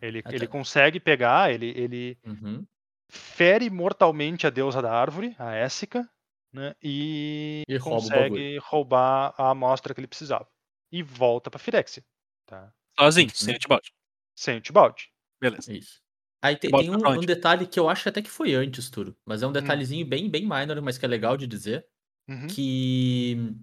Ele, 0.00 0.20
Até. 0.20 0.34
ele 0.34 0.46
consegue 0.46 0.98
pegar, 0.98 1.52
ele, 1.52 1.72
ele 1.76 2.18
Uhum. 2.24 2.64
Fere 3.10 3.70
mortalmente 3.70 4.46
a 4.46 4.50
deusa 4.50 4.82
da 4.82 4.92
árvore, 4.92 5.34
a 5.38 5.56
Essica, 5.56 6.08
né? 6.52 6.74
E, 6.82 7.62
E 7.68 7.78
consegue 7.78 8.58
roubar 8.58 9.34
a 9.38 9.50
amostra 9.50 9.94
que 9.94 10.00
ele 10.00 10.06
precisava. 10.08 10.48
E 10.92 11.02
volta 11.02 11.50
pra 11.50 11.58
Firexia. 11.58 12.04
Tá? 12.46 12.72
Sozinho, 12.98 13.28
Uhum. 13.28 13.34
sem 13.34 13.54
o 13.54 13.58
Tibalt. 13.58 13.88
Sem 14.36 14.56
o 14.58 14.60
Tibalt. 14.60 15.04
Beleza. 15.40 15.72
Isso. 15.72 16.00
Aí 16.42 16.56
tem, 16.56 16.70
tem 16.70 16.90
um, 16.90 16.98
pra 16.98 17.10
um 17.10 17.12
onde? 17.14 17.26
detalhe 17.26 17.66
que 17.66 17.78
eu 17.80 17.88
acho 17.88 18.08
até 18.08 18.22
que 18.22 18.30
foi 18.30 18.54
antes, 18.54 18.88
Turo. 18.90 19.16
Mas 19.26 19.42
é 19.42 19.46
Hum. 19.46 19.50
um 19.50 19.52
detalhezinho 19.52 20.06
bem, 20.06 20.30
bem 20.30 20.42
minor, 20.46 20.80
mas 20.82 20.96
que 20.98 21.04
é 21.04 21.08
legal 21.08 21.36
de 21.36 21.46
dizer. 21.46 21.86
Uhum. 22.28 22.46
Que 22.46 23.54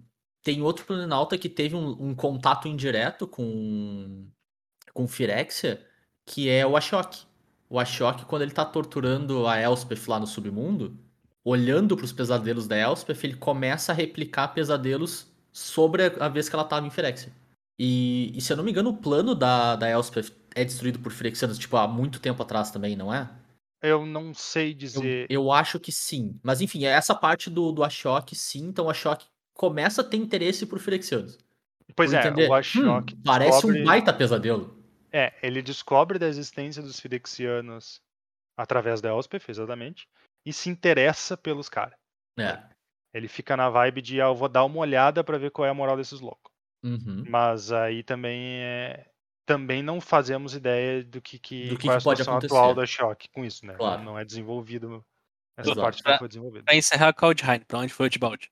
tem 0.42 0.62
outro 0.62 0.84
Planalta 0.86 1.38
que 1.38 1.48
teve 1.48 1.74
um, 1.74 1.88
um 2.10 2.14
contato 2.14 2.68
indireto 2.68 3.26
com, 3.26 4.30
com 4.94 5.08
Firexia, 5.08 5.86
que 6.26 6.48
é 6.50 6.66
o 6.66 6.76
Ashok. 6.76 7.25
O 7.68 7.78
Ashok, 7.78 8.24
quando 8.24 8.42
ele 8.42 8.52
tá 8.52 8.64
torturando 8.64 9.46
a 9.46 9.60
Elspeth 9.60 10.06
lá 10.08 10.20
no 10.20 10.26
submundo, 10.26 10.96
olhando 11.44 11.96
pros 11.96 12.12
pesadelos 12.12 12.66
da 12.66 12.76
Elspeth, 12.76 13.18
ele 13.24 13.34
começa 13.34 13.92
a 13.92 13.94
replicar 13.94 14.48
pesadelos 14.48 15.26
sobre 15.52 16.04
a 16.20 16.28
vez 16.28 16.48
que 16.48 16.54
ela 16.54 16.64
tava 16.64 16.86
em 16.86 16.90
Firexia. 16.90 17.32
E, 17.78 18.32
e 18.34 18.40
se 18.40 18.52
eu 18.52 18.56
não 18.56 18.64
me 18.64 18.70
engano, 18.70 18.90
o 18.90 18.96
plano 18.96 19.34
da, 19.34 19.76
da 19.76 19.88
Elspeth 19.88 20.32
é 20.54 20.64
destruído 20.64 20.98
por 20.98 21.12
Firexianos, 21.12 21.58
tipo, 21.58 21.76
há 21.76 21.86
muito 21.86 22.20
tempo 22.20 22.42
atrás 22.42 22.70
também, 22.70 22.96
não 22.96 23.12
é? 23.12 23.28
Eu 23.82 24.06
não 24.06 24.32
sei 24.32 24.70
Eu, 24.70 24.74
dizer. 24.74 25.26
eu 25.28 25.52
acho 25.52 25.78
que 25.78 25.92
sim. 25.92 26.38
Mas 26.42 26.60
enfim, 26.60 26.84
é 26.84 26.88
essa 26.88 27.14
parte 27.14 27.50
do, 27.50 27.70
do 27.72 27.84
Ashok, 27.84 28.34
sim. 28.34 28.66
Então 28.66 28.86
o 28.86 28.90
Ashok 28.90 29.24
começa 29.54 30.00
a 30.00 30.04
ter 30.04 30.16
interesse 30.16 30.66
por 30.66 30.78
Firexianos. 30.78 31.38
Pois 31.94 32.10
por 32.10 32.16
é, 32.16 32.20
entender, 32.26 32.48
o 32.48 32.54
Ashok 32.54 33.14
"Hum, 33.14 33.18
parece 33.24 33.66
um 33.66 33.84
baita 33.84 34.12
pesadelo. 34.12 34.75
É, 35.16 35.32
ele 35.42 35.62
descobre 35.62 36.18
da 36.18 36.26
existência 36.26 36.82
dos 36.82 37.00
Firexianos 37.00 38.02
através 38.54 39.00
da 39.00 39.08
Elspeth, 39.08 39.44
exatamente, 39.48 40.06
e 40.44 40.52
se 40.52 40.68
interessa 40.68 41.38
pelos 41.38 41.70
caras. 41.70 41.98
É. 42.38 42.62
Ele 43.14 43.26
fica 43.26 43.56
na 43.56 43.70
vibe 43.70 44.02
de, 44.02 44.20
ah, 44.20 44.26
eu 44.26 44.34
vou 44.34 44.46
dar 44.46 44.64
uma 44.64 44.78
olhada 44.78 45.24
pra 45.24 45.38
ver 45.38 45.50
qual 45.50 45.64
é 45.64 45.70
a 45.70 45.74
moral 45.74 45.96
desses 45.96 46.20
loucos. 46.20 46.52
Uhum. 46.84 47.24
Mas 47.30 47.72
aí 47.72 48.02
também 48.02 48.62
é... 48.62 49.10
também 49.46 49.82
não 49.82 50.02
fazemos 50.02 50.54
ideia 50.54 51.02
do 51.02 51.22
que, 51.22 51.38
que, 51.38 51.68
Do 51.70 51.78
que 51.78 51.86
qual 51.86 51.94
é 51.94 51.96
a 51.96 52.00
situação 52.00 52.36
atual 52.36 52.72
acontecer. 52.72 52.80
da 52.80 52.86
Choque 52.86 53.28
com 53.30 53.42
isso, 53.42 53.64
né? 53.64 53.74
Claro. 53.74 54.02
Não 54.02 54.18
é 54.18 54.24
desenvolvido. 54.24 55.02
Essa 55.56 55.70
Exato. 55.70 55.80
parte 55.80 56.04
não 56.04 56.18
foi 56.18 56.28
desenvolvida. 56.28 56.64
Pra 56.66 56.74
encerrar 56.74 57.14
Kaldheim, 57.14 57.60
pra 57.60 57.78
onde 57.78 57.94
foi 57.94 58.06
o 58.06 58.10
Tibalt? 58.10 58.48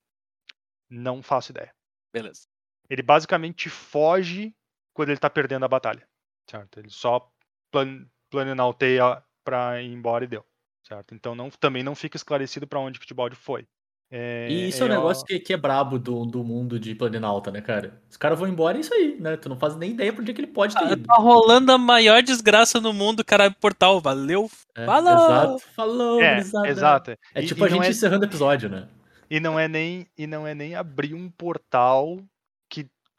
Não 0.89 1.23
faço 1.23 1.53
ideia. 1.53 1.75
Beleza. 2.11 2.47
Ele 2.89 3.03
basicamente 3.03 3.69
foge 3.69 4.55
quando 4.95 5.11
ele 5.11 5.19
tá 5.19 5.29
perdendo 5.29 5.67
a 5.67 5.69
batalha. 5.69 6.09
Certo? 6.51 6.79
Ele 6.79 6.91
só 6.91 7.29
plan 7.71 8.05
planinalteia 8.31 9.23
pra 9.45 9.81
ir 9.83 9.93
embora 9.93 10.25
e 10.25 10.29
deu. 10.29 10.45
Certo? 10.87 11.15
Então 11.15 11.35
não, 11.35 11.49
também 11.51 11.83
não 11.83 11.95
fica 11.95 12.17
esclarecido 12.17 12.67
pra 12.67 12.81
onde 12.81 12.99
que 12.99 13.05
o 13.05 13.09
Tibalt 13.09 13.35
foi. 13.35 13.67
É, 14.11 14.49
E 14.51 14.69
isso 14.69 14.83
é 14.83 14.87
um 14.87 14.89
é, 14.93 14.97
negócio 14.97 15.23
ó, 15.23 15.27
que, 15.27 15.41
que 15.41 15.53
é 15.53 15.57
brabo 15.57 15.99
do, 15.99 16.25
do 16.27 16.45
mundo 16.45 16.79
de 16.79 16.95
Planinalta, 16.95 17.51
né, 17.51 17.61
cara? 17.63 18.03
Os 18.09 18.17
caras 18.17 18.39
vão 18.39 18.47
embora 18.47 18.77
e 18.77 18.79
é 18.79 18.81
isso 18.83 18.95
aí, 18.95 19.17
né? 19.19 19.37
Tu 19.37 19.49
não 19.49 19.57
faz 19.57 19.75
nem 19.77 19.93
ideia 19.93 20.13
por 20.13 20.21
onde 20.21 20.31
é 20.31 20.35
que 20.35 20.41
ele 20.43 20.53
pode 20.53 20.75
ter 20.77 20.85
Ah, 20.85 20.93
ido. 20.93 21.07
tá 21.07 21.15
rolando 21.15 21.73
a 21.73 21.79
maior 21.79 22.23
desgraça 22.23 22.81
no 22.81 22.93
mundo, 22.93 23.25
cara, 23.25 23.51
portal. 23.51 24.01
Valeu. 24.01 24.49
É, 24.77 24.85
Falou! 24.85 25.11
Exato. 25.15 25.59
Falou, 25.75 26.21
É, 26.21 26.39
exato. 26.69 27.17
É 27.35 27.43
tipo 27.43 27.61
e 27.65 27.67
a 27.67 27.71
não 27.71 27.77
gente 27.79 27.87
é- 27.87 27.91
encerrando 27.91 28.25
o 28.25 28.29
episódio, 28.29 28.69
né? 28.69 28.89
E 29.31 29.41
não 29.41 29.59
é 29.59 29.67
nem 29.67 30.07
e 30.19 30.27
não 30.27 30.47
é 30.47 30.55
nem 30.55 30.75
abrir 30.75 31.15
um 31.15 31.31
portal 31.31 32.19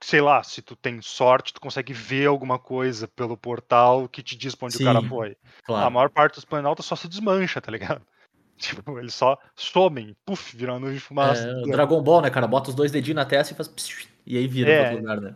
sei 0.03 0.21
lá, 0.21 0.43
se 0.43 0.61
tu 0.61 0.75
tem 0.75 1.01
sorte, 1.01 1.53
tu 1.53 1.59
consegue 1.61 1.93
ver 1.93 2.27
alguma 2.27 2.59
coisa 2.59 3.07
pelo 3.07 3.37
portal 3.37 4.07
que 4.07 4.21
te 4.23 4.35
diz 4.35 4.55
pra 4.55 4.67
onde 4.67 4.77
o 4.77 4.83
cara 4.83 5.01
Sim, 5.01 5.07
foi. 5.09 5.37
A 5.51 5.61
Claro. 5.63 5.91
maior 5.91 6.09
parte 6.09 6.35
dos 6.35 6.45
planaltas 6.45 6.85
só 6.85 6.95
se 6.95 7.07
desmancha, 7.07 7.61
tá 7.61 7.71
ligado? 7.71 8.05
Tipo, 8.57 8.97
eles 8.99 9.13
só 9.13 9.37
somem, 9.53 10.15
puf, 10.25 10.55
viram 10.55 10.79
nuvem 10.79 10.95
de 10.95 11.01
fumaça. 11.01 11.45
É, 11.45 11.51
o 11.51 11.61
deu. 11.63 11.73
Dragon 11.73 12.01
Ball, 12.01 12.21
né, 12.21 12.29
cara? 12.29 12.47
Bota 12.47 12.69
os 12.69 12.75
dois 12.75 12.89
dedinhos 12.89 13.17
na 13.17 13.25
testa 13.25 13.53
e 13.53 13.55
faz. 13.57 13.67
psiu, 13.67 14.07
E 14.25 14.37
aí 14.37 14.47
vira 14.47 14.71
É. 14.71 14.75
pra 14.75 14.83
outro 14.83 14.97
lugar, 14.97 15.19
né? 15.21 15.35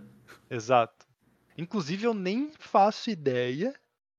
Exato. 0.49 1.05
Inclusive, 1.57 2.05
eu 2.05 2.13
nem 2.13 2.51
faço 2.57 3.09
ideia 3.09 3.73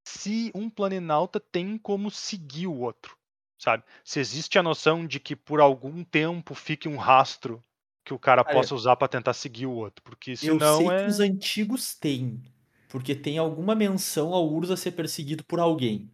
se 0.07 0.51
um 0.55 0.69
planinauta 0.69 1.41
tem 1.41 1.79
como 1.79 2.11
seguir 2.11 2.67
o 2.67 2.77
outro, 2.79 3.17
sabe? 3.59 3.85
Se 4.05 4.21
existe 4.21 4.59
a 4.59 4.63
noção 4.63 5.07
de 5.07 5.19
que 5.19 5.35
por 5.35 5.61
algum 5.61 6.05
tempo 6.05 6.55
fique 6.55 6.87
um 6.87 6.97
rastro 6.99 7.65
que 8.11 8.15
o 8.15 8.19
cara 8.19 8.43
Cara, 8.43 8.57
possa 8.57 8.75
usar 8.75 8.97
pra 8.97 9.07
tentar 9.09 9.33
seguir 9.35 9.67
o 9.67 9.73
outro, 9.73 10.03
porque 10.03 10.33
Eu 10.33 10.37
senão 10.37 10.79
sei 10.79 10.89
é 10.89 11.05
que 11.05 11.11
os 11.11 11.21
antigos 11.21 11.95
têm. 11.95 12.41
Porque 12.89 13.15
tem 13.15 13.39
alguma 13.39 13.75
menção 13.75 14.35
ao 14.35 14.49
Urza 14.49 14.77
ser 14.77 14.93
perseguido 14.93 15.45
por 15.45 15.61
alguém. 15.61 16.11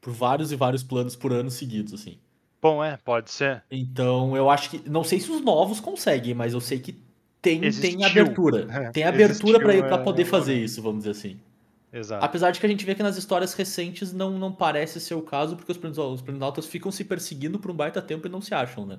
Por 0.00 0.12
vários 0.12 0.50
e 0.50 0.56
vários 0.56 0.82
planos 0.82 1.14
por 1.14 1.32
anos 1.32 1.54
seguidos, 1.54 1.94
assim. 1.94 2.18
bom, 2.60 2.82
é, 2.82 2.96
pode 2.96 3.30
ser. 3.30 3.62
Então, 3.70 4.36
eu 4.36 4.50
acho 4.50 4.70
que. 4.70 4.88
Não 4.88 5.04
sei 5.04 5.20
se 5.20 5.30
os 5.30 5.40
novos 5.40 5.78
conseguem, 5.80 6.34
mas 6.34 6.52
eu 6.52 6.60
sei 6.60 6.80
que 6.80 7.00
tem, 7.40 7.60
tem 7.70 8.04
abertura. 8.04 8.66
É, 8.70 8.90
Tem 8.90 9.04
abertura 9.04 9.60
pra 9.60 9.72
é, 9.72 9.98
poder 9.98 10.22
é, 10.22 10.24
fazer 10.24 10.54
é. 10.54 10.58
isso, 10.58 10.82
vamos 10.82 11.04
dizer 11.04 11.10
assim. 11.12 11.40
Exato. 11.92 12.24
Apesar 12.24 12.50
de 12.50 12.58
que 12.60 12.66
a 12.66 12.68
gente 12.68 12.84
vê 12.84 12.94
que 12.94 13.02
nas 13.02 13.16
histórias 13.16 13.54
recentes 13.54 14.12
não, 14.12 14.36
não 14.36 14.52
parece 14.52 15.00
ser 15.00 15.14
o 15.14 15.22
caso, 15.22 15.56
porque 15.56 15.70
os 15.70 15.78
planos- 15.78 15.98
os 15.98 16.66
ficam 16.66 16.90
se 16.90 17.04
perseguindo 17.04 17.58
por 17.58 17.70
um 17.70 17.74
baita 17.74 18.02
tempo 18.02 18.26
e 18.26 18.30
não 18.30 18.40
se 18.40 18.52
acham, 18.52 18.84
né? 18.84 18.98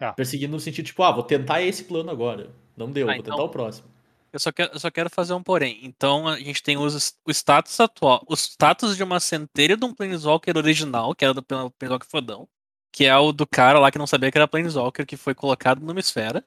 Ah. 0.00 0.12
Perseguindo 0.12 0.52
no 0.52 0.60
sentido, 0.60 0.86
tipo, 0.86 1.02
ah, 1.02 1.10
vou 1.12 1.22
tentar 1.22 1.60
esse 1.62 1.84
plano 1.84 2.10
agora. 2.10 2.50
Não 2.76 2.90
deu, 2.90 3.06
Ah, 3.08 3.12
vou 3.12 3.20
então- 3.20 3.32
tentar 3.34 3.44
o 3.44 3.48
próximo. 3.48 3.88
Eu 4.32 4.38
só, 4.38 4.52
quero, 4.52 4.72
eu 4.74 4.78
só 4.78 4.90
quero 4.90 5.08
fazer 5.08 5.32
um 5.32 5.42
porém. 5.42 5.80
Então 5.82 6.28
a 6.28 6.38
gente 6.38 6.62
tem 6.62 6.76
os, 6.76 7.14
o 7.26 7.30
status 7.30 7.80
atual, 7.80 8.22
o 8.28 8.34
status 8.34 8.94
de 8.96 9.02
uma 9.02 9.18
centelha 9.20 9.74
de 9.76 9.84
um 9.84 9.94
Planeswalker 9.94 10.54
original, 10.56 11.14
que 11.14 11.24
era 11.24 11.32
do 11.32 11.42
Plan- 11.42 11.70
Planeswalker 11.78 12.08
fodão, 12.08 12.46
que 12.92 13.06
é 13.06 13.16
o 13.16 13.32
do 13.32 13.46
cara 13.46 13.78
lá 13.78 13.90
que 13.90 13.98
não 13.98 14.06
sabia 14.06 14.30
que 14.30 14.36
era 14.36 14.46
Planeswalker, 14.46 15.06
que 15.06 15.16
foi 15.16 15.34
colocado 15.34 15.80
numa 15.80 15.98
esfera, 15.98 16.44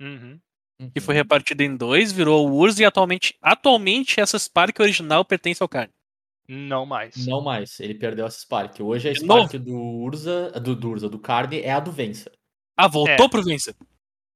Uhum. 0.00 0.40
que 0.92 1.00
foi 1.00 1.14
repartido 1.14 1.62
em 1.62 1.76
dois, 1.76 2.10
virou 2.10 2.48
o 2.48 2.52
Urza 2.56 2.82
e 2.82 2.84
atualmente, 2.84 3.36
atualmente 3.40 4.20
essa 4.20 4.36
Spark 4.38 4.80
original 4.80 5.24
pertence 5.24 5.62
ao 5.62 5.68
Carne. 5.68 5.92
Não 6.48 6.84
mais. 6.84 7.26
Não 7.28 7.40
mais, 7.40 7.78
ele 7.78 7.94
perdeu 7.94 8.26
essa 8.26 8.40
Spark. 8.40 8.80
Hoje 8.80 9.08
a 9.08 9.14
Spark 9.14 9.52
do 9.56 9.76
Urza, 9.76 10.50
do, 10.60 10.74
do 10.74 10.90
Urza, 10.90 11.08
do 11.08 11.18
Carne 11.18 11.60
é 11.60 11.70
a 11.70 11.78
do 11.78 11.92
Vencer. 11.92 12.32
Ah, 12.76 12.88
voltou 12.88 13.26
É. 13.26 13.28
pro 13.28 13.42
Vencer. 13.42 13.74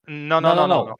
Não, 0.06 0.40
não, 0.40 0.54
não, 0.54 0.66
não. 0.68 0.86
não. 0.86 0.98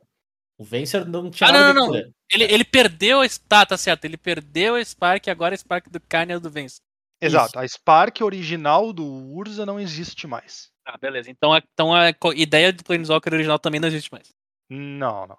O 0.57 0.65
Vencer 0.65 1.05
não 1.07 1.31
tinha 1.31 1.49
Ah, 1.49 1.53
nada 1.53 1.65
não, 1.65 1.71
a 1.71 1.73
ver 1.73 1.79
não, 1.81 1.87
com 1.87 1.93
não. 1.93 2.15
ele. 2.33 2.45
Ele, 2.55 2.65
perdeu 2.65 3.21
a. 3.21 3.27
Tá, 3.49 3.67
tá 3.67 3.77
certo. 3.77 4.05
Ele 4.05 4.17
perdeu 4.17 4.77
a 4.77 4.85
Spark 4.85 5.27
e 5.27 5.31
agora 5.31 5.55
a 5.55 5.59
Spark 5.59 5.89
do 5.91 6.01
Carne 6.01 6.33
é 6.33 6.39
do 6.39 6.49
Vencer. 6.51 6.81
Exato. 7.21 7.59
A 7.59 7.67
Spark 7.67 8.21
original 8.23 8.93
do 8.93 9.05
Urza 9.05 9.65
não 9.67 9.81
existe 9.81 10.27
mais. 10.27 10.71
Ah, 10.87 10.97
beleza. 10.99 11.31
Então 11.31 11.53
a, 11.53 11.59
então 11.59 11.93
a 11.95 12.11
ideia 12.37 12.73
do 12.73 12.85
Planeswalker 12.85 13.33
original 13.33 13.59
também 13.59 13.81
não 13.81 13.89
existe 13.89 14.13
mais. 14.13 14.29
Não, 14.71 15.27
não. 15.27 15.39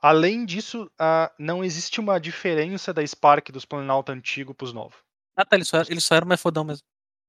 Além 0.00 0.44
disso, 0.44 0.90
ah, 0.98 1.32
não 1.38 1.62
existe 1.64 2.00
uma 2.00 2.18
diferença 2.20 2.92
da 2.92 3.06
Spark 3.06 3.50
dos 3.50 3.64
Planalto 3.64 4.10
antigo 4.12 4.54
pros 4.54 4.72
novos. 4.72 4.96
Ah, 5.36 5.44
tá. 5.44 5.56
Ele 5.56 5.64
só, 5.64 5.80
ele 5.82 6.00
só 6.00 6.16
era 6.16 6.26
mais 6.26 6.40
fodão 6.40 6.64
mesmo. 6.64 6.84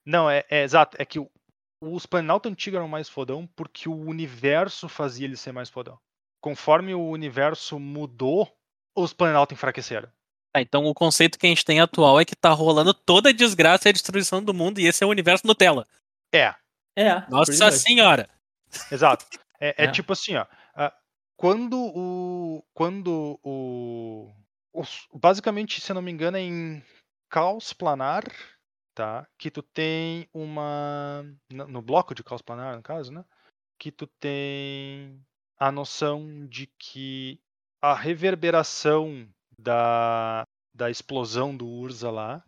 Não, 0.05 0.29
é, 0.29 0.43
é 0.49 0.63
exato. 0.63 0.97
É 0.99 1.05
que 1.05 1.19
o- 1.19 1.29
os 1.93 2.05
Planalto 2.05 2.47
antigos 2.49 2.77
eram 2.77 2.87
mais 2.87 3.09
fodão 3.09 3.47
porque 3.55 3.87
o 3.89 3.95
universo 3.95 4.87
fazia 4.89 5.25
ele 5.25 5.37
ser 5.37 5.51
mais 5.51 5.69
fodão. 5.69 5.99
Conforme 6.41 6.93
o 6.93 7.09
universo 7.09 7.79
mudou, 7.79 8.51
os 8.95 9.13
Planalto 9.13 9.53
enfraqueceram. 9.53 10.09
Tá, 10.53 10.61
então 10.61 10.85
o 10.85 10.93
conceito 10.93 11.39
que 11.39 11.45
a 11.47 11.49
gente 11.49 11.65
tem 11.65 11.79
atual 11.79 12.19
é 12.19 12.25
que 12.25 12.35
tá 12.35 12.49
rolando 12.49 12.93
toda 12.93 13.29
a 13.29 13.33
desgraça 13.33 13.87
e 13.87 13.89
a 13.89 13.93
destruição 13.93 14.43
do 14.43 14.53
mundo 14.53 14.79
e 14.79 14.85
esse 14.85 15.03
é 15.03 15.07
o 15.07 15.09
universo 15.09 15.47
Nutella. 15.47 15.87
É, 16.33 16.53
É, 16.95 17.27
Nossa 17.29 17.51
much. 17.65 17.73
senhora! 17.73 18.29
exato. 18.91 19.25
É, 19.59 19.83
é 19.83 19.85
É. 19.87 19.91
tipo 19.91 20.13
assim, 20.13 20.35
ó. 20.35 20.45
ah, 20.75 20.93
quando 21.35 21.75
o. 21.79 22.63
Quando 22.73 23.39
o. 23.43 24.31
os- 24.73 25.07
basicamente, 25.13 25.81
se 25.81 25.91
eu 25.91 25.95
não 25.95 26.01
me 26.03 26.11
engano, 26.11 26.37
é 26.37 26.41
em 26.41 26.83
Caos 27.29 27.73
Planar, 27.73 28.23
tá? 28.93 29.27
Que 29.37 29.51
tu 29.51 29.61
tem 29.61 30.27
uma. 30.33 31.23
No 31.49 31.81
bloco 31.81 32.15
de 32.15 32.23
Caos 32.23 32.41
Planar, 32.41 32.75
no 32.75 32.83
caso, 32.83 33.11
né? 33.11 33.25
Que 33.77 33.91
tu 33.91 34.07
tem 34.07 35.23
a 35.57 35.71
noção 35.71 36.47
de 36.47 36.67
que 36.67 37.39
a 37.81 37.93
reverberação 37.93 39.27
da, 39.57 40.43
da 40.73 40.89
explosão 40.89 41.55
do 41.55 41.67
Urza 41.67 42.09
lá 42.09 42.43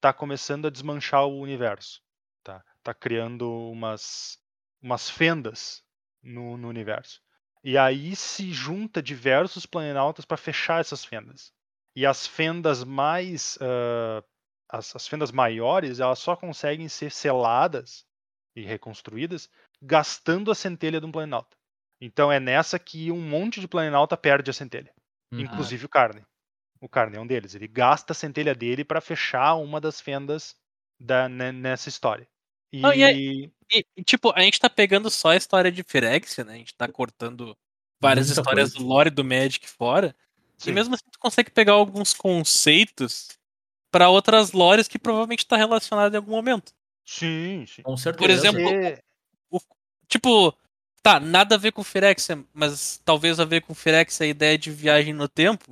tá 0.00 0.12
começando 0.12 0.66
a 0.66 0.70
desmanchar 0.70 1.26
o 1.26 1.40
universo. 1.40 2.02
Tá? 2.42 2.64
tá 2.82 2.92
criando 2.92 3.48
umas, 3.70 4.38
umas 4.82 5.08
fendas 5.08 5.82
no, 6.22 6.56
no 6.56 6.68
universo. 6.68 7.20
E 7.64 7.78
aí 7.78 8.16
se 8.16 8.52
junta 8.52 9.02
diversos 9.02 9.64
planinautas 9.64 10.24
para 10.24 10.36
fechar 10.36 10.80
essas 10.80 11.04
fendas. 11.04 11.52
E 11.94 12.04
as 12.04 12.26
fendas 12.26 12.82
mais. 12.82 13.56
Uh, 13.56 14.24
as, 14.72 14.96
as 14.96 15.06
fendas 15.06 15.30
maiores, 15.30 16.00
elas 16.00 16.18
só 16.18 16.34
conseguem 16.34 16.88
ser 16.88 17.12
seladas 17.12 18.06
e 18.56 18.62
reconstruídas 18.62 19.50
gastando 19.80 20.50
a 20.50 20.54
centelha 20.54 20.98
de 20.98 21.04
um 21.06 21.12
planinauta. 21.12 21.56
Então 22.00 22.32
é 22.32 22.40
nessa 22.40 22.78
que 22.78 23.12
um 23.12 23.20
monte 23.20 23.60
de 23.60 23.68
planinauta 23.68 24.16
perde 24.16 24.50
a 24.50 24.54
centelha. 24.54 24.92
Uhum. 25.30 25.40
Inclusive 25.40 25.84
o 25.84 25.88
Carne. 25.88 26.24
O 26.80 26.88
Carne 26.88 27.16
é 27.16 27.20
um 27.20 27.26
deles. 27.26 27.54
Ele 27.54 27.68
gasta 27.68 28.12
a 28.12 28.14
centelha 28.14 28.54
dele 28.54 28.84
para 28.84 29.00
fechar 29.00 29.54
uma 29.56 29.80
das 29.80 30.00
fendas 30.00 30.56
da, 30.98 31.28
nessa 31.28 31.88
história. 31.88 32.26
E, 32.72 32.80
Não, 32.80 32.92
e 32.92 33.04
E, 33.70 33.84
e, 33.96 34.02
tipo, 34.02 34.32
a 34.34 34.40
gente 34.40 34.58
tá 34.58 34.70
pegando 34.70 35.10
só 35.10 35.28
a 35.28 35.36
história 35.36 35.70
de 35.70 35.82
Firexia, 35.82 36.44
né? 36.44 36.54
A 36.54 36.56
gente 36.56 36.74
tá 36.74 36.88
cortando 36.88 37.56
várias 38.00 38.28
Muita 38.28 38.40
histórias 38.40 38.72
coisa. 38.72 38.84
do 38.84 38.88
lore 38.88 39.10
do 39.10 39.24
Magic 39.24 39.68
fora. 39.68 40.16
Sim. 40.58 40.70
E 40.70 40.72
mesmo 40.72 40.94
assim 40.94 41.04
tu 41.10 41.18
consegue 41.18 41.50
pegar 41.50 41.72
alguns 41.72 42.14
conceitos 42.14 43.28
pra 43.92 44.08
outras 44.08 44.50
lores 44.50 44.88
que 44.88 44.98
provavelmente 44.98 45.46
tá 45.46 45.56
relacionado 45.56 46.14
em 46.14 46.16
algum 46.16 46.32
momento. 46.32 46.72
sim, 47.06 47.64
sim. 47.68 47.82
Com 47.82 47.96
certeza. 47.96 48.18
Por 48.18 48.30
exemplo, 48.30 48.62
Porque- 48.62 49.02
Tipo, 50.08 50.54
tá, 51.02 51.18
nada 51.20 51.54
a 51.54 51.58
ver 51.58 51.72
com 51.72 51.82
Firexia, 51.84 52.44
mas 52.52 53.00
talvez 53.04 53.38
a 53.40 53.44
ver 53.44 53.62
com 53.62 53.74
Firexia 53.74 54.26
a 54.26 54.28
ideia 54.28 54.58
de 54.58 54.70
viagem 54.70 55.14
no 55.14 55.26
tempo, 55.28 55.70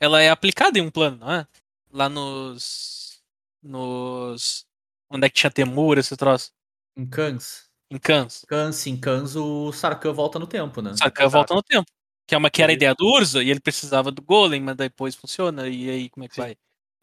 ela 0.00 0.22
é 0.22 0.30
aplicada 0.30 0.78
em 0.78 0.82
um 0.82 0.90
plano, 0.90 1.18
não 1.18 1.30
é? 1.32 1.46
Lá 1.92 2.08
nos. 2.08 3.20
Nos. 3.62 4.64
Onde 5.10 5.26
é 5.26 5.28
que 5.30 5.34
tinha 5.36 5.50
Temur, 5.50 5.98
esse 5.98 6.16
troço? 6.16 6.50
Em 6.96 7.06
Kans. 7.06 7.68
Em 7.90 7.98
Kans. 7.98 8.44
Kans, 8.48 8.86
em 8.86 8.96
Kans, 8.98 9.36
o 9.36 9.70
Sarkhan 9.72 10.12
volta 10.14 10.38
no 10.38 10.46
tempo, 10.46 10.80
né? 10.80 10.94
Sarkhan 10.96 11.28
volta 11.28 11.54
no 11.54 11.62
tempo. 11.62 11.86
Que 12.26 12.34
é 12.34 12.38
uma 12.38 12.50
que 12.50 12.62
era 12.62 12.72
a 12.72 12.74
ideia 12.74 12.94
do 12.94 13.04
Urza, 13.06 13.42
e 13.42 13.50
ele 13.50 13.60
precisava 13.60 14.10
do 14.10 14.22
Golem, 14.22 14.60
mas 14.62 14.76
depois 14.76 15.14
funciona, 15.14 15.68
e 15.68 15.90
aí 15.90 16.08
como 16.08 16.24
é 16.24 16.28
que 16.28 16.36
vai? 16.38 16.56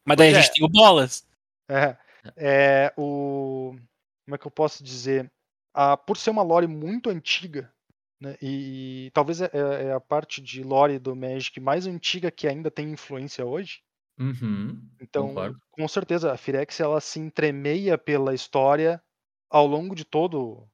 Mas 0.09 0.17
daí 0.17 0.29
Pois 0.29 0.37
a 0.37 0.39
é. 0.39 0.41
gente 0.41 0.53
tem 0.55 0.65
o 0.65 0.69
Bolas. 0.69 1.23
É, 1.69 1.95
é 2.35 2.93
o. 2.97 3.75
Como 4.25 4.35
é 4.35 4.37
que 4.39 4.47
eu 4.47 4.51
posso 4.51 4.83
dizer? 4.83 5.31
A, 5.71 5.95
por 5.95 6.17
ser 6.17 6.31
uma 6.31 6.41
lore 6.41 6.65
muito 6.65 7.11
antiga, 7.11 7.71
né, 8.19 8.35
e, 8.41 9.11
talvez 9.13 9.39
é, 9.39 9.51
é 9.53 9.93
a 9.93 9.99
parte 9.99 10.41
de 10.41 10.63
lore 10.63 10.97
do 10.97 11.15
Magic 11.15 11.59
mais 11.59 11.85
antiga 11.85 12.31
que 12.31 12.47
ainda 12.47 12.71
tem 12.71 12.89
influência 12.89 13.45
hoje. 13.45 13.81
Uhum. 14.19 14.81
Então, 14.99 15.27
Concordo. 15.27 15.61
com 15.69 15.87
certeza, 15.87 16.33
a 16.33 16.37
Firex 16.37 16.79
ela 16.79 16.99
se 16.99 17.19
entremeia 17.19 17.95
pela 17.95 18.33
história 18.33 18.99
ao 19.47 19.67
longo 19.67 19.93
de 19.93 20.03
todo, 20.03 20.67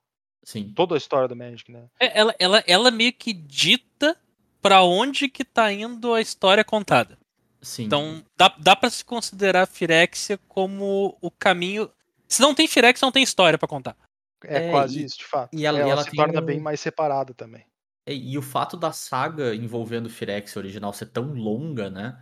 Sim. 0.43 0.71
toda 0.73 0.95
a 0.95 0.97
história 0.97 1.27
do 1.27 1.35
Magic, 1.35 1.69
né? 1.69 1.89
É, 1.99 2.17
Ela, 2.17 2.33
ela, 2.39 2.63
ela 2.65 2.89
meio 2.89 3.11
que 3.11 3.33
dita 3.33 4.17
pra 4.61 4.81
onde 4.81 5.27
que 5.27 5.43
tá 5.43 5.71
indo 5.73 6.13
a 6.13 6.21
história 6.21 6.63
contada. 6.63 7.19
Sim. 7.65 7.85
Então, 7.85 8.23
dá, 8.37 8.53
dá 8.59 8.75
para 8.75 8.89
se 8.89 9.03
considerar 9.03 9.63
a 9.63 9.65
Firexia 9.65 10.37
como 10.47 11.17
o 11.19 11.31
caminho. 11.31 11.89
Se 12.27 12.41
não 12.41 12.53
tem 12.53 12.67
Firexia, 12.67 13.05
não 13.05 13.11
tem 13.11 13.23
história 13.23 13.57
pra 13.57 13.67
contar. 13.67 13.97
É, 14.43 14.67
É, 14.67 14.71
quase 14.71 14.99
e- 15.01 15.05
isso, 15.05 15.17
de 15.17 15.25
fato. 15.25 15.49
e 15.55 15.65
ela- 15.65 15.79
ela 15.79 15.87
e 15.87 15.91
ela 15.91 16.03
se 16.03 16.11
torna 16.15 16.39
um- 16.41 16.45
bem 16.45 16.59
mais 16.59 16.79
separada 16.79 17.33
também. 17.33 17.65
É, 18.05 18.13
E 18.13 18.37
o 18.37 18.41
fato 18.41 18.77
da 18.77 18.91
saga 18.91 19.55
envolvendo 19.55 20.09
Firexia 20.09 20.59
original 20.59 20.93
ser 20.93 21.07
tão 21.07 21.33
longa, 21.33 21.89
né? 21.89 22.17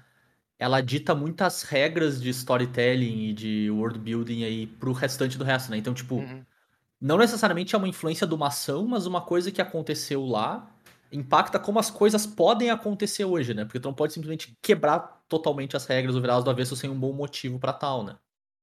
Ela 0.58 0.80
dita 0.80 1.14
muitas 1.14 1.64
regras 1.64 2.22
de 2.22 2.30
storytelling 2.30 3.30
e 3.30 3.34
de 3.34 3.70
world 3.70 4.00
building 4.00 4.46
aí 4.46 4.66
pro 4.66 4.94
restante 4.94 5.38
do 5.38 5.44
resto, 5.44 5.70
né? 5.72 5.78
Então, 5.78 5.94
tipo, 5.94 6.16
Uhum. 6.16 6.46
não 7.02 7.18
necessariamente 7.18 7.76
é 7.76 7.78
uma 7.78 7.88
influência 7.90 8.26
de 8.26 8.34
uma 8.34 8.48
ação, 8.48 8.88
mas 8.88 9.06
uma 9.06 9.20
coisa 9.20 9.52
que 9.52 9.62
aconteceu 9.62 10.26
lá 10.26 10.70
impacta 11.12 11.60
como 11.60 11.78
as 11.80 11.92
coisas 11.92 12.26
podem 12.26 12.70
acontecer 12.70 13.26
hoje, 13.26 13.54
né? 13.54 13.66
Porque 13.66 13.80
tu 13.80 13.86
não 13.88 13.94
pode 13.94 14.14
simplesmente 14.14 14.58
quebrar 14.62 15.22
totalmente 15.38 15.76
as 15.76 15.86
regras 15.86 16.16
ou 16.16 16.22
virá-las 16.22 16.44
do 16.44 16.50
avesso 16.52 16.76
sem 16.76 16.90
um 16.90 17.00
bom 17.00 17.14
motivo 17.14 17.60
pra 17.60 17.74
tal, 17.74 18.04
né? 18.04 18.18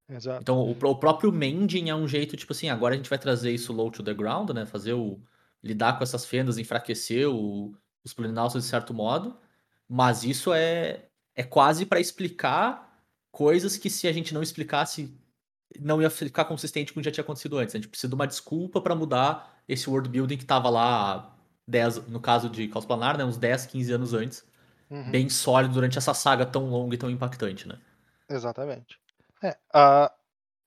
Exato. 0.08 0.42
Então, 0.42 0.58
o, 0.60 0.70
o 0.72 0.96
próprio 0.96 1.32
mending 1.32 1.88
é 1.90 1.94
um 1.94 2.08
jeito, 2.08 2.36
tipo 2.36 2.52
assim, 2.52 2.68
agora 2.68 2.94
a 2.94 2.96
gente 2.96 3.08
vai 3.10 3.18
trazer 3.18 3.52
isso 3.52 3.72
low 3.72 3.90
to 3.90 4.02
the 4.02 4.14
ground, 4.14 4.50
né? 4.50 4.66
Fazer 4.66 4.94
o. 4.94 5.20
lidar 5.62 5.98
com 5.98 6.02
essas 6.04 6.24
fendas, 6.26 6.58
enfraquecer 6.58 7.28
o- 7.28 7.74
os 8.04 8.12
planinautas 8.14 8.62
de 8.64 8.68
certo 8.68 8.94
modo. 8.94 9.36
Mas 9.88 10.24
isso 10.24 10.52
é, 10.54 11.06
é 11.34 11.42
quase 11.42 11.86
pra 11.86 12.00
explicar 12.00 13.02
coisas 13.32 13.76
que 13.76 13.90
se 13.90 14.08
a 14.08 14.12
gente 14.12 14.32
não 14.34 14.42
explicasse, 14.42 15.12
não 15.80 16.00
ia 16.02 16.10
ficar 16.10 16.44
consistente 16.46 16.92
com 16.92 17.00
o 17.00 17.02
que 17.02 17.08
já 17.08 17.12
tinha 17.12 17.22
acontecido 17.24 17.58
antes. 17.58 17.74
A 17.74 17.78
gente 17.78 17.88
precisa 17.88 18.08
de 18.08 18.14
uma 18.14 18.26
desculpa 18.26 18.80
pra 18.80 18.94
mudar 18.94 19.62
esse 19.68 19.88
world 19.88 20.08
building 20.08 20.36
que 20.38 20.44
tava 20.46 20.68
lá 20.70 21.12
há 21.16 21.30
10, 21.68 22.08
no 22.08 22.20
caso 22.20 22.48
de 22.50 22.66
Caos 22.68 22.84
Planar, 22.86 23.16
né? 23.18 23.24
Uns 23.24 23.36
10, 23.36 23.66
15 23.66 23.92
anos 23.92 24.14
antes. 24.14 24.44
Uhum. 24.90 25.10
Bem 25.10 25.28
sólido 25.28 25.74
durante 25.74 25.96
essa 25.98 26.12
saga 26.14 26.44
tão 26.44 26.68
longa 26.68 26.94
e 26.94 26.98
tão 26.98 27.08
impactante, 27.10 27.66
né? 27.68 27.78
Exatamente. 28.28 28.98
É, 29.42 29.56
a, 29.72 30.12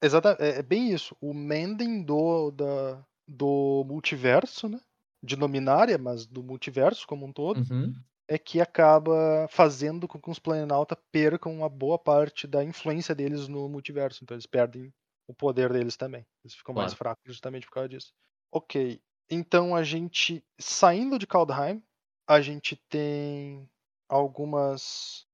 exata, 0.02 0.38
é, 0.40 0.60
é 0.60 0.64
bem 0.64 0.92
isso. 0.94 1.16
O 1.22 1.34
mending 1.34 2.04
do, 2.04 2.52
da, 2.52 3.06
do 3.28 3.84
multiverso, 3.88 4.68
né? 4.70 4.80
De 5.24 5.36
Nominária, 5.38 5.98
mas 5.98 6.26
do 6.26 6.44
multiverso 6.44 7.08
como 7.08 7.26
um 7.26 7.32
todo, 7.34 7.66
Uhum. 7.70 7.94
é 8.28 8.38
que 8.38 8.60
acaba 8.60 9.48
fazendo 9.50 10.08
com 10.08 10.20
que 10.20 10.30
os 10.30 10.40
Planalta 10.40 10.98
percam 11.12 11.54
uma 11.54 11.70
boa 11.70 11.98
parte 12.00 12.48
da 12.48 12.64
influência 12.64 13.16
deles 13.16 13.48
no 13.48 13.70
multiverso. 13.70 14.24
Então 14.24 14.36
eles 14.36 14.46
perdem 14.46 14.94
o 15.28 15.34
poder 15.34 15.72
deles 15.72 15.96
também. 15.96 16.26
Eles 16.44 16.56
ficam 16.56 16.76
mais 16.76 16.94
Claro. 16.94 16.98
fracos 16.98 17.24
justamente 17.26 17.66
por 17.66 17.74
causa 17.74 17.90
disso. 17.90 18.12
Ok. 18.52 19.02
Então 19.30 19.74
a 19.76 19.84
gente, 19.84 20.44
saindo 20.60 21.18
de 21.18 21.26
Kaldheim, 21.26 21.82
a 22.28 22.42
gente 22.42 22.76
tem 22.90 23.70
algumas 24.10 25.26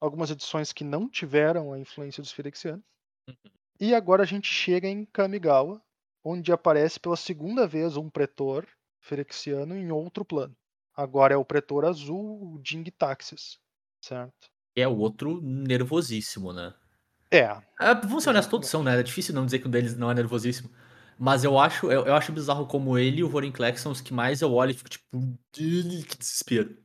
algumas 0.00 0.30
edições 0.30 0.72
que 0.72 0.84
não 0.84 1.08
tiveram 1.08 1.72
a 1.72 1.78
influência 1.78 2.22
dos 2.22 2.32
Phyrexianos. 2.32 2.84
E 3.80 3.94
agora 3.94 4.22
a 4.22 4.26
gente 4.26 4.48
chega 4.52 4.86
em 4.88 5.04
Kamigawa, 5.06 5.82
onde 6.24 6.52
aparece 6.52 7.00
pela 7.00 7.16
segunda 7.16 7.66
vez 7.66 7.96
um 7.96 8.10
pretor 8.10 8.68
Phyrexiano 9.00 9.74
em 9.76 9.90
outro 9.90 10.24
plano. 10.24 10.56
Agora 10.94 11.34
é 11.34 11.36
o 11.36 11.44
pretor 11.44 11.84
azul, 11.84 12.54
o 12.54 12.60
Jing 12.64 12.84
Taxis, 12.90 13.58
certo? 14.00 14.50
É 14.74 14.86
o 14.86 14.96
outro 14.98 15.40
nervosíssimo, 15.42 16.52
né? 16.52 16.74
É, 17.30 17.62
Ah, 17.78 17.94
vamos 17.94 18.24
ser 18.24 18.30
honestos, 18.30 18.50
todos 18.50 18.68
são, 18.68 18.82
né? 18.82 18.98
É 18.98 19.02
difícil 19.02 19.34
não 19.34 19.44
dizer 19.44 19.58
que 19.58 19.68
um 19.68 19.70
deles 19.70 19.96
não 19.96 20.10
é 20.10 20.14
nervosíssimo. 20.14 20.70
Mas 21.18 21.44
eu 21.44 21.58
acho, 21.58 21.90
eu, 21.90 22.06
eu 22.06 22.14
acho 22.14 22.32
bizarro 22.32 22.66
como 22.66 22.98
ele 22.98 23.18
e 23.20 23.24
o 23.24 23.28
Vorinclex 23.28 23.80
são 23.80 23.92
os 23.92 24.00
que 24.00 24.12
mais 24.12 24.42
eu 24.42 24.52
olho 24.52 24.70
e 24.70 24.74
fico 24.74 24.88
tipo, 24.90 25.06
"Ih, 25.58 26.02
que 26.04 26.18
desespero. 26.18 26.76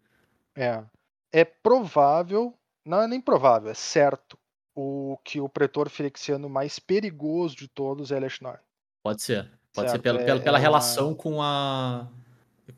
é. 0.55 0.85
É 1.31 1.45
provável, 1.45 2.53
não 2.85 3.01
é 3.01 3.07
nem 3.07 3.21
provável, 3.21 3.69
é 3.69 3.73
certo, 3.73 4.37
o 4.75 5.17
que 5.23 5.39
o 5.39 5.47
pretor 5.49 5.89
Phyrexiano 5.89 6.49
mais 6.49 6.79
perigoso 6.79 7.55
de 7.55 7.67
todos 7.67 8.11
é 8.11 8.17
Eleshnar. 8.17 8.61
Pode 9.03 9.21
ser. 9.21 9.43
Pode 9.73 9.87
ser 9.87 9.93
Certo, 9.93 10.03
pela, 10.03 10.21
é- 10.21 10.25
pela, 10.25 10.39
pela 10.41 10.57
é 10.57 10.59
uma- 10.59 10.63
relação 10.63 11.15
com 11.15 11.41
a. 11.41 12.07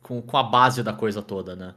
Com, 0.02 0.20
com 0.20 0.36
a 0.36 0.42
base 0.42 0.82
da 0.82 0.92
coisa 0.92 1.22
toda, 1.22 1.54
né? 1.56 1.74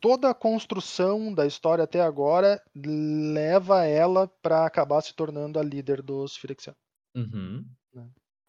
toda 0.00 0.28
a 0.28 0.34
construção 0.34 1.32
da 1.32 1.46
história 1.46 1.84
até 1.84 1.98
agora 2.02 2.62
leva 2.76 3.86
ela 3.86 4.28
para 4.42 4.66
acabar 4.66 5.00
se 5.00 5.14
tornando 5.14 5.58
a 5.58 5.62
líder 5.62 6.02
dos 6.02 6.36
Phyrexianos. 6.36 6.78
Uhum. 7.16 7.64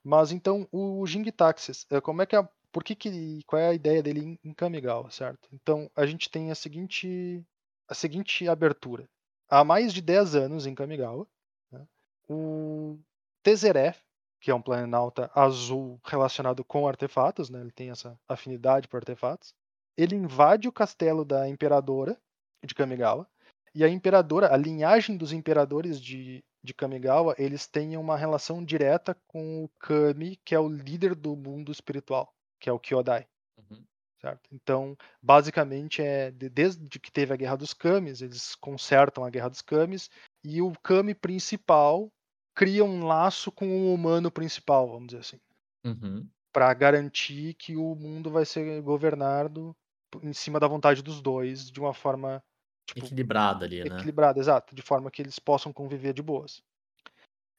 Mas 0.04 0.34
então 0.34 0.68
o 0.70 1.06
Jing 1.08 1.32
Taxis, 1.32 1.86
eh, 1.90 2.02
como 2.02 2.22
é 2.22 2.26
que 2.26 2.36
a, 2.36 2.48
por 2.76 2.84
que 2.84 2.94
que 2.94 3.42
qual 3.48 3.62
é 3.62 3.70
a 3.70 3.74
ideia 3.74 4.04
dele 4.04 4.20
em, 4.20 4.50
em 4.50 4.54
Kamigawa, 4.54 5.10
certo? 5.10 5.48
Então 5.54 5.90
a 5.96 6.06
gente 6.06 6.30
tem 6.30 6.52
a 6.52 6.56
seguinte 6.56 7.42
a 7.88 7.94
seguinte 7.94 8.50
abertura. 8.50 9.08
Há 9.48 9.64
mais 9.64 9.94
de 9.94 10.02
10 10.02 10.36
anos 10.36 10.66
em 10.68 10.76
Kamigawa, 10.76 11.26
né, 11.72 11.88
o 12.28 13.00
Tezereth, 13.42 13.96
que 14.42 14.52
é 14.52 14.56
um 14.56 14.62
planalta 14.62 15.32
azul 15.34 16.02
relacionado 16.04 16.66
com 16.66 16.86
artefatos, 16.86 17.50
né, 17.50 17.62
ele 17.62 17.72
tem 17.72 17.92
essa 17.92 18.20
afinidade 18.28 18.90
por 18.90 18.98
artefatos, 18.98 19.56
ele 19.96 20.14
invade 20.14 20.68
o 20.68 20.74
castelo 20.74 21.24
da 21.24 21.48
imperadora 21.48 22.20
de 22.62 22.76
Kamigawa, 22.76 23.26
e 23.74 23.86
a 23.86 23.88
imperadora, 23.88 24.54
a 24.54 24.58
linhagem 24.58 25.16
dos 25.16 25.32
imperadores 25.32 26.02
de, 26.02 26.44
de 26.62 26.74
Kamigawa, 26.74 27.36
eles 27.38 27.68
têm 27.68 27.96
uma 27.96 28.18
relação 28.18 28.62
direta 28.66 29.16
com 29.28 29.64
o 29.64 29.70
Kami, 29.80 30.38
que 30.44 30.54
é 30.54 30.60
o 30.60 30.68
líder 30.68 31.16
do 31.16 31.38
mundo 31.38 31.72
espiritual, 31.72 32.35
que 32.60 32.70
é 32.70 32.74
o 32.74 32.80
Kyodai. 32.80 33.28
Uhum. 33.58 33.84
Certo? 34.20 34.50
Então, 34.52 34.98
basicamente, 35.22 36.02
é 36.02 36.32
de- 36.32 36.50
desde 36.50 37.00
que 37.00 37.12
teve 37.12 37.34
a 37.34 37.38
Guerra 37.38 37.58
dos 37.58 37.74
Kamis, 37.74 38.22
eles 38.22 38.56
consertam 38.56 39.24
a 39.24 39.30
Guerra 39.30 39.50
dos 39.50 39.62
Kamis, 39.62 40.10
e 40.44 40.62
o 40.62 40.72
Kami 40.82 41.14
principal 41.14 42.12
cria 42.56 42.84
um 42.84 43.06
laço 43.06 43.52
com 43.52 43.68
o 43.68 43.94
humano 43.94 44.32
principal, 44.32 44.88
vamos 44.88 45.08
dizer 45.08 45.20
assim, 45.20 45.40
Uhum. 45.86 46.28
para 46.52 46.74
garantir 46.74 47.54
que 47.56 47.76
o 47.76 47.96
mundo 47.96 48.32
vai 48.32 48.46
ser 48.46 48.82
governado 48.82 49.76
em 50.24 50.34
cima 50.34 50.60
da 50.60 50.68
vontade 50.68 51.04
dos 51.04 51.22
dois, 51.22 51.70
de 51.70 51.80
uma 51.80 51.94
forma 51.94 52.42
tipo, 52.88 53.06
Equilibrada 53.06 53.66
ali, 53.66 53.84
né? 53.84 53.88
equilibrada, 53.88 54.40
exato, 54.40 54.74
de 54.74 54.82
forma 54.82 55.12
que 55.12 55.22
eles 55.22 55.38
possam 55.38 55.74
conviver 55.74 56.14
de 56.14 56.22
boas. 56.22 56.64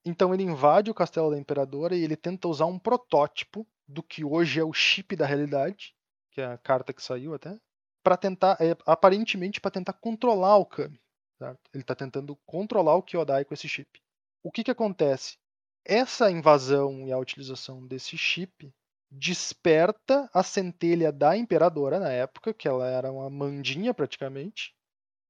Então 0.05 0.33
ele 0.33 0.43
invade 0.45 0.91
o 0.91 0.95
castelo 0.95 1.31
da 1.31 1.39
imperadora 1.39 1.95
e 1.95 2.03
ele 2.03 2.17
tenta 2.17 2.49
usar 2.49 2.67
um 2.67 2.79
protótipo 2.79 3.67
do 3.89 4.03
que 4.03 4.25
hoje 4.25 4.61
é 4.61 4.65
o 4.65 4.73
chip 4.73 5.17
da 5.17 5.27
realidade, 5.27 5.95
que 6.31 6.41
é 6.41 6.47
a 6.47 6.59
carta 6.59 6.93
que 6.93 7.03
saiu 7.03 7.35
até, 7.35 7.59
para 8.03 8.17
tentar, 8.17 8.57
é, 8.61 8.77
aparentemente 8.87 9.61
para 9.61 9.71
tentar 9.71 9.95
controlar 9.95 10.57
o 10.59 10.67
Kami. 10.67 11.01
certo? 11.39 11.71
Ele 11.73 11.83
está 11.83 11.95
tentando 11.95 12.37
controlar 12.47 12.97
o 12.97 13.03
Kyodai 13.03 13.45
com 13.45 13.55
esse 13.55 13.69
chip. 13.69 14.01
O 14.43 14.51
que 14.51 14.65
que 14.65 14.71
acontece? 14.71 15.37
Essa 15.85 16.31
invasão 16.31 17.07
e 17.07 17.13
a 17.13 17.19
utilização 17.19 17.87
desse 17.87 18.17
chip 18.19 18.73
desperta 19.11 20.29
a 20.35 20.43
centelha 20.43 21.13
da 21.13 21.37
imperadora 21.37 22.01
na 22.01 22.11
época, 22.11 22.53
que 22.53 22.67
ela 22.67 22.87
era 22.89 23.11
uma 23.13 23.31
mandinha 23.31 23.95
praticamente, 23.95 24.75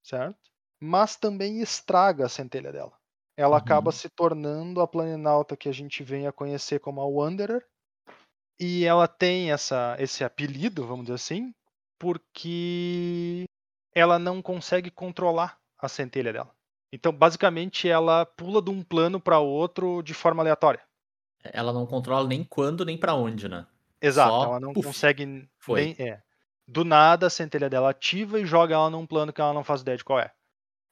certo? 0.03 0.39
Mas 0.81 1.15
também 1.15 1.61
estraga 1.61 2.25
a 2.25 2.29
centelha 2.29 2.71
dela. 2.71 2.97
Ela 3.37 3.57
Uhum. 3.57 3.59
acaba 3.59 3.91
se 3.91 4.09
tornando 4.09 4.81
a 4.81 4.87
planinauta 4.87 5.57
que 5.57 5.69
a 5.69 5.71
gente 5.71 6.03
vem 6.03 6.27
a 6.27 6.31
conhecer 6.33 6.79
como 6.79 7.01
a 7.01 7.05
Wanderer. 7.05 7.65
E 8.59 8.85
ela 8.85 9.07
tem 9.07 9.51
essa, 9.51 9.95
esse 9.99 10.23
apelido, 10.23 10.85
vamos 10.85 11.05
dizer 11.05 11.15
assim, 11.15 11.53
porque 11.99 13.45
ela 13.93 14.17
não 14.17 14.41
consegue 14.41 14.89
controlar 14.89 15.57
a 15.77 15.87
centelha 15.87 16.33
dela. 16.33 16.51
Então, 16.91 17.11
basicamente, 17.11 17.87
ela 17.87 18.25
pula 18.25 18.61
de 18.61 18.69
um 18.69 18.81
plano 18.81 19.19
para 19.19 19.39
outro 19.39 20.01
de 20.01 20.13
forma 20.13 20.41
aleatória. 20.41 20.81
Ela 21.43 21.73
não 21.73 21.85
controla 21.85 22.27
nem 22.27 22.43
quando, 22.43 22.85
nem 22.85 22.97
pra 22.97 23.13
onde, 23.13 23.47
né? 23.47 23.67
Exato, 24.01 24.31
Só, 24.31 24.43
ela 24.43 24.59
não 24.59 24.73
consegue 24.73 25.47
foi. 25.57 25.85
nem. 25.85 25.95
É. 25.99 26.21
Do 26.67 26.83
nada 26.83 27.27
a 27.27 27.29
centelha 27.29 27.69
dela 27.69 27.89
ativa 27.89 28.39
e 28.39 28.45
joga 28.45 28.75
ela 28.75 28.89
num 28.89 29.05
plano 29.05 29.31
que 29.31 29.39
ela 29.39 29.53
não 29.53 29.63
faz 29.63 29.81
ideia 29.81 29.97
de 29.97 30.03
qual 30.03 30.19
é. 30.19 30.31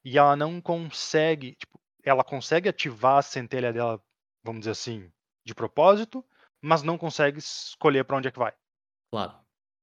E 0.04 0.16
ela 0.16 0.34
não 0.36 0.60
consegue. 0.60 1.54
Tipo, 1.54 1.78
ela 2.02 2.24
consegue 2.24 2.68
ativar 2.68 3.18
a 3.18 3.22
centelha 3.22 3.72
dela, 3.72 4.00
vamos 4.42 4.60
dizer 4.60 4.70
assim, 4.70 5.10
de 5.44 5.54
propósito, 5.54 6.24
mas 6.60 6.82
não 6.82 6.98
consegue 6.98 7.38
escolher 7.38 8.04
para 8.04 8.16
onde 8.16 8.28
é 8.28 8.30
que 8.30 8.38
vai. 8.38 8.52
Claro. 9.10 9.34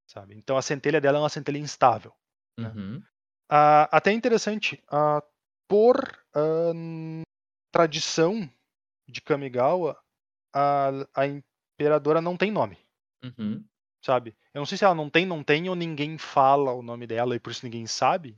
Sabe? 0.08 0.36
Então 0.36 0.58
a 0.58 0.62
centelha 0.62 1.00
dela 1.00 1.18
é 1.18 1.22
uma 1.22 1.30
centelha 1.30 1.58
instável. 1.58 2.14
né? 2.58 2.70
Uhum. 2.70 3.04
Ah, 3.50 3.90
até 3.92 4.12
interessante, 4.12 4.84
ah, 4.90 5.24
por 5.68 5.98
ahn, 6.36 7.24
tradição 7.72 8.50
de 9.08 9.22
Kamigawa, 9.22 10.00
a, 10.54 10.90
a 11.16 11.26
imperadora 11.28 12.22
não 12.22 12.38
tem 12.38 12.52
nome. 12.52 12.78
Uhum. 13.24 13.64
sabe? 14.04 14.36
Eu 14.54 14.60
não 14.60 14.66
sei 14.66 14.78
se 14.78 14.84
ela 14.84 14.94
não 14.94 15.10
tem, 15.10 15.26
não 15.26 15.44
tem, 15.44 15.70
ou 15.70 15.76
ninguém 15.76 16.18
fala 16.18 16.74
o 16.74 16.82
nome 16.82 17.08
dela 17.08 17.36
e 17.36 17.40
por 17.40 17.52
isso 17.52 17.66
ninguém 17.66 17.88
sabe, 17.88 18.38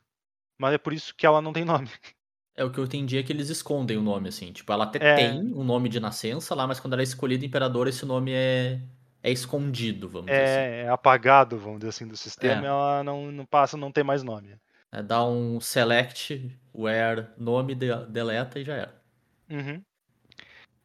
mas 0.60 0.74
é 0.74 0.78
por 0.78 0.94
isso 0.94 1.14
que 1.16 1.26
ela 1.26 1.42
não 1.42 1.52
tem 1.52 1.66
nome. 1.66 1.90
É 2.58 2.64
o 2.64 2.72
que 2.72 2.80
eu 2.80 2.86
entendi 2.86 3.18
é 3.18 3.24
que 3.24 3.34
eles 3.34 3.50
escondem 3.50 3.98
o 3.98 4.02
nome, 4.02 4.30
assim. 4.30 4.52
Tipo, 4.54 4.72
ela 4.72 4.86
até 4.86 4.98
É. 5.02 5.16
tem 5.16 5.40
um 5.54 5.64
nome 5.64 5.90
de 5.90 6.00
nascença 6.00 6.56
lá, 6.56 6.66
mas 6.66 6.80
quando 6.80 6.94
ela 6.94 7.02
é 7.02 7.04
escolhida 7.04 7.46
imperadora, 7.46 7.90
esse 7.90 8.06
nome 8.06 8.32
é, 8.32 8.80
é 9.22 9.32
escondido, 9.32 10.08
vamos 10.08 10.28
dizer 10.28 10.44
assim. 10.44 10.54
É, 10.54 10.82
é 10.84 10.90
apagado, 10.90 11.58
vamos 11.58 11.80
dizer 11.80 11.90
assim, 11.90 12.08
do 12.08 12.16
sistema, 12.16 12.64
É. 12.64 12.68
ela 12.68 13.04
não, 13.04 13.32
não 13.32 13.46
passa, 13.46 13.76
não 13.76 13.92
tem 13.92 14.04
mais 14.04 14.24
nome. 14.24 14.56
É 14.92 15.04
dar 15.04 15.26
um 15.26 15.60
select, 15.60 16.58
where, 16.74 17.28
nome, 17.38 17.76
de- 17.76 18.06
deleta 18.08 18.58
e 18.60 18.64
já 18.64 18.76
era. 18.76 19.02
Uhum. 19.50 19.82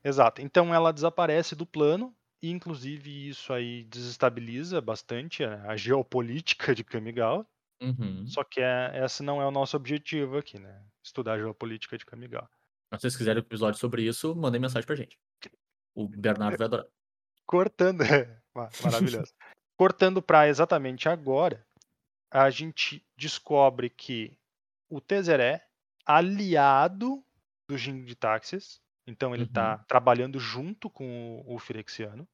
Exato. 0.03 0.43
Então 0.43 0.75
ela 0.75 0.93
desaparece 0.93 1.55
do 1.55 1.67
plano, 1.67 2.13
e 2.43 2.51
inclusive 2.51 3.29
isso 3.29 3.53
aí 3.53 3.85
desestabiliza 3.85 4.81
bastante 4.81 5.45
a, 5.45 5.63
a 5.71 5.77
geopolítica 5.77 6.75
de 6.75 6.83
Kamigawa. 6.83 7.47
Uhum. 7.83 8.27
Só 8.27 8.43
que 8.43 8.61
é, 8.61 9.03
esse 9.05 9.23
não 9.23 9.41
é 9.41 9.47
o 9.47 9.51
nosso 9.51 9.77
objetivo 9.77 10.37
aqui, 10.39 10.59
né? 10.59 10.75
Estudar 11.03 11.35
a 11.35 11.39
geopolítica 11.39 11.97
de 11.99 12.05
Kamigawa. 12.07 12.49
Se 12.95 13.01
vocês 13.03 13.17
quiserem 13.17 13.41
um 13.43 13.47
episódio 13.47 13.79
sobre 13.79 14.03
isso, 14.07 14.35
mandem 14.35 14.61
mensagem 14.61 14.87
pra 14.87 14.97
gente. 14.97 15.19
O 15.95 16.09
Bernardo 16.09 16.57
vai 16.59 16.67
adorar. 16.67 16.87
cortando, 17.47 18.01
Ma- 18.55 18.69
maravilhoso. 18.83 19.33
cortando 19.77 20.21
para 20.23 20.49
exatamente 20.49 21.09
agora, 21.09 21.67
a 22.31 22.49
gente 22.51 23.05
descobre 23.17 23.89
que 23.91 24.37
o 24.89 25.01
Tezeré, 25.01 25.65
aliado 26.05 27.25
do 27.69 27.79
Jin 27.79 28.05
de 28.05 28.15
Táxis, 28.15 28.81
então 29.07 29.35
ele 29.35 29.45
está 29.45 29.79
trabalhando 29.79 30.39
junto 30.39 30.89
com 30.91 31.43
o, 31.47 31.55
o 31.55 31.59
Firexiano. 31.59 32.29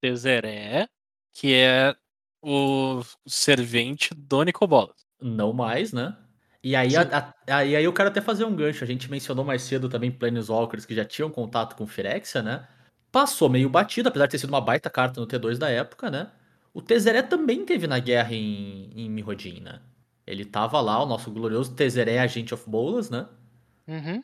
Tezeré, 0.00 0.88
que 1.34 1.54
é 1.54 1.94
o 2.42 3.02
servente 3.26 4.14
do 4.14 4.42
Nicobolas. 4.42 5.06
Não 5.20 5.52
mais, 5.52 5.92
né? 5.92 6.16
E 6.62 6.76
aí, 6.76 6.94
a- 6.96 7.02
a- 7.48 7.56
aí, 7.56 7.74
aí 7.76 7.84
eu 7.84 7.92
quero 7.92 8.08
até 8.10 8.20
fazer 8.20 8.44
um 8.44 8.54
gancho. 8.54 8.84
A 8.84 8.86
gente 8.86 9.10
mencionou 9.10 9.44
mais 9.44 9.62
cedo 9.62 9.88
também 9.88 10.10
Planeswalkers 10.10 10.84
que 10.84 10.94
já 10.94 11.04
tinham 11.04 11.30
contato 11.30 11.74
com 11.76 11.86
Phyrexia, 11.86 12.42
né? 12.42 12.68
Passou 13.10 13.48
meio 13.48 13.68
batido, 13.68 14.08
apesar 14.08 14.26
de 14.26 14.32
ter 14.32 14.38
sido 14.38 14.50
uma 14.50 14.60
baita 14.60 14.90
carta 14.90 15.20
no 15.20 15.26
T2 15.26 15.58
da 15.58 15.68
época, 15.70 16.10
né? 16.10 16.30
O 16.72 16.80
Tezeré 16.82 17.22
também 17.22 17.64
teve 17.64 17.86
na 17.86 17.98
guerra 17.98 18.34
em, 18.34 18.90
em 18.94 19.08
Mirrodin, 19.10 19.60
né? 19.60 19.80
Ele 20.26 20.44
tava 20.44 20.80
lá, 20.80 21.02
o 21.02 21.06
nosso 21.06 21.30
glorioso 21.30 21.74
Tezeré 21.74 22.18
Agente 22.20 22.54
of 22.54 22.68
Bolas, 22.68 23.10
né? 23.10 23.26
Uhum. 23.88 24.22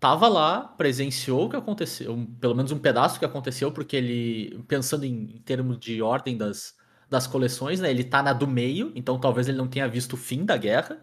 Tava 0.00 0.28
lá, 0.28 0.60
presenciou 0.62 1.46
o 1.46 1.50
que 1.50 1.56
aconteceu, 1.56 2.12
um- 2.12 2.24
pelo 2.24 2.54
menos 2.54 2.70
um 2.70 2.78
pedaço 2.78 3.18
que 3.18 3.24
aconteceu, 3.24 3.72
porque 3.72 3.96
ele, 3.96 4.62
pensando 4.68 5.04
em, 5.04 5.36
em 5.36 5.42
termos 5.42 5.78
de 5.78 6.00
ordem 6.00 6.36
das, 6.36 6.76
das 7.10 7.26
coleções, 7.26 7.80
né? 7.80 7.90
Ele 7.90 8.04
tá 8.04 8.22
na 8.22 8.32
do 8.32 8.46
meio, 8.46 8.92
então 8.94 9.18
talvez 9.18 9.48
ele 9.48 9.58
não 9.58 9.66
tenha 9.66 9.88
visto 9.88 10.12
o 10.12 10.16
fim 10.16 10.44
da 10.44 10.56
guerra, 10.56 11.00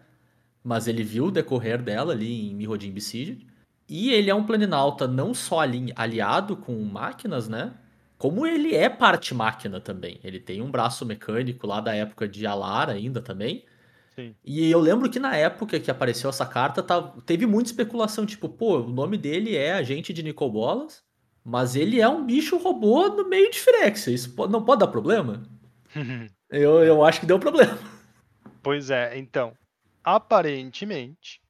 mas 0.66 0.88
ele 0.88 1.04
viu 1.04 1.26
o 1.26 1.30
decorrer 1.30 1.80
dela 1.80 2.12
ali 2.12 2.50
em 2.50 2.52
Mirrodin 2.52 2.90
Besieged. 2.90 3.46
E 3.88 4.12
ele 4.12 4.28
é 4.28 4.34
um 4.34 4.44
planinauta 4.44 5.06
não 5.06 5.32
só 5.32 5.60
ali, 5.60 5.92
aliado 5.94 6.56
com 6.56 6.74
máquinas, 6.82 7.48
né? 7.48 7.72
Como 8.18 8.44
ele 8.44 8.74
é 8.74 8.88
parte 8.88 9.32
máquina 9.32 9.80
também. 9.80 10.18
Ele 10.24 10.40
tem 10.40 10.60
um 10.60 10.68
braço 10.68 11.06
mecânico 11.06 11.68
lá 11.68 11.80
da 11.80 11.94
época 11.94 12.26
de 12.26 12.44
Alara 12.48 12.94
ainda 12.94 13.22
também. 13.22 13.64
Sim. 14.16 14.34
E 14.44 14.68
eu 14.68 14.80
lembro 14.80 15.08
que 15.08 15.20
na 15.20 15.36
época 15.36 15.78
que 15.78 15.88
apareceu 15.88 16.30
essa 16.30 16.44
carta, 16.44 16.82
tá- 16.82 17.14
teve 17.24 17.46
muita 17.46 17.70
especulação, 17.70 18.26
tipo, 18.26 18.48
pô, 18.48 18.80
o 18.80 18.90
nome 18.90 19.16
dele 19.16 19.54
é 19.54 19.74
Agente 19.74 20.12
de 20.12 20.20
Nicobolas, 20.20 21.00
mas 21.44 21.76
ele 21.76 22.00
é 22.00 22.08
um 22.08 22.26
bicho 22.26 22.56
robô 22.58 23.08
no 23.10 23.28
meio 23.28 23.52
de 23.52 23.60
Phyrexia. 23.60 24.12
Isso 24.12 24.34
não 24.48 24.64
pode 24.64 24.80
dar 24.80 24.88
problema? 24.88 25.44
Eu, 26.50 26.82
eu 26.84 27.04
acho 27.04 27.20
que 27.20 27.26
deu 27.26 27.38
problema. 27.38 27.76
pois 28.62 28.90
é, 28.90 29.18
então, 29.18 29.52
aparentemente, 30.06 31.42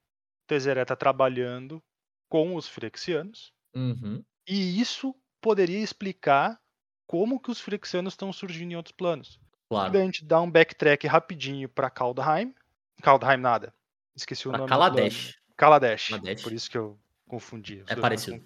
Tezeré 0.46 0.82
está 0.82 0.96
trabalhando 0.96 1.82
com 2.28 2.54
os 2.56 2.66
Firexianos, 2.68 3.52
Uhum. 3.74 4.24
e 4.48 4.80
isso 4.80 5.14
poderia 5.40 5.78
explicar 5.80 6.58
como 7.06 7.38
que 7.38 7.50
os 7.50 7.60
Firexianos 7.60 8.14
estão 8.14 8.32
surgindo 8.32 8.72
em 8.72 8.76
outros 8.76 8.94
planos. 8.96 9.38
Claro. 9.68 9.92
Daí 9.92 10.02
a 10.02 10.04
gente 10.06 10.24
dá 10.24 10.40
um 10.40 10.50
backtrack 10.50 11.06
rapidinho 11.06 11.68
pra 11.68 11.90
Kaldheim. 11.90 12.54
Kaldheim 13.02 13.36
nada. 13.36 13.74
Esqueci 14.14 14.48
o 14.48 14.50
Pra 14.50 14.58
nome. 14.58 14.68
do 14.68 14.70
Kaladesh. 14.70 15.38
Kaladesh. 15.56 16.08
Kaladesh. 16.08 16.42
Por 16.42 16.52
isso 16.52 16.70
que 16.70 16.78
eu 16.78 16.98
confundi. 17.28 17.84
É 17.86 17.94
parecido. 17.96 18.42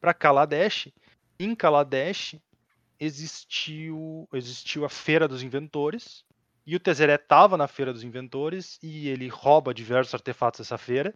Para 0.00 0.12
Kaladesh, 0.12 0.88
em 1.38 1.54
Kaladesh 1.54 2.36
existiu 3.00 4.28
existiu 4.32 4.84
a 4.84 4.88
Feira 4.88 5.26
dos 5.26 5.42
Inventores 5.42 6.24
e 6.66 6.74
o 6.74 6.80
Tezeré 6.80 7.14
estava 7.14 7.56
na 7.56 7.68
Feira 7.68 7.92
dos 7.92 8.02
Inventores 8.02 8.78
e 8.82 9.08
ele 9.08 9.28
rouba 9.28 9.72
diversos 9.72 10.12
artefatos 10.14 10.60
dessa 10.60 10.76
feira. 10.76 11.14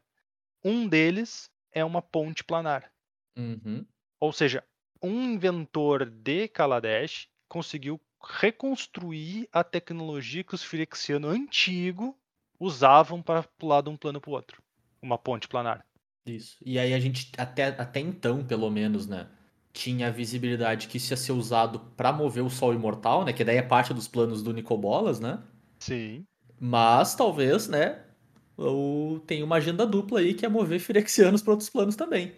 Um 0.64 0.86
deles 0.86 1.50
é 1.72 1.84
uma 1.84 2.00
ponte 2.00 2.44
planar. 2.44 2.90
Uhum. 3.36 3.84
Ou 4.20 4.32
seja, 4.32 4.62
um 5.02 5.32
inventor 5.32 6.04
de 6.04 6.46
Kaladesh 6.48 7.26
conseguiu 7.48 8.00
reconstruir 8.22 9.48
a 9.50 9.64
tecnologia 9.64 10.44
que 10.44 10.54
os 10.54 10.62
Firexianos 10.62 11.32
antigos 11.32 12.14
usavam 12.58 13.22
para 13.22 13.42
pular 13.42 13.80
de 13.80 13.88
um 13.88 13.96
plano 13.96 14.20
para 14.20 14.30
o 14.30 14.34
outro. 14.34 14.62
Uma 15.02 15.18
ponte 15.18 15.48
planar. 15.48 15.84
Isso. 16.26 16.58
E 16.64 16.78
aí 16.78 16.92
a 16.92 17.00
gente, 17.00 17.32
até, 17.38 17.68
até 17.68 17.98
então, 17.98 18.44
pelo 18.44 18.70
menos, 18.70 19.06
né? 19.06 19.26
Tinha 19.72 20.08
a 20.08 20.10
visibilidade 20.10 20.88
que 20.88 20.96
isso 20.96 21.12
ia 21.12 21.16
ser 21.16 21.32
usado 21.32 21.80
pra 21.96 22.12
mover 22.12 22.44
o 22.44 22.50
Sol 22.50 22.74
Imortal, 22.74 23.24
né? 23.24 23.32
Que 23.32 23.44
daí 23.44 23.56
é 23.56 23.62
parte 23.62 23.94
dos 23.94 24.08
planos 24.08 24.42
do 24.42 24.52
Nicobolas, 24.52 25.20
né? 25.20 25.42
Sim. 25.80 26.26
Mas 26.58 27.14
talvez, 27.14 27.68
né? 27.68 28.04
Ou 28.56 29.20
tem 29.20 29.42
uma 29.42 29.56
agenda 29.56 29.86
dupla 29.86 30.20
aí 30.20 30.34
que 30.34 30.44
é 30.44 30.48
mover 30.48 30.80
Firexianos 30.80 31.42
pra 31.42 31.52
outros 31.52 31.70
planos 31.70 31.96
também. 31.96 32.34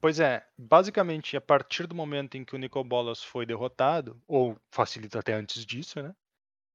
Pois 0.00 0.20
é, 0.20 0.44
basicamente, 0.56 1.36
a 1.36 1.40
partir 1.40 1.86
do 1.86 1.94
momento 1.94 2.36
em 2.36 2.44
que 2.44 2.54
o 2.54 2.58
Nicobolas 2.58 3.22
foi 3.22 3.44
derrotado, 3.44 4.22
ou 4.28 4.56
facilita 4.72 5.18
até 5.18 5.34
antes 5.34 5.66
disso, 5.66 6.00
né? 6.00 6.12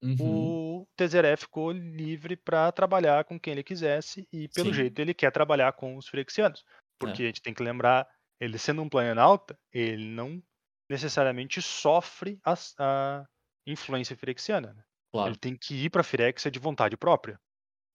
Uhum. 0.01 0.19
O 0.19 0.85
Tezeré 0.97 1.35
ficou 1.37 1.71
livre 1.71 2.35
para 2.35 2.71
trabalhar 2.71 3.23
com 3.23 3.39
quem 3.39 3.53
ele 3.53 3.63
quisesse 3.63 4.27
e, 4.31 4.47
pelo 4.49 4.71
Sim. 4.71 4.73
jeito, 4.73 4.99
ele 4.99 5.13
quer 5.13 5.31
trabalhar 5.31 5.73
com 5.73 5.97
os 5.97 6.07
Firexianos. 6.07 6.63
Porque 6.99 7.23
a 7.23 7.25
gente 7.27 7.41
tem 7.41 7.53
que 7.53 7.63
lembrar, 7.63 8.07
ele 8.39 8.57
sendo 8.57 8.81
um 8.81 8.89
planalto, 8.89 9.55
ele 9.71 10.05
não 10.05 10.41
necessariamente 10.89 11.61
sofre 11.61 12.39
as- 12.43 12.75
a, 12.79 13.25
influência 13.65 14.15
firexiana. 14.15 14.73
Né? 14.73 14.83
Claro, 15.11 15.29
Ele 15.29 15.37
tem 15.37 15.55
que 15.55 15.73
ir 15.85 15.89
para 15.89 16.03
Firexia 16.03 16.51
de 16.51 16.59
vontade 16.59 16.97
própria. 16.97 17.39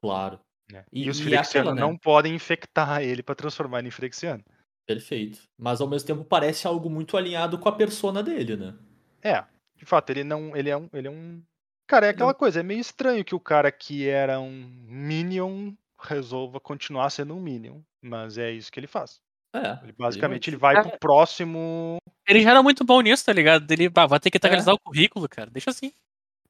claro. 0.03 0.41
Né? 0.71 0.85
E- 0.93 1.05
E, 1.05 1.11
os 1.11 1.19
e 1.19 1.25
Firexianos 1.25 1.75
né? 1.75 1.81
não 1.81 1.97
podem 1.97 2.35
infectar 2.35 3.01
ele 3.03 3.23
para 3.23 3.35
transformar 3.35 3.79
ele 3.79 3.89
em 3.89 3.91
Firexiano. 3.91 4.45
Perfeito. 4.87 5.43
Mas 5.59 5.81
ao 5.81 5.89
mesmo 5.89 6.07
tempo 6.07 6.25
parece 6.25 6.67
algo 6.67 6.89
muito 6.91 7.17
alinhado 7.17 7.59
com 7.59 7.69
a 7.69 7.73
persona 7.77 8.23
dele, 8.23 8.57
né? 8.57 8.79
É, 9.23 9.45
de 9.77 9.85
fato, 9.85 10.11
ele 10.11 10.25
não. 10.25 10.57
Ele 10.57 10.71
é 10.71 10.77
um. 10.77 10.89
Ele 10.93 11.09
é 11.09 11.11
um. 11.11 11.43
Cara, 11.87 12.07
é 12.07 12.11
aquela 12.11 12.35
coisa, 12.35 12.61
é 12.61 12.63
meio 12.63 12.81
estranho 12.81 13.25
que 13.25 13.35
o 13.35 13.41
cara 13.41 13.71
que 13.73 14.09
era 14.09 14.39
um 14.41 14.51
Minion 14.87 15.73
resolva 16.01 16.61
continuar 16.61 17.09
sendo 17.11 17.35
um 17.35 17.41
Minion. 17.41 17.81
Mas 18.03 18.39
é 18.39 18.51
isso 18.51 18.71
que 18.73 18.79
ele 18.81 18.87
faz. 18.87 19.21
É. 19.55 19.79
Ele, 19.83 19.93
basicamente, 19.93 20.51
ele 20.51 20.57
vai- 20.57 20.75
vai 20.75 20.89
pro 20.89 20.99
próximo. 20.99 21.99
Ele 22.27 22.43
já 22.43 22.51
era 22.51 22.63
muito 22.63 22.85
bom 22.85 23.01
nisso, 23.01 23.25
tá 23.25 23.33
ligado? 23.33 23.71
Ele 23.71 23.91
ah, 23.95 24.07
vai 24.07 24.21
ter 24.21 24.31
que 24.31 24.37
É. 24.37 24.39
atualizar 24.39 24.75
o 24.75 24.79
currículo, 24.81 25.29
cara. 25.29 25.51
Deixa 25.51 25.71
assim. 25.71 25.93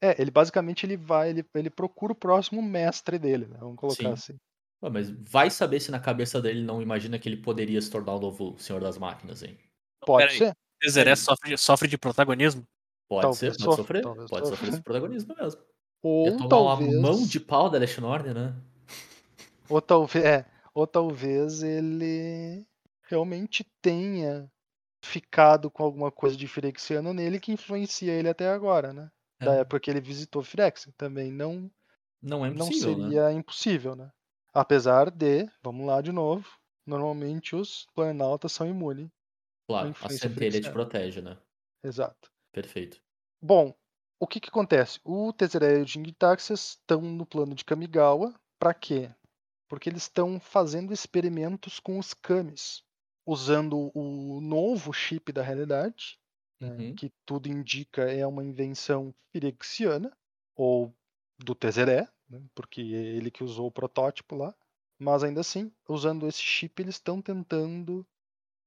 É, 0.00 0.20
ele 0.20 0.30
basicamente 0.30 0.84
ele 0.86 0.96
vai, 0.96 1.30
ele, 1.30 1.44
ele 1.54 1.70
procura 1.70 2.12
o 2.12 2.16
próximo 2.16 2.62
mestre 2.62 3.18
dele, 3.18 3.46
né? 3.46 3.56
Vamos 3.58 3.76
colocar 3.76 4.02
Sim. 4.02 4.12
assim. 4.12 4.36
Ué, 4.82 4.90
mas 4.90 5.10
vai 5.10 5.50
saber 5.50 5.80
se 5.80 5.90
na 5.90 5.98
cabeça 5.98 6.40
dele 6.40 6.62
não 6.62 6.80
imagina 6.80 7.18
que 7.18 7.28
ele 7.28 7.36
poderia 7.36 7.80
se 7.82 7.90
tornar 7.90 8.14
o 8.14 8.20
novo 8.20 8.56
Senhor 8.58 8.80
das 8.80 8.96
Máquinas, 8.96 9.42
hein? 9.42 9.58
Pode 10.06 10.38
ser? 10.38 10.52
Zeré 10.88 11.16
sofre, 11.16 11.58
sofre 11.58 11.88
de 11.88 11.98
protagonismo. 11.98 12.62
Pode 13.08 13.22
Talvez 13.22 13.38
ser, 13.38 13.64
pode 13.64 13.76
sofra, 13.76 14.02
sofrer. 14.02 14.02
Pode 14.02 14.28
sofrer 14.28 14.46
sofra. 14.46 14.68
esse 14.68 14.82
protagonismo 14.82 15.34
mesmo. 15.36 15.60
Ou 16.02 16.36
tomar 16.36 16.48
talvez. 16.48 16.94
uma 16.94 17.00
mão 17.10 17.26
de 17.26 17.40
pau 17.40 17.68
da 17.68 17.78
Leste 17.78 18.00
Norte, 18.00 18.28
né? 18.28 18.54
Ou 19.68 19.82
talvez, 19.82 20.24
é, 20.24 20.46
ou 20.72 20.86
talvez 20.86 21.62
ele 21.62 22.64
realmente 23.08 23.64
tenha 23.82 24.50
ficado 25.04 25.70
com 25.70 25.82
alguma 25.84 26.12
coisa 26.12 26.36
de 26.36 26.48
Firexiano 26.48 27.14
nele 27.14 27.40
que 27.40 27.52
influencia 27.52 28.12
ele 28.12 28.28
até 28.28 28.48
agora, 28.50 28.92
né? 28.92 29.10
Da 29.40 29.56
É. 29.56 29.60
época 29.60 29.80
que 29.80 29.90
ele 29.90 30.00
visitou 30.00 30.42
Firex. 30.42 30.88
Também 30.96 31.32
não, 31.32 31.70
Não 32.22 32.44
é 32.44 32.48
não 32.50 32.66
impossível, 32.66 32.98
né? 32.98 33.04
seria 33.08 33.32
impossível, 33.32 33.96
né? 33.96 34.10
Apesar 34.52 35.10
de, 35.10 35.48
vamos 35.62 35.86
lá 35.86 36.00
de 36.00 36.12
novo, 36.12 36.48
normalmente 36.86 37.54
os 37.56 37.86
planaltas 37.94 38.52
são 38.52 38.66
imunes. 38.66 39.08
Claro, 39.66 39.94
a 40.00 40.08
centelha 40.08 40.60
te 40.60 40.70
protege, 40.70 41.20
né? 41.20 41.36
Exato. 41.84 42.30
Perfeito. 42.52 43.00
Bom, 43.42 43.74
o 44.20 44.26
que 44.26 44.40
que 44.40 44.48
acontece? 44.48 45.00
O 45.04 45.32
Tezere 45.32 45.78
e 45.78 45.82
o 45.82 45.86
Jingitaxias 45.86 46.70
estão 46.70 47.00
no 47.00 47.24
plano 47.26 47.54
de 47.54 47.64
Kamigawa. 47.64 48.34
Pra 48.58 48.74
quê? 48.74 49.10
Porque 49.68 49.88
eles 49.88 50.02
estão 50.02 50.40
fazendo 50.40 50.92
experimentos 50.92 51.78
com 51.78 51.98
os 51.98 52.14
Kamis, 52.14 52.82
usando 53.28 53.90
o 53.94 54.40
novo 54.40 54.92
chip 54.92 55.32
da 55.32 55.42
realidade, 55.42 56.18
né, 56.60 56.70
Uhum. 56.78 56.94
que 56.96 57.12
tudo 57.26 57.48
indica 57.48 58.02
é 58.12 58.26
uma 58.26 58.44
invenção 58.44 59.14
firexiana, 59.32 60.16
ou 60.56 60.96
do 61.38 61.54
Tezere, 61.54 62.08
né, 62.28 62.42
porque 62.54 62.80
é 62.82 62.84
ele 63.16 63.30
que 63.30 63.44
usou 63.44 63.68
o 63.68 63.72
protótipo 63.72 64.36
lá. 64.36 64.54
Mas 64.98 65.22
ainda 65.24 65.40
assim, 65.42 65.72
usando 65.88 66.26
esse 66.28 66.42
chip, 66.42 66.80
eles 66.82 66.96
estão 66.96 67.22
tentando. 67.22 68.06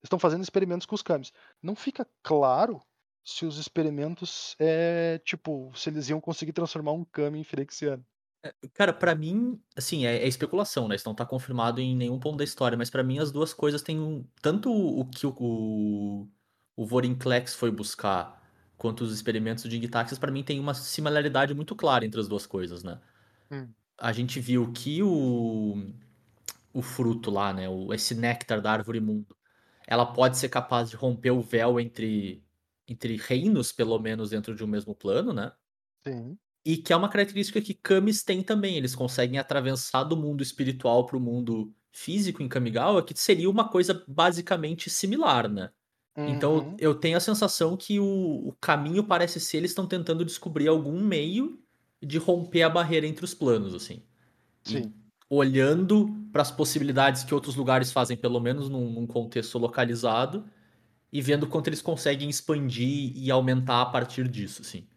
Estão 0.04 0.20
fazendo 0.20 0.44
experimentos 0.44 0.86
com 0.88 0.96
os 0.96 1.02
Kamis. 1.04 1.32
Não 1.62 1.76
fica 1.76 2.08
claro 2.24 2.82
se 3.26 3.46
os 3.46 3.58
experimentos 3.58 4.56
é 4.60 5.20
tipo, 5.20 5.72
se 5.76 5.90
eles 5.90 6.10
iam 6.10 6.22
conseguir 6.22 6.54
transformar 6.54 6.94
um 6.94 7.06
Kami 7.06 7.40
em 7.40 7.44
Firexiano. 7.44 8.06
Cara, 8.74 8.92
pra 8.92 9.14
mim, 9.14 9.62
assim, 9.76 10.06
é, 10.06 10.18
é 10.24 10.28
especulação, 10.28 10.88
né? 10.88 10.96
Isso 10.96 11.08
não 11.08 11.14
tá 11.14 11.26
confirmado 11.26 11.80
em 11.80 11.96
nenhum 11.96 12.20
ponto 12.20 12.38
da 12.38 12.44
história, 12.44 12.78
mas 12.78 12.90
pra 12.90 13.04
mim 13.04 13.20
as 13.20 13.32
duas 13.32 13.54
coisas 13.54 13.84
têm 13.84 14.00
um. 14.00 14.26
Tanto 14.42 14.72
o 14.72 15.06
que 15.06 15.28
o, 15.28 15.36
o, 15.40 16.28
o 16.76 16.86
Vorinclex 16.86 17.54
foi 17.54 17.70
buscar, 17.70 18.42
quanto 18.78 19.02
os 19.02 19.14
experimentos 19.14 19.64
de 19.70 19.78
Ingtaxis, 19.78 20.18
pra 20.18 20.32
mim 20.32 20.44
tem 20.44 20.60
uma 20.60 20.74
similaridade 20.74 21.54
muito 21.54 21.76
clara 21.76 22.04
entre 22.04 22.20
as 22.20 22.28
duas 22.28 22.48
coisas, 22.48 22.84
né? 22.84 23.00
Hum. 23.52 23.76
A 23.98 24.12
gente 24.12 24.40
viu 24.40 24.72
que 24.74 25.04
o, 25.04 25.94
o 26.74 26.82
fruto 26.82 27.32
lá, 27.32 27.54
né? 27.54 27.70
O, 27.70 27.94
esse 27.94 28.16
néctar 28.16 28.62
da 28.62 28.72
árvore 28.72 29.00
mundo, 29.00 29.36
ela 29.88 30.06
pode 30.14 30.38
ser 30.38 30.50
capaz 30.50 30.90
de 30.90 30.96
romper 30.96 31.32
o 31.32 31.42
véu 31.42 31.80
entre, 31.80 32.44
entre 32.88 33.18
reinos, 33.18 33.72
pelo 33.72 34.00
menos 34.00 34.32
dentro 34.32 34.56
de 34.56 34.64
um 34.64 34.68
mesmo 34.68 34.96
plano, 34.96 35.34
né? 35.34 35.52
Sim. 36.06 36.40
E 36.66 36.78
que 36.78 36.94
é 36.94 36.96
uma 36.96 37.10
característica 37.10 37.62
que 37.62 37.74
Kamis 37.74 38.24
tem 38.24 38.44
também. 38.44 38.78
Eles 38.78 38.96
conseguem 38.96 39.40
atravessar 39.40 40.04
do 40.04 40.16
mundo 40.18 40.44
espiritual 40.44 41.06
para 41.06 41.18
o 41.18 41.20
mundo 41.20 41.74
físico 41.92 42.44
em 42.44 42.48
Kamigawa, 42.50 43.04
que 43.04 43.14
seria 43.20 43.50
uma 43.50 43.68
coisa 43.70 44.04
basicamente 44.08 44.90
similar, 44.90 45.50
né? 45.50 45.72
Então 46.26 46.68
Uhum. 46.68 46.76
eu 46.78 46.96
tenho 46.96 47.18
a 47.18 47.20
sensação 47.22 47.76
que 47.78 48.00
o, 48.00 48.50
o 48.50 48.54
caminho 48.62 49.04
parece 49.04 49.40
ser 49.40 49.58
eles 49.58 49.72
estão 49.72 49.88
tentando 49.88 50.26
descobrir 50.26 50.68
algum 50.68 51.02
meio 51.04 51.64
de 52.02 52.18
romper 52.18 52.64
a 52.64 52.70
barreira 52.70 53.08
entre 53.08 53.26
os 53.26 53.34
planos, 53.34 53.74
assim. 53.76 54.04
E 54.68 54.84
Sim. 54.84 54.94
olhando 55.30 56.28
para 56.32 56.42
as 56.42 56.52
possibilidades 56.52 57.24
que 57.24 57.34
outros 57.34 57.56
lugares 57.56 57.92
fazem, 57.92 58.18
pelo 58.18 58.40
menos 58.40 58.70
num, 58.70 58.92
num 58.92 59.08
contexto 59.08 59.58
localizado, 59.58 60.50
e 61.12 61.22
vendo 61.22 61.48
quanto 61.48 61.68
eles 61.70 61.82
conseguem 61.82 62.30
expandir 62.30 63.14
e 63.16 63.32
aumentar 63.32 63.82
a 63.82 63.86
partir 63.88 64.28
disso, 64.30 64.62
assim. 64.62 64.88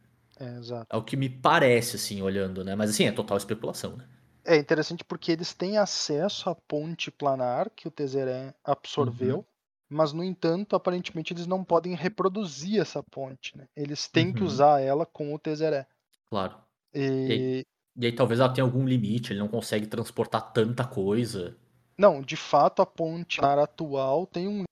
É, 0.45 0.59
exato. 0.59 0.89
É 0.91 0.97
o 0.97 1.05
que 1.05 1.15
me 1.17 1.29
parece, 1.29 1.97
assim, 1.97 2.23
olhando, 2.23 2.65
né? 2.65 2.75
Mas 2.75 2.89
assim, 2.91 3.05
é 3.05 3.13
total 3.13 3.37
especulação, 3.37 3.97
né? 3.97 4.09
É 4.47 4.57
interessante 4.57 5.05
porque 5.05 5.31
eles 5.33 5.53
têm 5.53 5.77
acesso 5.79 6.49
à 6.49 6.55
ponte 6.55 7.11
planar 7.11 7.69
que 7.71 7.87
o 7.89 7.91
Tezeré 7.91 8.55
absorveu, 8.65 9.39
Uhum. 9.41 9.45
mas 9.89 10.13
no 10.15 10.23
entanto, 10.25 10.75
aparentemente 10.77 11.33
eles 11.33 11.47
não 11.47 11.63
podem 11.65 11.95
reproduzir 11.95 12.81
essa 12.81 13.03
ponte, 13.03 13.57
né? 13.57 13.69
Eles 13.77 14.09
têm 14.09 14.33
que 14.33 14.41
Uhum. 14.41 14.47
usar 14.47 14.81
ela 14.81 15.05
com 15.07 15.35
o 15.35 15.39
Tezeré. 15.39 15.87
Claro. 16.29 16.57
E 16.95 17.65
E 17.97 18.07
aí 18.07 18.13
talvez 18.15 18.39
ela 18.41 18.53
tenha 18.53 18.65
algum 18.65 18.87
limite, 18.87 19.33
ele 19.33 19.41
não 19.41 19.49
consegue 19.49 19.87
transportar 19.89 20.53
tanta 20.53 20.87
coisa. 20.87 21.57
não, 21.99 22.21
de 22.21 22.37
fato 22.37 22.83
a 22.83 22.87
ponte 22.87 23.39
planar 23.39 23.59
atual 23.59 24.27
tem 24.27 24.49
um 24.49 24.63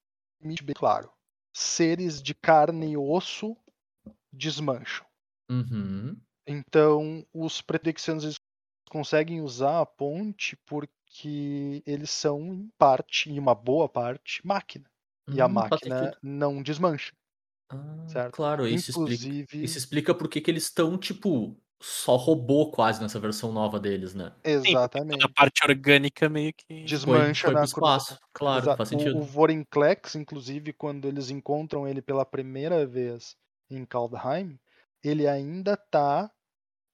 limite 0.40 0.62
bem 0.62 0.74
claro. 0.74 1.12
Seres 1.54 2.22
de 2.22 2.34
carne 2.34 2.92
e 2.92 2.96
osso 2.96 3.56
desmancham. 4.32 5.06
Uhum. 5.50 6.22
Então, 6.46 7.24
os 7.32 7.60
pretexianos 7.62 8.24
eles 8.24 8.40
conseguem 8.90 9.40
usar 9.40 9.80
a 9.80 9.86
ponte 9.86 10.56
porque 10.66 11.82
eles 11.86 12.10
são, 12.10 12.40
em 12.52 12.68
parte, 12.76 13.30
em 13.30 13.38
uma 13.38 13.54
boa 13.54 13.88
parte, 13.88 14.44
máquina. 14.46 14.90
E 15.30 15.40
a 15.40 15.48
Hum, 15.48 15.48
máquina 15.48 16.16
não 16.22 16.62
desmancha, 16.62 17.12
Ah, 17.70 18.06
certo? 18.06 18.32
claro, 18.32 18.66
isso 18.68 18.90
explica, 18.90 19.26
Inclusive, 19.28 19.62
isso 19.62 19.78
explica 19.78 20.14
por 20.14 20.28
que 20.28 20.42
eles 20.50 20.64
estão, 20.64 20.98
tipo, 20.98 21.60
só 21.80 22.16
robô 22.16 22.70
quase 22.70 23.00
nessa 23.00 23.18
versão 23.18 23.52
nova 23.52 23.78
deles, 23.80 24.14
né? 24.14 24.30
Porque 24.60 24.76
exatamente. 24.76 25.24
a 25.24 25.28
parte 25.28 25.64
orgânica 25.64 26.28
meio 26.28 26.52
que. 26.54 26.94
Foi, 27.04 27.20
Desmancha 27.24 27.44
foi 27.44 27.56
pro 27.56 27.64
na 27.64 27.66
espaço. 27.66 28.18
Claro, 28.32 28.70
Exato. 28.70 28.76
faz 28.76 28.88
O, 28.90 28.90
sentido. 28.90 29.20
o 29.20 29.22
Vorinclex, 29.22 30.14
inclusive, 30.16 30.72
quando 30.74 31.06
eles 31.08 31.30
encontram 31.30 31.88
ele 31.88 32.02
pela 32.02 32.24
primeira 32.26 32.86
vez 32.86 33.36
em 33.70 33.84
Kaldheim, 33.86 34.58
ele 35.02 35.26
ainda 35.26 35.74
está 35.74 36.30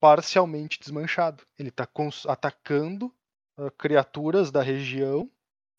parcialmente 0.00 0.78
desmanchado. 0.80 1.44
Ele 1.58 1.68
está 1.68 1.88
atacando 2.28 3.14
ah, 3.56 3.70
criaturas 3.72 4.50
da 4.50 4.62
região 4.62 5.30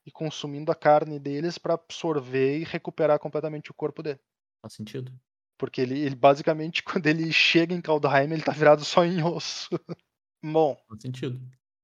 e 0.06 0.12
consumindo 0.12 0.72
a 0.72 0.76
carne 0.76 1.20
deles 1.20 1.58
para 1.58 1.76
absorver 1.76 2.60
e 2.60 2.64
recuperar 2.64 3.20
completamente 3.20 3.72
o 3.72 3.74
corpo 3.74 4.04
dele. 4.04 4.20
Faz 4.62 4.74
sentido. 4.74 5.12
Porque 5.58 5.82
ele, 5.82 6.00
ele 6.00 6.16
basicamente, 6.16 6.84
quando 6.84 7.08
ele 7.08 7.32
chega 7.32 7.74
em 7.74 7.82
Kaldheim, 7.82 8.32
ele 8.32 8.44
tá 8.44 8.52
virado 8.52 8.84
só 8.84 9.06
em 9.06 9.24
osso. 9.24 9.70
Bom, 10.44 10.78
Faz 10.88 11.02
sentido. 11.02 11.40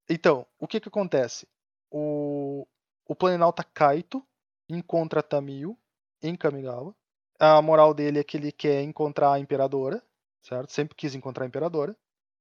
então, 0.09 0.47
o 0.57 0.67
que 0.67 0.79
que 0.79 0.87
acontece? 0.87 1.47
O, 1.91 2.65
o 3.05 3.15
Planalta 3.15 3.63
Kaito 3.63 4.25
encontra 4.69 5.21
Tamil 5.21 5.77
em 6.21 6.35
Kamigawa. 6.35 6.95
A 7.37 7.61
moral 7.61 7.93
dele 7.93 8.19
é 8.19 8.23
que 8.23 8.37
ele 8.37 8.51
quer 8.51 8.81
encontrar 8.81 9.33
a 9.33 9.39
Imperadora, 9.39 10.01
certo? 10.45 10.71
Sempre 10.71 10.95
quis 10.95 11.15
encontrar 11.15 11.43
a 11.43 11.47
Imperadora, 11.47 11.95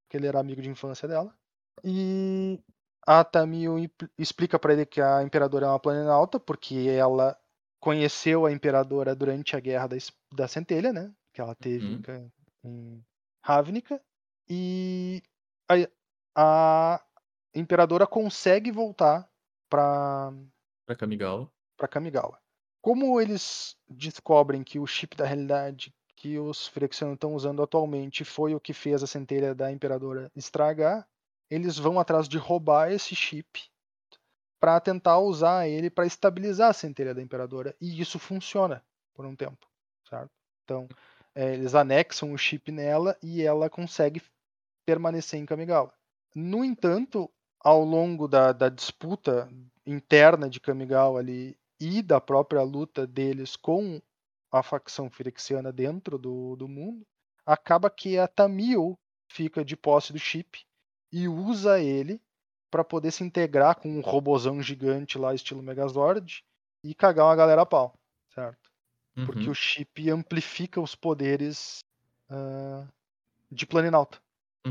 porque 0.05 0.17
ele 0.17 0.27
era 0.27 0.39
amigo 0.39 0.61
de 0.63 0.69
infância 0.69 1.09
dela. 1.09 1.35
E 1.83 2.61
a 3.07 3.25
Tamil 3.25 3.77
explica 4.19 4.59
pra 4.59 4.73
ele 4.73 4.87
que 4.87 5.01
a 5.01 5.23
Imperadora 5.23 5.67
é 5.67 5.69
uma 5.69 5.81
Planalta, 5.81 6.39
porque 6.39 6.87
ela 6.89 7.39
conheceu 7.81 8.47
a 8.47 8.53
Imperadora 8.53 9.15
durante 9.15 9.57
a 9.57 9.61
Guerra 9.61 9.89
da, 9.89 9.97
da 10.33 10.49
Centelha, 10.49 10.93
né? 10.93 11.13
Que 11.33 11.41
ela 11.41 11.55
teve 11.55 11.87
em 11.87 11.97
Uhum. 11.97 12.31
Em 12.65 13.05
Ravnica. 13.45 14.01
E 14.49 15.23
a, 15.69 15.75
a 16.35 17.05
Imperadora 17.55 18.07
consegue 18.07 18.71
voltar 18.71 19.29
para 19.69 20.33
Pra 20.87 20.97
Kamigawa. 20.97 21.51
para 21.77 21.89
Kamigawa. 21.89 22.39
Como 22.81 23.21
eles 23.21 23.77
descobrem 23.89 24.63
que 24.63 24.79
o 24.79 24.87
chip 24.87 25.17
da 25.17 25.25
realidade 25.25 25.95
que 26.25 26.39
os 26.39 26.69
Phyrexianos 26.69 27.17
estão 27.17 27.35
usando 27.35 27.63
atualmente 27.63 28.25
foi 28.25 28.55
o 28.55 28.61
que 28.61 28.73
fez 28.73 29.03
a 29.03 29.07
centelha 29.07 29.55
da 29.55 29.71
Imperadora 29.71 30.33
estragar, 30.35 31.07
eles 31.51 31.77
vão 31.77 32.01
atrás 32.01 32.27
de 32.27 32.39
roubar 32.39 32.91
esse 32.91 33.15
chip 33.15 33.61
para 34.59 34.81
tentar 34.81 35.19
usar 35.19 35.69
ele 35.69 35.91
para 35.91 36.07
estabilizar 36.07 36.71
a 36.71 36.73
centelha 36.73 37.15
da 37.15 37.21
Imperadora. 37.21 37.77
E 37.79 38.01
isso 38.01 38.19
funciona 38.19 38.83
por 39.13 39.27
um 39.27 39.37
tempo, 39.37 39.69
certo? 40.09 40.31
Então, 40.65 40.89
é, 41.35 41.53
eles 41.53 41.75
anexam 41.75 42.33
o 42.33 42.39
chip 42.39 42.73
nela 42.73 43.19
e 43.23 43.43
ela 43.43 43.69
consegue 43.69 44.23
permanecer 44.87 45.39
em 45.39 45.45
Kamigawa. 45.45 45.93
No 46.35 46.65
entanto, 46.65 47.31
ao 47.61 47.85
longo 47.85 48.27
da, 48.27 48.51
da 48.51 48.71
disputa 48.71 49.47
interna 49.85 50.49
de 50.49 50.59
Kamigawa 50.59 51.21
ali 51.21 51.55
e 51.79 52.01
da 52.01 52.19
própria 52.19 52.63
luta 52.63 53.07
deles 53.07 53.57
com 53.57 54.01
a 54.59 54.63
facção 54.63 55.11
firexiana 55.11 55.73
dentro 55.73 56.17
do, 56.17 56.55
do 56.57 56.69
mundo, 56.69 57.05
acaba 57.45 57.91
que 57.91 58.19
a 58.19 58.29
Tamil 58.29 58.97
fica 59.29 59.65
de 59.65 59.77
posse 59.77 60.13
do 60.13 60.19
chip 60.19 60.65
e 61.13 61.29
usa 61.29 61.81
ele 61.81 62.21
para 62.71 62.85
poder 62.85 63.11
se 63.11 63.25
integrar 63.25 63.77
com 63.77 63.89
um 63.89 64.01
robozão 64.01 64.63
gigante 64.63 65.19
lá, 65.19 65.35
estilo 65.35 65.63
Megazord, 65.63 66.45
e 66.85 66.95
cagar 66.95 67.27
uma 67.27 67.37
galera 67.37 67.63
a 67.63 67.67
pau, 67.67 67.95
certo? 68.31 68.71
Porque 69.25 69.49
Uhum, 69.49 69.51
o 69.51 69.55
chip 69.55 70.11
amplifica 70.11 70.81
os 70.81 70.95
poderes 70.95 71.81
ah, 72.29 72.87
de 73.51 73.67
Planinauta. 73.67 74.21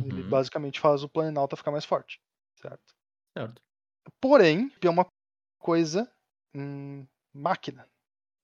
Ele 0.01 0.23
uhum, 0.23 0.29
basicamente 0.29 0.79
faz 0.79 1.03
o 1.03 1.09
Planinauta 1.09 1.55
ficar 1.55 1.71
mais 1.71 1.85
forte, 1.85 2.21
certo? 2.55 2.93
certo. 3.37 3.61
Porém, 4.19 4.71
é 4.81 4.89
uma 4.89 5.05
coisa 5.59 6.11
hum, 6.55 7.05
máquina. 7.33 7.87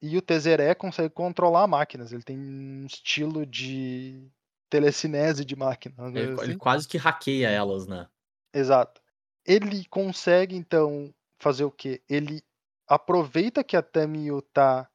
E 0.02 0.18
o 0.18 0.22
Tezeré 0.22 0.74
consegue 0.76 1.10
controlar 1.14 1.68
máquinas. 1.68 2.12
Ele 2.14 2.24
tem 2.24 2.38
um 2.38 2.86
estilo 2.86 3.46
de 3.46 4.32
telecinese 4.70 5.44
de 5.44 5.56
máquina. 5.56 5.96
uma 5.98 6.10
Ele, 6.18 6.36
coisa 6.36 6.44
ele 6.44 6.52
assim. 6.52 6.58
quase 6.58 6.88
que 6.88 6.98
hackeia 6.98 7.50
elas, 7.50 7.88
né? 7.88 8.08
Exato. 8.54 9.02
Ele 9.46 9.86
consegue, 9.86 10.56
então, 10.56 11.14
fazer 11.40 11.64
o 11.64 11.72
quê? 11.72 12.02
Ele 12.10 12.42
aproveita 12.88 13.64
que 13.64 13.76
a 13.76 13.82
Tamio 13.82 14.42
tá 14.42 14.90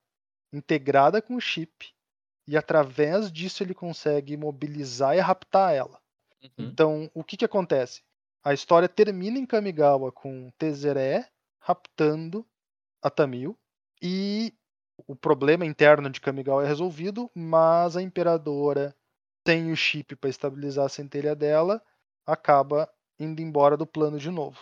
integrada 0.52 1.20
com 1.20 1.36
o 1.36 1.40
chip 1.40 1.92
e 2.46 2.56
através 2.56 3.30
disso 3.32 3.62
ele 3.62 3.74
consegue 3.74 4.36
mobilizar 4.36 5.16
e 5.16 5.20
raptar 5.20 5.74
ela. 5.74 6.00
Uhum, 6.42 6.50
Então, 6.58 7.10
o 7.14 7.24
que 7.24 7.36
que 7.36 7.44
acontece? 7.44 8.02
A 8.44 8.52
história 8.52 8.88
termina 8.88 9.38
em 9.38 9.46
Kamigawa 9.46 10.12
com 10.12 10.50
Tezeré 10.58 11.28
raptando 11.58 12.46
a 13.02 13.10
Tamil 13.10 13.58
e 14.02 14.52
o 15.06 15.16
problema 15.16 15.66
interno 15.66 16.08
de 16.10 16.20
Kamigawa 16.20 16.64
é 16.64 16.68
resolvido, 16.68 17.30
mas 17.34 17.96
a 17.96 18.02
imperadora, 18.02 18.94
sem 19.46 19.70
o 19.72 19.76
chip 19.76 20.16
para 20.16 20.30
estabilizar 20.30 20.86
a 20.86 20.88
centelha 20.88 21.34
dela, 21.34 21.82
acaba 22.26 22.88
indo 23.18 23.40
embora 23.42 23.76
do 23.76 23.86
plano 23.86 24.18
de 24.18 24.30
novo, 24.30 24.58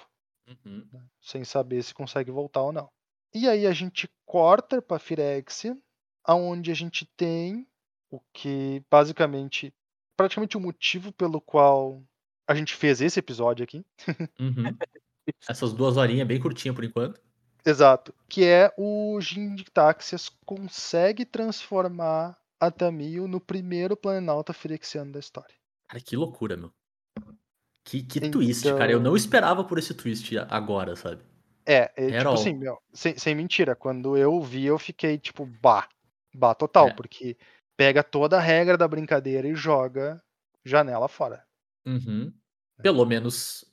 uhum. 0.48 0.86
sem 1.20 1.44
saber 1.44 1.82
se 1.82 1.94
consegue 1.94 2.30
voltar 2.30 2.62
ou 2.62 2.72
não. 2.72 2.90
E 3.34 3.48
aí 3.48 3.66
a 3.66 3.72
gente 3.72 4.10
corta 4.26 4.82
para 4.82 4.98
Firexia, 4.98 5.76
aonde 6.24 6.70
a 6.70 6.74
gente 6.74 7.06
tem 7.16 7.66
o 8.10 8.20
que 8.32 8.84
basicamente 8.90 9.72
praticamente 10.16 10.56
o 10.56 10.60
motivo 10.60 11.10
pelo 11.12 11.40
qual 11.40 12.02
a 12.46 12.54
gente 12.54 12.74
fez 12.74 13.00
esse 13.00 13.18
episódio 13.18 13.64
aqui. 13.64 13.84
Uhum. 14.38 14.76
Essas 15.48 15.72
duas 15.72 15.96
horinhas 15.96 16.26
bem 16.26 16.40
curtinhas 16.40 16.74
por 16.74 16.84
enquanto. 16.84 17.20
Exato. 17.64 18.12
Que 18.28 18.44
é 18.44 18.72
o 18.76 19.18
Jin 19.20 19.54
de 19.54 19.64
Táxias 19.64 20.28
consegue 20.44 21.24
transformar 21.24 22.36
a 22.60 22.70
Tamil 22.70 23.26
no 23.28 23.40
primeiro 23.40 23.96
planalta 23.96 24.52
firexiano 24.52 25.12
da 25.12 25.18
história. 25.20 25.54
Cara, 25.88 26.00
que 26.02 26.16
loucura, 26.16 26.56
meu. 26.56 26.72
Que, 27.84 28.02
que 28.02 28.18
Então- 28.18 28.30
twist, 28.32 28.64
cara. 28.76 28.92
Eu 28.92 29.00
não 29.00 29.16
esperava 29.16 29.64
por 29.64 29.78
esse 29.78 29.92
twist 29.94 30.36
agora, 30.48 30.94
sabe? 30.96 31.22
É, 31.66 31.92
é 31.96 32.06
tipo 32.06 32.16
Herol. 32.16 32.34
assim, 32.34 32.54
meu, 32.54 32.78
sem, 32.92 33.16
sem 33.16 33.34
mentira, 33.34 33.76
quando 33.76 34.16
eu 34.16 34.40
vi, 34.40 34.64
eu 34.64 34.78
fiquei 34.78 35.16
tipo, 35.18 35.46
bah, 35.46 35.88
bah 36.34 36.54
total, 36.54 36.88
É. 36.88 36.92
porque 36.94 37.36
pega 37.76 38.02
toda 38.02 38.36
a 38.36 38.40
regra 38.40 38.76
da 38.76 38.86
brincadeira 38.88 39.46
e 39.46 39.54
joga 39.54 40.20
janela 40.64 41.06
fora. 41.08 41.44
Uhum. 41.86 42.32
Pelo 42.80 43.04
menos 43.04 43.64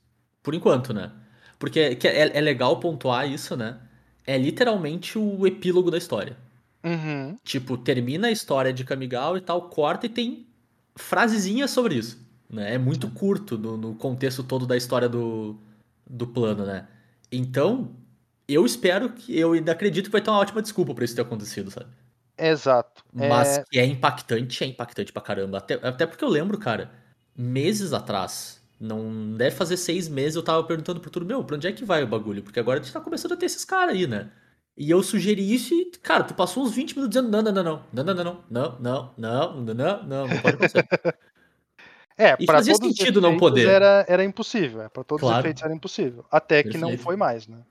por 0.43 0.53
enquanto, 0.53 0.93
né? 0.93 1.11
Porque 1.59 1.95
que 1.95 2.07
é, 2.07 2.37
é 2.37 2.41
legal 2.41 2.79
pontuar 2.79 3.29
isso, 3.29 3.55
né? 3.57 3.77
É 4.25 4.37
literalmente 4.37 5.17
o 5.19 5.45
epílogo 5.45 5.91
da 5.91 5.97
história. 5.97 6.37
Uhum, 6.83 7.37
Tipo, 7.43 7.77
termina 7.77 8.27
a 8.27 8.31
história 8.31 8.71
de 8.71 8.85
Kamigawa 8.85 9.37
e 9.37 9.41
tal, 9.41 9.69
corta 9.69 10.05
e 10.05 10.09
tem 10.09 10.47
frasezinhas 10.95 11.71
sobre 11.71 11.95
isso. 11.95 12.17
Né? 12.49 12.75
É 12.75 12.77
muito 12.77 13.09
curto 13.11 13.57
no, 13.57 13.77
no 13.77 13.95
contexto 13.95 14.43
todo 14.43 14.65
da 14.65 14.77
história 14.77 15.09
do, 15.09 15.59
do 16.09 16.25
plano, 16.27 16.65
né? 16.65 16.87
Então, 17.31 17.95
eu 18.47 18.65
espero 18.65 19.11
que. 19.11 19.37
Eu 19.37 19.53
ainda 19.53 19.71
acredito 19.73 20.05
que 20.05 20.11
vai 20.11 20.21
ter 20.21 20.29
uma 20.29 20.39
ótima 20.39 20.61
desculpa 20.61 20.95
pra 20.95 21.05
isso 21.05 21.15
ter 21.15 21.21
acontecido, 21.21 21.69
sabe? 21.71 21.89
exato. 22.37 23.03
Mas 23.13 23.57
É, 23.57 23.63
que 23.69 23.79
é 23.79 23.85
impactante, 23.85 24.63
é 24.63 24.67
impactante 24.67 25.11
pra 25.11 25.21
caramba. 25.21 25.57
Até, 25.57 25.75
até 25.75 26.05
porque 26.07 26.23
eu 26.23 26.29
lembro, 26.29 26.57
cara, 26.57 26.91
meses 27.35 27.93
atrás, 27.93 28.58
não 28.79 29.35
deve 29.35 29.55
fazer 29.55 29.77
seis 29.77 30.07
meses, 30.07 30.35
eu 30.35 30.43
tava 30.43 30.63
perguntando 30.63 30.99
pro 30.99 31.09
tudo, 31.09 31.25
meu, 31.25 31.43
pra 31.43 31.55
onde 31.55 31.67
é 31.67 31.71
que 31.71 31.83
vai 31.85 32.03
o 32.03 32.07
bagulho? 32.07 32.43
Porque 32.43 32.59
agora 32.59 32.79
a 32.79 32.83
gente 32.83 32.93
tá 32.93 33.01
começando 33.01 33.33
a 33.33 33.37
ter 33.37 33.45
esses 33.45 33.65
caras 33.65 33.95
aí, 33.95 34.07
né? 34.07 34.31
E 34.77 34.89
eu 34.89 35.03
sugeri 35.03 35.53
isso 35.53 35.73
e, 35.73 35.91
cara, 36.01 36.23
tu 36.23 36.33
passou 36.33 36.63
uns 36.63 36.73
20 36.73 36.95
minutos 36.95 37.09
dizendo 37.09 37.29
não, 37.29 37.41
não, 37.41 37.51
não, 37.51 37.63
não, 37.63 38.03
não, 38.03 38.03
não, 38.03 38.13
não, 38.13 38.23
não, 38.49 38.79
não, 38.79 38.79
não, 38.79 39.13
não, 39.17 39.61
não, 39.61 39.73
não, 39.75 40.03
não, 40.03 40.27
não 40.29 40.39
pode 40.39 40.55
acontecer. 40.55 40.87
é 42.17 42.37
E 42.39 42.45
fazia 42.45 42.73
todos 42.73 42.91
os 42.91 42.97
sentido 42.97 43.19
não 43.19 43.37
poder. 43.37 43.67
Era, 43.69 44.05
era 44.07 44.23
impossível, 44.23 44.81
é, 44.81 44.89
pra 44.89 45.03
todos 45.03 45.23
os 45.23 45.29
Claro. 45.29 45.41
efeitos 45.41 45.63
era 45.63 45.73
impossível. 45.73 46.25
Até 46.31 46.63
que 46.63 46.77
não 46.77 46.89
Perfeito. 46.89 47.03
foi 47.03 47.15
mais, 47.17 47.47
né? 47.47 47.61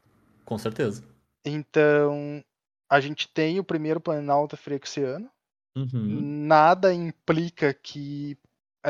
Com 0.44 0.58
certeza. 0.58 1.02
Então, 1.46 2.42
a 2.90 3.00
gente 3.00 3.28
tem 3.32 3.58
o 3.58 3.64
primeiro 3.64 4.00
planalta 4.00 4.56
firexiano, 4.56 5.30
Uhum. 5.76 6.20
nada 6.46 6.92
implica 6.92 7.72
que 7.72 8.36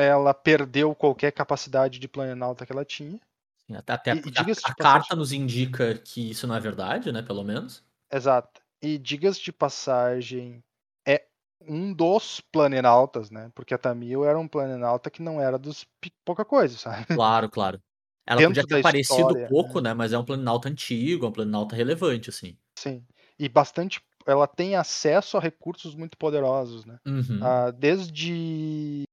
ela 0.01 0.33
perdeu 0.33 0.95
qualquer 0.95 1.31
capacidade 1.31 1.99
de 1.99 2.07
planalta 2.07 2.65
que 2.65 2.71
ela 2.71 2.85
tinha. 2.85 3.19
Sim, 3.57 3.75
Até, 3.75 3.93
até 3.93 4.11
E- 4.11 4.21
a, 4.35 4.41
diga-se 4.41 4.61
de 4.65 4.71
a 4.71 4.75
carta 4.75 5.15
nos 5.15 5.31
indica 5.31 5.97
que 5.97 6.29
isso 6.31 6.45
não 6.47 6.55
é 6.55 6.59
verdade, 6.59 7.11
né? 7.11 7.21
Pelo 7.21 7.43
menos. 7.43 7.83
Exato. 8.11 8.61
E 8.81 8.97
digas 8.97 9.37
de 9.37 9.51
passagem, 9.51 10.63
é 11.07 11.25
um 11.61 11.93
dos 11.93 12.39
planenautas, 12.41 13.29
né? 13.29 13.51
Porque 13.53 13.73
a 13.73 13.77
Tamil 13.77 14.23
era 14.25 14.39
um 14.39 14.47
planenauta 14.47 15.09
que 15.11 15.21
não 15.21 15.39
era 15.41 15.57
dos 15.57 15.85
pouca 16.25 16.45
coisa, 16.45 16.77
sabe? 16.77 17.05
Claro, 17.11 17.49
claro. 17.49 17.81
Ela 18.25 18.41
Dentro 18.41 18.61
podia 18.61 18.65
ter 18.67 18.75
aparecido 18.75 19.35
história, 19.35 19.47
pouco, 19.47 19.79
né? 19.81 19.93
Mas 19.93 20.13
é 20.13 20.17
um 20.17 20.25
planinauta 20.25 20.69
antigo, 20.69 21.25
é 21.25 21.29
um 21.29 21.31
planinauta 21.31 21.75
relevante, 21.75 22.29
assim. 22.29 22.57
Sim. 22.77 23.05
E 23.37 23.49
bastante. 23.49 24.01
Ela 24.25 24.47
tem 24.47 24.75
acesso 24.75 25.37
a 25.37 25.39
recursos 25.39 25.95
muito 25.95 26.17
poderosos, 26.17 26.85
né? 26.85 26.99
Uhum. 27.05 27.39
Ah, 27.41 27.71
desde 27.71 29.03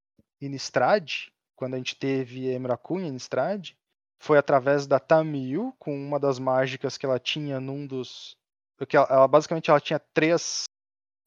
Innistrad, 0.41 1.29
quando 1.55 1.75
a 1.75 1.77
gente 1.79 1.97
teve 1.97 2.53
Emrakul 2.53 3.01
em 3.01 3.09
Innistrad, 3.09 3.71
foi 4.21 4.39
através 4.39 4.87
da 4.87 4.99
Tamil, 4.99 5.75
com 5.79 5.95
uma 5.95 6.19
das 6.19 6.39
mágicas 6.39 6.97
que 6.99 7.07
ela 7.07 7.19
tinha 7.19 7.61
num 7.61 7.87
dos. 7.87 8.37
Porque 8.79 8.97
ela, 8.97 9.07
ela- 9.11 9.29
basicamente 9.29 9.71
ela 9.71 9.81
tinha 9.81 9.99
três 9.99 10.65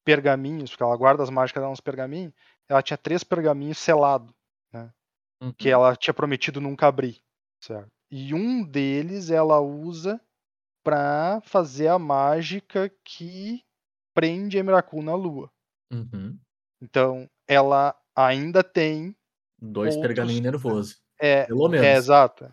pergaminhos, 0.06 0.70
porque 0.72 0.84
ela 0.84 0.96
guarda 0.98 1.24
as 1.24 1.30
mágicas 1.30 1.62
dela 1.62 1.72
nos 1.72 1.82
pergaminhos. 1.82 2.34
Ela 2.68 2.82
tinha 2.82 2.98
três 2.98 3.24
pergaminhos 3.24 3.78
selados, 3.78 4.32
Uhum. 5.42 5.54
que 5.54 5.70
ela 5.70 5.96
tinha 5.96 6.14
prometido 6.14 6.60
nunca 6.60 6.88
abrir. 6.88 7.22
Certo? 7.64 7.88
E 8.12 8.34
um 8.34 8.62
deles 8.64 9.30
ela 9.30 9.60
usa 9.62 10.20
pra 10.84 11.40
fazer 11.44 11.88
a 11.88 11.98
mágica 12.00 12.90
que 13.06 13.64
prende 14.14 14.58
Emrakul 14.58 15.02
na 15.02 15.16
lua. 15.16 15.50
Uhum. 15.92 16.38
Então, 16.82 17.30
ela 17.48 17.96
ainda 18.28 18.64
tem 18.64 19.16
Dois 19.62 19.96
Outros- 19.96 20.08
pergaminhos 20.08 20.42
nervosos. 20.42 21.02
é, 21.20 21.46
Pelo 21.46 21.68
menos. 21.68 21.86
É, 21.86 21.96
exato. 21.96 22.52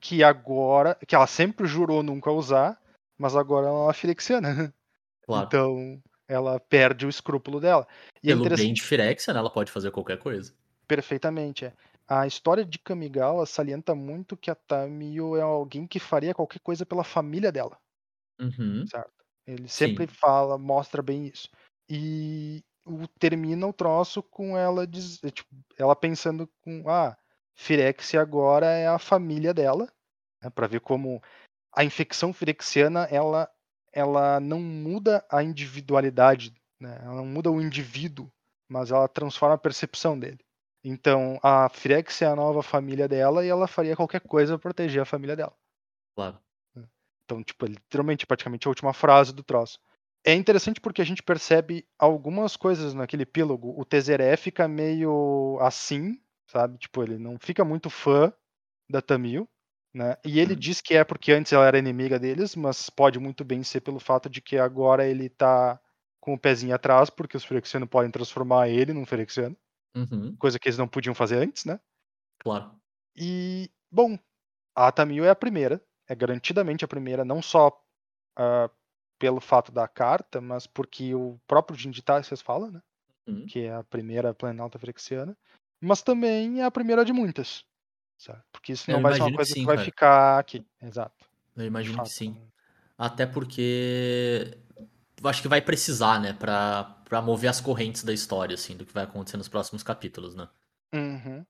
Que 0.00 0.22
agora. 0.24 0.94
Que 1.06 1.14
ela 1.14 1.26
sempre 1.26 1.66
jurou 1.66 2.02
nunca 2.02 2.30
usar, 2.30 2.80
mas 3.18 3.36
agora 3.36 3.66
ela 3.66 3.78
é 3.78 3.82
uma 3.84 3.92
firexiana. 3.94 4.72
Claro. 5.24 5.46
Então 5.46 6.02
ela 6.26 6.58
perde 6.58 7.04
o 7.04 7.08
escrúpulo 7.10 7.60
dela. 7.60 7.86
E 8.22 8.28
é 8.30 8.32
Pelo 8.32 8.44
bem 8.44 8.46
interessante 8.46 8.74
de 8.76 8.82
Firexia, 8.82 9.34
né? 9.34 9.40
Ela 9.40 9.50
pode 9.52 9.70
fazer 9.70 9.90
qualquer 9.90 10.18
coisa. 10.18 10.54
perfeitamente. 10.86 11.66
É. 11.66 11.72
A 12.08 12.26
história 12.26 12.64
de 12.64 12.78
Kamigawa 12.78 13.44
salienta 13.44 13.94
muito 13.94 14.34
que 14.38 14.50
a 14.50 14.54
Tamio 14.54 15.36
é 15.36 15.42
alguém 15.42 15.86
que 15.86 15.98
faria 16.00 16.32
qualquer 16.34 16.60
coisa 16.60 16.86
pela 16.86 17.04
família 17.04 17.52
dela. 17.52 17.76
Uhum. 18.40 18.86
Certo? 18.86 19.12
Ele 19.46 19.68
sempre 19.68 20.06
Sim. 20.08 20.14
fala, 20.14 20.56
mostra 20.56 21.02
bem 21.02 21.26
isso. 21.26 21.50
E 21.90 22.62
o, 22.88 23.08
termina 23.18 23.66
o 23.66 23.72
troço 23.72 24.22
com 24.22 24.56
ela 24.56 24.86
diz, 24.86 25.22
é, 25.22 25.30
tipo, 25.30 25.48
ela 25.78 25.94
pensando 25.94 26.48
com 26.62 26.88
ah, 26.88 27.16
Firexia 27.54 28.20
agora 28.20 28.66
é 28.66 28.86
a 28.86 28.98
família 28.98 29.52
dela, 29.52 29.90
né, 30.42 30.50
para 30.50 30.66
ver 30.66 30.80
como 30.80 31.22
a 31.74 31.84
infecção 31.84 32.32
firexiana 32.32 33.04
ela 33.10 33.48
ela 33.92 34.38
não 34.38 34.60
muda 34.60 35.24
a 35.30 35.42
individualidade, 35.42 36.54
né? 36.78 37.00
Ela 37.02 37.16
não 37.16 37.26
muda 37.26 37.50
o 37.50 37.60
indivíduo, 37.60 38.30
mas 38.68 38.90
ela 38.90 39.08
transforma 39.08 39.54
a 39.54 39.58
percepção 39.58 40.18
dele. 40.18 40.38
Então, 40.84 41.40
a 41.42 41.68
Firexia 41.68 42.28
é 42.28 42.30
a 42.30 42.36
nova 42.36 42.62
família 42.62 43.08
dela 43.08 43.44
e 43.44 43.48
ela 43.48 43.66
faria 43.66 43.96
qualquer 43.96 44.20
coisa 44.20 44.52
pra 44.52 44.70
proteger 44.70 45.02
a 45.02 45.06
família 45.06 45.34
dela. 45.34 45.56
Claro. 46.14 46.38
Então, 47.24 47.42
tipo, 47.42 47.66
literalmente, 47.66 48.26
praticamente 48.26 48.66
a 48.66 48.70
última 48.70 48.94
frase 48.94 49.34
do 49.34 49.42
troço. 49.42 49.78
É 50.28 50.34
interessante 50.34 50.78
porque 50.78 51.00
a 51.00 51.04
gente 51.06 51.22
percebe 51.22 51.88
algumas 51.98 52.54
coisas 52.54 52.92
naquele 52.92 53.22
epílogo. 53.22 53.74
O 53.80 53.82
Tezeré 53.82 54.36
fica 54.36 54.68
meio 54.68 55.58
assim, 55.58 56.20
sabe? 56.46 56.76
Tipo, 56.76 57.02
ele 57.02 57.16
não 57.16 57.38
fica 57.38 57.64
muito 57.64 57.88
fã 57.88 58.30
da 58.90 59.00
Tamil. 59.00 59.48
Né? 59.94 60.16
E 60.22 60.38
ele 60.38 60.54
Hum. 60.54 60.58
diz 60.58 60.82
que 60.82 60.94
é 60.94 61.02
porque 61.02 61.32
antes 61.32 61.52
ela 61.52 61.66
era 61.66 61.78
inimiga 61.78 62.18
deles, 62.18 62.54
mas 62.54 62.90
pode 62.90 63.18
muito 63.18 63.42
bem 63.42 63.62
ser 63.64 63.80
pelo 63.80 63.98
fato 63.98 64.28
de 64.28 64.42
que 64.42 64.58
agora 64.58 65.06
ele 65.06 65.30
tá 65.30 65.80
com 66.20 66.34
o 66.34 66.38
pezinho 66.38 66.74
atrás, 66.74 67.08
porque 67.08 67.36
os 67.36 67.44
Phyrexianos 67.44 67.88
podem 67.88 68.10
transformar 68.10 68.68
ele 68.68 68.92
num 68.92 69.06
Phyrexiano, 69.06 69.56
Uhum, 69.94 70.38
coisa 70.38 70.58
que 70.58 70.68
eles 70.68 70.78
não 70.78 70.88
podiam 70.88 71.14
fazer 71.14 71.38
antes, 71.38 71.64
né? 71.64 71.80
claro. 72.38 72.80
E, 73.16 73.70
bom, 73.90 74.18
a 74.74 74.92
Tamil 74.92 75.24
é 75.24 75.30
a 75.30 75.36
primeira, 75.36 75.82
é 76.08 76.14
garantidamente 76.14 76.84
a 76.84 76.88
primeira, 76.88 77.24
não 77.24 77.42
só 77.42 77.72
ah, 78.38 78.70
pelo 79.18 79.40
fato 79.40 79.72
da 79.72 79.88
carta, 79.88 80.40
mas 80.40 80.66
porque 80.66 81.14
o 81.14 81.38
próprio 81.46 81.78
Jinditácias 81.78 82.40
fala, 82.40 82.70
né? 82.70 82.82
Uhum. 83.26 83.46
Que 83.46 83.64
é 83.64 83.74
a 83.74 83.84
primeira 83.84 84.32
planalta 84.32 84.78
Phyrexiana, 84.78 85.36
mas 85.80 86.02
também 86.02 86.60
é 86.60 86.64
a 86.64 86.70
primeira 86.70 87.04
de 87.04 87.12
muitas, 87.12 87.64
sabe? 88.16 88.42
Porque 88.52 88.72
isso 88.72 88.90
não 88.90 89.02
vai 89.02 89.14
ser 89.14 89.22
uma 89.22 89.30
que 89.30 89.36
coisa 89.36 89.52
que, 89.52 89.60
sim, 89.60 89.66
vai 89.66 89.76
cara. 89.76 89.84
ficar 89.84 90.38
aqui, 90.38 90.66
exato. 90.80 91.28
Eu 91.56 91.64
imagino 91.64 92.02
que 92.02 92.08
sim. 92.08 92.40
Até 92.96 93.26
porque 93.26 94.56
acho 95.24 95.42
que 95.42 95.48
vai 95.48 95.60
precisar, 95.60 96.20
né, 96.20 96.32
pra, 96.32 96.84
pra 97.04 97.20
mover 97.20 97.50
as 97.50 97.60
correntes 97.60 98.02
da 98.02 98.12
história, 98.12 98.54
assim, 98.54 98.76
do 98.76 98.86
que 98.86 98.92
vai 98.92 99.04
acontecer 99.04 99.36
nos 99.36 99.48
próximos 99.48 99.82
capítulos, 99.82 100.34
né? 100.34 100.48
Uhum. 100.94 101.44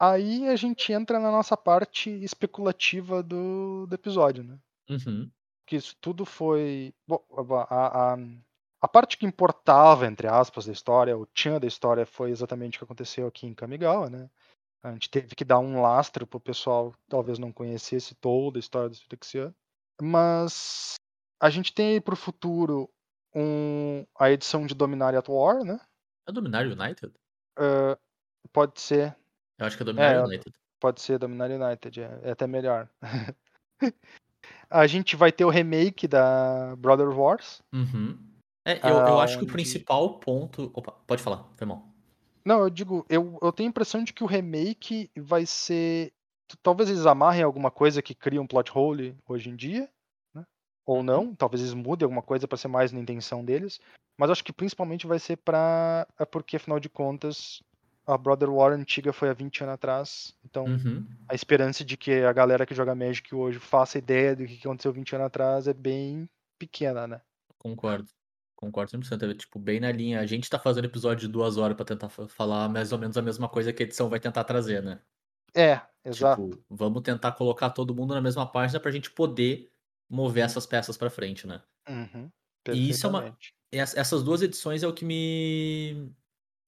Aí 0.00 0.48
a 0.48 0.56
gente 0.56 0.92
entra 0.92 1.20
na 1.20 1.30
nossa 1.30 1.56
parte 1.56 2.10
especulativa 2.24 3.22
do, 3.22 3.86
do 3.86 3.94
episódio, 3.94 4.42
né? 4.42 4.58
Uhum. 4.90 5.30
Que 5.66 5.76
isso 5.76 5.96
tudo 6.00 6.24
foi. 6.24 6.94
Bom, 7.06 7.22
a, 7.70 8.14
a, 8.14 8.18
a 8.80 8.88
parte 8.88 9.16
que 9.16 9.26
importava, 9.26 10.06
entre 10.06 10.26
aspas, 10.26 10.66
da 10.66 10.72
história, 10.72 11.16
o 11.16 11.26
tchan 11.26 11.60
da 11.60 11.66
história, 11.66 12.04
foi 12.04 12.30
exatamente 12.30 12.76
o 12.76 12.78
que 12.80 12.84
aconteceu 12.84 13.26
aqui 13.26 13.46
em 13.46 13.54
Kamigawa, 13.54 14.10
né? 14.10 14.28
A 14.82 14.90
gente 14.90 15.08
teve 15.08 15.36
que 15.36 15.44
dar 15.44 15.60
um 15.60 15.80
lastro 15.80 16.26
pro 16.26 16.40
pessoal 16.40 16.90
que 16.90 16.98
talvez 17.08 17.38
não 17.38 17.52
conhecesse 17.52 18.16
toda 18.16 18.58
a 18.58 18.60
história 18.60 18.88
do 18.88 18.96
Phyrexiano. 18.96 19.54
Mas 20.00 20.94
a 21.40 21.48
gente 21.48 21.72
tem 21.72 21.90
aí 21.90 22.00
pro 22.00 22.16
futuro 22.16 22.90
um, 23.34 24.04
a 24.18 24.30
edição 24.30 24.66
de 24.66 24.74
Dominária 24.74 25.20
at 25.20 25.28
War, 25.28 25.64
né? 25.64 25.78
É 26.26 26.32
Dominar 26.32 26.66
United? 26.66 27.12
Ah, 27.56 27.96
pode 28.52 28.80
ser. 28.80 29.16
Eu 29.58 29.66
acho 29.66 29.76
que 29.76 29.82
é 29.82 29.86
Dominar 29.86 30.14
É, 30.14 30.22
United. 30.24 30.52
Pode 30.80 31.00
ser 31.00 31.18
Dominar 31.18 31.50
United, 31.50 32.00
é, 32.00 32.20
é 32.24 32.30
até 32.32 32.46
melhor. 32.46 32.88
a 34.72 34.86
gente 34.86 35.16
vai 35.16 35.30
ter 35.32 35.44
o 35.44 35.50
remake 35.50 36.08
da 36.08 36.74
Brother 36.76 37.08
Wars. 37.08 37.60
Uhum. 37.72 38.18
É, 38.66 38.78
eu, 38.88 38.96
eu 38.96 39.20
acho 39.20 39.34
que 39.34 39.44
o 39.44 39.46
Aonde- 39.46 39.52
principal 39.52 40.18
ponto. 40.18 40.70
Opa, 40.74 40.92
pode 41.06 41.22
falar, 41.22 41.44
foi 41.56 41.66
mal. 41.66 41.86
Não, 42.44 42.60
eu 42.60 42.70
digo, 42.70 43.04
eu, 43.08 43.38
eu 43.40 43.52
tenho 43.52 43.68
a 43.68 43.70
impressão 43.70 44.02
de 44.02 44.12
que 44.12 44.24
o 44.24 44.26
remake 44.26 45.10
vai 45.16 45.46
ser. 45.46 46.12
Talvez 46.62 46.90
eles 46.90 47.06
amarrem 47.06 47.42
alguma 47.42 47.70
coisa 47.70 48.02
que 48.02 48.14
cria 48.14 48.40
um 48.42 48.46
plot 48.46 48.70
hole 48.76 49.16
hoje 49.28 49.48
em 49.48 49.56
dia, 49.56 49.88
né? 50.34 50.44
Ou 50.86 51.02
não, 51.02 51.34
talvez 51.34 51.60
eles 51.62 51.72
mudem 51.74 52.04
alguma 52.04 52.22
coisa 52.22 52.46
pra 52.46 52.58
ser 52.58 52.68
mais 52.68 52.92
na 52.92 53.00
intenção 53.00 53.44
deles. 53.44 53.80
Mas 54.18 54.28
acho 54.30 54.44
que 54.44 54.52
principalmente 54.52 55.06
vai 55.06 55.18
ser 55.18 55.36
pra. 55.38 56.06
É 56.18 56.24
porque, 56.24 56.56
afinal 56.56 56.78
de 56.78 56.88
contas, 56.88 57.62
a 58.06 58.18
Brother 58.18 58.50
War 58.50 58.72
antiga 58.72 59.12
foi 59.12 59.28
há 59.28 59.32
20 59.32 59.62
anos 59.62 59.74
atrás. 59.74 60.34
Então, 60.44 60.64
Uhum. 60.64 61.06
a 61.28 61.34
esperança 61.34 61.84
de 61.84 61.96
que 61.96 62.12
a 62.22 62.32
galera 62.32 62.66
que 62.66 62.74
joga 62.74 62.94
Magic 62.94 63.34
hoje 63.34 63.58
faça 63.58 63.98
ideia 63.98 64.34
do 64.36 64.44
que 64.46 64.58
aconteceu 64.58 64.92
20 64.92 65.14
anos 65.14 65.26
atrás 65.26 65.66
é 65.68 65.72
bem 65.74 66.28
pequena, 66.58 67.06
né? 67.06 67.20
Concordo. 67.58 68.08
Concordo 68.56 68.90
100%. 68.90 69.24
É, 69.24 69.34
tipo, 69.34 69.58
bem 69.58 69.80
na 69.80 69.90
linha. 69.90 70.20
A 70.20 70.26
gente 70.26 70.48
tá 70.48 70.58
fazendo 70.58 70.84
episódio 70.84 71.26
de 71.26 71.32
duas 71.32 71.56
horas 71.56 71.76
pra 71.76 71.84
tentar 71.84 72.08
fa- 72.08 72.28
falar 72.28 72.68
mais 72.68 72.92
ou 72.92 72.98
menos 72.98 73.16
a 73.16 73.22
mesma 73.22 73.48
coisa 73.48 73.72
que 73.72 73.82
a 73.82 73.86
edição 73.86 74.08
vai 74.08 74.20
tentar 74.20 74.44
trazer, 74.44 74.82
né? 74.82 75.00
É, 75.54 75.80
exato. 76.04 76.48
Tipo, 76.48 76.64
vamos 76.70 77.02
tentar 77.02 77.32
colocar 77.32 77.70
todo 77.70 77.94
mundo 77.94 78.14
na 78.14 78.20
mesma 78.20 78.46
página 78.50 78.78
pra 78.80 78.90
gente 78.90 79.10
poder 79.10 79.70
mover 80.08 80.44
essas 80.44 80.64
peças 80.66 80.96
pra 80.96 81.10
frente, 81.10 81.46
né? 81.46 81.60
Uhum, 81.88 82.30
E 82.68 82.90
isso 82.90 83.06
é 83.06 83.10
uma- 83.10 83.36
Essas 83.72 84.22
duas 84.22 84.42
edições 84.42 84.82
é 84.82 84.86
o 84.86 84.92
que 84.92 85.04
me. 85.04 86.12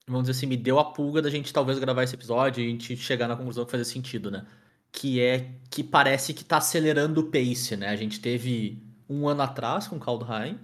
Vamos 0.06 0.24
dizer 0.28 0.38
assim, 0.38 0.46
me 0.46 0.56
deu 0.56 0.78
a 0.78 0.92
pulga 0.92 1.22
da 1.22 1.30
gente 1.30 1.52
talvez 1.52 1.78
gravar 1.78 2.02
esse 2.02 2.14
episódio 2.14 2.62
e 2.62 2.66
a 2.66 2.70
gente 2.70 2.96
chegar 2.96 3.26
na 3.26 3.36
conclusão 3.36 3.64
que 3.64 3.70
fazia 3.70 3.84
sentido, 3.86 4.30
né? 4.30 4.46
Que 4.92 5.20
é 5.20 5.60
que 5.70 5.82
parece 5.82 6.34
que 6.34 6.44
tá 6.44 6.58
acelerando 6.58 7.20
o 7.22 7.30
pace, 7.30 7.76
né? 7.76 7.88
A 7.88 7.96
gente 7.96 8.20
teve 8.20 8.82
um 9.08 9.26
ano 9.28 9.42
atrás 9.42 9.88
com 9.88 9.98
Kaldheim, 9.98 10.54
um 10.54 10.58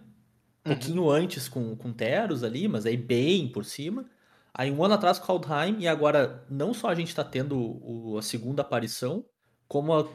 Uhum. 0.67 0.77
pouquinho 0.77 1.11
antes 1.11 1.49
com, 1.49 1.77
com 1.77 1.93
Teros 1.93 2.45
ali, 2.45 2.69
mas 2.69 2.87
aí 2.87 2.97
bem 2.97 3.49
por 3.49 3.65
cima. 3.65 4.07
Aí 4.55 4.71
um 4.71 4.85
ano 4.85 4.95
atrás 4.95 5.19
com 5.19 5.27
Kaldheim, 5.27 5.79
e 5.81 5.89
agora 5.89 6.45
não 6.51 6.75
só 6.75 6.89
a 6.91 6.95
gente 6.95 7.15
tá 7.15 7.25
tendo 7.25 7.59
o- 7.59 8.19
a 8.19 8.23
segunda 8.23 8.63
aparição, 8.63 9.25
como 9.69 9.93
a, 9.95 10.09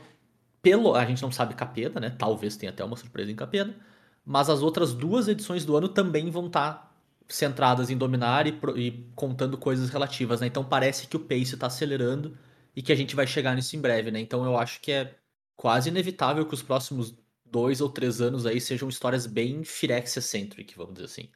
pelo. 0.61 0.95
A 0.95 1.05
gente 1.05 1.21
não 1.21 1.31
sabe 1.31 1.53
Capeda, 1.55 1.99
né? 1.99 2.09
Talvez 2.11 2.57
tenha 2.57 2.71
até 2.71 2.83
uma 2.83 2.95
surpresa 2.97 3.31
em 3.31 3.35
Capeda. 3.35 3.75
Mas 4.25 4.49
as 4.49 4.61
outras 4.61 4.93
duas 4.93 5.27
edições 5.27 5.65
do 5.65 5.75
ano 5.77 5.89
também 5.89 6.29
vão 6.31 6.47
estar 6.47 6.94
centradas 7.27 7.89
em 7.89 7.97
dominar 7.97 8.47
e, 8.47 8.57
e 8.75 8.91
contando 9.15 9.57
coisas 9.57 9.89
relativas, 9.89 10.41
né? 10.41 10.47
Então 10.47 10.63
parece 10.63 11.07
que 11.07 11.15
o 11.15 11.19
pace 11.19 11.57
tá 11.57 11.67
acelerando 11.67 12.37
e 12.75 12.81
que 12.81 12.91
a 12.91 12.95
gente 12.95 13.15
vai 13.15 13.25
chegar 13.25 13.55
nisso 13.55 13.75
em 13.75 13.81
breve, 13.81 14.11
né? 14.11 14.19
Então 14.19 14.45
eu 14.45 14.57
acho 14.57 14.79
que 14.81 14.91
é 14.91 15.15
quase 15.55 15.89
inevitável 15.89 16.45
que 16.45 16.53
os 16.53 16.61
próximos 16.61 17.15
dois 17.45 17.81
ou 17.81 17.89
três 17.89 18.21
anos 18.21 18.45
aí 18.45 18.59
sejam 18.59 18.89
histórias 18.89 19.25
bem 19.25 19.63
Phyrexia-centric, 19.63 20.75
vamos 20.75 20.95
dizer 20.95 21.05
assim. 21.05 21.29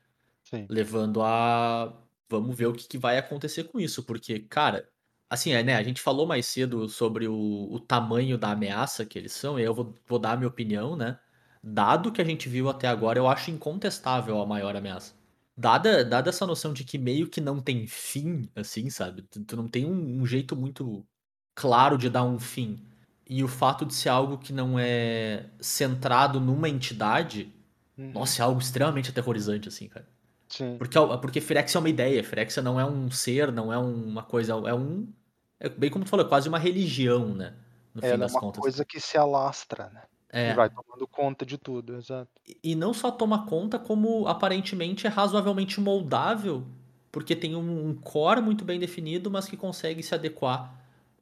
Sim. 0.44 0.66
Levando 0.70 1.22
a. 1.22 1.94
Vamos 2.30 2.56
ver 2.57 2.68
o 2.68 2.74
que, 2.74 2.88
que 2.88 2.98
vai 2.98 3.18
acontecer 3.18 3.64
com 3.66 3.80
isso, 3.80 4.03
porque, 4.03 4.40
cara, 4.40 4.88
assim, 5.30 5.52
é, 5.53 5.64
né? 5.64 5.76
A 5.76 5.84
gente 5.84 6.02
falou 6.02 6.28
mais 6.28 6.45
cedo 6.45 6.88
sobre 6.90 7.28
o, 7.28 7.34
o 7.72 7.80
tamanho 7.80 8.38
da 8.38 8.52
ameaça 8.52 9.06
que 9.06 9.18
eles 9.18 9.32
são, 9.34 9.60
e 9.60 9.64
eu 9.64 9.74
vou, 9.74 9.95
vou 10.07 10.20
dar 10.20 10.34
a 10.34 10.38
minha 10.38 10.48
opinião, 10.48 10.95
né? 10.95 11.20
Dado 11.64 12.11
que 12.11 12.22
a 12.22 12.26
gente 12.26 12.48
viu 12.49 12.70
até 12.70 12.88
agora, 12.88 13.20
eu 13.20 13.28
acho 13.28 13.52
incontestável 13.52 14.40
a 14.41 14.45
maior 14.45 14.76
ameaça. 14.76 15.14
Dada, 15.60 16.06
dada 16.06 16.30
essa 16.30 16.48
noção 16.48 16.72
de 16.73 16.84
que 16.86 16.98
meio 16.98 17.27
que 17.27 17.41
não 17.41 17.60
tem 17.60 17.86
fim, 17.86 18.49
assim, 18.56 18.90
sabe? 18.90 19.23
Tu, 19.23 19.44
tu 19.44 19.57
não 19.57 19.68
tem 19.68 19.86
um, 19.86 20.22
um 20.22 20.26
jeito 20.26 20.56
muito 20.56 21.06
claro 21.53 21.98
de 21.98 22.10
dar 22.10 22.23
um 22.23 22.40
fim. 22.40 22.81
E 23.27 23.44
o 23.44 23.48
fato 23.48 23.86
de 23.86 23.94
ser 23.94 24.10
algo 24.10 24.38
que 24.38 24.53
não 24.53 24.80
é 24.80 25.49
centrado 25.60 26.40
numa 26.40 26.69
entidade, 26.69 27.53
Uhum, 27.98 28.14
nossa, 28.14 28.41
é 28.41 28.45
algo 28.45 28.61
extremamente 28.61 29.10
aterrorizante, 29.10 29.68
assim, 29.68 29.90
cara. 29.90 30.07
Sim. 30.48 30.77
Porque, 30.77 30.98
porque 31.22 31.41
Phyrexia 31.41 31.77
é 31.77 31.81
uma 31.81 31.90
ideia, 31.90 32.23
Phyrexia 32.23 32.64
não 32.64 32.80
é 32.80 32.86
um 32.86 33.11
ser, 33.11 33.52
não 33.52 33.73
é 33.73 33.77
uma 33.77 34.23
coisa, 34.23 34.53
é 34.53 34.73
um... 34.73 35.11
É 35.60 35.68
bem 35.68 35.90
como 35.90 36.06
tu 36.06 36.10
falou, 36.10 36.26
é 36.26 36.30
quase 36.30 36.48
uma 36.48 36.57
religião, 36.57 37.36
né? 37.36 37.53
No 37.94 38.02
fim 38.02 38.07
Ela 38.07 38.15
é 38.15 38.18
das 38.19 38.31
uma 38.31 38.40
contas. 38.40 38.61
coisa 38.61 38.86
que 38.86 38.99
se 39.02 39.18
alastra, 39.18 39.90
né? 39.90 40.03
É. 40.31 40.51
E 40.51 40.53
vai 40.53 40.69
tomando 40.69 41.07
conta 41.07 41.45
de 41.45 41.57
tudo, 41.57 41.95
exato. 41.95 42.30
E 42.64 42.76
não 42.76 42.93
só 42.93 43.11
toma 43.11 43.45
conta, 43.47 43.80
como 43.80 44.27
aparentemente 44.27 45.07
é 45.07 45.10
razoavelmente 45.10 45.81
moldável, 45.81 46.65
porque 47.11 47.35
tem 47.35 47.56
um, 47.56 47.89
um 47.89 47.95
core 47.95 48.41
muito 48.41 48.64
bem 48.64 48.80
definido, 48.80 49.31
mas 49.31 49.47
que 49.47 49.57
consegue 49.57 50.03
se 50.03 50.14
adequar 50.14 50.80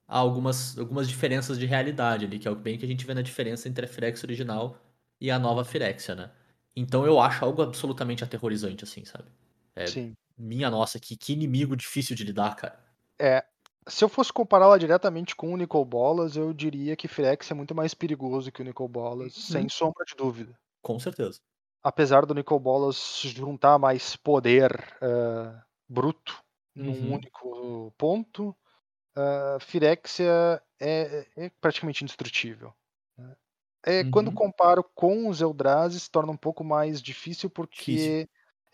a 0.08 0.18
algumas, 0.18 0.78
algumas 0.78 1.08
diferenças 1.08 1.58
de 1.58 1.66
realidade 1.66 2.26
ali, 2.26 2.40
que 2.40 2.48
é 2.48 2.52
o 2.52 2.56
bem 2.56 2.78
que 2.78 2.86
a 2.86 2.88
gente 2.88 3.06
vê 3.06 3.14
na 3.14 3.22
diferença 3.22 3.68
entre 3.68 3.86
a 3.86 3.88
Phyrexia 3.90 4.26
original 4.26 4.78
e 5.20 5.32
a 5.32 5.40
nova 5.40 5.64
Phyrexia, 5.64 6.16
né? 6.16 6.32
Então 6.76 7.06
eu 7.06 7.20
acho 7.20 7.44
algo 7.44 7.62
absolutamente 7.62 8.24
aterrorizante, 8.24 8.84
assim, 8.84 9.04
sabe? 9.04 9.30
É. 9.76 9.88
Sim. 9.88 10.14
Minha 10.38 10.70
nossa, 10.70 11.00
que, 11.00 11.18
que 11.18 11.34
inimigo 11.34 11.76
difícil 11.76 12.16
de 12.16 12.24
lidar, 12.24 12.56
cara. 12.56 12.80
É, 13.20 13.44
se 13.88 14.04
eu 14.04 14.10
fosse 14.10 14.32
compará-la 14.34 14.78
diretamente 14.78 15.36
com 15.36 15.54
o 15.54 15.58
Nicol 15.58 15.86
Bolas, 15.86 16.36
eu 16.36 16.54
diria 16.54 16.96
que 16.96 17.08
Firex 17.08 17.50
é 17.52 17.54
muito 17.54 17.74
mais 17.76 17.94
perigoso 17.94 18.52
que 18.52 18.62
o 18.62 18.66
Nicol 18.66 18.88
Bolas, 18.88 19.34
Uhum. 19.50 19.66
sem 19.66 19.70
sombra 19.70 20.06
de 20.06 20.16
dúvida. 20.16 20.58
Com 20.82 21.00
certeza. 21.00 21.40
Apesar 21.84 22.26
do 22.26 22.34
Nicol 22.34 22.60
Bolas 22.60 23.22
juntar 23.24 23.78
mais 23.80 24.16
poder 24.16 24.72
eh, 25.02 25.62
bruto 25.88 26.44
num 26.76 26.92
Uhum. 26.92 27.14
único 27.16 27.92
ponto, 27.98 28.50
uh, 29.18 29.60
Firexia 29.62 30.62
é, 30.80 31.28
é 31.38 31.50
praticamente 31.62 32.04
indestrutível. 32.04 32.74
né? 33.18 33.36
É, 33.86 34.04
Quando 34.06 34.28
Uhum. 34.28 34.36
comparo 34.36 34.84
com 34.84 35.30
os 35.30 35.42
Eldrazi, 35.42 36.00
se 36.00 36.12
torna 36.12 36.32
um 36.32 36.38
pouco 36.38 36.64
mais 36.64 37.02
difícil 37.02 37.50
porque, 37.50 37.82
Difícil. 37.84 38.28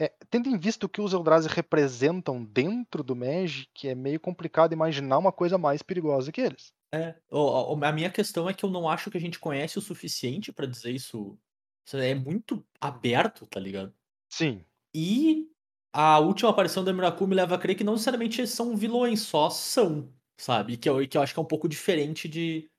É, 0.04 0.14
tendo 0.30 0.50
em 0.50 0.58
vista 0.58 0.86
o 0.86 0.90
que 0.90 1.02
os 1.02 1.14
Eldrazi 1.14 1.48
representam 1.48 2.44
dentro 2.44 3.04
do 3.04 3.16
Magic, 3.16 3.88
é 3.88 3.96
meio 3.96 4.20
complicado 4.20 4.74
imaginar 4.74 5.18
uma 5.18 5.32
coisa 5.32 5.58
mais 5.58 5.82
perigosa 5.82 6.32
que 6.32 6.42
eles. 6.42 6.74
É, 6.94 7.16
a 7.32 7.92
minha 7.92 8.12
questão 8.12 8.50
é 8.50 8.54
que 8.54 8.66
eu 8.66 8.70
não 8.70 8.88
acho 8.90 9.10
que 9.10 9.18
a 9.18 9.22
gente 9.22 9.40
conhece 9.40 9.78
o 9.78 9.82
suficiente 9.82 10.52
pra 10.52 10.66
dizer 10.66 10.92
isso. 10.92 11.38
Isso 11.86 11.98
é 11.98 12.14
muito 12.16 12.66
aberto, 12.80 13.46
tá 13.48 13.60
ligado? 13.60 13.94
Sim, 14.30 14.66
E 14.96 15.50
a 15.94 16.20
última 16.20 16.50
aparição 16.50 16.84
da 16.84 16.94
Miracu 16.94 17.28
me 17.28 17.36
leva 17.36 17.56
a 17.56 17.58
crer 17.58 17.76
que 17.76 17.84
não 17.84 17.94
necessariamente 17.94 18.46
são 18.48 18.76
vilões, 18.76 19.22
só 19.22 19.50
são, 19.50 20.14
sabe? 20.40 20.78
Que 20.78 20.90
eu, 20.90 21.08
que 21.08 21.18
eu 21.18 21.22
acho 21.22 21.34
que 21.34 21.40
é 21.40 21.44
um 21.44 21.48
pouco 21.48 21.68
diferente 21.68 22.28
de, 22.28 22.70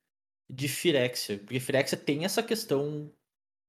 de 0.51 0.69
Firexia. 0.69 1.39
Porque 1.39 1.61
Firexia 1.61 1.99
tem 1.99 2.25
essa 2.25 2.43
questão 2.43 3.13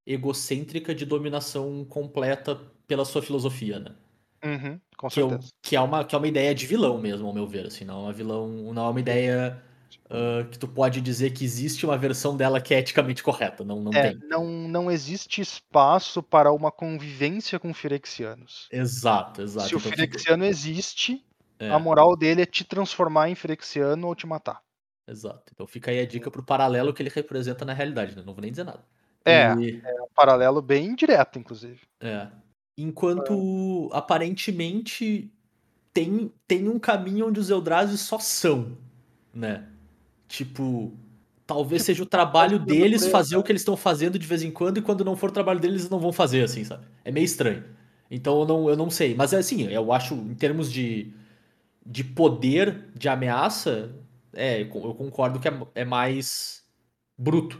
egocêntrica 0.06 0.94
de 0.94 1.04
dominação 1.06 1.84
completa 1.84 2.56
pela 2.86 3.04
sua 3.04 3.22
filosofia, 3.22 3.78
né? 3.80 3.96
uhum, 4.44 4.80
com 4.96 5.10
que, 5.10 5.20
eu- 5.20 5.38
certeza. 5.38 5.50
que 5.62 5.76
é 5.76 5.80
uma 5.80 6.04
que 6.04 6.14
é 6.14 6.18
uma 6.18 6.28
ideia 6.28 6.54
de 6.54 6.66
vilão 6.66 6.98
mesmo, 7.00 7.26
ao 7.26 7.32
meu 7.34 7.46
ver, 7.46 7.66
assim, 7.66 7.84
não 7.84 8.00
é 8.00 8.02
uma 8.04 8.12
vilão, 8.12 8.48
não 8.72 8.86
é 8.86 8.90
uma 8.90 9.00
ideia 9.00 9.62
ah, 10.10 10.44
que 10.50 10.58
tu 10.58 10.68
pode 10.68 11.00
dizer 11.00 11.30
que 11.32 11.44
existe 11.44 11.84
uma 11.86 11.96
versão 11.98 12.36
dela 12.36 12.60
que 12.60 12.74
é 12.74 12.78
eticamente 12.80 13.22
correta. 13.22 13.64
Não, 13.64 13.80
não 13.80 13.96
É, 13.96 14.00
tem. 14.00 14.22
não, 14.28 14.44
não 14.68 14.90
existe 14.90 15.40
espaço 15.40 16.22
para 16.22 16.52
uma 16.52 16.70
convivência 16.70 17.58
com 17.58 17.72
Firexianos. 17.74 18.70
Exato, 18.70 19.42
exato. 19.42 19.68
Se 19.68 19.74
o 19.76 19.78
Então 19.78 19.92
fica- 19.92 20.20
Firexiano 20.20 20.44
existe, 20.44 21.24
é, 21.60 21.66
a 21.68 21.78
moral 21.78 22.16
dele 22.16 22.42
é 22.42 22.46
te 22.46 22.64
transformar 22.64 23.28
em 23.30 23.34
Firexiano 23.34 24.06
ou 24.08 24.14
te 24.14 24.26
matar. 24.26 24.62
Exato. 25.08 25.52
Então 25.52 25.66
fica 25.66 25.90
aí 25.90 25.98
a 26.00 26.06
dica 26.06 26.30
pro 26.30 26.44
paralelo 26.44 26.92
que 26.94 27.02
ele 27.02 27.10
representa 27.10 27.64
na 27.64 27.72
realidade, 27.72 28.14
né? 28.16 28.22
Não 28.24 28.32
vou 28.34 28.42
nem 28.42 28.50
dizer 28.50 28.64
nada. 28.64 28.84
É. 29.26 29.54
E- 29.60 29.80
É 29.84 30.02
um 30.02 30.08
paralelo 30.14 30.62
bem 30.62 30.94
direto, 30.94 31.38
inclusive. 31.38 31.80
É. 32.00 32.28
Enquanto 32.78 33.88
aparentemente 33.92 35.30
tem, 35.92 36.30
tem 36.46 36.68
um 36.68 36.78
caminho 36.78 37.26
onde 37.28 37.40
os 37.40 37.48
Eldrazi 37.50 37.96
só 37.96 38.18
são, 38.18 38.76
né? 39.32 39.66
Tipo, 40.28 40.92
talvez 41.46 41.82
seja 41.82 42.02
o 42.02 42.06
trabalho 42.06 42.58
deles 42.58 43.06
fazer 43.10 43.36
o 43.36 43.42
que 43.42 43.50
eles 43.52 43.62
estão 43.62 43.76
fazendo 43.76 44.18
de 44.18 44.26
vez 44.26 44.42
em 44.42 44.50
quando 44.50 44.78
e 44.78 44.82
quando 44.82 45.04
não 45.04 45.16
for 45.16 45.30
o 45.30 45.32
trabalho 45.32 45.58
deles 45.60 45.82
eles 45.82 45.90
não 45.90 45.98
vão 45.98 46.12
fazer, 46.12 46.42
assim, 46.44 46.64
sabe? 46.64 46.84
É 47.04 47.10
meio 47.10 47.24
estranho. 47.24 47.64
Então 48.10 48.40
eu 48.40 48.46
não, 48.46 48.68
eu 48.68 48.76
não 48.76 48.90
sei. 48.90 49.14
Mas 49.14 49.32
assim, 49.32 49.62
eu 49.68 49.90
acho, 49.92 50.14
em 50.14 50.34
termos 50.34 50.70
de, 50.70 51.12
de 51.84 52.04
poder, 52.04 52.88
de 52.94 53.08
ameaça, 53.08 53.94
é, 54.32 54.62
eu 54.62 54.68
concordo 54.68 55.40
que 55.40 55.48
é, 55.48 55.60
é 55.74 55.84
mais 55.84 56.62
bruto. 57.16 57.58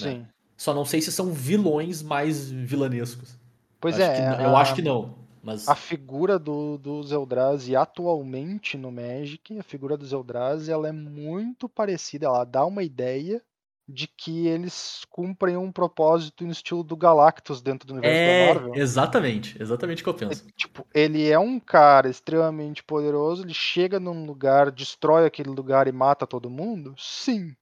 Né? 0.00 0.26
Só 0.56 0.72
não 0.74 0.84
sei 0.84 1.00
se 1.02 1.12
são 1.12 1.32
vilões 1.32 2.02
mais 2.02 2.50
vilanescos. 2.50 3.36
Pois 3.80 3.94
Acho 4.00 4.10
é. 4.10 4.26
a- 4.28 4.42
eu 4.42 4.56
acho 4.56 4.74
que 4.74 4.82
não. 4.82 5.14
Mas 5.42 5.68
A 5.68 5.76
figura 5.76 6.38
do, 6.40 6.76
dos 6.78 7.12
Eldrazi 7.12 7.76
atualmente 7.76 8.76
no 8.76 8.90
Magic, 8.90 9.58
a 9.58 9.62
figura 9.62 9.96
dos 9.96 10.12
Eldrazi, 10.12 10.72
ela 10.72 10.88
é 10.88 10.92
muito 10.92 11.68
parecida, 11.68 12.26
ela 12.26 12.42
dá 12.44 12.64
uma 12.64 12.82
ideia 12.82 13.40
de 13.88 14.08
que 14.08 14.48
eles 14.48 15.04
cumprem 15.08 15.56
um 15.56 15.70
propósito 15.70 16.44
no 16.44 16.50
estilo 16.50 16.82
do 16.82 16.96
Galactus 16.96 17.60
dentro 17.62 17.86
do 17.86 17.92
universo 17.94 18.20
é, 18.20 18.40
da 18.40 18.46
Marvel. 18.54 18.74
exatamente, 18.74 19.62
exatamente 19.62 20.02
o 20.02 20.04
que 20.04 20.10
eu 20.10 20.14
É, 20.14 20.28
penso. 20.30 20.44
tipo, 20.56 20.84
ele 20.92 21.30
é 21.30 21.38
um 21.38 21.60
cara 21.60 22.08
extremamente 22.08 22.82
poderoso, 22.82 23.44
ele 23.44 23.54
chega 23.54 24.00
num 24.00 24.26
lugar, 24.26 24.72
destrói 24.72 25.24
aquele 25.24 25.50
lugar 25.50 25.86
e 25.86 25.92
mata 25.92 26.26
todo 26.26 26.50
mundo? 26.50 26.96
Sim. 26.98 27.54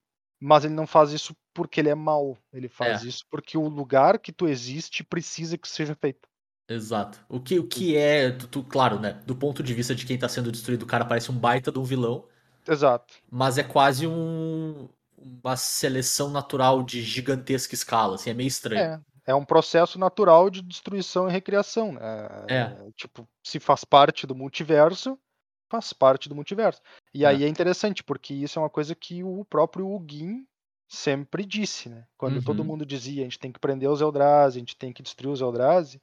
Mas 0.45 0.63
ele 0.63 0.75
não 0.75 0.85
faz 0.85 1.11
isso 1.11 1.35
porque 1.55 1.79
ele 1.79 1.89
é 1.89 1.95
mau. 1.95 2.37
Ele 2.53 2.67
faz 2.69 3.03
É. 3.03 3.07
isso 3.07 3.23
porque 3.31 3.57
o 3.57 3.67
lugar 3.67 4.19
que 4.19 4.31
tu 4.31 4.47
existe 4.47 5.03
precisa 5.03 5.57
que 5.57 5.67
seja 5.67 5.95
feito. 5.95 6.29
Exato. 6.69 7.19
O 7.27 7.39
que, 7.39 7.57
o 7.57 7.67
que 7.67 7.95
é, 7.97 8.29
tu, 8.31 8.47
tu- 8.47 8.63
claro, 8.63 8.99
né? 8.99 9.13
Do 9.25 9.35
ponto 9.35 9.63
de 9.63 9.73
vista 9.73 9.95
de 9.95 10.05
quem 10.05 10.19
tá 10.19 10.29
sendo 10.29 10.51
destruído, 10.51 10.83
o 10.83 10.87
cara 10.87 11.03
parece 11.03 11.31
um 11.31 11.35
baita 11.37 11.71
de 11.71 11.79
um 11.79 11.83
vilão, 11.83 12.27
Exato. 12.67 13.13
mas 13.31 13.57
é 13.57 13.63
quase 13.63 14.05
um, 14.05 14.87
uma 15.17 15.55
seleção 15.57 16.29
natural 16.29 16.83
de 16.83 17.01
gigantesca 17.01 17.73
escala, 17.73 18.13
assim, 18.15 18.29
é 18.29 18.33
meio 18.35 18.47
estranho. 18.47 19.03
É, 19.25 19.31
é 19.31 19.35
um 19.35 19.45
processo 19.45 19.97
natural 19.97 20.49
de 20.51 20.61
destruição 20.61 21.27
e 21.27 21.31
recriação. 21.31 21.93
Né? 21.93 22.01
É. 22.49 22.75
Tipo, 22.95 23.27
se 23.43 23.59
faz 23.59 23.83
parte 23.83 24.27
do 24.27 24.35
multiverso, 24.35 25.17
faz 25.69 25.91
parte 25.93 26.29
do 26.29 26.35
multiverso. 26.35 26.81
E 27.13 27.23
É. 27.23 27.27
aí 27.27 27.43
é 27.43 27.47
interessante, 27.47 28.03
porque 28.03 28.33
isso 28.33 28.57
é 28.59 28.61
uma 28.61 28.69
coisa 28.69 28.93
que 28.95 29.23
o 29.23 29.43
próprio 29.45 29.87
Ugin 29.87 30.45
sempre 30.87 31.45
disse, 31.45 31.89
né? 31.89 32.05
Quando 32.17 32.43
todo 32.43 32.59
Uhum. 32.59 32.65
mundo 32.65 32.85
dizia 32.85 33.21
a 33.21 33.23
gente 33.25 33.39
tem 33.39 33.51
que 33.51 33.59
prender 33.59 33.89
os 33.89 34.01
Eldrazi, 34.01 34.57
a 34.57 34.59
gente 34.59 34.75
tem 34.77 34.93
que 34.93 35.01
destruir 35.01 35.31
os 35.31 35.41
Eldrazi, 35.41 35.99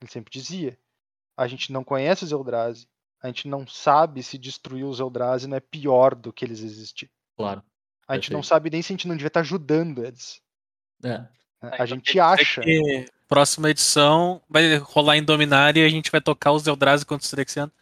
ele 0.00 0.10
sempre 0.10 0.30
dizia 0.30 0.78
a 1.38 1.46
gente 1.46 1.72
não 1.72 1.82
conhece 1.84 2.24
os 2.24 2.32
Eldrazi, 2.32 2.86
a 3.22 3.26
gente 3.28 3.48
não 3.48 3.66
sabe 3.66 4.22
se 4.22 4.36
destruir 4.38 4.84
os 4.84 5.00
Eldrazi 5.00 5.46
não 5.46 5.56
é 5.56 5.60
pior 5.60 6.14
do 6.14 6.32
que 6.32 6.44
eles 6.44 6.60
existir. 6.60 7.10
Claro. 7.36 7.62
A 8.08 8.14
gente 8.14 8.30
não 8.30 8.40
Perfeito. 8.40 8.48
sabe 8.48 8.70
nem 8.70 8.82
se 8.82 8.92
a 8.92 8.94
gente 8.94 9.08
não 9.08 9.16
devia 9.16 9.28
estar 9.28 9.40
ajudando 9.40 10.04
eles. 10.04 10.40
É. 11.02 11.08
né? 11.18 11.28
Ah, 11.60 11.68
A 11.68 11.74
então 11.76 11.86
gente 11.86 12.20
acha. 12.20 12.60
que 12.60 13.06
próxima 13.26 13.70
edição 13.70 14.42
vai 14.48 14.76
rolar 14.76 15.16
em 15.16 15.24
Dominária 15.24 15.80
e 15.80 15.84
a 15.86 15.88
gente 15.88 16.10
vai 16.10 16.20
tocar 16.20 16.52
os 16.52 16.66
Eldrazi 16.66 17.04
contra 17.06 17.24
os 17.24 17.30
Phyrexianos. 17.30 17.74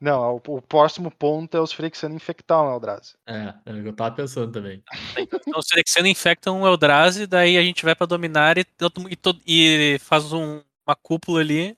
Não, 0.00 0.36
o, 0.46 0.56
o 0.58 0.62
próximo 0.62 1.10
ponto 1.10 1.56
é 1.56 1.60
os 1.60 1.72
Phyrexianos 1.72 2.14
infectar 2.16 2.62
um 2.62 2.72
Eldrazi. 2.72 3.14
É, 3.26 3.52
é 3.66 3.72
o 3.72 3.82
que 3.82 3.88
eu 3.88 3.92
tava 3.92 4.14
pensando 4.14 4.52
também. 4.52 4.82
Então 5.18 5.58
os 5.58 5.66
Phyrexianos 5.68 6.10
infectam 6.10 6.62
o 6.62 6.66
Eldrazi, 6.66 7.26
daí 7.26 7.58
a 7.58 7.62
gente 7.62 7.84
vai 7.84 7.94
pra 7.96 8.06
Dominária 8.06 8.64
e, 8.64 9.18
e 9.46 9.94
e 9.94 9.98
faz 9.98 10.32
um- 10.32 10.62
uma 10.86 10.94
cúpula 10.94 11.40
ali. 11.40 11.76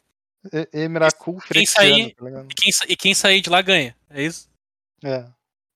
E- 0.52 0.68
Quem 1.52 1.66
sair- 1.66 2.14
tá? 2.14 2.26
E 2.48 2.54
quem, 2.54 2.72
e 2.88 2.96
quem 2.96 3.14
sair 3.14 3.40
de 3.40 3.48
lá 3.50 3.62
ganha. 3.62 3.96
É 4.10 4.22
isso? 4.22 4.48
É. 5.02 5.24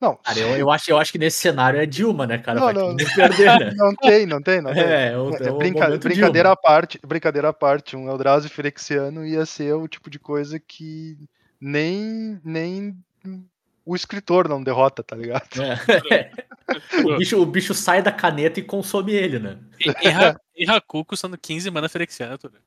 Não, 0.00 0.16
Cara, 0.16 0.38
eu, 0.38 0.48
eu, 0.58 0.70
acho, 0.70 0.90
eu 0.90 0.98
acho 0.98 1.10
que 1.12 1.18
nesse 1.18 1.38
cenário 1.38 1.80
é 1.80 1.86
Dilma, 1.86 2.26
né, 2.26 2.36
cara? 2.36 2.60
Não, 2.60 2.72
não, 2.72 2.88
não 2.90 2.96
perder, 2.96 3.58
né? 3.58 3.70
não 3.76 3.94
tem, 3.94 4.26
não 4.26 4.42
tem, 4.42 4.60
não 4.60 4.74
tem. 4.74 4.82
É, 4.84 5.12
é, 5.12 5.18
o, 5.18 5.34
É, 5.34 5.48
é 5.48 5.50
o 5.50 5.56
brinca- 5.56 5.86
brincadeira 5.96 6.30
Dilma. 6.30 6.52
à 6.52 6.56
parte, 6.56 7.00
brincadeira 7.06 7.48
à 7.48 7.52
parte, 7.54 7.96
um 7.96 8.10
Eldrazi 8.10 8.50
Phyrexiano 8.50 9.24
ia 9.24 9.46
ser 9.46 9.72
o 9.74 9.88
tipo 9.88 10.10
de 10.10 10.18
coisa 10.18 10.60
que 10.60 11.16
nem, 11.60 12.40
nem 12.44 12.96
o 13.84 13.94
escritor 13.94 14.48
não 14.48 14.62
derrota, 14.62 15.02
tá 15.02 15.14
ligado? 15.14 15.48
É. 15.60 16.30
o, 17.04 17.18
bicho, 17.18 17.40
o 17.40 17.46
bicho 17.46 17.74
sai 17.74 18.02
da 18.02 18.10
caneta 18.10 18.58
e 18.58 18.62
consome 18.62 19.12
ele, 19.12 19.38
né? 19.38 19.58
E, 19.78 19.90
e, 19.90 20.64
e 20.64 20.70
Haku 20.70 21.04
custando 21.04 21.36
15 21.36 21.70
mana 21.70 21.88
Phyrexiano. 21.88 22.38
tudo. 22.38 22.58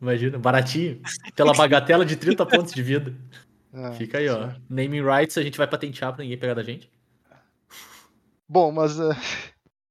Imagina, 0.00 0.38
baratinho. 0.38 1.00
Pela 1.34 1.54
bagatela 1.54 2.04
de 2.04 2.16
30 2.16 2.44
pontos 2.46 2.72
de 2.72 2.82
vida. 2.82 3.14
É, 3.72 3.92
Fica 3.92 4.18
aí, 4.18 4.28
ó. 4.28 4.38
certo. 4.38 4.62
Naming 4.68 5.02
rights 5.02 5.38
a 5.38 5.42
gente 5.42 5.56
vai 5.56 5.66
patentear 5.66 6.12
pra 6.12 6.22
ninguém 6.22 6.38
pegar 6.38 6.54
da 6.54 6.62
gente. 6.62 6.90
Bom, 8.48 8.70
mas 8.70 8.98
eh, 9.00 9.16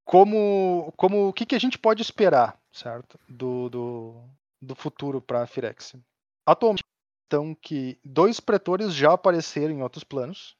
como, 0.05 0.93
como 0.95 1.27
o 1.27 1.33
que, 1.33 1.45
que 1.45 1.55
a 1.55 1.59
gente 1.59 1.77
pode 1.77 2.01
esperar, 2.01 2.57
certo? 2.71 3.19
Do, 3.27 3.69
do, 3.69 4.23
do 4.61 4.75
futuro 4.75 5.19
para 5.19 5.45
Firexia? 5.45 5.99
Atualmente, 6.45 6.83
então, 7.27 7.55
que 7.55 7.99
dois 8.03 8.39
pretores 8.39 8.93
já 8.93 9.13
apareceram 9.13 9.73
em 9.73 9.83
outros 9.83 10.03
planos. 10.03 10.57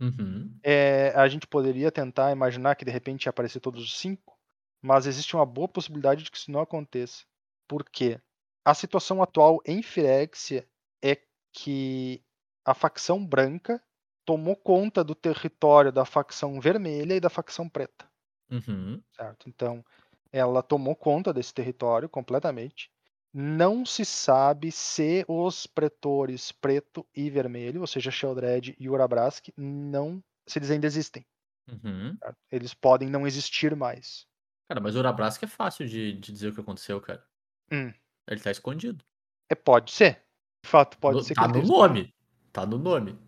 Uhum. 0.00 0.60
É, 0.62 1.12
a 1.14 1.28
gente 1.28 1.46
poderia 1.46 1.92
tentar 1.92 2.32
imaginar 2.32 2.74
que 2.74 2.84
de 2.84 2.90
repente 2.90 3.24
ia 3.26 3.30
aparecer 3.30 3.60
todos 3.60 3.82
os 3.82 3.98
cinco, 3.98 4.36
mas 4.82 5.06
existe 5.06 5.34
uma 5.36 5.46
boa 5.46 5.68
possibilidade 5.68 6.24
de 6.24 6.30
que 6.30 6.36
isso 6.36 6.50
não 6.50 6.60
aconteça. 6.60 7.24
Por 7.68 7.84
quê? 7.84 8.20
A 8.64 8.74
situação 8.74 9.22
atual 9.22 9.60
em 9.64 9.82
Firexia 9.82 10.68
é 11.02 11.16
que 11.52 12.22
a 12.64 12.74
facção 12.74 13.24
branca 13.24 13.82
tomou 14.24 14.56
conta 14.56 15.04
do 15.04 15.14
território 15.14 15.92
da 15.92 16.04
facção 16.04 16.60
vermelha 16.60 17.14
e 17.14 17.20
da 17.20 17.30
facção 17.30 17.68
preta, 17.68 18.10
Uhum. 18.50 19.04
certo? 19.16 19.48
Então, 19.48 19.84
ela 20.32 20.62
tomou 20.62 20.94
conta 20.94 21.32
desse 21.32 21.52
território 21.54 22.08
completamente. 22.08 22.90
Não 23.38 23.84
se 23.84 24.02
sabe 24.04 24.72
se 24.72 25.22
os 25.28 25.66
pretores 25.66 26.50
preto 26.52 27.06
e 27.14 27.28
vermelho, 27.28 27.82
ou 27.82 27.86
seja, 27.86 28.10
Sheldred 28.10 28.74
e 28.78 28.88
Urabrask, 28.88 29.48
não, 29.54 30.22
se 30.46 30.58
eles 30.58 30.70
ainda 30.70 30.86
existem. 30.86 31.22
Uhum. 31.70 32.16
Eles 32.50 32.72
podem 32.72 33.10
não 33.10 33.26
existir 33.26 33.76
mais. 33.76 34.26
Cara, 34.68 34.80
mas 34.80 34.96
o 34.96 35.00
Urabrask 35.00 35.42
é 35.42 35.46
fácil 35.46 35.86
de, 35.86 36.14
de 36.14 36.32
dizer 36.32 36.48
o 36.48 36.54
que 36.54 36.60
aconteceu, 36.62 36.98
cara. 37.00 37.22
Hum. 37.70 37.92
Ele 38.26 38.40
tá 38.40 38.50
escondido. 38.50 39.04
É, 39.50 39.54
pode 39.54 39.90
ser. 39.92 40.22
De 40.64 40.70
fato, 40.70 40.96
pode 40.98 41.18
No- 41.18 41.22
ser 41.22 41.34
que 41.34 41.40
tá 41.40 41.46
no 41.48 41.62
nome. 41.62 42.14
Tá 42.52 42.64
no 42.64 42.78
nome. 42.78 43.18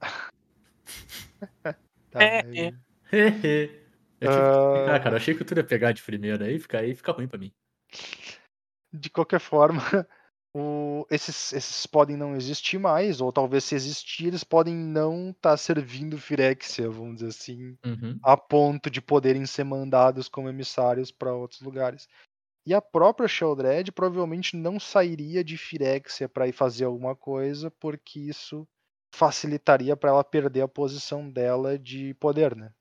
Tá, 2.10 2.22
É, 2.24 2.40
eu 3.12 3.20
tive 3.20 3.40
que 3.42 4.26
Ah. 4.26 4.72
explicar, 4.72 5.02
cara. 5.02 5.10
Eu 5.10 5.16
achei 5.18 5.34
que 5.34 5.44
tu 5.44 5.54
ia 5.54 5.62
pegar 5.62 5.92
de 5.92 6.02
primeira 6.02 6.46
aí, 6.46 6.58
fica 6.58 6.78
aí, 6.78 6.94
fica 6.94 7.12
ruim 7.12 7.28
pra 7.28 7.38
mim. 7.38 7.52
De 8.92 9.10
qualquer 9.10 9.40
forma, 9.40 9.80
o- 10.54 11.06
esses, 11.10 11.52
esses 11.52 11.86
podem 11.86 12.16
não 12.16 12.34
existir 12.36 12.78
mais, 12.78 13.20
ou 13.20 13.32
talvez 13.32 13.64
se 13.64 13.74
existir, 13.74 14.26
eles 14.28 14.44
podem 14.44 14.74
não 14.74 15.30
estar 15.30 15.56
servindo 15.56 16.18
Firexia, 16.18 16.88
vamos 16.88 17.16
dizer 17.16 17.28
assim, 17.28 17.76
Uhum. 17.84 18.18
a 18.22 18.36
ponto 18.36 18.90
de 18.90 19.00
poderem 19.00 19.44
ser 19.46 19.64
mandados 19.64 20.28
como 20.28 20.48
emissários 20.48 21.10
para 21.10 21.34
outros 21.34 21.60
lugares. 21.60 22.08
E 22.66 22.74
a 22.74 22.82
própria 22.82 23.28
Sheldred 23.28 23.90
provavelmente 23.92 24.56
não 24.56 24.78
sairia 24.78 25.42
de 25.42 25.56
Firexia 25.56 26.28
para 26.28 26.46
ir 26.48 26.52
fazer 26.52 26.84
alguma 26.84 27.16
coisa, 27.16 27.70
porque 27.70 28.20
isso 28.20 28.68
facilitaria 29.14 29.96
para 29.96 30.10
ela 30.10 30.24
perder 30.24 30.62
a 30.62 30.68
posição 30.68 31.30
dela 31.30 31.78
de 31.78 32.14
poder, 32.14 32.54
né? 32.54 32.72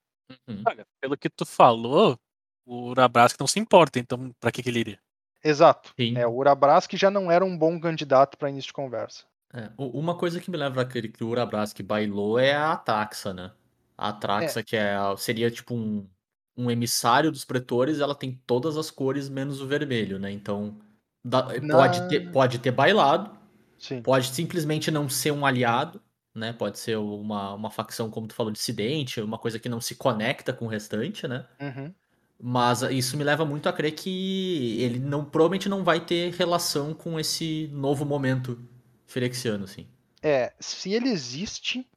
Uhum. 0.48 0.64
Olha, 0.68 0.86
pelo 1.02 1.18
que 1.18 1.30
tu 1.30 1.46
falou, 1.46 2.20
o 2.66 2.90
Urabrask 2.90 3.40
não 3.40 3.48
se 3.48 3.60
importa, 3.60 3.98
então 4.00 4.32
pra 4.40 4.52
que, 4.52 4.62
que 4.62 4.70
ele 4.70 4.80
iria? 4.80 5.00
Exato. 5.44 5.94
Sim. 5.98 6.18
É, 6.18 6.26
o 6.28 6.34
Urabrask 6.36 6.92
já 6.94 7.10
não 7.10 7.32
era 7.32 7.44
um 7.46 7.58
bom 7.58 7.80
candidato 7.80 8.38
para 8.38 8.50
início 8.50 8.68
de 8.68 8.74
conversa. 8.74 9.24
É, 9.54 9.70
uma 9.78 10.16
coisa 10.16 10.40
que 10.40 10.52
me 10.52 10.58
lembra 10.58 10.82
aquele 10.82 11.08
que 11.08 11.24
o 11.24 11.30
Urabrask 11.30 11.82
bailou 11.82 12.38
é 12.38 12.54
a 12.54 12.74
Atraxa, 12.74 13.34
né? 13.34 13.52
A 13.98 14.10
Atraxa, 14.10 14.62
que 14.62 14.76
é, 14.76 14.96
seria 15.18 15.50
tipo 15.50 15.74
um, 15.74 16.08
um 16.56 16.70
emissário 16.70 17.32
dos 17.32 17.46
pretores, 17.46 18.00
ela 18.00 18.14
tem 18.14 18.40
todas 18.46 18.78
as 18.78 18.92
cores 18.92 19.30
menos 19.30 19.62
o 19.62 19.68
vermelho, 19.68 20.20
né? 20.20 20.32
Então, 20.32 20.78
dá- 21.24 21.48
Na- 21.62 21.76
pode, 21.78 22.08
ter, 22.10 22.32
pode 22.32 22.60
ter 22.60 22.72
bailado, 22.72 23.38
Sim. 23.78 24.02
pode 24.02 24.28
simplesmente 24.28 24.92
não 24.92 25.08
ser 25.08 25.32
um 25.32 25.46
aliado, 25.46 26.02
né? 26.36 26.52
Pode 26.54 26.78
ser 26.78 26.98
uma, 26.98 27.54
uma 27.54 27.72
facção, 27.72 28.10
como 28.12 28.28
tu 28.28 28.36
falou, 28.36 28.52
dissidente, 28.52 29.22
uma 29.22 29.38
coisa 29.38 29.58
que 29.60 29.70
não 29.70 29.80
se 29.80 29.96
conecta 29.96 30.52
com 30.52 30.66
o 30.66 30.70
restante, 30.70 31.28
né? 31.28 31.46
Uhum. 31.60 31.94
Mas 32.40 32.84
isso 32.84 33.18
me 33.18 33.24
leva 33.24 33.44
muito 33.44 33.68
a 33.68 33.74
crer 33.74 33.94
que 33.94 34.80
ele 34.82 35.00
não 35.00 35.26
provavelmente 35.26 35.68
não 35.68 35.84
vai 35.84 36.00
ter 36.00 36.32
relação 36.34 36.94
com 36.94 37.20
esse 37.20 37.68
novo 37.74 38.06
momento 38.06 38.60
ferexiano, 39.08 39.64
assim. 39.64 39.88
É, 40.22 40.54
se 40.60 40.94
ele 40.94 41.10
existe, 41.10 41.88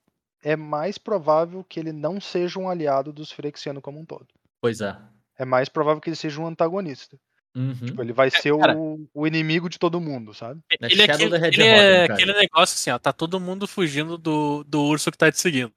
é 0.43 0.57
mais 0.57 0.97
provável 0.97 1.65
que 1.65 1.79
ele 1.79 1.93
não 1.93 2.21
seja 2.21 2.59
um 2.59 2.69
aliado 2.69 3.13
dos 3.13 3.31
Firexianos 3.31 3.83
como 3.83 3.99
um 4.01 4.05
todo. 4.05 4.27
Pois 4.61 4.81
é. 4.81 4.97
É 5.39 5.45
mais 5.45 5.69
provável 5.69 6.01
que 6.01 6.09
ele 6.09 6.17
seja 6.17 6.41
um 6.41 6.47
antagonista. 6.47 7.19
Uhum. 7.55 7.75
Tipo, 7.75 8.03
ele 8.03 8.13
vai 8.13 8.31
ser 8.31 8.57
cara. 8.57 8.77
o, 8.77 9.09
o 9.13 9.27
inimigo 9.27 9.69
de 9.69 9.79
todo 9.79 10.01
mundo, 10.01 10.33
sabe? 10.33 10.61
É 10.71 10.77
Ele 10.87 11.03
é, 11.03 11.07
Shadow 11.07 11.27
aquele, 11.35 11.47
ele 11.47 11.63
é 11.65 12.05
aquele 12.05 12.33
negócio 12.33 12.75
assim, 12.75 12.91
ó. 12.91 12.99
Tá 12.99 13.13
todo 13.13 13.41
mundo 13.41 13.67
fugindo 13.67 14.17
do, 14.17 14.63
do 14.65 14.83
urso 14.83 15.11
que 15.11 15.19
tá 15.19 15.31
te 15.31 15.41
seguindo. 15.41 15.73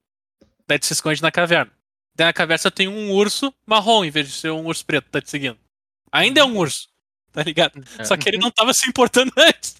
Daí 0.68 0.78
tu 0.78 0.86
se 0.86 0.94
esconde 0.94 1.22
na 1.22 1.32
caverna. 1.32 1.72
Daí 2.16 2.28
na 2.28 2.34
caverna 2.34 2.70
tem 2.72 2.88
um 2.88 3.12
urso 3.12 3.54
marrom 3.66 4.06
em 4.06 4.12
vez 4.12 4.28
de 4.28 4.34
ser 4.34 4.52
um 4.52 4.66
urso 4.68 4.86
preto 4.86 5.10
tá 5.10 5.22
te 5.22 5.30
seguindo. 5.30 5.58
Ainda 6.12 6.42
é 6.42 6.44
um 6.44 6.56
urso, 6.58 6.88
tá 7.32 7.42
ligado? 7.44 7.84
É. 7.98 8.04
Só 8.04 8.16
que 8.16 8.30
ele 8.30 8.38
não 8.38 8.52
tava 8.52 8.74
se 8.74 8.88
importando 8.90 9.32
antes. 9.38 9.76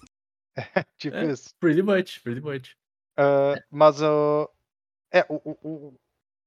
Tipo 0.98 1.16
É. 1.16 1.30
isso. 1.32 1.50
Pretty 1.60 1.82
much, 1.82 2.20
pretty 2.22 2.40
much. 2.40 2.76
Ah, 3.16 3.54
mas 3.70 4.02
ah, 4.02 4.48
é, 5.12 5.24
o, 5.28 5.36
o- 5.44 5.58
o- 5.62 5.94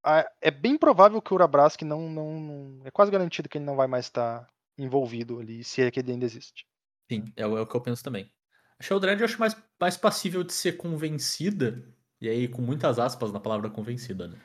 a- 0.03 0.29
é 0.41 0.51
bem 0.51 0.77
provável 0.77 1.21
que 1.21 1.31
o 1.31 1.35
Urabrask 1.35 1.81
não, 1.83 2.09
não, 2.09 2.39
não- 2.39 2.81
É 2.85 2.91
quase 2.91 3.11
garantido 3.11 3.47
que 3.47 3.57
ele 3.57 3.65
não 3.65 3.75
vai 3.77 3.87
mais 3.87 4.05
estar 4.05 4.47
envolvido 4.77 5.39
ali, 5.39 5.63
se 5.63 5.81
é 5.81 5.89
que 5.89 5.99
ele 6.01 6.11
ainda 6.11 6.25
existe. 6.25 6.65
Sim, 7.09 7.31
é, 7.35 7.47
o 7.47 7.57
é 7.57 7.61
o 7.61 7.65
que 7.67 7.75
eu 7.75 7.81
penso 7.81 8.03
também. 8.03 8.29
A 8.79 8.83
Sheldred 8.83 9.19
eu 9.21 9.25
acho 9.25 9.39
mais, 9.39 9.55
mais 9.79 9.97
passível 9.97 10.43
de 10.43 10.53
ser 10.53 10.73
convencida, 10.73 11.83
e 12.21 12.29
aí 12.29 12.47
com 12.47 12.61
muitas 12.61 12.99
aspas 12.99 13.31
na 13.31 13.39
palavra 13.39 13.69
convencida, 13.69 14.27
né? 14.27 14.37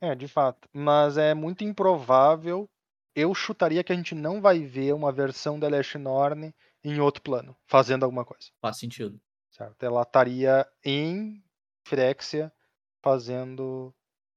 É, 0.00 0.14
de 0.14 0.28
fato. 0.28 0.68
Mas 0.72 1.16
é 1.16 1.34
muito 1.34 1.64
improvável. 1.64 2.68
Eu 3.14 3.34
chutaria 3.34 3.82
que 3.82 3.92
a 3.92 3.96
gente 3.96 4.14
não 4.14 4.40
vai 4.40 4.60
ver 4.60 4.94
uma 4.94 5.10
versão 5.10 5.58
da 5.58 5.68
Lash 5.68 5.94
Norne 5.96 6.54
em 6.84 7.00
outro 7.00 7.20
plano, 7.22 7.56
fazendo 7.66 8.04
alguma 8.04 8.24
coisa. 8.24 8.46
Faz 8.60 8.78
sentido. 8.78 9.20
Certo? 9.50 9.82
Ela 9.82 10.02
estaria 10.02 10.66
em 10.84 11.42
Firexia 11.86 12.52
fazendo. 13.02 13.92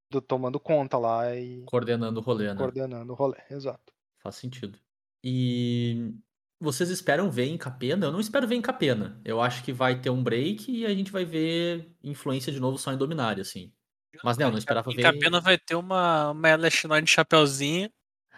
do- 0.09 0.21
tomando 0.21 0.59
conta 0.59 0.97
lá 0.97 1.33
e 1.35 1.63
Coordenando 1.65 2.19
o 2.19 2.23
rolê, 2.23 2.47
né? 2.49 2.55
coordenando 2.55 3.13
o 3.13 3.15
rolê. 3.15 3.37
Exato. 3.49 3.93
Faz 4.19 4.35
sentido. 4.35 4.77
E 5.23 6.13
vocês 6.59 6.89
esperam 6.89 7.29
ver 7.31 7.45
em 7.45 7.57
Capena? 7.57 8.07
Eu 8.07 8.11
não 8.11 8.19
espero 8.19 8.47
ver 8.47 8.55
em 8.55 8.61
Capena. 8.61 9.21
Eu 9.23 9.39
acho 9.39 9.63
que 9.63 9.71
vai 9.71 10.01
ter 10.01 10.09
um 10.09 10.21
break 10.23 10.69
e 10.71 10.85
a 10.85 10.93
gente 10.93 11.11
vai 11.11 11.23
ver 11.23 11.95
influência 12.03 12.51
de 12.51 12.59
novo 12.59 12.77
só 12.77 12.91
em 12.91 12.97
Dominária, 12.97 13.41
assim. 13.41 13.71
Mas 14.23 14.37
não, 14.37 14.51
não 14.51 14.57
esperava 14.57 14.91
ver. 14.91 15.01
Capena 15.01 15.39
vai 15.39 15.57
ter 15.57 15.75
uma, 15.75 16.31
uma 16.31 16.49
Elashinoid 16.49 17.05
de 17.05 17.11
chapeuzinho. 17.11 17.89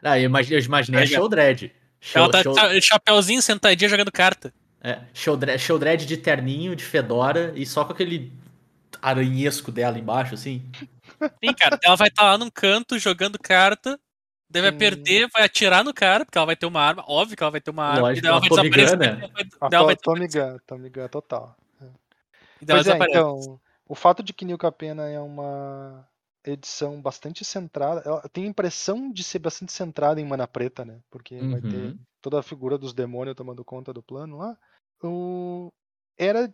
Ah, 0.04 0.20
eu 0.20 0.26
imagi- 0.26 0.54
eu 0.54 0.60
imaginei 0.60 1.00
a 1.00 1.04
Tá 1.04 1.06
ligado? 1.08 1.22
Sheldred. 1.22 1.72
Ela 2.14 2.30
tá 2.32 2.44
Show- 2.44 2.54
tá- 2.54 2.82
chapeuzinho, 2.82 3.42
sentadinha, 3.42 3.90
jogando 3.90 4.12
carta. 4.12 4.54
É, 4.82 5.00
Sheldred, 5.14 5.58
Sheldred 5.60 6.06
de 6.06 6.18
terninho, 6.18 6.76
de 6.76 6.84
fedora 6.84 7.54
e 7.56 7.66
só 7.66 7.86
com 7.86 7.94
aquele 7.94 8.32
aranhesco 9.02 9.72
dela 9.72 9.98
embaixo, 9.98 10.34
assim. 10.36 10.62
Sim, 11.44 11.54
cara. 11.58 11.80
Ela 11.82 11.96
vai 11.96 12.10
estar 12.10 12.24
lá 12.24 12.38
num 12.38 12.50
canto 12.50 13.00
jogando 13.00 13.40
carta. 13.40 13.98
Daí 14.50 14.62
vai 14.62 14.72
Hum. 14.72 14.78
perder, 14.78 15.28
vai 15.34 15.44
atirar 15.44 15.84
no 15.84 15.94
cara, 15.94 16.26
porque 16.26 16.38
ela 16.38 16.46
vai 16.46 16.56
ter 16.56 16.66
uma 16.66 16.82
arma. 16.82 17.04
Óbvio 17.08 17.36
que 17.36 17.42
ela 17.44 17.52
vai 17.52 17.62
ter 17.62 17.72
uma 17.72 17.86
arma. 17.86 18.02
Lógico, 18.02 18.20
e 18.20 18.22
daí 18.22 18.32
ela 18.32 18.40
vai 18.40 18.50
desaparecer. 18.50 18.98
Né? 19.00 19.08
daí 19.08 19.18
ela 19.24 19.32
vai- 19.34 19.44
ela 19.72 19.86
vai 19.86 19.96
desaparecer, 19.96 21.10
total. 21.10 21.56
e 22.62 22.66
daí 22.66 22.80
ela 22.80 22.94
é, 23.06 23.10
então, 23.10 23.60
o 23.88 23.96
fato 23.96 24.24
de 24.24 24.34
que 24.34 24.46
New 24.46 24.58
Capena 24.58 25.08
é 25.10 25.20
uma 25.20 26.08
edição 26.46 27.02
bastante 27.02 27.46
centrada, 27.46 28.02
ela 28.06 28.22
tem 28.30 28.46
a 28.46 28.48
impressão 28.50 29.12
de 29.12 29.24
ser 29.24 29.40
bastante 29.40 29.72
centrada 29.72 30.20
em 30.20 30.26
Mana 30.26 30.48
Preta, 30.48 30.84
né? 30.86 31.02
Porque 31.10 31.48
vai 31.48 31.62
ter 31.62 31.96
Uhum. 31.96 32.06
toda 32.22 32.40
a 32.40 32.44
figura 32.44 32.78
dos 32.78 32.94
demônios 32.94 33.36
tomando 33.36 33.64
conta 33.66 33.94
do 33.94 34.04
plano 34.04 34.38
lá. 34.38 34.58
O... 35.04 35.72
Era, 36.18 36.54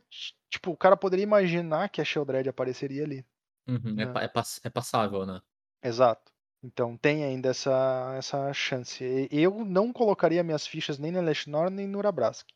tipo, 0.49 0.71
o 0.71 0.77
cara 0.77 0.95
poderia 0.97 1.23
imaginar 1.23 1.89
que 1.89 2.01
a 2.01 2.05
Sheldred 2.05 2.47
apareceria 2.49 3.03
ali. 3.03 3.25
Uhum, 3.67 3.95
é, 3.99 4.03
Né. 4.03 4.13
é 4.25 4.27
pass- 4.27 4.59
é 4.65 4.69
passável, 4.69 5.25
né? 5.25 5.41
Exato. 5.83 6.31
Então 6.63 6.97
tem 6.97 7.23
ainda 7.23 7.49
essa, 7.49 8.13
essa 8.17 8.51
chance. 8.53 9.03
Eu 9.31 9.63
não 9.65 9.91
colocaria 9.93 10.43
minhas 10.43 10.65
fichas 10.67 10.97
nem 10.99 11.11
na 11.11 11.21
Leshnor 11.21 11.69
nem 11.69 11.87
no 11.87 11.97
Urabrask. 11.99 12.47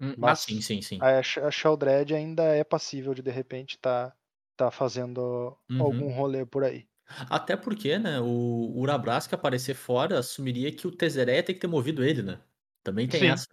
Hum, 0.00 0.14
Mas- 0.18 0.30
ah, 0.30 0.34
sim, 0.36 0.60
sim, 0.60 0.80
sim. 0.82 0.98
A, 1.00 1.18
a 1.18 1.50
Sheldred 1.50 2.14
ainda 2.14 2.42
é 2.44 2.62
passível 2.64 3.14
de 3.14 3.22
de 3.22 3.30
repente 3.30 3.76
estar 3.76 4.14
tá 4.56 4.70
fazendo 4.70 5.56
Uhum. 5.70 5.80
algum 5.80 6.12
rolê 6.12 6.44
por 6.46 6.64
aí. 6.64 6.86
Até 7.30 7.56
porque, 7.56 7.98
né, 7.98 8.20
o 8.20 8.72
Urabrask 8.76 9.32
aparecer 9.32 9.74
fora 9.74 10.18
assumiria 10.18 10.70
que 10.70 10.86
o 10.86 10.90
Tezeré 10.92 11.42
tem 11.42 11.54
que 11.54 11.60
ter 11.60 11.66
movido 11.66 12.04
ele, 12.04 12.22
né? 12.22 12.38
Também 12.82 13.08
tem 13.08 13.20
Sim. 13.20 13.28
essa. 13.30 13.46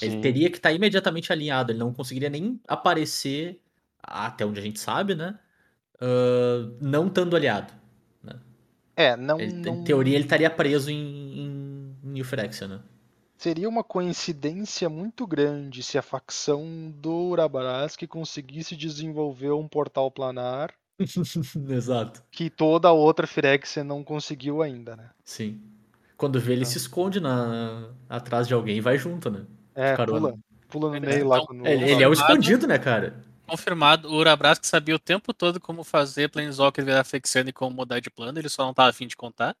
Ele 0.00 0.20
teria 0.20 0.50
que 0.50 0.58
estar 0.58 0.72
imediatamente 0.72 1.32
alinhado, 1.32 1.72
ele 1.72 1.78
não 1.78 1.92
conseguiria 1.92 2.28
nem 2.30 2.60
aparecer, 2.68 3.60
até 4.00 4.44
onde 4.46 4.60
a 4.60 4.62
gente 4.62 4.78
sabe, 4.78 5.14
né? 5.14 5.38
ah, 6.00 6.70
não 6.80 7.08
estando 7.08 7.34
aliado. 7.34 7.72
É, 8.96 9.16
não, 9.16 9.40
Ele- 9.40 9.52
não- 9.52 9.74
Em 9.74 9.84
teoria, 9.84 10.14
ele 10.16 10.24
estaria 10.24 10.50
preso 10.50 10.90
em, 10.90 10.96
em, 11.40 11.96
em 12.04 12.22
né? 12.68 12.80
Seria 13.38 13.68
uma 13.68 13.82
coincidência 13.84 14.88
muito 14.90 15.26
grande 15.26 15.82
se 15.82 15.96
a 15.96 16.02
facção 16.02 16.92
do 16.96 17.12
Urabrask 17.30 18.02
conseguisse 18.06 18.76
desenvolver 18.76 19.52
um 19.52 19.66
portal 19.68 20.10
planar 20.10 20.74
Exato. 21.70 22.22
que 22.30 22.50
toda 22.50 22.88
a 22.88 22.92
outra 22.92 23.26
Firexia 23.26 23.84
não 23.84 24.02
conseguiu 24.04 24.60
ainda, 24.62 24.96
né? 24.96 25.10
Sim. 25.24 25.60
Quando 26.16 26.40
vê, 26.40 26.52
ele 26.54 26.62
Ah. 26.62 26.66
se 26.66 26.78
esconde 26.78 27.20
na, 27.20 27.90
atrás 28.08 28.48
de 28.48 28.54
alguém 28.54 28.78
e 28.78 28.80
vai 28.80 28.98
junto, 28.98 29.30
né? 29.30 29.46
É, 29.74 29.94
pula, 30.04 30.34
pula 30.68 30.90
no 30.90 30.96
Ele- 30.96 31.06
meio 31.06 31.28
lá 31.28 31.36
então, 31.36 31.46
com 31.46 31.62
o 31.62 31.66
Ele, 31.66 31.90
ele 31.92 32.02
é 32.02 32.08
o 32.08 32.12
escondido, 32.12 32.66
né, 32.66 32.76
cara? 32.78 33.22
Confirmado, 33.46 34.08
o 34.08 34.14
Urabrask 34.16 34.64
sabia 34.64 34.94
o 34.96 34.98
tempo 34.98 35.32
todo 35.32 35.60
como 35.60 35.84
fazer 35.84 36.28
Planeswalker 36.28 36.84
virar 36.84 37.04
Fexiano 37.04 37.48
e 37.48 37.52
como 37.52 37.74
mudar 37.76 38.00
de 38.00 38.10
plano, 38.10 38.38
ele 38.38 38.48
só 38.48 38.66
não 38.66 38.74
tava 38.74 38.90
afim 38.90 39.06
de 39.06 39.16
contar. 39.16 39.54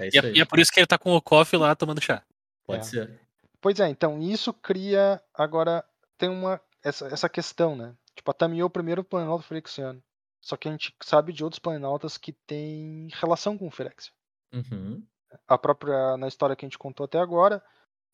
É 0.00 0.08
E 0.12 0.18
é, 0.18 0.32
e 0.36 0.40
é 0.40 0.44
por 0.44 0.58
isso 0.58 0.70
que 0.72 0.80
ele 0.80 0.86
tá 0.86 0.98
com 0.98 1.14
o 1.14 1.22
Koff 1.22 1.56
lá 1.56 1.74
tomando 1.76 2.02
chá. 2.02 2.22
Pode 2.66 2.80
É. 2.80 2.82
ser. 2.82 3.20
Pois 3.60 3.80
é, 3.80 3.88
então 3.88 4.20
isso 4.20 4.52
cria. 4.52 5.22
Agora 5.32 5.84
tem 6.18 6.28
uma. 6.28 6.60
Essa, 6.82 7.06
essa 7.06 7.28
questão, 7.28 7.74
né? 7.74 7.94
Tipo, 8.14 8.30
a 8.30 8.34
Tamiyo 8.34 8.62
é 8.62 8.66
o 8.66 8.70
primeiro 8.70 9.02
planalto 9.02 9.44
Firexiano. 9.44 10.02
Só 10.42 10.56
que 10.56 10.68
a 10.68 10.70
gente 10.70 10.94
sabe 11.02 11.32
de 11.32 11.42
outros 11.42 11.58
planaltas 11.58 12.18
que 12.18 12.32
têm 12.32 13.08
relação 13.14 13.56
com 13.56 13.66
o 13.66 13.70
Firexia. 13.70 14.12
Uhum. 14.52 15.02
A 15.48 15.56
própria. 15.56 16.16
Na 16.18 16.28
história 16.28 16.54
que 16.54 16.64
a 16.64 16.68
gente 16.68 16.76
contou 16.78 17.04
até 17.04 17.18
agora, 17.18 17.62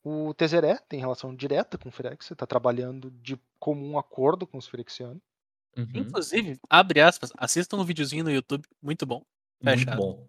o 0.01 0.33
Tezeré 0.33 0.77
tem 0.87 0.99
relação 1.01 1.35
direta 1.35 1.77
com 1.77 1.89
o 1.89 1.91
Firexia, 1.91 2.35
tá 2.35 2.47
trabalhando 2.47 3.11
de 3.11 3.37
comum 3.59 3.99
acordo 3.99 4.47
com 4.47 4.57
os 4.57 4.67
Firexianos. 4.67 5.21
Uhum. 5.77 5.87
Inclusive, 5.93 6.57
abre 6.69 7.01
aspas, 7.01 7.31
assistam 7.37 7.77
um 7.77 7.83
videozinho 7.83 8.23
no 8.23 8.31
YouTube, 8.31 8.65
muito 8.81 9.05
bom. 9.05 9.23
Muito 9.61 9.79
Fechado. 9.79 9.97
bom. 9.97 10.27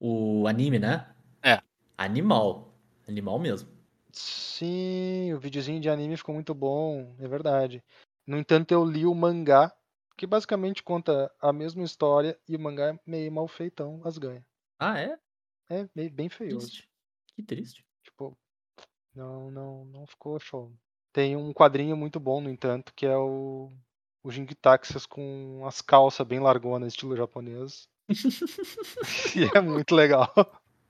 O 0.00 0.46
anime, 0.48 0.78
né? 0.80 1.14
É. 1.42 1.60
Animal. 1.96 2.73
Animal 3.06 3.38
mesmo. 3.38 3.68
Sim, 4.12 5.32
o 5.32 5.40
videozinho 5.40 5.80
de 5.80 5.90
anime 5.90 6.16
ficou 6.16 6.34
muito 6.34 6.54
bom, 6.54 7.14
é 7.18 7.26
verdade. 7.26 7.82
No 8.26 8.38
entanto, 8.38 8.72
eu 8.72 8.84
li 8.84 9.04
o 9.04 9.14
mangá, 9.14 9.74
que 10.16 10.26
basicamente 10.26 10.82
conta 10.82 11.30
a 11.40 11.52
mesma 11.52 11.82
história 11.82 12.38
e 12.48 12.54
o 12.54 12.60
mangá 12.60 12.94
é 12.94 12.98
meio 13.04 13.32
mal 13.32 13.48
feitão, 13.48 14.00
as 14.04 14.16
ganha. 14.16 14.46
Ah, 14.78 14.98
é? 14.98 15.18
É 15.68 15.88
meio, 15.94 16.10
bem 16.10 16.28
feioso. 16.28 16.68
Triste. 16.68 16.88
Que 17.34 17.42
triste. 17.42 17.84
Tipo, 18.04 18.38
não, 19.14 19.50
não, 19.50 19.84
não 19.86 20.06
ficou 20.06 20.38
show. 20.38 20.72
Tem 21.12 21.36
um 21.36 21.52
quadrinho 21.52 21.96
muito 21.96 22.20
bom, 22.20 22.40
no 22.40 22.48
entanto, 22.48 22.92
que 22.94 23.06
é 23.06 23.16
o, 23.16 23.72
o 24.22 24.30
Jing 24.30 24.46
Taxas 24.54 25.06
com 25.06 25.64
as 25.66 25.80
calças 25.80 26.26
bem 26.26 26.38
largonas, 26.38 26.92
estilo 26.92 27.16
japonês. 27.16 27.88
e 29.36 29.44
é 29.56 29.60
muito 29.60 29.94
legal. 29.94 30.32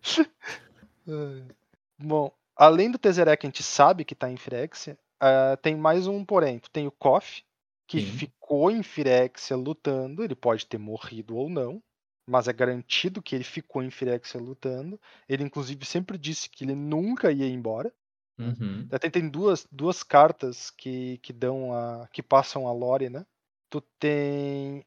Bom, 1.98 2.32
além 2.56 2.90
do 2.90 2.98
Tezeré 2.98 3.36
que 3.36 3.46
a 3.46 3.48
gente 3.48 3.62
sabe 3.62 4.04
que 4.04 4.14
tá 4.14 4.30
em 4.30 4.36
Firexia, 4.36 4.98
ah, 5.20 5.56
tem 5.56 5.76
mais 5.76 6.06
um 6.06 6.24
porém. 6.24 6.58
Tu 6.58 6.70
tem 6.70 6.86
o 6.86 6.92
Koff, 6.92 7.42
que 7.86 8.00
Sim. 8.00 8.06
ficou 8.06 8.70
em 8.70 8.82
Firexia 8.82 9.56
lutando, 9.56 10.22
ele 10.22 10.34
pode 10.34 10.66
ter 10.66 10.78
morrido 10.78 11.36
ou 11.36 11.48
não, 11.48 11.82
mas 12.28 12.48
é 12.48 12.52
garantido 12.52 13.22
que 13.22 13.34
ele 13.34 13.44
ficou 13.44 13.82
em 13.82 13.90
Firexia 13.90 14.40
lutando. 14.40 15.00
Ele, 15.28 15.44
inclusive, 15.44 15.84
sempre 15.84 16.18
disse 16.18 16.48
que 16.48 16.64
ele 16.64 16.74
nunca 16.74 17.30
ia 17.30 17.46
embora. 17.46 17.92
Uhum. 18.38 18.88
Até 18.90 19.08
tem 19.08 19.28
duas, 19.28 19.66
duas 19.70 20.02
cartas 20.02 20.70
que, 20.70 21.18
que 21.18 21.32
dão 21.32 21.72
a. 21.72 22.08
que 22.12 22.22
passam 22.22 22.66
a 22.66 22.72
lore, 22.72 23.08
né? 23.08 23.24
Tu 23.70 23.80
tem 23.98 24.84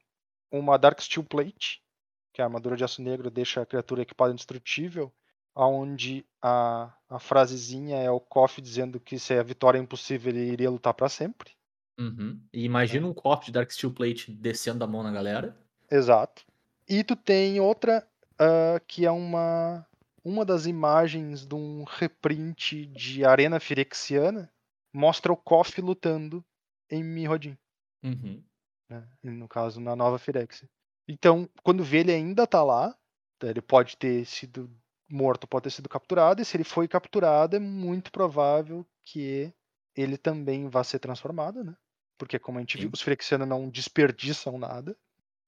uma 0.51 0.77
Dark 0.77 0.99
Steel 1.01 1.23
Plate, 1.23 1.81
que 2.33 2.41
é 2.41 2.43
a 2.43 2.47
armadura 2.47 2.75
de 2.75 2.83
aço 2.83 3.01
negro 3.01 3.29
deixa 3.29 3.61
a 3.61 3.65
criatura 3.65 4.01
equipada 4.01 4.33
indestrutível, 4.33 5.13
onde 5.65 6.25
a, 6.41 6.93
a 7.09 7.19
frasezinha 7.19 7.97
é 7.97 8.11
o 8.11 8.19
Koff 8.19 8.61
dizendo 8.61 8.99
que 8.99 9.17
se 9.17 9.33
a 9.33 9.43
vitória 9.43 9.79
é 9.79 9.81
impossível, 9.81 10.31
ele 10.31 10.51
iria 10.51 10.69
lutar 10.69 10.93
pra 10.93 11.09
sempre. 11.09 11.55
Uhum. 11.99 12.39
E 12.53 12.63
imagina 12.63 13.07
um 13.07 13.13
copo 13.13 13.45
de 13.45 13.51
Dark 13.51 13.71
Steel 13.71 13.91
Plate 13.91 14.31
descendo 14.31 14.83
a 14.83 14.87
mão 14.87 15.01
na 15.01 15.11
galera. 15.11 15.57
Exato. 15.89 16.45
E 16.87 17.03
tu 17.03 17.15
tem 17.15 17.59
outra 17.59 18.07
ah, 18.39 18.79
que 18.87 19.05
é 19.05 19.11
uma 19.11 19.85
uma 20.23 20.43
das 20.43 20.65
imagens 20.65 21.45
de 21.45 21.55
um 21.55 21.85
reprint 21.85 22.85
de 22.87 23.23
Arena 23.23 23.61
Firexiana 23.61 24.51
mostra 24.93 25.31
o 25.31 25.37
Koff 25.37 25.79
lutando 25.79 26.43
em 26.89 27.01
Mirrodin, 27.03 27.57
Uhum. 28.03 28.43
né? 28.89 29.07
No 29.23 29.47
caso, 29.47 29.79
na 29.79 29.95
nova 29.95 30.19
Firexia. 30.19 30.69
Então, 31.07 31.49
quando 31.63 31.83
vê 31.83 31.99
ele 31.99 32.11
ainda 32.11 32.45
tá 32.45 32.61
lá, 32.63 32.93
tá? 33.39 33.47
ele 33.47 33.61
pode 33.61 33.95
ter 33.95 34.25
sido 34.25 34.69
morto, 35.09 35.47
pode 35.47 35.63
ter 35.63 35.71
sido 35.71 35.89
capturado, 35.89 36.41
e 36.41 36.45
se 36.45 36.57
ele 36.57 36.63
foi 36.63 36.87
capturado, 36.87 37.55
é 37.55 37.59
muito 37.59 38.11
provável 38.11 38.85
que 39.03 39.53
ele 39.95 40.17
também 40.17 40.67
vá 40.67 40.83
ser 40.83 40.99
transformado, 40.99 41.63
né? 41.63 41.75
Porque 42.17 42.37
como 42.39 42.57
a 42.57 42.61
gente 42.61 42.77
viu, 42.77 42.87
Sim. 42.87 42.91
os 42.93 43.01
Firexianos 43.01 43.47
não 43.47 43.69
desperdiçam 43.69 44.57
nada. 44.57 44.97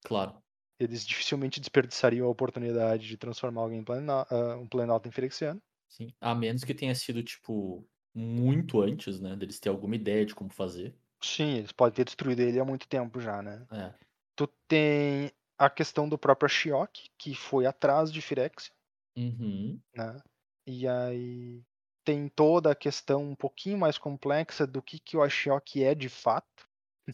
Claro. 0.03 0.41
Eles 0.79 1.05
dificilmente 1.05 1.59
desperdiçariam 1.59 2.27
a 2.27 2.31
oportunidade 2.31 3.07
de 3.07 3.17
transformar 3.17 3.61
alguém 3.61 3.79
em 3.79 3.83
plena- 3.83 4.25
ah, 4.29 4.55
um 4.57 4.67
Planalto 4.67 5.07
em 5.07 5.11
Firexiano. 5.11 5.61
Sim. 5.89 6.13
A 6.21 6.33
menos 6.33 6.63
que 6.63 6.73
tenha 6.73 6.95
sido, 6.95 7.21
tipo, 7.21 7.85
muito 8.13 8.79
antes, 8.81 9.19
né? 9.19 9.35
Deles 9.35 9.59
ter 9.59 9.69
alguma 9.69 9.95
ideia 9.95 10.25
de 10.25 10.33
como 10.33 10.49
fazer. 10.51 10.95
Sim, 11.21 11.57
eles 11.57 11.71
podem 11.71 11.95
ter 11.95 12.05
destruído 12.05 12.39
ele 12.41 12.59
há 12.59 12.65
muito 12.65 12.87
tempo 12.87 13.19
já, 13.19 13.41
né? 13.41 13.67
É. 13.71 13.93
Tu 14.35 14.47
tem 14.67 15.31
a 15.57 15.69
questão 15.69 16.07
do 16.07 16.17
próprio 16.17 16.45
Ashiok, 16.45 17.09
que 17.17 17.35
foi 17.35 17.65
atrás 17.65 18.11
de 18.11 18.21
Firexia, 18.21 18.71
Uhum. 19.19 19.79
né? 19.95 20.21
E 20.65 20.87
aí 20.87 21.61
tem 22.05 22.29
toda 22.29 22.71
a 22.71 22.75
questão 22.75 23.23
um 23.31 23.35
pouquinho 23.35 23.77
mais 23.77 23.97
complexa 23.97 24.65
do 24.65 24.81
que, 24.81 24.97
que 24.99 25.17
o 25.17 25.21
Ashiok 25.21 25.83
é 25.83 25.93
de 25.93 26.09
fato. 26.09 26.67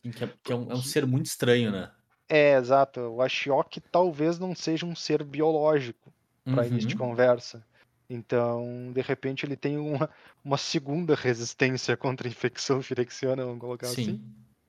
Sim, 0.04 0.12
que 0.12 0.24
é, 0.24 0.34
que 0.44 0.52
é 0.52 0.56
um, 0.56 0.70
é 0.72 0.74
um 0.74 0.82
ser 0.82 1.06
muito 1.06 1.26
estranho, 1.26 1.72
né? 1.72 1.92
É, 2.30 2.54
exato. 2.56 3.00
O 3.02 3.22
Ashiok 3.22 3.80
talvez 3.82 4.40
não 4.40 4.56
seja 4.56 4.86
um 4.86 4.96
ser 4.96 5.24
biológico 5.24 6.14
para 6.44 6.68
início 6.68 6.90
de 6.90 6.96
Uhum. 6.96 7.00
conversa. 7.10 7.66
Então, 8.10 8.92
de 8.94 9.02
repente, 9.02 9.46
ele 9.46 9.56
tem 9.56 9.78
uma, 9.78 10.10
uma 10.44 10.58
segunda 10.58 11.16
resistência 11.16 11.98
contra 11.98 12.28
a 12.28 12.32
infecção 12.32 12.82
firexiana, 12.82 13.44
vamos 13.46 13.60
colocar 13.60 13.88
assim. 13.88 14.20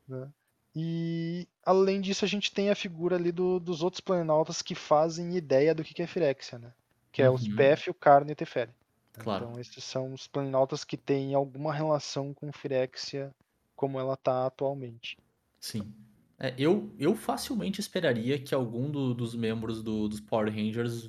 Sim. 0.08 0.32
E 0.74 1.48
além 1.64 2.00
disso, 2.00 2.24
a 2.24 2.28
gente 2.28 2.52
tem 2.52 2.70
a 2.70 2.74
figura 2.74 3.16
ali 3.16 3.32
do- 3.32 3.58
dos 3.58 3.82
outros 3.82 4.00
planaltas 4.00 4.60
que 4.62 4.74
fazem 4.74 5.36
ideia 5.36 5.74
do 5.74 5.82
que 5.82 5.94
que 5.94 6.02
é 6.02 6.06
Firexia, 6.06 6.58
né? 6.58 6.72
Que 7.16 7.22
é 7.22 7.30
os 7.30 7.46
Uhum. 7.46 7.56
O 7.88 7.94
Carne 7.94 8.30
e 8.30 8.34
o 8.34 8.36
Teferi. 8.36 8.70
Claro. 9.14 9.46
Então, 9.46 9.58
esses 9.58 9.82
são 9.82 10.12
os 10.12 10.26
planaltas 10.28 10.84
que 10.84 10.98
têm 10.98 11.32
alguma 11.34 11.72
relação 11.72 12.34
com 12.34 12.52
Firexia 12.52 13.34
como 13.74 13.98
ela 13.98 14.18
tá 14.18 14.44
atualmente. 14.44 15.16
Sim. 15.58 15.94
É, 16.38 16.54
eu, 16.58 16.94
eu 16.98 17.14
facilmente 17.16 17.80
esperaria 17.80 18.38
que 18.38 18.54
algum 18.54 18.90
do- 18.90 19.14
dos 19.14 19.34
membros 19.34 19.82
do- 19.82 20.06
dos 20.08 20.20
Power 20.20 20.52
Rangers 20.54 21.08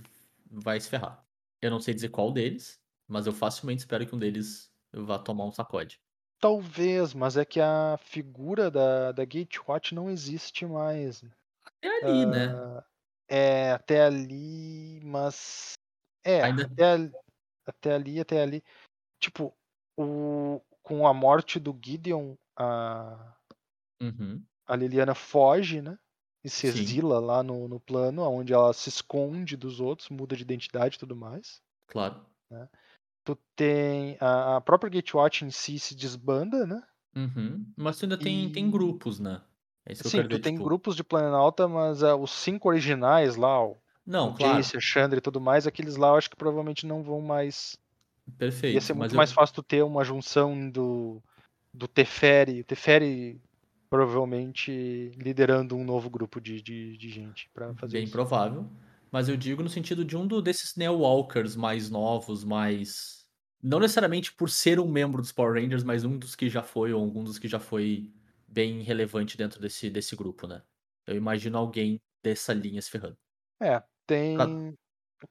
vai 0.50 0.80
se 0.80 0.90
ferrar. 0.90 1.22
Eu 1.62 1.70
não 1.70 1.82
sei 1.82 1.94
dizer 1.94 2.08
qual 2.08 2.32
deles, 2.32 2.80
mas 3.06 3.28
eu 3.28 3.34
facilmente 3.34 3.80
espero 3.80 4.08
que 4.08 4.16
um 4.16 4.20
deles 4.20 4.72
vá 4.94 5.20
tomar 5.20 5.44
um 5.44 5.52
sacode. 5.52 6.00
Talvez, 6.40 7.14
mas 7.14 7.36
é 7.36 7.44
que 7.44 7.60
a 7.60 7.98
figura 8.02 8.72
da, 8.72 9.12
da 9.12 9.26
Gatewatch 9.26 9.94
não 9.94 10.10
existe 10.10 10.66
mais. 10.66 11.22
É 11.82 11.90
ali, 12.06 12.26
né? 12.26 12.46
Ah, 12.56 12.84
É, 13.28 13.72
até 13.72 14.04
ali, 14.06 15.02
mas. 15.04 15.74
É, 16.28 16.44
Ainda- 16.44 16.64
até, 16.66 16.84
ali, 16.92 17.12
até 17.66 17.94
ali, 17.94 18.20
até 18.20 18.42
ali. 18.42 18.64
Tipo, 19.20 19.56
o, 19.98 20.62
com 20.84 21.08
a 21.08 21.14
morte 21.14 21.60
do 21.60 21.78
Gideon, 21.84 22.36
a, 22.58 23.34
Uhum. 24.02 24.44
a 24.68 24.76
Liliana 24.76 25.16
foge, 25.16 25.82
né? 25.82 25.98
E 26.44 26.50
se 26.50 26.72
Sim. 26.72 26.80
exila 26.80 27.20
lá 27.20 27.42
no, 27.42 27.68
no 27.68 27.80
plano, 27.80 28.22
onde 28.24 28.54
ela 28.54 28.72
se 28.74 28.90
esconde 28.90 29.58
dos 29.58 29.80
outros, 29.80 30.10
muda 30.10 30.36
de 30.36 30.44
identidade 30.44 30.96
e 30.96 31.00
tudo 31.00 31.16
mais. 31.16 31.62
Claro. 31.88 32.26
Tu 33.26 33.36
tem. 33.56 34.18
A, 34.22 34.58
a 34.58 34.62
própria 34.62 34.90
Gatewatch 34.90 35.44
em 35.44 35.52
si 35.52 35.80
se 35.80 35.96
desbanda, 35.96 36.66
né? 36.66 36.82
Uhum. 37.16 37.66
Mas 37.76 37.98
tu 37.98 38.04
ainda 38.06 38.18
tem, 38.18 38.50
tem 38.52 38.68
E- 38.68 38.72
grupos, 38.72 39.20
né? 39.20 39.42
É 39.86 39.94
isso 39.94 40.04
que 40.04 40.10
Sim, 40.10 40.22
tu 40.24 40.28
dizer, 40.30 40.42
tem 40.42 40.54
tipo... 40.54 40.64
grupos 40.64 40.96
de 40.96 41.04
Planalta, 41.04 41.68
mas 41.68 42.04
ah, 42.04 42.16
os 42.16 42.32
cinco 42.32 42.70
originais 42.70 43.36
lá, 43.36 43.66
o, 43.66 43.78
Não, 44.08 44.34
claro. 44.34 44.58
Jace, 44.58 44.78
a 44.78 44.80
Chandra 44.80 45.18
e 45.20 45.22
tudo 45.22 45.42
mais, 45.42 45.68
aqueles 45.68 45.98
lá 45.98 46.08
eu 46.10 46.16
acho 46.16 46.30
que 46.30 46.36
provavelmente 46.36 46.86
não 46.88 47.04
vão 47.04 47.20
mais. 47.22 47.78
Perfeito. 48.38 48.74
Ia 48.76 48.82
ser 48.82 48.94
muito 48.94 49.14
eu- 49.14 49.18
mais 49.18 49.32
fácil 49.32 49.56
tu 49.56 49.64
ter 49.64 49.84
uma 49.84 50.04
junção 50.04 50.70
do, 50.70 51.22
do 51.74 51.88
Teferi. 51.88 52.62
O 52.62 52.64
Teferi 52.64 53.42
provavelmente 53.90 55.12
liderando 55.18 55.76
um 55.76 55.84
novo 55.84 56.10
grupo 56.10 56.40
de, 56.42 56.62
de, 56.62 56.98
de 56.98 57.10
gente 57.10 57.50
pra 57.54 57.74
fazer 57.76 57.98
Bem 57.98 58.04
isso. 58.04 58.12
provável. 58.14 58.66
Mas 59.12 59.30
eu 59.30 59.38
digo 59.38 59.64
no 59.64 59.70
sentido 59.70 60.04
de 60.04 60.16
um 60.18 60.28
do- 60.28 60.42
desses 60.42 60.76
Neo-Walkers 60.76 61.56
mais 61.56 61.90
novos, 61.90 62.44
mais. 62.44 63.26
Não 63.64 63.80
necessariamente 63.80 64.34
por 64.34 64.50
ser 64.50 64.80
um 64.80 64.90
membro 64.90 65.22
dos 65.22 65.32
Power 65.32 65.54
Rangers, 65.62 65.84
mas 65.84 66.04
um 66.04 66.18
dos 66.18 66.36
que 66.36 66.50
já 66.50 66.62
foi, 66.62 66.94
ou 66.94 67.02
algum 67.02 67.24
dos 67.24 67.40
que 67.40 67.48
já 67.48 67.60
foi 67.60 68.12
bem 68.48 68.82
relevante 68.84 69.38
dentro 69.38 69.60
desse, 69.60 69.90
desse 69.90 70.16
grupo, 70.16 70.46
né? 70.48 70.62
Eu 71.06 71.16
imagino 71.16 71.58
alguém 71.58 72.00
dessa 72.22 72.54
linha 72.54 72.82
se 72.82 72.90
ferrando. 72.92 73.18
É, 73.62 73.82
tem. 74.08 74.78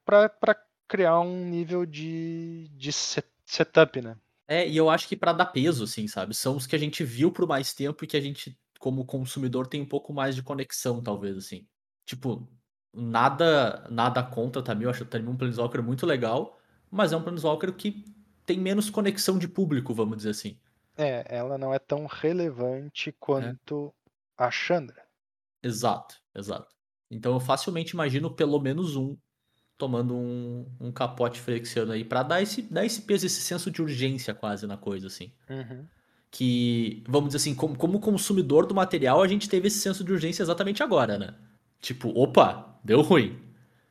Pra, 0.05 0.29
pra 0.29 0.55
criar 0.87 1.19
um 1.21 1.45
nível 1.49 1.85
de, 1.85 2.69
de 2.69 2.93
set- 2.93 3.31
setup, 3.45 4.01
né? 4.01 4.17
É, 4.47 4.67
e 4.67 4.77
eu 4.77 4.89
acho 4.89 5.07
que 5.07 5.15
pra 5.15 5.33
dar 5.33 5.47
peso, 5.47 5.83
assim, 5.83 6.07
sabe? 6.07 6.33
São 6.33 6.55
os 6.55 6.65
que 6.65 6.75
a 6.75 6.79
gente 6.79 7.03
viu 7.03 7.31
por 7.31 7.47
mais 7.47 7.73
tempo 7.73 8.03
e 8.03 8.07
que 8.07 8.15
a 8.15 8.21
gente, 8.21 8.57
como 8.79 9.05
consumidor, 9.05 9.67
tem 9.67 9.81
um 9.81 9.85
pouco 9.87 10.13
mais 10.13 10.35
de 10.35 10.43
conexão, 10.43 11.01
talvez, 11.03 11.35
assim. 11.37 11.67
Tipo, 12.05 12.47
nada 12.93 13.87
nada 13.91 14.23
contra 14.23 14.61
também. 14.63 14.85
Eu 14.85 14.89
acho 14.91 15.03
o 15.03 15.05
Tamil 15.07 15.31
um 15.31 15.37
Planeswalker 15.37 15.83
muito 15.83 16.05
legal, 16.05 16.57
mas 16.89 17.11
é 17.11 17.17
um 17.17 17.23
Planeswalker 17.23 17.73
que 17.75 18.05
tem 18.45 18.57
menos 18.59 18.89
conexão 18.89 19.37
de 19.37 19.47
público, 19.49 19.93
vamos 19.93 20.17
dizer 20.17 20.29
assim. 20.29 20.57
É, 20.95 21.23
ela 21.29 21.57
não 21.57 21.73
é 21.73 21.79
tão 21.79 22.05
relevante 22.05 23.11
quanto 23.13 23.91
a 24.37 24.51
Chandra. 24.51 25.07
Exato, 25.61 26.15
exato. 26.33 26.75
Então 27.09 27.33
eu 27.33 27.39
facilmente 27.39 27.91
imagino 27.91 28.29
pelo 28.29 28.59
menos 28.59 28.95
um 28.95 29.17
tomando 29.77 30.15
um, 30.15 30.65
um 30.79 30.91
capote 30.91 31.39
frexiano 31.39 31.91
aí 31.91 32.03
pra 32.03 32.23
dar 32.23 32.41
esse, 32.41 32.63
dar 32.63 32.83
esse 32.83 33.03
peso, 33.03 33.27
esse 33.27 33.41
senso 33.41 33.69
de 33.69 33.81
urgência 33.81 34.33
quase 34.33 34.65
na 34.65 34.75
coisa, 34.75 35.07
assim. 35.07 35.31
Uhum. 35.49 35.85
que, 36.31 37.03
vamos 37.07 37.29
dizer 37.29 37.37
assim, 37.37 37.55
como, 37.55 37.77
como 37.77 37.99
consumidor 37.99 38.65
do 38.65 38.75
material, 38.75 39.21
a 39.21 39.27
gente 39.27 39.47
teve 39.47 39.67
esse 39.67 39.79
senso 39.79 40.03
de 40.03 40.11
urgência 40.11 40.43
exatamente 40.43 40.83
agora, 40.83 41.17
né? 41.17 41.35
Tipo, 41.79 42.09
opa, 42.19 42.79
deu 42.83 43.01
ruim. 43.01 43.39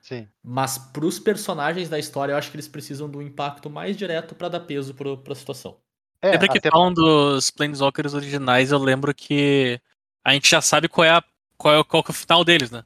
Sim. 0.00 0.28
Mas 0.42 0.76
pros 0.78 1.18
personagens 1.18 1.88
da 1.88 1.98
história, 1.98 2.32
eu 2.32 2.36
acho 2.36 2.50
que 2.50 2.56
eles 2.56 2.68
precisam 2.68 3.08
do 3.08 3.22
impacto 3.22 3.70
mais 3.70 3.96
direto 3.96 4.34
pra 4.34 4.48
dar 4.48 4.60
peso 4.60 4.94
pro, 4.94 5.18
pra 5.18 5.34
situação. 5.34 5.78
É, 6.20 6.32
Sempre 6.32 6.48
que 6.48 6.58
até 6.58 6.70
falam 6.70 6.92
dos 6.92 7.50
Planeswalkers 7.50 8.14
originais, 8.14 8.70
eu 8.70 8.78
lembro 8.78 9.14
que 9.14 9.80
a 10.24 10.32
gente 10.32 10.48
já 10.48 10.60
sabe 10.60 10.88
qual 10.88 11.04
é, 11.04 11.10
a, 11.10 11.24
qual 11.56 11.80
é, 11.80 11.84
qual 11.84 12.04
é 12.06 12.10
o 12.10 12.12
final 12.12 12.44
deles, 12.44 12.70
né? 12.70 12.84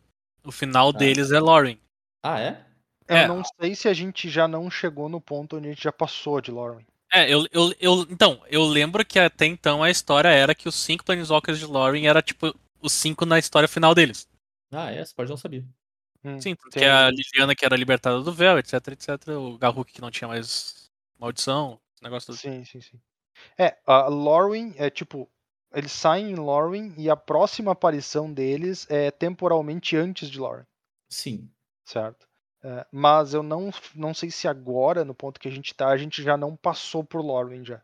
O 0.51 0.53
final 0.53 0.93
deles 0.93 1.31
é 1.31 1.39
Lauren. 1.39 1.79
Ah, 2.25 2.41
é? 2.41 2.67
eu 3.07 3.17
é. 3.17 3.29
não 3.29 3.41
sei 3.45 3.73
se 3.77 3.87
a 3.87 3.95
gente 3.95 4.29
já 4.29 4.49
não 4.49 4.69
chegou 4.69 5.09
no 5.09 5.21
ponto 5.21 5.57
onde 5.57 5.69
a 5.69 5.71
gente 5.71 5.85
já 5.85 5.93
passou 5.93 6.41
de 6.41 6.51
Lauren. 6.51 6.85
É, 7.13 7.33
eu, 7.33 7.47
eu, 7.53 7.73
eu, 7.79 8.07
então, 8.11 8.43
eu 8.49 8.65
lembro 8.65 9.07
que 9.07 9.21
até 9.21 9.47
então 9.47 9.81
a 9.81 9.91
história 9.91 10.29
era 10.29 10.53
que 10.53 10.69
os 10.69 10.75
cinco 10.75 11.05
Planeswalkers 11.05 11.61
de 11.61 11.67
Lauren 11.67 12.05
era 12.05 12.21
tipo 12.21 12.53
os 12.83 12.93
cinco 12.93 13.25
na 13.25 13.39
história 13.39 13.69
final 13.69 13.95
deles. 13.95 14.29
Ah, 14.73 14.91
é? 14.91 15.05
Você 15.05 15.15
pode 15.15 15.31
não 15.31 15.37
saber. 15.37 15.65
Hum, 16.25 16.41
Sim, 16.41 16.57
porque 16.57 16.81
tem- 16.81 16.89
a 16.89 17.09
Liliana 17.09 17.55
que 17.55 17.65
era 17.65 17.77
libertada 17.77 18.21
do 18.21 18.33
véu, 18.33 18.59
etc, 18.59 18.75
etc. 18.89 19.29
O 19.29 19.57
Garruk 19.57 19.93
que 19.93 20.01
não 20.01 20.11
tinha 20.11 20.27
mais 20.27 20.91
maldição, 21.17 21.81
esse 21.95 22.03
negócio 22.03 22.27
todo. 22.27 22.39
Sim, 22.39 22.65
sim, 22.65 22.81
sim. 22.81 23.01
É, 23.57 23.79
a 23.87 24.09
Lorwyn 24.09 24.75
é 24.79 24.91
tipo. 24.91 25.31
Eles 25.73 25.93
saem 25.93 26.33
em 26.33 26.35
Lorwyn 26.35 26.93
e 26.97 27.09
a 27.09 27.17
próxima 27.17 27.73
aparição 27.73 28.33
deles 28.33 28.87
é 28.91 29.11
temporalmente 29.11 29.97
antes 29.97 30.29
de 30.29 30.39
Lorwyn, 30.39 30.67
Sim. 31.09 31.49
certo? 31.85 32.29
É, 32.63 32.87
mas 32.93 33.33
eu 33.33 33.43
não, 33.43 33.71
não 33.95 34.13
sei 34.13 34.31
se 34.31 34.47
agora, 34.47 35.05
no 35.05 35.15
ponto 35.15 35.41
que 35.41 35.49
a 35.49 35.51
gente 35.51 35.75
tá, 35.75 35.89
a 35.89 35.97
gente 35.97 36.23
já 36.23 36.37
não 36.37 36.57
passou 36.57 37.03
por 37.03 37.21
Lorwyn 37.21 37.65
já. 37.65 37.81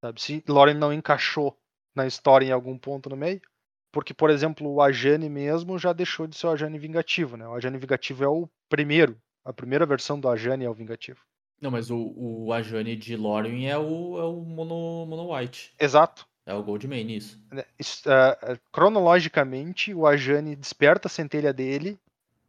Sabe? 0.00 0.20
Se 0.20 0.44
Lorwyn 0.46 0.76
não 0.76 0.92
encaixou 0.92 1.58
na 1.94 2.06
história 2.06 2.46
em 2.46 2.52
algum 2.52 2.78
ponto 2.78 3.08
no 3.10 3.16
meio. 3.16 3.40
Porque, 3.92 4.14
por 4.14 4.30
exemplo, 4.30 4.70
o 4.70 4.80
Ajane 4.80 5.28
mesmo 5.28 5.78
já 5.78 5.92
deixou 5.92 6.26
de 6.26 6.36
ser 6.36 6.46
o 6.46 6.50
Ajane 6.50 6.78
vingativo, 6.78 7.36
né? 7.36 7.46
O 7.46 7.54
Ajane 7.54 7.76
vingativo 7.76 8.22
é 8.22 8.28
o 8.28 8.48
primeiro. 8.68 9.20
A 9.44 9.52
primeira 9.52 9.84
versão 9.84 10.20
do 10.20 10.28
Ajane 10.28 10.64
é 10.64 10.70
o 10.70 10.74
vingativo. 10.74 11.20
Não, 11.60 11.70
mas 11.70 11.90
o, 11.90 12.14
o 12.16 12.52
Ajani 12.52 12.94
de 12.94 13.16
Lorien 13.16 13.68
é 13.68 13.76
o, 13.76 14.18
é 14.18 14.24
o 14.24 14.40
mono, 14.42 15.06
mono 15.06 15.34
White. 15.34 15.74
Exato. 15.78 16.26
É 16.50 16.54
o 16.54 16.64
Goldmane, 16.64 17.16
isso. 17.16 17.40
ah, 18.08 18.58
cronologicamente, 18.72 19.94
o 19.94 20.04
Ajane 20.04 20.56
desperta 20.56 21.06
a 21.06 21.10
centelha 21.10 21.52
dele, 21.52 21.96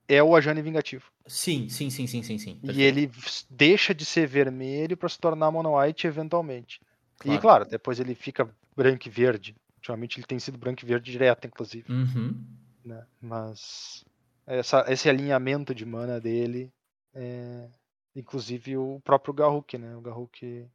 é 0.08 0.24
o 0.24 0.36
Ajane 0.36 0.60
vingativo. 0.60 1.06
Sim, 1.28 1.70
sim, 1.70 1.92
sim, 1.92 2.08
sim, 2.08 2.24
sim, 2.24 2.38
sim. 2.40 2.54
E 2.64 2.66
perfeito. 2.66 2.80
ele 2.82 3.06
v- 3.06 3.30
deixa 3.48 3.94
de 3.94 4.04
ser 4.04 4.26
vermelho 4.26 4.98
para 4.98 5.08
se 5.08 5.20
tornar 5.20 5.52
mono 5.52 5.78
white 5.78 6.08
eventualmente. 6.08 6.80
E 6.82 7.20
Claro. 7.20 7.42
claro, 7.42 7.66
depois 7.66 8.00
ele 8.00 8.16
fica 8.16 8.50
branco 8.76 9.08
e 9.08 9.12
verde. 9.12 9.56
Ultimamente 9.78 10.18
ele 10.18 10.26
tem 10.26 10.40
sido 10.40 10.58
branco 10.58 10.84
e 10.84 10.88
verde 10.88 11.12
direto, 11.12 11.46
inclusive. 11.46 11.86
Uhum. 11.92 12.44
né? 12.84 13.06
Mas 13.22 14.04
essa, 14.48 14.84
esse 14.92 15.08
alinhamento 15.08 15.76
de 15.76 15.86
mana 15.86 16.20
dele. 16.20 16.74
é, 17.14 17.70
inclusive 18.16 18.78
o 18.78 19.00
próprio 19.04 19.32
Garruk, 19.34 19.78
né? 19.78 19.96
O 19.96 20.02
Garruk 20.02 20.68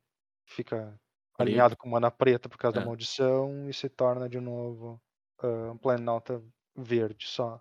fica 0.45 0.95
alinhado 1.39 1.77
com 1.77 1.89
mana 1.89 2.11
preta 2.11 2.49
por 2.49 2.59
causa 2.59 2.79
É. 2.79 2.81
da 2.81 2.87
maldição 2.87 3.69
e 3.69 3.73
se 3.75 3.89
torna 3.89 4.29
de 4.29 4.41
novo 4.41 5.01
ah, 5.43 5.71
um 5.73 5.77
Planalta 5.77 6.43
verde 6.77 7.27
só. 7.29 7.61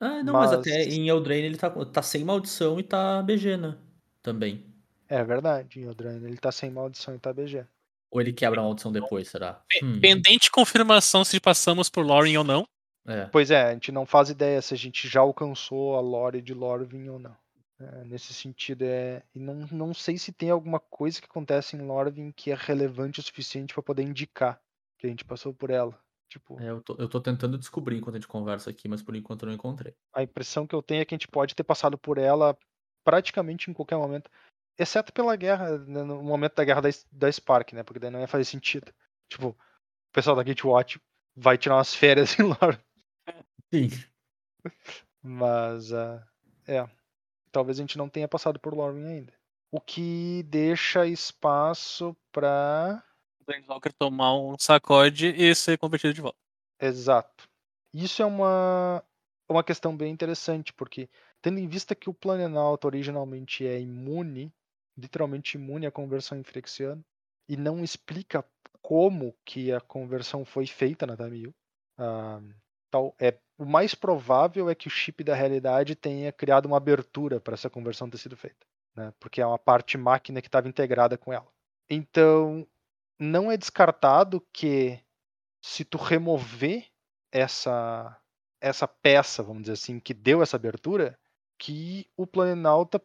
Ah, 0.00 0.22
não, 0.22 0.32
mas, 0.34 0.50
Mas- 0.52 0.60
até 0.60 0.84
em 0.84 1.08
Eldraine 1.08 1.46
ele 1.46 1.56
tá, 1.56 1.68
tá 1.86 2.02
sem 2.02 2.24
maldição 2.24 2.78
e 2.78 2.82
tá 2.82 3.20
BG, 3.22 3.56
né? 3.56 3.76
Também. 4.22 4.64
É 5.08 5.24
verdade, 5.24 5.80
em 5.80 5.84
Eldraine 5.84 6.24
ele 6.24 6.36
tá 6.36 6.52
sem 6.52 6.70
maldição 6.70 7.14
e 7.14 7.18
tá 7.18 7.32
BG. 7.32 7.66
Ou 8.10 8.20
ele 8.20 8.32
quebra 8.32 8.60
a 8.60 8.64
maldição 8.64 8.92
depois, 8.92 9.28
será? 9.28 9.60
Hum, 9.82 10.00
Pendente 10.00 10.44
de 10.44 10.50
confirmação 10.50 11.24
se 11.24 11.38
passamos 11.40 11.90
por 11.90 12.06
Lauren 12.06 12.36
ou 12.38 12.44
não. 12.44 12.66
é. 13.06 13.24
Pois 13.26 13.50
é, 13.50 13.62
a 13.62 13.72
gente 13.72 13.90
não 13.90 14.06
faz 14.06 14.30
ideia 14.30 14.62
se 14.62 14.72
a 14.74 14.76
gente 14.76 15.08
já 15.08 15.20
alcançou 15.20 15.96
a 15.96 16.00
lore 16.00 16.40
de 16.40 16.54
Lorvin 16.54 17.08
ou 17.08 17.18
não. 17.18 17.36
É, 17.80 18.04
nesse 18.04 18.34
sentido, 18.34 18.82
é. 18.82 19.22
E 19.34 19.38
não, 19.38 19.54
não 19.70 19.94
sei 19.94 20.18
se 20.18 20.32
tem 20.32 20.50
alguma 20.50 20.80
coisa 20.80 21.20
que 21.20 21.26
acontece 21.26 21.76
em 21.76 21.86
Lorvin 21.86 22.32
que 22.32 22.50
é 22.50 22.54
relevante 22.54 23.20
o 23.20 23.22
suficiente 23.22 23.72
pra 23.72 23.82
poder 23.82 24.02
indicar 24.02 24.60
que 24.98 25.06
a 25.06 25.10
gente 25.10 25.24
passou 25.24 25.54
por 25.54 25.70
ela. 25.70 25.96
Tipo, 26.28 26.60
É, 26.60 26.70
eu, 26.70 26.82
tô, 26.82 26.94
eu 26.96 27.08
tô 27.08 27.20
tentando 27.20 27.56
descobrir 27.56 27.96
enquanto 27.96 28.16
a 28.16 28.18
gente 28.18 28.28
conversa 28.28 28.68
aqui, 28.68 28.88
mas 28.88 29.02
por 29.02 29.14
enquanto 29.14 29.42
eu 29.42 29.46
não 29.46 29.54
encontrei. 29.54 29.94
a 30.12 30.22
impressão 30.22 30.66
que 30.66 30.74
eu 30.74 30.82
tenho 30.82 31.00
é 31.00 31.04
que 31.04 31.14
a 31.14 31.16
gente 31.16 31.28
pode 31.28 31.54
ter 31.54 31.64
passado 31.64 31.96
por 31.96 32.18
ela 32.18 32.58
praticamente 33.04 33.70
em 33.70 33.74
qualquer 33.74 33.96
momento. 33.96 34.30
Exceto 34.76 35.12
pela 35.12 35.34
guerra, 35.36 35.78
né, 35.78 36.02
no 36.02 36.22
momento 36.22 36.56
da 36.56 36.64
guerra 36.64 36.82
da, 36.82 36.88
da 37.10 37.32
Spark, 37.32 37.72
né? 37.72 37.82
Porque 37.82 37.98
daí 37.98 38.10
não 38.10 38.20
ia 38.20 38.28
fazer 38.28 38.44
sentido. 38.44 38.92
Tipo, 39.30 39.48
o 39.48 40.12
pessoal 40.12 40.36
da 40.36 40.42
Gatewatch 40.42 41.00
vai 41.34 41.56
tirar 41.56 41.76
umas 41.76 41.94
férias 41.94 42.36
em 42.38 42.42
Lorvin. 42.42 42.82
Sim. 43.72 43.88
Mas, 45.22 45.92
ah, 45.92 46.26
é. 46.66 46.97
Talvez 47.58 47.76
a 47.76 47.82
gente 47.82 47.98
não 47.98 48.08
tenha 48.08 48.28
passado 48.28 48.60
por 48.60 48.72
Lorwyn 48.72 49.04
ainda. 49.04 49.32
O 49.72 49.80
que 49.80 50.44
deixa 50.44 51.04
espaço 51.08 52.16
pra. 52.30 53.02
O 53.40 53.44
Planeswalker 53.44 53.92
tomar 53.92 54.32
um 54.32 54.56
sacode 54.56 55.26
e 55.26 55.52
ser 55.56 55.76
convertido 55.76 56.14
de 56.14 56.20
volta. 56.20 56.38
Exato. 56.80 57.48
Isso 57.92 58.22
é 58.22 58.24
uma, 58.24 59.02
uma 59.48 59.64
questão 59.64 59.96
bem 59.96 60.12
interessante, 60.12 60.72
porque, 60.72 61.10
tendo 61.42 61.58
em 61.58 61.66
vista 61.66 61.96
que 61.96 62.08
o 62.08 62.14
Planalto 62.14 62.86
originalmente 62.86 63.66
é 63.66 63.80
imune, 63.80 64.52
literalmente 64.96 65.56
imune 65.56 65.84
à 65.84 65.90
conversão 65.90 66.38
em 66.38 66.44
Phyrexiano, 66.44 67.04
e 67.48 67.56
não 67.56 67.82
explica 67.82 68.44
como 68.80 69.34
que 69.44 69.72
a 69.72 69.80
conversão 69.80 70.44
foi 70.44 70.68
feita 70.68 71.04
na 71.08 71.16
Tamil, 71.16 71.52
ah, 71.98 72.40
tal, 72.88 73.16
é, 73.18 73.36
o 73.58 73.66
mais 73.66 73.94
provável 73.94 74.70
é 74.70 74.74
que 74.74 74.86
o 74.86 74.90
chip 74.90 75.24
da 75.24 75.34
realidade 75.34 75.96
tenha 75.96 76.32
criado 76.32 76.66
uma 76.66 76.76
abertura 76.76 77.40
para 77.40 77.54
essa 77.54 77.68
conversão 77.68 78.08
ter 78.08 78.18
sido 78.18 78.36
feita, 78.36 78.64
né? 78.94 79.12
porque 79.18 79.40
é 79.40 79.46
uma 79.46 79.58
parte 79.58 79.98
máquina 79.98 80.40
que 80.40 80.46
estava 80.48 80.68
integrada 80.68 81.18
com 81.18 81.32
ela. 81.32 81.48
Então, 81.90 82.66
não 83.18 83.50
é 83.50 83.56
descartado 83.56 84.40
que 84.52 85.00
se 85.60 85.84
tu 85.84 85.98
remover 85.98 86.86
essa 87.32 88.16
essa 88.60 88.88
peça, 88.88 89.40
vamos 89.42 89.62
dizer 89.62 89.74
assim, 89.74 90.00
que 90.00 90.12
deu 90.12 90.42
essa 90.42 90.56
abertura, 90.56 91.16
que 91.56 92.10
o 92.16 92.26
Planalta, 92.26 93.00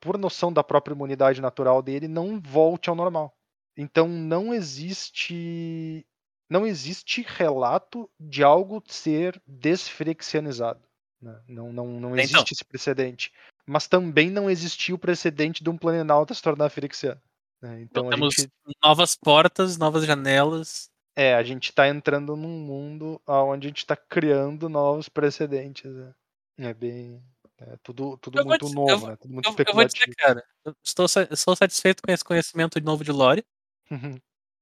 por 0.00 0.18
noção 0.18 0.52
da 0.52 0.64
própria 0.64 0.94
imunidade 0.94 1.40
natural 1.40 1.80
dele, 1.80 2.08
não 2.08 2.40
volte 2.40 2.90
ao 2.90 2.96
normal. 2.96 3.32
Então 3.76 4.08
não 4.08 4.52
existe 4.52 6.04
não 6.52 6.66
existe 6.66 7.22
relato 7.26 8.08
de 8.20 8.42
algo 8.44 8.82
ser 8.86 9.40
desfrexianizado. 9.46 10.80
né? 11.20 11.40
Não, 11.48 11.72
não, 11.72 11.86
não 12.00 12.10
Então. 12.10 12.18
existe 12.24 12.52
esse 12.54 12.64
precedente. 12.64 13.32
Mas 13.66 13.86
também 13.86 14.28
não 14.30 14.50
existiu 14.50 14.96
o 14.96 14.98
precedente 14.98 15.62
de 15.62 15.70
um 15.70 15.78
Planalta 15.78 16.34
se 16.34 16.42
tornar 16.42 16.68
firexiano. 16.68 17.20
né? 17.60 17.80
Então 17.80 18.08
a 18.08 18.10
Temos 18.10 18.34
gente 18.34 18.50
novas 18.82 19.14
portas, 19.14 19.78
novas 19.78 20.04
janelas. 20.04 20.90
é, 21.16 21.34
a 21.34 21.42
gente 21.42 21.72
tá 21.72 21.88
entrando 21.88 22.34
num 22.36 22.58
mundo 22.58 23.20
onde 23.26 23.66
a 23.66 23.70
gente 23.70 23.86
tá 23.86 23.96
criando 23.96 24.68
novos 24.68 25.08
precedentes. 25.08 25.90
né? 25.90 26.12
É 26.58 26.74
bem. 26.74 27.22
É 27.58 27.76
tudo, 27.84 28.16
tudo 28.18 28.40
Eu 28.40 28.44
muito 28.44 28.64
dizer- 28.64 28.74
novo, 28.74 29.06
eu 29.06 29.08
né? 29.10 29.16
Tudo 29.16 29.32
muito 29.32 29.46
Eu, 29.46 29.50
eu 29.50 29.74
vou 29.74 29.84
dizer, 29.84 29.98
especulativo. 29.98 30.16
cara, 30.18 30.44
estou, 30.84 31.06
estou 31.30 31.54
satisfeito 31.54 32.02
com 32.02 32.10
esse 32.12 32.24
conhecimento 32.24 32.80
novo 32.80 33.04
de 33.04 33.12
Lore. 33.12 33.44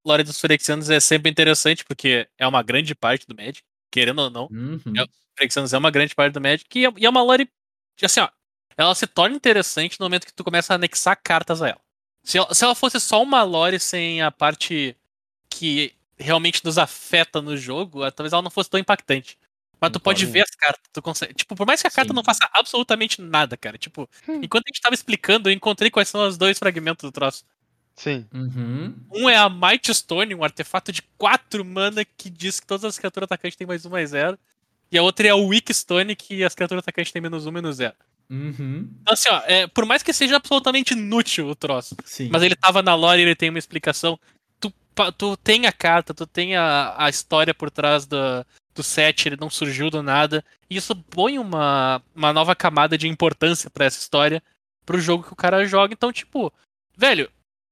Lore 0.05 0.23
dos 0.23 0.41
Phyrexianos 0.41 0.89
é 0.91 0.99
sempre 1.01 1.31
interessante, 1.31 1.85
porque 1.85 2.29
é 2.39 2.47
uma 2.47 2.63
grande 2.63 2.95
parte 2.95 3.27
do 3.27 3.35
Magic, 3.35 3.63
querendo 3.91 4.21
ou 4.23 4.31
não. 4.31 4.49
Uhum. 4.51 4.81
É- 4.99 5.05
Phyrexianos 5.39 5.73
é 5.73 5.79
uma 5.79 5.91
grande 5.91 6.15
parte 6.15 6.35
do 6.35 6.41
Magic, 6.41 6.67
e 6.79 6.87
é, 6.87 6.93
e 6.99 7.07
é 7.07 7.09
uma 7.11 7.23
Lore, 7.23 7.49
assim, 8.03 8.21
ó, 8.21 8.29
ela 8.77 8.95
se 8.95 9.07
torna 9.07 9.37
interessante 9.37 9.99
no 10.01 10.07
momento 10.07 10.27
que 10.27 10.33
tu 10.35 10.45
começa 10.45 10.73
a 10.75 10.77
anexar 10.77 11.19
cartas 11.23 11.63
a 11.63 11.69
ela. 11.69 11.81
Se 12.25 12.39
ela, 12.39 12.53
se 12.55 12.65
ela 12.65 12.75
fosse 12.75 13.01
só 13.01 13.23
uma 13.23 13.43
Lore 13.43 13.79
sem 13.81 14.23
a 14.23 14.31
parte 14.31 14.97
que 15.51 15.95
realmente 16.19 16.65
nos 16.65 16.79
afeta 16.79 17.41
no 17.43 17.57
jogo, 17.57 18.03
ah, 18.05 18.11
talvez 18.13 18.33
ela 18.33 18.43
não 18.43 18.51
fosse 18.51 18.71
tão 18.71 18.81
impactante. 18.81 19.39
Mas 19.81 19.91
tu 19.93 20.01
pode 20.01 20.27
ver 20.27 20.43
as 20.43 20.51
cartas, 20.51 20.83
tu 20.93 21.01
consegue. 21.03 21.35
Tipo, 21.35 21.57
por 21.57 21.67
mais 21.67 21.81
que 21.81 21.89
a 21.89 21.91
carta 21.91 22.11
Sim. 22.13 22.17
não 22.17 22.23
faça 22.25 22.49
absolutamente 22.53 23.21
nada, 23.23 23.57
cara. 23.57 23.79
Tipo, 23.79 24.09
Hum. 24.29 24.41
enquanto 24.43 24.65
a 24.67 24.69
gente 24.71 24.81
tava 24.83 24.95
explicando, 24.95 25.49
eu 25.49 25.55
encontrei 25.55 25.91
quais 25.91 26.09
são 26.09 26.27
os 26.29 26.37
dois 26.37 26.59
fragmentos 26.59 27.03
do 27.03 27.13
troço. 27.13 27.45
Sim. 27.97 28.27
Uhum. 28.33 28.95
Um 29.13 29.29
é 29.29 29.37
a 29.37 29.49
Might 29.49 29.93
Stone, 29.93 30.35
um 30.35 30.43
artefato 30.43 30.91
de 30.91 31.03
4 31.19 31.65
mana 31.65 32.05
que 32.05 32.31
diz 32.31 32.59
que 32.59 32.67
todas 32.67 32.85
as 32.85 32.99
criaturas 32.99 33.27
atacantes 33.27 33.57
têm 33.57 33.67
mais 33.67 33.85
um, 33.85 33.91
mais 33.91 34.11
zero. 34.11 34.39
E 34.91 34.99
a 34.99 35.03
outra 35.03 35.29
é 35.29 35.31
a 35.31 35.37
Weak 35.37 35.73
Stone, 35.73 36.17
que 36.17 36.43
as 36.43 36.55
criaturas 36.55 36.83
atacantes 36.83 37.13
têm 37.13 37.23
menos 37.23 37.47
um, 37.47 37.53
menos 37.53 37.77
zero. 37.77 37.95
Uhum. 38.31 38.89
Então, 39.03 39.13
assim, 39.13 39.29
ó, 39.29 39.43
é, 39.45 39.67
por 39.67 39.85
mais 39.85 40.03
que 40.03 40.13
seja 40.13 40.37
absolutamente 40.37 40.95
inútil 40.95 41.49
o 41.49 41.55
troço, 41.55 41.97
Sim. 42.05 42.29
mas 42.33 42.43
ele 42.43 42.55
tava 42.55 42.81
na 42.81 42.95
lore 42.95 43.21
e 43.21 43.25
ele 43.25 43.35
tem 43.35 43.51
uma 43.51 43.59
explicação. 43.59 44.19
Tu, 44.61 44.73
tu 45.19 45.37
tem 45.37 45.67
a 45.67 45.73
carta, 45.73 46.15
tu 46.15 46.27
tem 46.27 46.57
a, 46.57 46.95
a 46.97 47.11
história 47.11 47.53
por 47.53 47.71
trás 47.71 48.07
do, 48.07 48.17
do 48.75 48.83
set, 48.83 49.27
ele 49.27 49.37
não 49.39 49.51
surgiu 49.51 49.91
do 49.91 50.03
nada. 50.03 50.45
E 50.69 50.77
isso 50.77 50.95
põe 50.95 51.39
uma, 51.39 52.01
uma 52.15 52.33
nova 52.33 52.55
camada 52.55 52.97
de 52.97 53.09
importância 53.09 53.69
pra 53.69 53.85
essa 53.85 53.99
história, 53.99 54.43
pro 54.87 55.01
jogo 55.01 55.25
que 55.25 55.33
o 55.33 55.37
cara 55.37 55.65
joga. 55.65 55.93
Então, 55.93 56.13
tipo, 56.13 56.53
velho, 56.97 57.29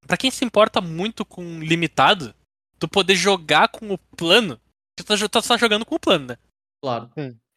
pra 0.09 0.17
quem 0.17 0.31
se 0.31 0.45
importa 0.45 0.81
muito 0.81 1.25
com 1.25 1.61
limitado, 1.61 2.35
tu 2.81 2.89
poder 2.89 3.15
jogar 3.15 3.69
com 3.69 3.93
o 3.93 3.99
plano, 3.99 4.59
tu 4.97 5.05
tá, 5.05 5.15
tu 5.17 5.29
tá 5.29 5.57
jogando 5.57 5.85
com 5.87 5.95
o 5.95 6.01
plano, 6.01 6.27
né? 6.27 6.37
Claro. 6.83 7.11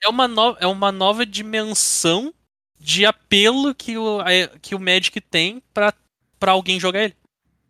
é 0.03 0.07
uma, 0.09 0.27
no- 0.27 0.57
é 0.59 0.67
uma 0.67 0.91
nova 0.91 1.25
dimensão 1.25 2.33
de 2.79 3.05
apelo 3.05 3.73
que 3.73 3.97
o, 3.97 4.17
que 4.61 4.75
o 4.75 4.79
Magic 4.79 5.19
tem 5.21 5.61
pra, 5.73 5.93
pra 6.39 6.51
alguém 6.51 6.79
jogar 6.79 7.03
ele. 7.03 7.15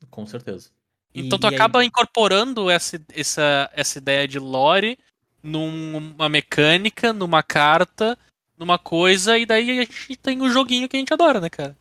Com 0.10 0.26
certeza. 0.26 0.70
Então 1.14 1.38
E- 1.38 1.42
tu 1.42 1.48
e 1.48 1.50
aí- 1.50 1.56
acaba 1.56 1.84
incorporando 1.86 2.70
essa, 2.70 3.00
essa, 3.14 3.70
essa 3.74 3.98
ideia 3.98 4.28
de 4.28 4.40
lore 4.40 4.98
numa 5.44 6.30
mecânica, 6.30 7.12
numa 7.12 7.44
carta, 7.44 8.18
numa 8.58 8.78
coisa, 8.80 9.38
e 9.38 9.46
daí 9.46 9.72
a 9.80 9.84
gente 9.84 10.16
tem 10.16 10.42
o 10.42 10.50
joguinho 10.50 10.88
que 10.88 10.96
a 10.96 11.00
gente 11.00 11.14
adora, 11.14 11.42
né, 11.42 11.50
cara? 11.50 11.76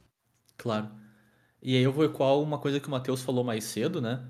Claro. 0.57 0.91
E 1.63 1.77
aí 1.77 1.83
eu 1.83 1.93
vou 1.93 2.05
ecoar 2.05 2.39
uma 2.39 2.59
coisa 2.59 2.81
que 2.81 2.89
o 2.89 2.91
Matheus 2.91 3.23
falou 3.23 3.45
mais 3.45 3.65
cedo, 3.65 4.01
né? 4.01 4.27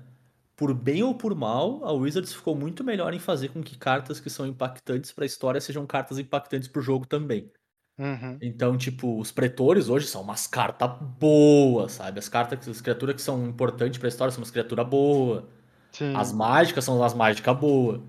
Por 0.55 0.73
bem 0.73 1.01
ou 1.03 1.15
por 1.15 1.33
mal, 1.35 1.83
a 1.85 1.91
Wizards 1.93 2.33
ficou 2.33 2.55
muito 2.55 2.83
melhor 2.83 3.13
em 3.13 3.19
fazer 3.19 3.49
com 3.49 3.63
que 3.63 3.77
cartas 3.77 4.19
que 4.19 4.29
são 4.29 4.45
impactantes 4.45 5.11
pra 5.11 5.25
história 5.25 5.61
sejam 5.61 5.85
cartas 5.87 6.19
impactantes 6.19 6.67
pro 6.67 6.81
jogo 6.81 7.07
também. 7.07 7.51
Uhum. 7.97 8.41
Então, 8.41 8.77
tipo, 8.77 9.19
os 9.19 9.31
pretores 9.31 9.89
hoje 9.89 10.07
são 10.07 10.21
umas 10.23 10.47
cartas 10.47 10.89
boas, 11.19 11.93
sabe? 11.93 12.19
As 12.19 12.29
cartas, 12.29 12.67
as 12.67 12.81
criaturas 12.81 13.15
que 13.15 13.21
são 13.21 13.47
importantes 13.47 13.99
pra 13.99 14.09
história 14.09 14.31
são 14.31 14.41
umas 14.41 14.51
criaturas 14.51 14.87
boas. 14.87 15.43
As 16.13 16.33
mágicas 16.33 16.85
são 16.85 16.97
umas 16.97 17.13
mágicas 17.13 17.57
boas. 17.57 18.01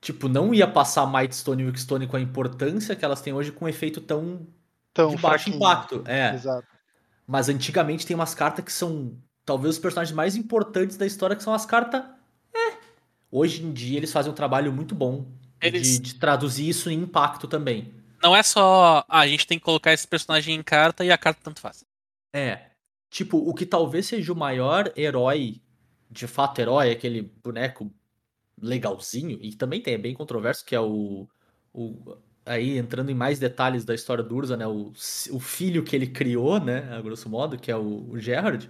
Tipo, 0.00 0.28
não 0.28 0.54
ia 0.54 0.68
passar 0.68 1.06
Might 1.12 1.34
Stone 1.36 1.62
e 1.64 1.66
Wick 1.66 1.80
Stone 1.80 2.06
com 2.08 2.16
a 2.16 2.20
importância 2.22 2.96
que 2.96 3.04
elas 3.04 3.22
têm 3.22 3.32
hoje 3.34 3.52
com 3.52 3.66
um 3.66 3.68
efeito 3.68 4.00
tão 4.00 4.46
Tão 4.94 5.08
de 5.08 5.18
baixo 5.18 5.50
fraquinho. 5.50 5.50
impacto. 5.50 6.04
É. 6.06 6.36
Exato. 6.36 6.71
Mas 7.32 7.48
antigamente 7.48 8.06
tem 8.06 8.14
umas 8.14 8.34
cartas 8.34 8.62
que 8.62 8.70
são 8.70 9.16
talvez 9.42 9.76
os 9.76 9.80
personagens 9.80 10.14
mais 10.14 10.36
importantes 10.36 10.98
da 10.98 11.06
história, 11.06 11.34
que 11.34 11.42
são 11.42 11.54
as 11.54 11.64
cartas. 11.64 12.02
É. 12.54 12.76
Hoje 13.30 13.64
em 13.64 13.72
dia 13.72 13.96
eles 13.96 14.12
fazem 14.12 14.30
um 14.30 14.34
trabalho 14.34 14.70
muito 14.70 14.94
bom 14.94 15.24
Eles- 15.58 15.92
de, 15.98 16.12
de 16.12 16.14
traduzir 16.16 16.68
isso 16.68 16.90
em 16.90 16.98
impacto 16.98 17.48
também. 17.48 17.94
Não 18.22 18.36
é 18.36 18.42
só, 18.42 19.02
ah, 19.08 19.20
a 19.20 19.26
gente 19.26 19.46
tem 19.46 19.58
que 19.58 19.64
colocar 19.64 19.94
esse 19.94 20.06
personagem 20.06 20.54
em 20.54 20.62
carta 20.62 21.06
e 21.06 21.10
a 21.10 21.16
carta 21.16 21.40
tanto 21.42 21.58
faz. 21.58 21.82
É. 22.34 22.66
Tipo, 23.08 23.38
o 23.38 23.54
que 23.54 23.64
talvez 23.64 24.04
seja 24.04 24.30
o 24.30 24.36
maior 24.36 24.92
herói, 24.94 25.62
de 26.10 26.26
fato 26.26 26.58
herói, 26.60 26.90
aquele 26.90 27.22
boneco 27.42 27.90
legalzinho, 28.60 29.38
e 29.40 29.54
também 29.54 29.80
tem, 29.80 29.94
é 29.94 29.98
bem 29.98 30.12
controverso, 30.12 30.66
que 30.66 30.74
é 30.74 30.80
o. 30.80 31.26
o 31.72 32.14
aí 32.44 32.78
entrando 32.78 33.10
em 33.10 33.14
mais 33.14 33.38
detalhes 33.38 33.84
da 33.84 33.94
história 33.94 34.22
do 34.22 34.34
Urza, 34.34 34.56
né? 34.56 34.66
O, 34.66 34.92
o 35.30 35.40
filho 35.40 35.82
que 35.82 35.94
ele 35.94 36.06
criou, 36.06 36.60
né? 36.60 36.88
A 36.96 37.00
grosso 37.00 37.28
modo, 37.28 37.58
que 37.58 37.70
é 37.70 37.76
o, 37.76 38.06
o 38.10 38.18
Gerard. 38.18 38.68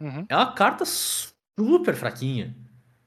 Uhum. 0.00 0.26
É 0.28 0.36
uma 0.36 0.52
carta 0.52 0.84
super 0.86 1.94
fraquinha. 1.94 2.54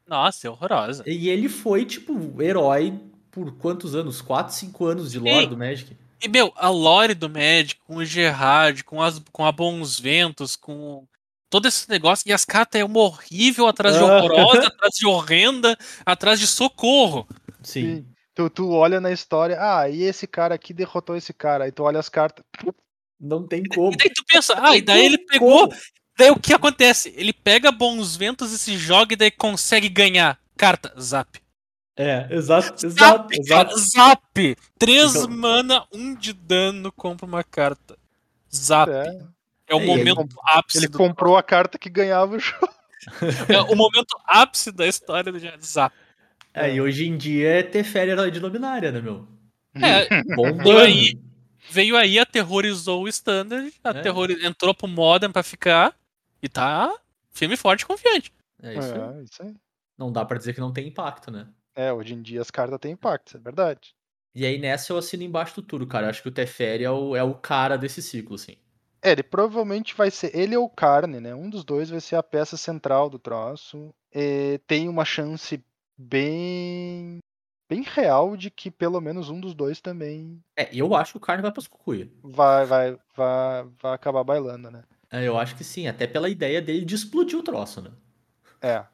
Nossa, 0.08 0.48
é 0.48 0.50
horrorosa. 0.50 1.04
E 1.08 1.30
ele 1.30 1.50
foi, 1.50 1.86
tipo, 1.86 2.42
herói 2.42 2.94
por 3.32 3.52
quantos 3.58 3.96
anos? 3.96 4.22
4, 4.22 4.54
5 4.54 4.86
anos 4.86 5.12
de 5.12 5.20
lore 5.20 5.44
Sim. 5.44 5.50
do 5.50 5.58
Magic. 5.58 5.98
E, 6.22 6.28
meu, 6.30 6.54
a 6.56 6.70
lore 6.70 7.14
do 7.14 7.30
Magic, 7.30 7.76
com 7.86 7.98
o 7.98 8.06
Gerard, 8.06 8.84
com, 8.84 9.02
as, 9.02 9.22
com 9.32 9.46
a 9.46 9.52
Bons 9.52 10.00
Ventos, 10.00 10.56
com 10.56 11.06
todo 11.50 11.68
esse 11.68 11.90
negócio. 11.90 12.24
E 12.30 12.34
as 12.34 12.46
cartas 12.46 12.80
é 12.80 12.86
uma 12.86 13.00
horrível 13.00 13.68
atrás 13.68 13.96
de 13.96 14.02
Ah. 14.02 14.06
horrorosa, 14.06 14.68
atrás 14.68 14.94
de 14.96 15.06
horrenda, 15.06 15.78
atrás 16.06 16.40
de 16.40 16.48
socorro. 16.48 17.28
Sim. 17.62 18.06
Tu, 18.36 18.50
tu 18.50 18.70
olha 18.72 19.00
na 19.00 19.12
história, 19.12 19.58
ah, 19.60 19.90
e 19.90 20.04
esse 20.04 20.28
cara 20.28 20.54
aqui 20.56 20.74
derrotou 20.74 21.16
esse 21.16 21.34
cara. 21.34 21.64
Aí 21.64 21.72
tu 21.72 21.84
olha 21.84 22.00
as 22.00 22.10
cartas. 22.10 22.44
Não 23.20 23.48
tem 23.48 23.64
como. 23.64 23.94
E 23.94 23.98
daí 23.98 24.10
tu 24.14 24.24
pensa, 24.28 24.54
ah, 24.62 24.76
e 24.76 24.82
daí 24.82 25.06
ele 25.06 25.18
pegou. 25.20 25.74
Daí 26.18 26.30
o 26.32 26.40
que 26.40 26.54
acontece? 26.54 27.14
Ele 27.16 27.32
pega 27.34 27.72
Bons 27.72 28.16
Ventos 28.18 28.52
e 28.52 28.58
se 28.60 28.78
joga 28.78 29.14
e 29.14 29.18
daí 29.18 29.32
consegue 29.32 29.88
ganhar. 29.90 30.38
Carta, 30.58 30.94
zap. 31.00 31.40
É, 31.98 32.28
exato, 32.30 32.86
exato, 32.86 33.34
Zap, 33.34 33.48
cara, 33.48 33.70
exato. 33.70 33.80
zap. 33.80 34.58
Três 34.78 35.16
Então- 35.16 35.30
mana, 35.30 35.86
um 35.94 36.14
de 36.14 36.34
dano, 36.34 36.92
compra 36.92 37.26
uma 37.26 37.44
carta. 37.44 37.98
Zap. 38.54 38.92
É, 38.92 39.18
É, 39.68 39.76
o 39.76 39.80
É, 39.82 39.86
momento 39.86 40.22
ele- 40.22 40.30
ápice 40.44 40.78
ele 40.78 40.88
do 40.90 40.98
comprou 40.98 41.36
a 41.38 41.42
carta 41.42 41.78
que 41.80 41.90
ganhava 41.90 42.36
o 42.36 42.40
jogo. 42.40 42.70
É 43.50 43.62
o 43.62 43.76
momento 43.76 44.16
ápice 44.28 44.72
da 44.72 44.86
história 44.86 45.32
do 45.32 45.40
Zap. 45.66 45.96
É, 46.56 46.74
e 46.74 46.80
hoje 46.80 47.06
em 47.06 47.18
dia 47.18 47.60
é 47.60 47.64
ter 47.64 47.84
férias 47.84 48.32
de 48.32 48.40
luminária, 48.40 48.90
né, 48.90 49.02
meu? 49.02 49.28
É, 49.76 50.24
Bombando. 50.36 50.70
E 50.70 50.78
aí? 50.78 51.20
veio 51.70 51.98
aí, 51.98 52.18
aterrorizou 52.18 53.04
o 53.04 53.08
Standard, 53.10 53.74
aterrori... 53.84 54.46
entrou 54.46 54.74
pro 54.74 54.88
Modern 54.88 55.34
pra 55.34 55.44
ficar 55.44 55.94
e 56.42 56.48
tá 56.48 56.96
firme, 57.30 57.58
forte 57.58 57.82
e 57.82 57.86
confiante. 57.86 58.32
É 58.64 58.74
isso 58.74 58.94
aí. 58.94 59.02
É, 59.02 59.24
isso 59.24 59.44
aí. 59.44 59.54
Não 59.98 60.12
dá 60.12 60.24
pra 60.24 60.38
dizer 60.38 60.54
que 60.54 60.62
não 60.62 60.72
tem 60.72 60.88
impacto, 60.88 61.30
né? 61.30 61.48
É, 61.76 61.92
hoje 61.92 62.14
em 62.14 62.22
dia 62.22 62.42
as 62.42 62.50
cartas 62.50 62.80
têm 62.80 62.94
impacto, 62.94 63.36
é 63.36 63.40
verdade. 63.40 63.94
E 64.34 64.46
aí 64.46 64.58
nessa 64.58 64.94
eu 64.94 64.98
assino 64.98 65.24
embaixo 65.24 65.56
do 65.56 65.62
tudo, 65.62 65.86
cara. 65.86 66.10
Acho 66.10 66.22
que 66.22 66.30
o 66.30 66.32
Teferi 66.32 66.86
é 66.86 66.92
o, 66.92 67.16
é 67.16 67.24
o 67.24 67.34
cara 67.34 67.78
desse 67.78 68.02
ciclo, 68.02 68.36
assim. 68.36 68.56
É, 69.02 69.12
ele 69.12 69.24
provavelmente 69.24 69.94
vai 69.94 70.10
ser. 70.10 70.36
Ele 70.36 70.56
ou 70.56 70.66
o 70.66 70.70
Carne, 70.70 71.20
né? 71.20 71.36
Um 71.36 71.50
dos 71.50 71.64
dois 71.64 71.90
vai 71.90 72.02
ser 72.02 72.16
a 72.16 72.24
peça 72.24 72.58
central 72.58 73.10
do 73.10 73.20
troço. 73.20 73.94
É, 74.12 74.58
tem 74.66 74.90
uma 74.90 75.06
chance 75.06 75.64
bem. 75.98 77.20
bem 77.70 77.82
real 77.84 78.36
de 78.38 78.50
que 78.52 78.70
pelo 78.72 79.02
menos 79.02 79.30
um 79.30 79.40
dos 79.40 79.54
dois 79.54 79.82
também 79.82 80.42
É, 80.58 80.70
eu 80.74 80.94
acho 80.96 81.14
que 81.14 81.18
o 81.18 81.22
Carne 81.22 81.42
vai 81.42 81.52
pras 81.52 81.68
cucuia. 81.68 82.10
vai, 82.24 82.66
vai, 82.66 82.98
vai, 83.16 83.64
vai 83.82 83.94
acabar 83.94 84.24
bailando, 84.24 84.70
né? 84.72 84.84
É, 85.12 85.28
eu 85.28 85.38
acho 85.38 85.56
que 85.56 85.64
sim, 85.64 85.88
até 85.88 86.08
pela 86.08 86.30
ideia 86.30 86.62
dele 86.62 86.84
de 86.86 86.96
explodir 86.96 87.38
o 87.38 87.44
troço, 87.44 87.82
né? 87.82 87.92
É. 88.62 88.86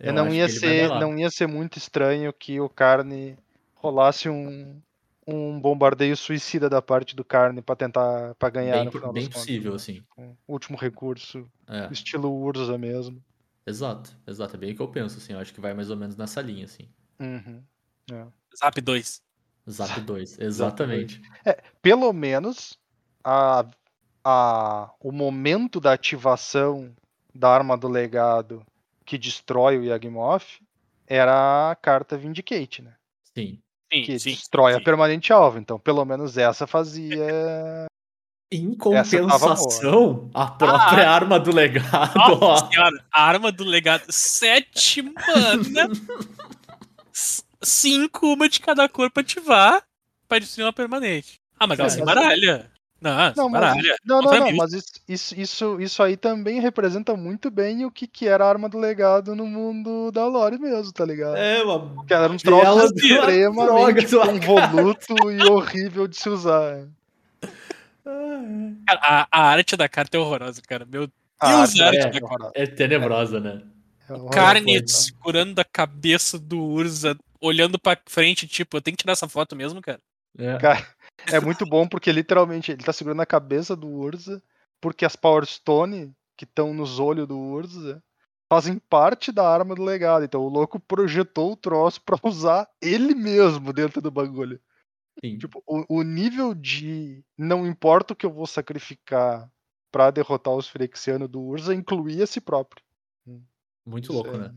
Eu 0.00 0.12
não 0.12 0.26
acho 0.26 0.36
ia 0.36 0.48
ser, 0.48 0.88
não 1.00 1.18
ia 1.18 1.30
ser 1.30 1.46
muito 1.46 1.76
estranho 1.76 2.32
que 2.32 2.60
o 2.60 2.68
Carne 2.68 3.36
rolasse 3.74 4.28
um, 4.28 4.80
um 5.26 5.60
bombardeio 5.60 6.16
suicida 6.16 6.68
da 6.68 6.80
parte 6.80 7.14
do 7.14 7.24
Carne 7.24 7.60
pra 7.60 7.76
tentar 7.76 8.34
para 8.36 8.50
ganhar 8.50 8.76
Bem, 8.76 8.84
no 8.86 8.92
final 8.92 9.12
bem 9.12 9.24
das 9.24 9.28
contas, 9.34 9.40
possível, 9.40 9.70
né? 9.72 9.76
assim. 9.76 10.02
Um 10.16 10.36
último 10.46 10.78
recurso, 10.78 11.46
É, 11.68 11.92
estilo 11.92 12.32
Urza 12.32 12.78
mesmo. 12.78 13.22
Exato, 13.68 14.16
exato. 14.26 14.56
É 14.56 14.58
bem 14.58 14.72
o 14.72 14.76
que 14.76 14.82
eu 14.82 14.88
penso, 14.88 15.18
assim. 15.18 15.32
Eu 15.32 15.38
acho 15.38 15.52
que 15.52 15.60
vai 15.60 15.74
mais 15.74 15.90
ou 15.90 15.96
menos 15.96 16.16
nessa 16.16 16.40
linha, 16.40 16.64
assim. 16.64 16.88
Uhum. 17.20 17.62
Zap 18.56 18.80
2. 18.80 19.22
Zap 19.70 20.00
2, 20.00 20.38
exatamente. 20.38 21.20
Pelo 21.82 22.12
menos 22.12 22.78
a, 23.22 23.66
a, 24.24 24.90
o 25.00 25.12
momento 25.12 25.80
da 25.80 25.92
ativação 25.92 26.94
da 27.34 27.50
arma 27.50 27.76
do 27.76 27.88
legado 27.88 28.64
que 29.04 29.18
destrói 29.18 29.78
o 29.78 29.84
Yagmoth 29.84 30.60
era 31.06 31.70
a 31.70 31.76
carta 31.76 32.16
Vindicate, 32.16 32.82
né? 32.82 32.94
Sim. 33.34 33.60
Sim, 33.92 34.02
Que 34.02 34.18
sim. 34.18 34.30
destrói 34.30 34.74
a 34.74 34.78
sim. 34.78 34.84
permanente 34.84 35.32
alvo. 35.32 35.58
Então, 35.58 35.78
pelo 35.78 36.04
menos 36.04 36.36
essa 36.36 36.66
fazia. 36.66 37.86
Em 38.50 38.74
compensação, 38.74 40.30
a 40.32 40.46
própria 40.46 41.10
arma 41.10 41.38
do 41.38 41.54
legado, 41.54 42.14
Nossa 42.16 42.64
ó. 42.64 42.70
senhora, 42.70 43.04
a 43.12 43.22
arma 43.22 43.52
do 43.52 43.62
legado. 43.62 44.04
Sete 44.08 45.02
mana. 45.02 45.90
cinco, 47.62 48.32
uma 48.32 48.48
de 48.48 48.60
cada 48.60 48.88
cor 48.88 49.10
pra 49.10 49.20
ativar. 49.20 49.82
Pra 50.26 50.38
destruir 50.38 50.64
uma 50.64 50.72
permanente. 50.72 51.40
Ah, 51.58 51.66
mas 51.66 51.78
ela 51.78 51.90
se 51.90 52.02
baralha. 52.02 52.70
Não, 53.00 53.32
Não, 53.36 53.48
mas, 53.48 53.60
baralha. 53.60 53.96
não, 54.04 54.20
não, 54.20 54.32
não, 54.32 54.56
mas 54.56 54.72
isso, 54.72 55.34
isso, 55.36 55.80
isso, 55.80 56.02
aí 56.02 56.16
também 56.16 56.60
representa 56.60 57.16
muito 57.16 57.48
bem 57.48 57.84
o 57.84 57.90
que, 57.92 58.08
que 58.08 58.26
era 58.26 58.44
a 58.44 58.48
arma 58.48 58.68
do 58.68 58.76
legado 58.76 59.36
no 59.36 59.46
mundo 59.46 60.10
da 60.10 60.26
lore 60.26 60.58
mesmo, 60.58 60.92
tá 60.92 61.04
ligado? 61.04 61.36
É, 61.36 61.62
uma 61.62 62.04
Que 62.04 62.12
era 62.12 62.32
um 62.32 62.36
troço 62.36 62.92
extremamente 62.96 64.16
convoluto 64.44 65.14
e 65.30 65.48
horrível 65.48 66.08
de 66.08 66.16
se 66.16 66.28
usar. 66.28 66.88
Cara, 68.86 69.00
a, 69.02 69.28
a 69.30 69.42
arte 69.50 69.76
da 69.76 69.88
carta 69.88 70.16
é 70.16 70.20
horrorosa, 70.20 70.62
cara. 70.62 70.84
Meu 70.84 71.06
Deus, 71.06 71.12
a 71.40 71.86
arte 71.86 72.00
é, 72.00 72.10
da 72.10 72.20
carta. 72.20 72.52
É 72.54 72.66
tenebrosa, 72.66 73.40
né? 73.40 73.62
é 74.10 74.86
segurando 74.86 75.54
da 75.54 75.64
cabeça 75.64 76.38
do 76.38 76.58
Urza, 76.58 77.16
olhando 77.40 77.78
pra 77.78 77.98
frente, 78.06 78.46
tipo, 78.46 78.76
eu 78.76 78.80
tenho 78.80 78.96
que 78.96 79.02
tirar 79.02 79.12
essa 79.12 79.28
foto 79.28 79.54
mesmo, 79.54 79.80
cara. 79.82 80.00
É. 80.38 80.56
Cara, 80.56 80.86
é 81.30 81.40
muito 81.40 81.66
bom 81.66 81.86
porque 81.86 82.10
literalmente 82.10 82.72
ele 82.72 82.82
tá 82.82 82.92
segurando 82.92 83.20
a 83.20 83.26
cabeça 83.26 83.76
do 83.76 83.88
Urza, 83.88 84.42
porque 84.80 85.04
as 85.04 85.16
Power 85.16 85.44
Stone 85.44 86.14
que 86.36 86.44
estão 86.44 86.72
nos 86.72 87.00
olhos 87.00 87.26
do 87.26 87.36
Urza 87.36 88.02
fazem 88.48 88.78
parte 88.88 89.30
da 89.30 89.46
arma 89.46 89.74
do 89.74 89.82
legado. 89.82 90.24
Então 90.24 90.40
o 90.40 90.48
louco 90.48 90.78
projetou 90.80 91.52
o 91.52 91.56
troço 91.56 92.00
pra 92.00 92.18
usar 92.22 92.68
ele 92.80 93.14
mesmo 93.14 93.72
dentro 93.72 94.00
do 94.00 94.10
bagulho. 94.10 94.60
Sim. 95.24 95.38
Tipo, 95.38 95.62
o, 95.66 95.98
o 95.98 96.02
nível 96.02 96.54
de 96.54 97.24
não 97.36 97.66
importa 97.66 98.12
o 98.12 98.16
que 98.16 98.24
eu 98.26 98.32
vou 98.32 98.46
sacrificar 98.46 99.50
pra 99.90 100.10
derrotar 100.10 100.54
os 100.54 100.68
Phyrexianos 100.68 101.28
do 101.28 101.40
Urza 101.40 101.74
incluía 101.74 102.24
a 102.24 102.26
si 102.26 102.40
próprio. 102.40 102.84
Muito 103.84 104.12
louco, 104.12 104.28
Isso 104.30 104.38
né? 104.38 104.54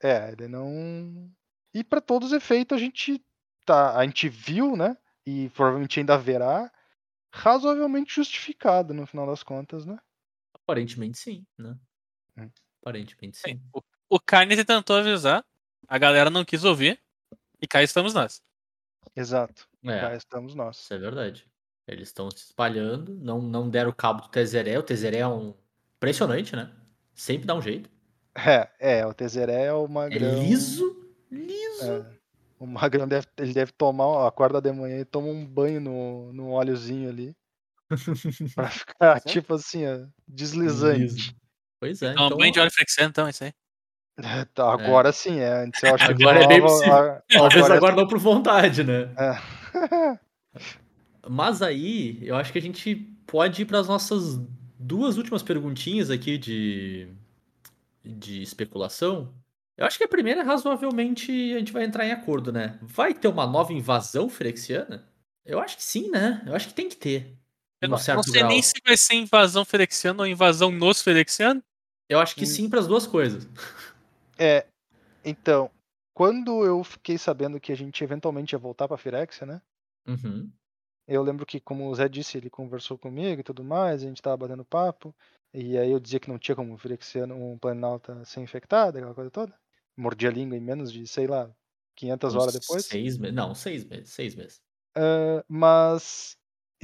é- 0.00 0.28
É, 0.28 0.32
ele 0.32 0.46
não. 0.46 1.30
E 1.74 1.82
pra 1.82 2.00
todos 2.00 2.28
os 2.28 2.34
efeitos 2.34 2.76
a 2.76 2.80
gente 2.80 3.22
tá, 3.66 3.96
a 3.96 4.04
gente 4.04 4.28
viu, 4.28 4.76
né? 4.76 4.96
E 5.26 5.50
provavelmente 5.50 5.98
ainda 5.98 6.14
haverá 6.14 6.72
razoavelmente 7.34 8.14
justificado 8.14 8.94
no 8.94 9.06
final 9.06 9.26
das 9.26 9.42
contas, 9.42 9.84
né? 9.84 9.98
Aparentemente 10.54 11.18
sim, 11.18 11.44
né? 11.58 11.76
Hum. 12.36 12.50
Aparentemente 12.80 13.36
sim. 13.38 13.60
O, 13.72 13.82
o 14.08 14.20
Carne 14.20 14.64
tentou 14.64 14.96
avisar, 14.96 15.44
a 15.86 15.98
galera 15.98 16.30
não 16.30 16.44
quis 16.44 16.64
ouvir, 16.64 16.98
e 17.60 17.66
cá 17.66 17.82
estamos 17.82 18.14
nós. 18.14 18.40
Exato. 19.14 19.67
É, 19.84 20.00
Cá 20.00 20.14
estamos 20.16 20.54
nós. 20.54 20.78
isso 20.78 20.92
é 20.94 20.98
verdade. 20.98 21.46
Eles 21.86 22.08
estão 22.08 22.30
se 22.30 22.44
espalhando, 22.44 23.14
não, 23.14 23.40
não 23.40 23.70
deram 23.70 23.92
cabo 23.92 24.22
do 24.22 24.28
Tezeré. 24.28 24.78
O 24.78 24.82
Tezeré 24.82 25.18
é 25.18 25.26
um 25.28 25.54
impressionante, 25.96 26.54
né? 26.54 26.70
Sempre 27.14 27.46
dá 27.46 27.54
um 27.54 27.62
jeito. 27.62 27.88
É, 28.34 28.68
é, 28.78 29.06
o 29.06 29.14
Tezeré 29.14 29.64
é 29.64 29.72
o 29.72 29.84
É 29.84 29.88
Magrão. 29.88 30.42
liso, 30.42 31.06
liso. 31.30 31.82
É, 31.92 32.06
o 32.58 32.66
Magrão 32.66 33.08
deve, 33.08 33.26
ele 33.38 33.52
deve 33.54 33.72
tomar, 33.72 34.26
acorda 34.28 34.60
de 34.60 34.70
manhã 34.72 34.98
e 35.00 35.04
toma 35.04 35.28
um 35.28 35.44
banho 35.46 35.80
no, 35.80 36.32
no 36.32 36.50
óleozinho 36.50 37.08
ali. 37.08 37.34
pra 38.54 38.68
ficar, 38.68 39.20
tipo 39.20 39.54
assim, 39.54 39.86
ó, 39.86 40.06
deslizante. 40.26 41.00
Liso. 41.00 41.34
Pois 41.80 42.02
é, 42.02 42.12
Então, 42.12 42.26
então, 42.26 42.38
banho 42.38 42.52
de 42.52 42.60
óleo 42.60 42.70
flexando, 42.70 43.08
então, 43.10 43.28
isso 43.28 43.44
aí. 43.44 43.52
Tá, 44.52 44.72
agora 44.72 45.12
sim, 45.12 45.38
é. 45.38 45.62
Antes 45.64 45.82
eu 45.82 45.88
acho 45.94 46.06
que 46.14 46.22
Agora 46.22 46.42
é 46.44 46.46
bem 46.48 46.60
possível. 46.60 46.92
a- 46.92 47.22
talvez 47.32 47.64
agora 47.64 47.74
é 47.74 47.76
agora 47.76 47.96
não 47.96 48.06
por 48.08 48.18
vontade, 48.18 48.84
né? 48.84 49.14
É. 49.16 49.57
Mas 51.28 51.62
aí, 51.62 52.18
eu 52.22 52.36
acho 52.36 52.52
que 52.52 52.58
a 52.58 52.62
gente 52.62 52.94
pode 53.26 53.62
ir 53.62 53.64
para 53.66 53.78
as 53.78 53.88
nossas 53.88 54.40
duas 54.78 55.16
últimas 55.16 55.42
perguntinhas 55.42 56.10
aqui 56.10 56.38
de, 56.38 57.08
de 58.04 58.42
especulação. 58.42 59.34
Eu 59.76 59.86
acho 59.86 59.98
que 59.98 60.04
a 60.04 60.08
primeira, 60.08 60.42
razoavelmente, 60.42 61.30
a 61.54 61.58
gente 61.58 61.72
vai 61.72 61.84
entrar 61.84 62.06
em 62.06 62.12
acordo, 62.12 62.52
né? 62.52 62.78
Vai 62.82 63.14
ter 63.14 63.28
uma 63.28 63.46
nova 63.46 63.72
invasão 63.72 64.28
ferexiana? 64.28 65.06
Eu 65.44 65.60
acho 65.60 65.76
que 65.76 65.84
sim, 65.84 66.10
né? 66.10 66.42
Eu 66.46 66.54
acho 66.54 66.68
que 66.68 66.74
tem 66.74 66.88
que 66.88 66.96
ter. 66.96 67.36
Eu 67.80 67.88
não, 67.88 67.96
certo 67.96 68.16
não 68.16 68.22
sei 68.24 68.40
grau. 68.40 68.50
nem 68.50 68.62
se 68.62 68.74
vai 68.84 68.96
ser 68.96 69.14
invasão 69.14 69.64
ferexiana 69.64 70.22
ou 70.22 70.26
invasão 70.26 70.70
nos 70.70 71.00
ferexianos. 71.00 71.62
Eu 72.08 72.18
acho 72.18 72.34
que 72.34 72.42
Hum. 72.42 72.46
sim 72.46 72.68
para 72.70 72.80
as 72.80 72.86
duas 72.86 73.06
coisas. 73.06 73.46
É, 74.38 74.66
então, 75.24 75.70
quando 76.12 76.64
eu 76.64 76.82
fiquei 76.82 77.16
sabendo 77.18 77.60
que 77.60 77.70
a 77.70 77.76
gente 77.76 78.02
eventualmente 78.02 78.54
ia 78.54 78.58
voltar 78.58 78.88
pra 78.88 78.96
Firexia, 78.96 79.46
né? 79.46 79.62
Uhum. 80.08 80.50
Eu 81.06 81.22
lembro 81.22 81.46
que, 81.46 81.60
como 81.60 81.88
o 81.88 81.94
Zé 81.94 82.08
disse, 82.08 82.36
ele 82.36 82.50
conversou 82.50 82.98
comigo 82.98 83.40
e 83.40 83.44
tudo 83.44 83.62
mais, 83.64 84.02
a 84.02 84.06
gente 84.06 84.20
tava 84.20 84.36
batendo 84.36 84.64
papo, 84.64 85.14
e 85.54 85.78
aí 85.78 85.90
eu 85.90 86.00
dizia 86.00 86.20
que 86.20 86.28
não 86.28 86.38
tinha 86.38 86.56
como 86.56 86.76
Firexiano, 86.76 87.34
um 87.34 87.58
planalta 87.58 88.24
ser 88.24 88.40
infectado, 88.40 88.98
aquela 88.98 89.14
coisa 89.14 89.30
toda. 89.30 89.54
Mordi 89.96 90.26
a 90.26 90.30
língua 90.30 90.56
em 90.56 90.60
menos 90.60 90.92
de, 90.92 91.06
sei 91.06 91.26
lá, 91.26 91.50
500 91.96 92.34
horas 92.34 92.54
depois. 92.54 92.84
Seis 92.84 93.16
meses. 93.18 93.34
Não, 93.34 93.54
seis 93.54 93.84
meses. 93.84 94.12
Seis 94.12 94.34
meses. 94.34 94.60
Ah, 94.94 95.44
mas 95.48 96.36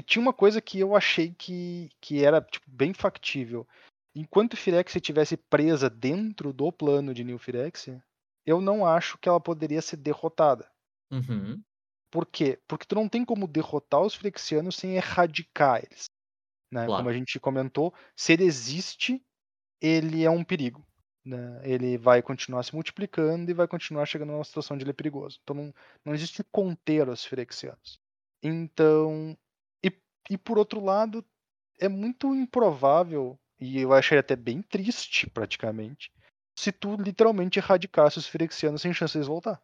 tinha 0.07 0.23
uma 0.23 0.33
coisa 0.33 0.61
que 0.61 0.79
eu 0.81 0.97
achei 0.97 1.35
que, 1.35 1.91
que 2.01 2.25
era 2.25 2.41
tipo, 2.41 2.67
bem 2.69 2.93
factível. 2.95 3.67
Enquanto 4.15 4.57
Firexia 4.57 4.99
estivesse 4.99 5.37
presa 5.37 5.91
dentro 5.91 6.53
do 6.53 6.73
plano 6.73 7.13
de 7.13 7.25
New 7.25 7.39
Firexia, 7.39 8.03
eu 8.47 8.61
não 8.61 8.87
acho 8.87 9.19
que 9.19 9.29
ela 9.29 9.41
poderia 9.41 9.83
ser 9.83 9.97
derrotada. 9.97 10.71
Uhum. 11.11 11.63
Por 12.15 12.27
quê? 12.27 12.61
Porque 12.69 12.87
tu 12.87 12.95
não 12.95 13.09
tem 13.09 13.25
como 13.25 13.49
derrotar 13.49 14.01
os 14.01 14.15
Firexianos 14.15 14.77
sem 14.77 14.95
erradicar 14.95 15.83
eles. 15.85 16.05
Né? 16.71 16.87
Claro. 16.87 17.01
Como 17.01 17.09
a 17.09 17.13
gente 17.13 17.41
comentou, 17.41 17.93
se 18.15 18.33
ele 18.33 18.45
existe, 18.45 19.21
ele 19.81 20.23
é 20.23 20.31
um 20.31 20.45
perigo. 20.45 20.87
Né? 21.25 21.61
Ele 21.65 21.99
vai 21.99 22.23
continuar 22.23 22.63
se 22.63 22.73
multiplicando 22.73 23.51
e 23.51 23.55
vai 23.55 23.67
continuar 23.67 24.07
chegando 24.07 24.31
numa 24.31 24.45
situação 24.45 24.77
de 24.77 24.85
ele 24.85 24.93
é 24.93 24.95
perigoso. 24.95 25.41
Então 25.43 25.57
não, 25.57 25.75
não 26.05 26.15
existe 26.15 26.45
conter 26.53 27.09
os 27.09 27.25
Firexianos. 27.25 27.99
Então, 28.41 29.37
e, 29.85 29.93
e 30.31 30.39
por 30.39 30.57
outro 30.57 30.79
lado, 30.79 31.25
é 31.81 31.89
muito 31.89 32.33
improvável, 32.33 33.37
e 33.59 33.81
eu 33.81 33.93
acharia 33.93 34.21
até 34.21 34.37
bem 34.37 34.63
triste, 34.63 35.29
praticamente, 35.29 36.13
se 36.57 36.71
tu 36.71 36.95
literalmente 36.95 37.59
erradicasse 37.59 38.19
os 38.19 38.29
Firexianos 38.29 38.83
sem 38.83 38.95
chance 38.95 39.15
de 39.15 39.19
eles 39.19 39.27
voltar. 39.27 39.61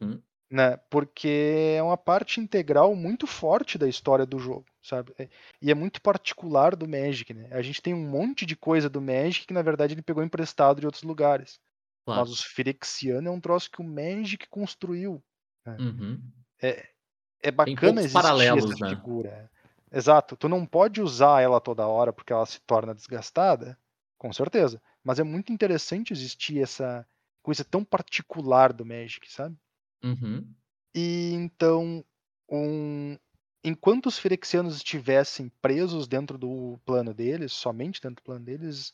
Uhum. 0.00 0.22
Né? 0.50 0.76
Porque 0.88 1.74
é 1.76 1.82
uma 1.82 1.96
parte 1.96 2.40
integral 2.40 2.94
muito 2.94 3.26
forte 3.26 3.76
da 3.76 3.88
história 3.88 4.24
do 4.24 4.38
jogo, 4.38 4.64
sabe? 4.80 5.12
É- 5.18 5.28
E 5.60 5.72
é 5.72 5.74
muito 5.74 6.00
particular 6.00 6.76
do 6.76 6.88
Magic, 6.88 7.34
né? 7.34 7.48
A 7.50 7.62
gente 7.62 7.82
tem 7.82 7.92
um 7.92 8.08
monte 8.08 8.46
de 8.46 8.54
coisa 8.54 8.88
do 8.88 9.02
Magic 9.02 9.46
que 9.46 9.54
na 9.54 9.62
verdade 9.62 9.94
ele 9.94 10.02
pegou 10.02 10.22
emprestado 10.22 10.80
de 10.80 10.86
outros 10.86 11.02
lugares. 11.02 11.58
Claro. 12.04 12.20
Mas 12.20 12.30
os 12.30 12.44
Phyrexianos 12.44 13.26
é 13.26 13.30
um 13.34 13.40
troço 13.40 13.70
que 13.70 13.80
o 13.80 13.84
Magic 13.84 14.48
construiu. 14.48 15.20
Uhum. 15.66 16.22
É 16.60 17.50
bacana 17.50 17.76
poucos 17.80 17.98
existir 17.98 18.12
paralelos, 18.12 18.70
essa 18.70 18.84
né? 18.84 18.90
figura. 18.90 19.50
Exato. 19.92 20.36
Tu 20.36 20.48
não 20.48 20.64
pode 20.64 21.00
usar 21.00 21.42
ela 21.42 21.60
toda 21.60 21.86
hora 21.86 22.12
porque 22.12 22.32
ela 22.32 22.46
se 22.46 22.60
torna 22.60 22.94
desgastada, 22.94 23.78
com 24.16 24.32
certeza. 24.32 24.80
Mas 25.02 25.18
é 25.18 25.24
muito 25.24 25.52
interessante 25.52 26.12
existir 26.12 26.62
essa 26.62 27.06
coisa 27.42 27.64
tão 27.64 27.84
particular 27.84 28.72
do 28.72 28.86
Magic, 28.86 29.30
sabe? 29.30 29.56
Uhum. 30.04 30.46
E 30.94 31.32
então, 31.34 32.04
um- 32.48 33.18
enquanto 33.62 34.06
os 34.06 34.18
Phyrexianos 34.18 34.76
estivessem 34.76 35.48
presos 35.60 36.06
dentro 36.06 36.38
do 36.38 36.78
plano 36.84 37.12
deles, 37.12 37.52
somente 37.52 38.00
dentro 38.00 38.16
do 38.16 38.22
plano 38.22 38.44
deles, 38.44 38.92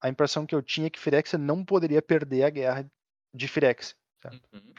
a 0.00 0.08
impressão 0.08 0.46
que 0.46 0.54
eu 0.54 0.62
tinha 0.62 0.86
é 0.86 0.90
que 0.90 0.98
Phyrexia 0.98 1.38
não 1.38 1.64
poderia 1.64 2.02
perder 2.02 2.44
a 2.44 2.50
guerra 2.50 2.90
de 3.34 3.48
Phyrexia. 3.48 3.96
Uhum. 4.52 4.74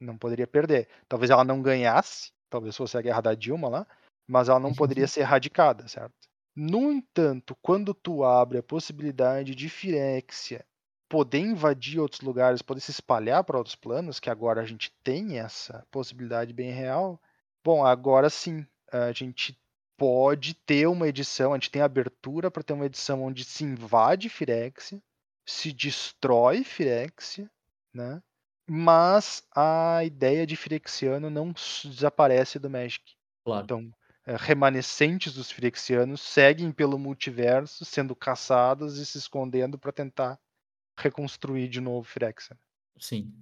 Não 0.00 0.18
poderia 0.18 0.46
perder. 0.46 0.88
Talvez 1.08 1.30
ela 1.30 1.44
não 1.44 1.62
ganhasse, 1.62 2.32
talvez 2.50 2.76
fosse 2.76 2.98
a 2.98 3.02
guerra 3.02 3.20
da 3.20 3.34
Dilma 3.34 3.68
lá, 3.68 3.86
mas 4.26 4.48
ela 4.48 4.58
não 4.58 4.74
poderia 4.74 5.06
ser 5.06 5.20
erradicada, 5.20 5.86
certo? 5.86 6.14
No 6.54 6.90
entanto, 6.90 7.56
quando 7.62 7.94
tu 7.94 8.24
abre 8.24 8.58
a 8.58 8.62
possibilidade 8.62 9.54
de 9.54 9.68
Phyrexia 9.68 10.64
poder 11.12 11.40
invadir 11.40 12.00
outros 12.00 12.22
lugares, 12.22 12.62
poder 12.62 12.80
se 12.80 12.90
espalhar 12.90 13.44
para 13.44 13.58
outros 13.58 13.76
planos, 13.76 14.18
que 14.18 14.30
agora 14.30 14.62
a 14.62 14.64
gente 14.64 14.90
tem 15.04 15.38
essa 15.38 15.86
possibilidade 15.90 16.54
bem 16.54 16.70
real, 16.70 17.20
bom, 17.62 17.84
agora 17.84 18.30
sim, 18.30 18.66
a 18.90 19.12
gente 19.12 19.54
pode 19.98 20.54
ter 20.54 20.86
uma 20.86 21.06
edição, 21.06 21.52
a 21.52 21.56
gente 21.56 21.70
tem 21.70 21.82
abertura 21.82 22.50
para 22.50 22.62
ter 22.62 22.72
uma 22.72 22.86
edição 22.86 23.22
onde 23.22 23.44
se 23.44 23.62
invade 23.62 24.30
Phyrexia, 24.30 25.02
se 25.44 25.70
destrói 25.70 26.64
Phyrexia, 26.64 27.50
né? 27.92 28.22
Mas 28.66 29.46
a 29.54 30.02
ideia 30.06 30.46
de 30.46 30.56
Phyrexiano 30.56 31.28
não 31.28 31.52
desaparece 31.84 32.58
do 32.58 32.70
Magic. 32.70 33.04
Claro. 33.44 33.64
Então, 33.64 33.90
eh, 34.24 34.36
remanescentes 34.38 35.34
dos 35.34 35.50
Phyrexianos 35.50 36.22
seguem 36.22 36.72
pelo 36.72 36.98
multiverso, 36.98 37.84
sendo 37.84 38.16
caçados 38.16 38.96
e 38.96 39.04
se 39.04 39.18
escondendo 39.18 39.78
para 39.78 39.92
tentar 39.92 40.40
reconstruir 40.96 41.68
de 41.68 41.80
novo 41.80 42.04
Phyrexia. 42.08 42.58
Sim, 42.98 43.32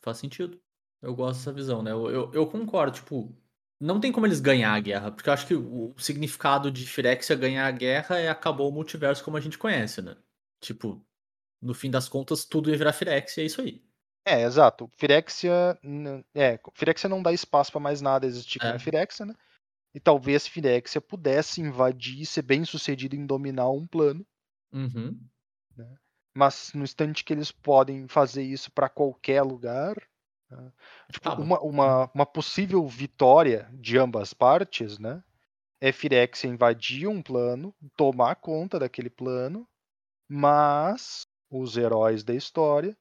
faz 0.00 0.18
sentido. 0.18 0.60
Eu 1.02 1.14
gosto 1.14 1.38
dessa 1.38 1.52
visão, 1.52 1.82
né? 1.82 1.92
Eu, 1.92 2.10
eu, 2.10 2.32
eu 2.34 2.46
concordo, 2.46 2.96
tipo, 2.96 3.34
não 3.80 3.98
tem 3.98 4.12
como 4.12 4.26
eles 4.26 4.40
ganhar 4.40 4.74
a 4.74 4.80
guerra, 4.80 5.10
porque 5.10 5.28
eu 5.28 5.32
acho 5.32 5.46
que 5.46 5.54
o, 5.54 5.94
significado 5.98 6.70
de 6.70 6.86
Phyrexia 6.86 7.34
ganhar 7.36 7.66
a 7.66 7.70
guerra 7.70 8.18
é 8.18 8.28
acabou 8.28 8.68
o 8.68 8.72
multiverso 8.72 9.24
como 9.24 9.36
a 9.36 9.40
gente 9.40 9.56
conhece, 9.58 10.02
né? 10.02 10.16
Tipo, 10.60 11.04
no 11.60 11.72
fim 11.74 11.90
das 11.90 12.08
contas, 12.08 12.44
tudo 12.44 12.70
ia 12.70 12.76
virar 12.76 12.92
Phyrexia, 12.92 13.42
é 13.42 13.46
isso 13.46 13.60
aí. 13.62 13.82
É, 14.26 14.42
exato. 14.42 14.90
Phyrexia, 14.98 15.78
n- 15.82 16.22
é, 16.34 16.60
Phyrexia 16.74 17.08
não 17.08 17.22
dá 17.22 17.32
espaço 17.32 17.72
para 17.72 17.80
mais 17.80 18.02
nada 18.02 18.26
existir 18.26 18.58
É. 18.62 18.68
é 18.76 18.78
Phyrexia, 18.78 19.24
né? 19.24 19.34
E 19.94 19.98
talvez 19.98 20.46
Phyrexia 20.46 21.00
pudesse 21.00 21.60
invadir 21.60 22.20
e 22.20 22.26
ser 22.26 22.42
bem 22.42 22.64
sucedido 22.64 23.16
em 23.16 23.26
dominar 23.26 23.70
um 23.70 23.86
plano. 23.86 24.24
Uhum. 24.72 25.18
Mas 26.34 26.72
no 26.74 26.84
instante 26.84 27.24
que 27.24 27.32
eles 27.32 27.50
podem 27.52 28.06
fazer 28.08 28.42
isso 28.42 28.70
para 28.72 28.88
qualquer 28.88 29.42
lugar, 29.42 29.96
né? 30.50 30.72
tipo, 31.12 31.28
Acaba. 31.28 31.42
uma, 31.42 31.60
uma, 31.60 32.10
uma 32.14 32.26
possível 32.26 32.86
vitória 32.86 33.68
de 33.74 33.98
ambas 33.98 34.32
partes, 34.34 34.98
né? 34.98 35.22
É 35.80 35.92
Phyrexia 35.92 36.50
invadir 36.50 37.08
um 37.08 37.22
plano, 37.22 37.74
tomar 37.96 38.36
conta 38.36 38.78
daquele 38.78 39.08
plano, 39.08 39.66
mas 40.28 41.26
os 41.50 41.76
heróis 41.76 42.22
da 42.22 42.34
história 42.34 42.96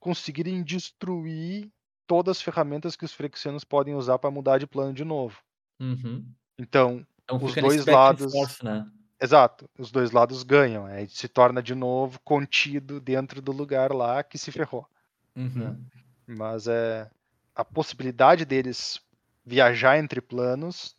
conseguirem 0.00 0.62
destruir 0.62 1.70
todas 2.06 2.36
as 2.38 2.42
ferramentas 2.42 2.96
que 2.96 3.04
os 3.04 3.12
Phyrexianos 3.14 3.64
podem 3.64 3.94
usar 3.94 4.18
para 4.18 4.30
mudar 4.30 4.58
de 4.58 4.66
plano 4.66 4.92
de 4.92 5.04
novo. 5.04 5.40
Uhum. 5.80 6.26
Então, 6.58 7.06
Então 7.22 7.38
Os 7.42 7.54
dois 7.54 7.86
lados- 7.86 8.30
forth, 8.32 8.62
né? 8.62 8.86
Exato, 9.20 9.68
os 9.78 9.90
dois 9.90 10.10
lados 10.10 10.42
ganham, 10.42 10.86
aí 10.86 11.08
se 11.08 11.28
torna 11.28 11.62
de 11.62 11.74
novo 11.74 12.18
contido 12.20 13.00
dentro 13.00 13.40
do 13.40 13.52
lugar 13.52 13.92
lá 13.92 14.22
que 14.22 14.38
se 14.38 14.50
ferrou. 14.52 14.86
Uhum. 15.36 15.76
Mas 16.26 16.66
é 16.66 17.08
a 17.54 17.64
possibilidade 17.64 18.44
deles 18.44 19.00
viajar 19.44 19.98
entre 19.98 20.20
planos 20.20 20.96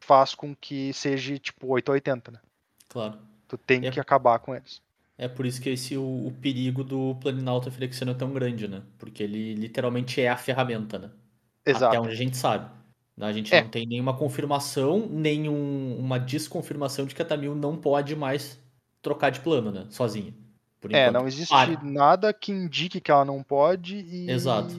faz 0.00 0.34
com 0.34 0.54
que 0.54 0.92
seja 0.92 1.38
tipo 1.38 1.66
880, 1.66 2.30
né? 2.32 2.40
Claro. 2.88 3.18
Tu 3.46 3.56
tem 3.58 3.86
É. 3.86 3.90
que 3.90 4.00
acabar 4.00 4.38
com 4.38 4.54
eles. 4.54 4.80
É 5.16 5.26
por 5.26 5.44
isso 5.46 5.60
que 5.60 5.70
esse 5.70 5.96
o, 5.96 6.26
o 6.26 6.32
perigo 6.40 6.84
do 6.84 7.16
Planinauta 7.16 7.70
Phyrexiano 7.70 8.12
é 8.12 8.14
tão 8.14 8.32
grande, 8.32 8.68
né? 8.68 8.82
Porque 8.98 9.22
ele 9.22 9.54
literalmente 9.54 10.20
é 10.20 10.28
a 10.28 10.36
ferramenta, 10.36 10.98
né? 10.98 11.10
Até 11.62 11.70
Exato. 11.72 11.98
onde 12.00 12.10
a 12.10 12.14
gente 12.14 12.36
sabe. 12.36 12.70
A 13.20 13.32
gente 13.32 13.52
É. 13.54 13.62
não 13.62 13.68
tem 13.68 13.86
nenhuma 13.86 14.16
confirmação, 14.16 15.08
nem 15.08 15.48
um- 15.48 15.98
uma 15.98 16.18
desconfirmação 16.18 17.04
de 17.06 17.14
que 17.14 17.22
a 17.22 17.24
Tamil 17.24 17.54
não 17.54 17.76
pode 17.76 18.14
mais 18.14 18.58
trocar 19.02 19.30
de 19.30 19.40
plano, 19.40 19.70
né? 19.72 19.86
Sozinha. 19.90 20.34
Por 20.80 20.94
É, 20.94 21.10
não 21.10 21.26
existe 21.26 21.50
Para. 21.50 21.82
nada 21.82 22.32
que 22.32 22.52
indique 22.52 23.00
que 23.00 23.10
ela 23.10 23.24
não 23.24 23.42
pode 23.42 23.96
e 23.96 24.30
Exato. 24.30 24.74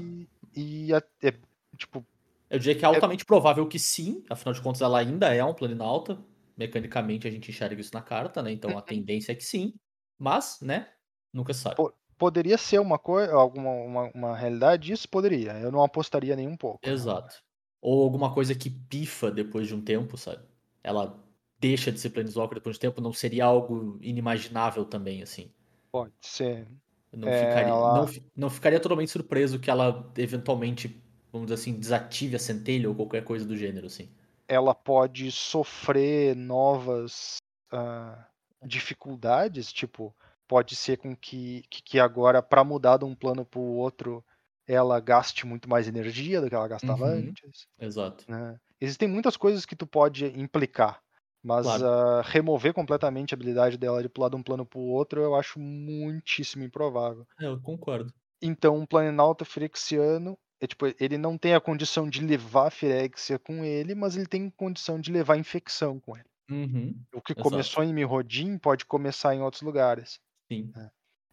e 0.56 0.94
é, 1.22 1.34
tipo, 1.78 2.06
Eu 2.50 2.58
diria 2.58 2.76
que 2.76 2.84
é 2.84 2.88
altamente 2.88 3.26
provável 3.26 3.68
que 3.68 3.78
sim, 3.78 4.24
afinal 4.30 4.54
de 4.54 4.62
contas 4.62 4.82
ela 4.82 4.98
ainda 5.00 5.34
é 5.36 5.44
um 5.44 5.54
Planinauta. 5.54 6.18
Mecanicamente 6.58 7.28
a 7.28 7.32
gente 7.32 7.52
enxerga 7.52 7.80
isso 7.80 7.94
na 7.94 8.02
carta, 8.02 8.42
né? 8.42 8.52
Então 8.52 8.78
a 8.78 8.82
tendência 8.82 9.32
é 9.32 9.36
que 9.36 9.44
sim. 9.44 9.74
Mas, 10.18 10.60
né? 10.62 10.88
Nunca 11.32 11.54
sabe. 11.54 11.76
Poderia 12.18 12.58
ser 12.58 12.80
uma 12.80 12.98
coisa, 12.98 13.34
alguma 13.34 13.70
uma, 13.72 14.12
uma 14.14 14.36
realidade, 14.36 14.92
isso 14.92 15.08
poderia. 15.08 15.54
Eu 15.60 15.72
não 15.72 15.84
apostaria 15.84 16.36
nem 16.36 16.48
um 16.48 16.58
pouco. 16.58 16.80
né? 16.86 16.92
Exato. 16.92 17.36
Ou 17.82 18.04
alguma 18.04 18.34
coisa 18.34 18.56
que 18.56 18.70
pifa 18.70 19.32
depois 19.32 19.68
de 19.68 19.76
um 19.76 19.82
tempo, 19.82 20.18
sabe? 20.18 20.44
Ela 20.84 21.18
deixa 21.60 21.92
de 21.92 22.00
ser 22.00 22.10
Planeswalker 22.12 22.56
depois 22.56 22.76
de 22.78 22.80
um 22.80 22.90
tempo, 22.90 23.02
não 23.02 23.14
seria 23.14 23.46
algo 23.46 23.98
inimaginável 24.02 24.86
também, 24.86 25.22
assim. 25.22 25.52
Pode 25.92 26.14
ser. 26.22 26.68
Não, 27.12 27.30
É, 27.30 27.34
ficaria, 27.34 27.72
ela- 27.72 27.94
não, 27.94 28.06
não 28.36 28.50
ficaria 28.50 28.80
totalmente 28.80 29.12
surpreso 29.12 29.60
que 29.60 29.70
ela 29.70 30.12
eventualmente, 30.18 31.02
vamos 31.32 31.48
dizer 31.48 31.56
assim, 31.62 31.80
desative 31.80 32.36
a 32.36 32.40
centelha 32.40 32.88
ou 32.90 32.96
qualquer 32.96 33.24
coisa 33.24 33.46
do 33.46 33.58
gênero, 33.58 33.88
assim. 33.88 34.10
ela 34.48 34.74
pode 34.74 35.32
sofrer 35.32 36.36
novas 36.36 37.38
ah, 37.72 38.26
dificuldades, 38.66 39.72
tipo, 39.72 40.16
pode 40.48 40.76
ser 40.76 40.98
com 40.98 41.16
que, 41.16 41.64
que, 41.70 41.82
que 41.84 42.00
agora, 42.00 42.42
para 42.42 42.64
mudar 42.64 42.98
de 42.98 43.06
um 43.06 43.14
plano 43.16 43.46
para 43.46 43.60
o 43.60 43.76
outro, 43.76 44.24
ela 44.70 45.00
gaste 45.02 45.46
muito 45.48 45.70
mais 45.70 45.88
energia 45.90 46.42
do 46.42 46.50
que 46.50 46.56
ela 46.56 46.68
gastava 46.70 47.08
Uhum. 47.08 47.38
antes. 47.40 47.68
Exato. 47.80 48.26
né? 48.28 48.58
Existem 48.82 49.08
muitas 49.10 49.38
coisas 49.38 49.66
que 49.66 49.76
tu 49.76 49.88
pode 49.88 50.26
implicar, 50.28 51.02
mas 51.44 51.82
Claro. 51.82 51.84
ah, 51.84 52.22
remover 52.24 52.74
completamente 52.74 53.34
a 53.34 53.38
habilidade 53.38 53.78
dela 53.78 54.02
de 54.04 54.10
pular 54.10 54.30
de 54.30 54.36
um 54.38 54.44
plano 54.44 54.66
para 54.66 54.80
o 54.80 54.84
outro, 54.90 55.22
eu 55.22 55.36
acho 55.36 55.60
muitíssimo 55.60 56.64
improvável. 56.64 57.28
É, 57.42 57.46
eu 57.48 57.60
concordo. 57.62 58.14
Então, 58.42 58.76
um 58.78 58.86
Planinauta 58.86 59.46
Phyrexiano, 59.46 60.38
é, 60.62 60.68
tipo, 60.68 60.86
ele 61.00 61.18
não 61.18 61.38
tem 61.38 61.54
a 61.56 61.62
condição 61.62 62.10
de 62.10 62.22
levar 62.22 62.68
a 62.68 62.72
Phyrexia 62.72 63.40
com 63.40 63.64
ele, 63.64 63.96
mas 63.96 64.16
ele 64.18 64.28
tem 64.28 64.50
condição 64.50 65.00
de 65.00 65.10
levar 65.12 65.38
infecção 65.38 66.00
com 66.02 66.16
ele. 66.18 66.26
Uhum, 66.50 67.06
O 67.16 67.22
que 67.22 67.36
Exato. 67.36 67.74
começou 67.74 67.84
em 67.84 67.94
Mirrodin 67.94 68.58
pode 68.60 68.86
começar 68.86 69.36
em 69.36 69.42
outros 69.42 69.62
lugares. 69.64 70.20
sim. 70.52 70.78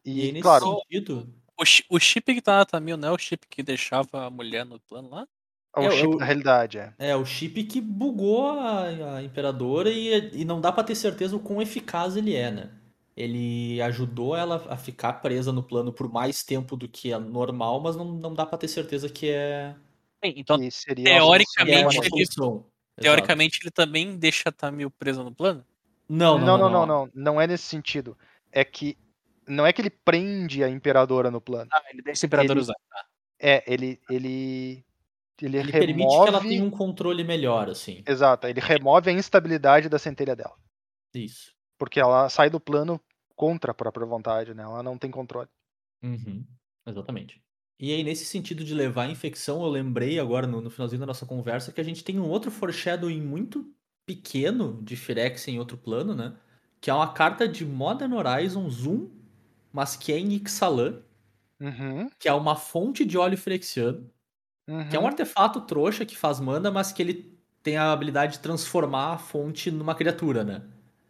E, 0.04 0.20
E, 0.20 0.22
aí, 0.22 0.32
nesse 0.32 0.52
claro, 0.52 0.68
sentido, 0.68 1.34
O, 1.58 1.64
o 1.96 1.98
chip 1.98 2.34
que 2.34 2.42
tá 2.42 2.58
na 2.58 2.64
Tamil 2.66 2.96
não 2.96 3.08
é 3.08 3.12
o 3.12 3.18
chip 3.18 3.46
que 3.48 3.62
deixava 3.62 4.26
a 4.26 4.30
mulher 4.30 4.64
no 4.64 4.78
plano 4.80 5.08
lá? 5.10 5.26
é 5.76 5.80
o 5.80 5.84
eu- 5.84 5.90
chip 5.92 6.04
eu- 6.12 6.18
da 6.18 6.24
realidade, 6.24 6.78
é. 6.78 6.92
é 6.98 7.16
o 7.16 7.24
chip 7.24 7.62
que 7.64 7.80
bugou 7.80 8.50
a, 8.58 9.16
a 9.16 9.22
Imperadora 9.22 9.90
e, 9.90 10.30
e 10.40 10.44
não 10.44 10.60
dá 10.60 10.72
pra 10.72 10.82
ter 10.84 10.94
certeza 10.94 11.36
o 11.36 11.40
quão 11.40 11.60
eficaz 11.60 12.16
ele 12.16 12.34
é, 12.34 12.50
né? 12.50 12.70
Ele 13.16 13.80
ajudou 13.82 14.36
ela 14.36 14.66
a 14.68 14.76
ficar 14.76 15.14
presa 15.14 15.50
no 15.52 15.62
plano 15.62 15.90
por 15.92 16.10
mais 16.12 16.42
tempo 16.42 16.76
do 16.76 16.86
que 16.86 17.12
é 17.12 17.18
normal, 17.18 17.80
mas 17.80 17.96
não, 17.96 18.04
não 18.04 18.34
dá 18.34 18.44
pra 18.44 18.58
ter 18.58 18.68
certeza 18.68 19.08
que 19.08 19.28
é 19.30 19.74
Bem, 20.20 20.34
Então, 20.36 20.58
que 20.58 20.70
seria 20.70 21.04
teoricamente, 21.04 21.96
É 21.98 22.06
ele-. 22.06 22.22
Exato. 22.22 22.66
teoricamente, 23.00 23.60
ele 23.62 23.70
também 23.70 24.16
deixa 24.16 24.48
a 24.48 24.52
Tamil 24.52 24.90
presa 24.90 25.22
no 25.22 25.34
plano? 25.34 25.64
Não, 26.08 26.38
Não, 26.38 26.56
não, 26.58 26.70
não, 26.70 26.86
não. 26.86 27.10
Não 27.14 27.40
é 27.40 27.46
nesse 27.46 27.64
sentido. 27.64 28.16
É 28.52 28.64
que 28.64 28.96
não 29.47 29.66
é 29.66 29.73
que 29.73 29.81
ele 29.82 29.90
prende 29.90 30.62
a 30.64 30.68
imperadora 30.68 31.31
no 31.31 31.40
plano. 31.40 31.68
Ah, 31.73 31.82
ele 31.90 32.02
deixa 32.02 32.24
o 32.24 32.28
Imperador 32.28 32.52
Ele- 32.56 32.60
usar. 32.60 32.74
É, 33.39 33.62
ele 33.73 34.01
ele 34.09 34.85
ele, 35.43 35.59
Ele 35.59 35.70
remove 35.70 35.86
permite 35.86 36.09
que 36.23 36.28
ela 36.28 36.40
tenha 36.40 36.64
um 36.64 36.70
controle 36.70 37.23
melhor, 37.23 37.68
assim. 37.68 38.02
Exato, 38.06 38.47
ele 38.47 38.60
remove 38.60 39.10
a 39.10 39.12
instabilidade 39.12 39.89
da 39.89 39.98
centelha 39.98 40.35
dela, 40.35 40.56
Isso. 41.14 41.52
porque 41.78 42.01
ela 42.01 42.28
sai 42.31 42.48
do 42.48 42.59
plano 42.59 42.98
contra 43.35 43.73
a 43.73 43.74
própria 43.74 44.06
vontade, 44.06 44.55
né? 44.55 44.62
Ela 44.62 44.82
não 44.82 44.97
tem 44.97 45.10
controle. 45.10 45.48
Uhum, 46.02 46.43
exatamente. 46.86 47.43
E 47.78 47.93
aí, 47.93 48.02
nesse 48.02 48.24
sentido 48.24 48.64
de 48.64 48.73
levar 48.73 49.02
a 49.02 49.10
infecção, 49.10 49.60
eu 49.62 49.68
lembrei 49.68 50.18
agora 50.18 50.47
no, 50.47 50.62
no 50.62 50.70
finalzinho 50.70 51.01
da 51.01 51.06
nossa 51.06 51.27
conversa 51.27 51.70
que 51.70 51.81
a 51.81 51.85
gente 51.85 52.02
tem 52.02 52.18
um 52.18 52.27
outro 52.31 52.51
foreshadowing 52.51 53.20
muito 53.20 53.70
pequeno 54.06 54.82
de 54.82 54.97
Firex 54.97 55.47
em 55.48 55.59
outro 55.59 55.77
plano, 55.77 56.14
né? 56.14 56.35
Que 56.81 56.89
é 56.89 56.94
uma 56.94 57.12
carta 57.12 57.47
de 57.47 57.66
Modern 57.66 58.14
Horizons 58.14 58.86
1, 58.86 59.10
mas 59.76 59.96
que 59.96 60.12
é 60.12 60.18
em 60.18 60.32
Ixalan, 60.34 61.02
Uhum, 61.60 62.10
que 62.18 62.28
é 62.28 62.32
uma 62.32 62.56
fonte 62.56 63.04
de 63.04 63.16
óleo 63.16 63.36
firexiano, 63.38 64.10
uhum. 64.68 64.88
que 64.88 64.96
é 64.96 65.00
um 65.00 65.06
artefato 65.06 65.60
trouxa 65.62 66.06
que 66.06 66.16
faz 66.16 66.40
mana, 66.40 66.70
mas 66.70 66.92
que 66.92 67.02
ele 67.02 67.38
tem 67.62 67.76
a 67.76 67.92
habilidade 67.92 68.34
de 68.34 68.40
transformar 68.40 69.14
a 69.14 69.18
fonte 69.18 69.70
numa 69.70 69.94
criatura, 69.94 70.44
né? 70.44 70.62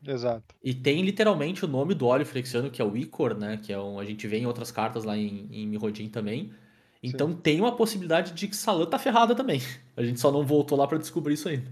Exato. 0.07 0.55
E 0.63 0.75
tem 0.75 1.03
literalmente 1.03 1.65
o 1.65 1.69
nome 1.69 1.95
do 1.95 2.07
óleo 2.07 2.27
flexiano, 2.27 2.71
que 2.71 2.83
é 2.83 2.85
o 2.85 2.97
Icor, 2.97 3.35
né? 3.37 3.57
Que 3.59 3.73
é 3.73 3.79
um, 3.79 3.99
a 3.99 4.05
gente 4.05 4.27
vê 4.27 4.39
em 4.39 4.47
outras 4.47 4.71
cartas 4.71 5.05
lá 5.05 5.17
em, 5.17 5.49
em 5.53 5.67
Mirrodin 5.67 6.09
também. 6.09 6.53
Então 7.03 7.35
tem 7.35 7.61
uma 7.61 7.77
possibilidade 7.77 8.33
de 8.33 8.49
que 8.49 8.57
Salan 8.57 8.87
tá 8.87 8.99
ferrada 8.99 9.35
também. 9.35 9.61
A 9.97 10.03
gente 10.05 10.21
só 10.21 10.31
não 10.33 10.45
voltou 10.45 10.77
lá 10.77 10.87
pra 10.87 10.99
descobrir 10.99 11.35
isso 11.35 11.49
ainda. 11.49 11.71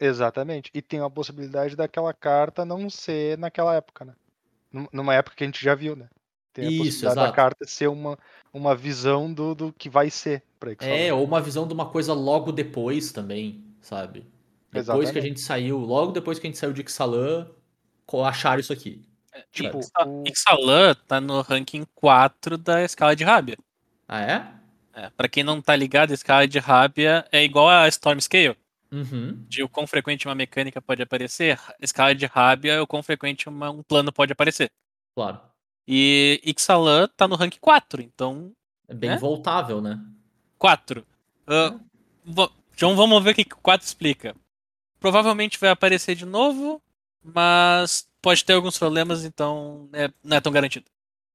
Exatamente. 0.00 0.70
E 0.74 0.80
tem 0.82 1.00
a 1.00 1.10
possibilidade 1.10 1.76
daquela 1.76 2.12
carta 2.14 2.64
não 2.64 2.88
ser 2.90 3.36
naquela 3.38 3.74
época, 3.74 4.04
né? 4.06 4.14
Num- 4.72 4.88
Numa 4.92 5.14
época 5.14 5.36
que 5.36 5.44
a 5.44 5.46
gente 5.46 5.62
já 5.62 5.74
viu, 5.74 5.96
né? 5.96 6.08
Tem 6.56 6.66
a 6.66 6.70
Isso, 6.70 6.78
possibilidade 6.84 7.14
da 7.16 7.22
exato. 7.24 7.36
carta 7.36 7.66
ser 7.66 7.86
uma, 7.88 8.18
uma 8.50 8.74
visão 8.74 9.30
do, 9.30 9.54
do 9.54 9.72
que 9.74 9.90
vai 9.90 10.08
ser 10.08 10.42
pra 10.58 10.72
Ixalan. 10.72 10.90
É, 10.94 11.12
ou 11.12 11.22
uma 11.22 11.38
visão 11.40 11.68
de 11.68 11.74
uma 11.74 11.84
coisa 11.90 12.14
logo 12.14 12.50
depois 12.50 13.12
também, 13.12 13.62
sabe? 13.82 14.20
Depois 14.72 14.86
que 14.86 14.90
a 14.90 14.94
Exatamente. 15.20 15.28
gente 15.28 15.40
saiu, 15.40 15.78
logo 15.78 16.12
depois 16.12 16.38
que 16.38 16.46
a 16.46 16.48
gente 16.48 16.58
saiu 16.58 16.72
de 16.72 16.80
Ixalan, 16.80 17.46
acharam 18.24 18.58
isso 18.60 18.72
aqui. 18.72 19.02
Tipo, 19.52 19.80
Ixa- 19.80 20.06
o- 20.06 20.24
Ixalan 20.26 20.94
tá 21.06 21.20
no 21.20 21.42
ranking 21.42 21.84
4 21.94 22.56
da 22.56 22.82
escala 22.82 23.14
de 23.14 23.22
Rábia. 23.22 23.58
Ah, 24.08 24.22
é? 24.22 24.52
É, 24.94 25.10
pra 25.10 25.28
quem 25.28 25.44
não 25.44 25.60
tá 25.60 25.76
ligado, 25.76 26.10
a 26.12 26.14
escala 26.14 26.48
de 26.48 26.58
Rábia 26.58 27.26
é 27.30 27.44
igual 27.44 27.68
a 27.68 27.86
Storm 27.88 28.18
Scale. 28.18 28.56
Uhum. 28.90 29.44
De 29.46 29.62
o 29.62 29.68
quão 29.68 29.86
frequente 29.86 30.26
uma 30.26 30.34
mecânica 30.34 30.80
pode 30.80 31.02
aparecer. 31.02 31.58
A 31.68 31.74
escala 31.82 32.14
de 32.14 32.24
Rábia 32.24 32.72
é 32.72 32.80
o 32.80 32.86
quão 32.86 33.02
frequente 33.02 33.46
uma- 33.46 33.70
um 33.70 33.82
plano 33.82 34.10
pode 34.10 34.32
aparecer. 34.32 34.70
Claro. 35.14 35.38
E 35.86 36.40
Ixalan 36.44 37.08
tá 37.16 37.28
no 37.28 37.36
rank 37.36 37.56
4, 37.60 38.02
então 38.02 38.52
É 38.88 38.94
bem 38.94 39.10
É? 39.10 39.16
voltável, 39.16 39.80
né? 39.80 39.98
4. 40.58 41.06
Ah, 41.46 41.78
vo- 42.24 42.52
então 42.74 42.94
vamos 42.96 43.22
ver 43.22 43.30
o 43.30 43.34
que 43.34 43.42
o 43.42 43.56
4 43.58 43.86
explica. 43.86 44.34
Provavelmente 45.00 45.58
vai 45.58 45.70
aparecer 45.70 46.14
de 46.14 46.24
novo, 46.24 46.80
mas 47.22 48.08
pode 48.22 48.44
ter 48.44 48.54
alguns 48.54 48.78
problemas, 48.78 49.24
então 49.24 49.88
é- 49.92 50.10
não 50.22 50.36
é 50.36 50.40
tão 50.40 50.52
garantido. 50.52 50.86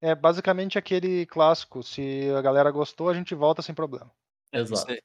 é 0.04 0.14
basicamente 0.16 0.76
aquele 0.76 1.24
clássico. 1.26 1.80
Se 1.82 2.28
a 2.36 2.42
galera 2.42 2.70
gostou, 2.72 3.08
a 3.08 3.14
gente 3.14 3.34
volta 3.36 3.62
sem 3.62 3.72
problema. 3.74 4.10
É 4.50 4.58
Exato. 4.58 4.90
aí. 4.90 5.00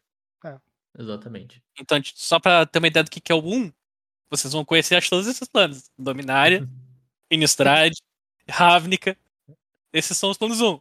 Exatamente. 0.98 1.62
Então, 1.80 2.02
só 2.16 2.40
pra 2.40 2.66
ter 2.66 2.80
uma 2.80 2.88
ideia 2.88 3.04
do 3.04 3.12
que 3.12 3.22
que 3.22 3.32
é 3.32 3.36
o 3.36 3.40
1, 3.46 3.72
vocês 4.32 4.52
vão 4.54 4.66
conhecer 4.66 4.96
acho, 4.96 5.10
todos 5.12 5.28
esses 5.28 5.48
planos. 5.48 5.92
Dominária, 5.96 6.68
Innistrad, 7.32 7.94
Ravnica. 8.50 9.16
Esses 9.94 10.18
são 10.18 10.30
os 10.30 10.38
planos 10.38 10.62
1. 10.62 10.80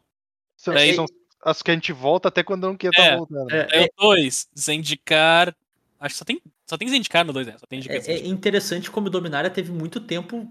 São, 0.57 0.75
Daí- 0.75 0.95
são 0.95 1.07
as 1.45 1.63
que 1.63 1.71
a 1.71 1.75
gente 1.75 1.93
volta 1.93 2.29
até 2.29 2.43
quando 2.43 2.67
não 2.67 2.77
quer 2.77 2.91
É, 2.95 3.11
tá 3.11 3.17
voltando. 3.17 3.51
É, 3.53 3.69
Aí 3.73 3.85
o 3.85 3.89
2, 4.03 4.49
Zendikar. 4.59 5.55
Acho 6.01 6.15
que 6.15 6.19
só 6.19 6.25
tem, 6.25 6.43
só 6.69 6.77
tem 6.77 6.89
Zendikar 6.89 7.25
no 7.25 7.33
2, 7.33 7.47
né? 7.47 7.57
Só 7.59 7.67
tem 7.67 7.81
Zendikar. 7.81 8.11
É, 8.11 8.19
é 8.19 8.27
interessante 8.27 8.91
como 8.91 9.09
Dominária 9.11 9.49
teve 9.51 9.71
muito 9.73 10.01
tempo 10.01 10.47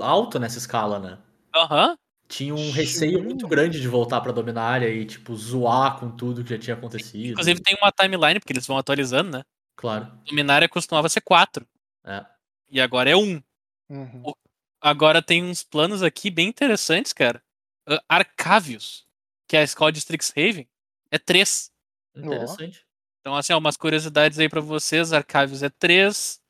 alto 0.00 0.38
nessa 0.38 0.58
escala, 0.58 0.98
né? 0.98 1.18
Aham. 1.54 1.96
Tinha 2.26 2.54
um 2.54 2.58
Sim. 2.58 2.70
receio 2.70 3.22
muito 3.22 3.46
grande 3.46 3.80
de 3.80 3.86
voltar 3.86 4.20
pra 4.20 4.32
Dominária 4.32 4.88
e, 4.88 5.04
tipo, 5.04 5.36
zoar 5.36 5.98
com 5.98 6.10
tudo 6.10 6.42
que 6.42 6.50
já 6.50 6.58
tinha 6.58 6.74
acontecido. 6.74 7.32
Inclusive 7.32 7.60
tem 7.60 7.76
uma 7.80 7.92
timeline, 7.92 8.40
porque 8.40 8.52
eles 8.52 8.66
vão 8.66 8.78
atualizando, 8.78 9.30
né? 9.30 9.42
Claro. 9.76 10.10
Dominária 10.26 10.68
costumava 10.68 11.08
ser 11.08 11.20
4. 11.20 11.66
É. 12.04 12.24
E 12.70 12.80
agora 12.80 13.10
é 13.10 13.16
1. 13.16 13.42
Uhum. 13.90 14.32
Agora 14.80 15.20
tem 15.20 15.44
uns 15.44 15.62
planos 15.62 16.02
aqui 16.02 16.30
bem 16.30 16.48
interessantes, 16.48 17.12
cara. 17.12 17.42
Uh, 17.88 17.98
Arcavius, 18.08 19.06
que 19.48 19.56
é 19.56 19.60
a 19.60 19.64
escola 19.64 19.92
de 19.92 19.98
Strixhaven, 19.98 20.68
é 21.10 21.18
3. 21.18 21.70
Interessante. 22.16 22.84
Então, 23.20 23.34
assim, 23.36 23.52
ó, 23.52 23.58
umas 23.58 23.76
curiosidades 23.76 24.38
aí 24.38 24.48
pra 24.48 24.60
vocês. 24.60 25.12
Arcavius 25.12 25.62
é 25.62 25.68
3. 25.70 26.40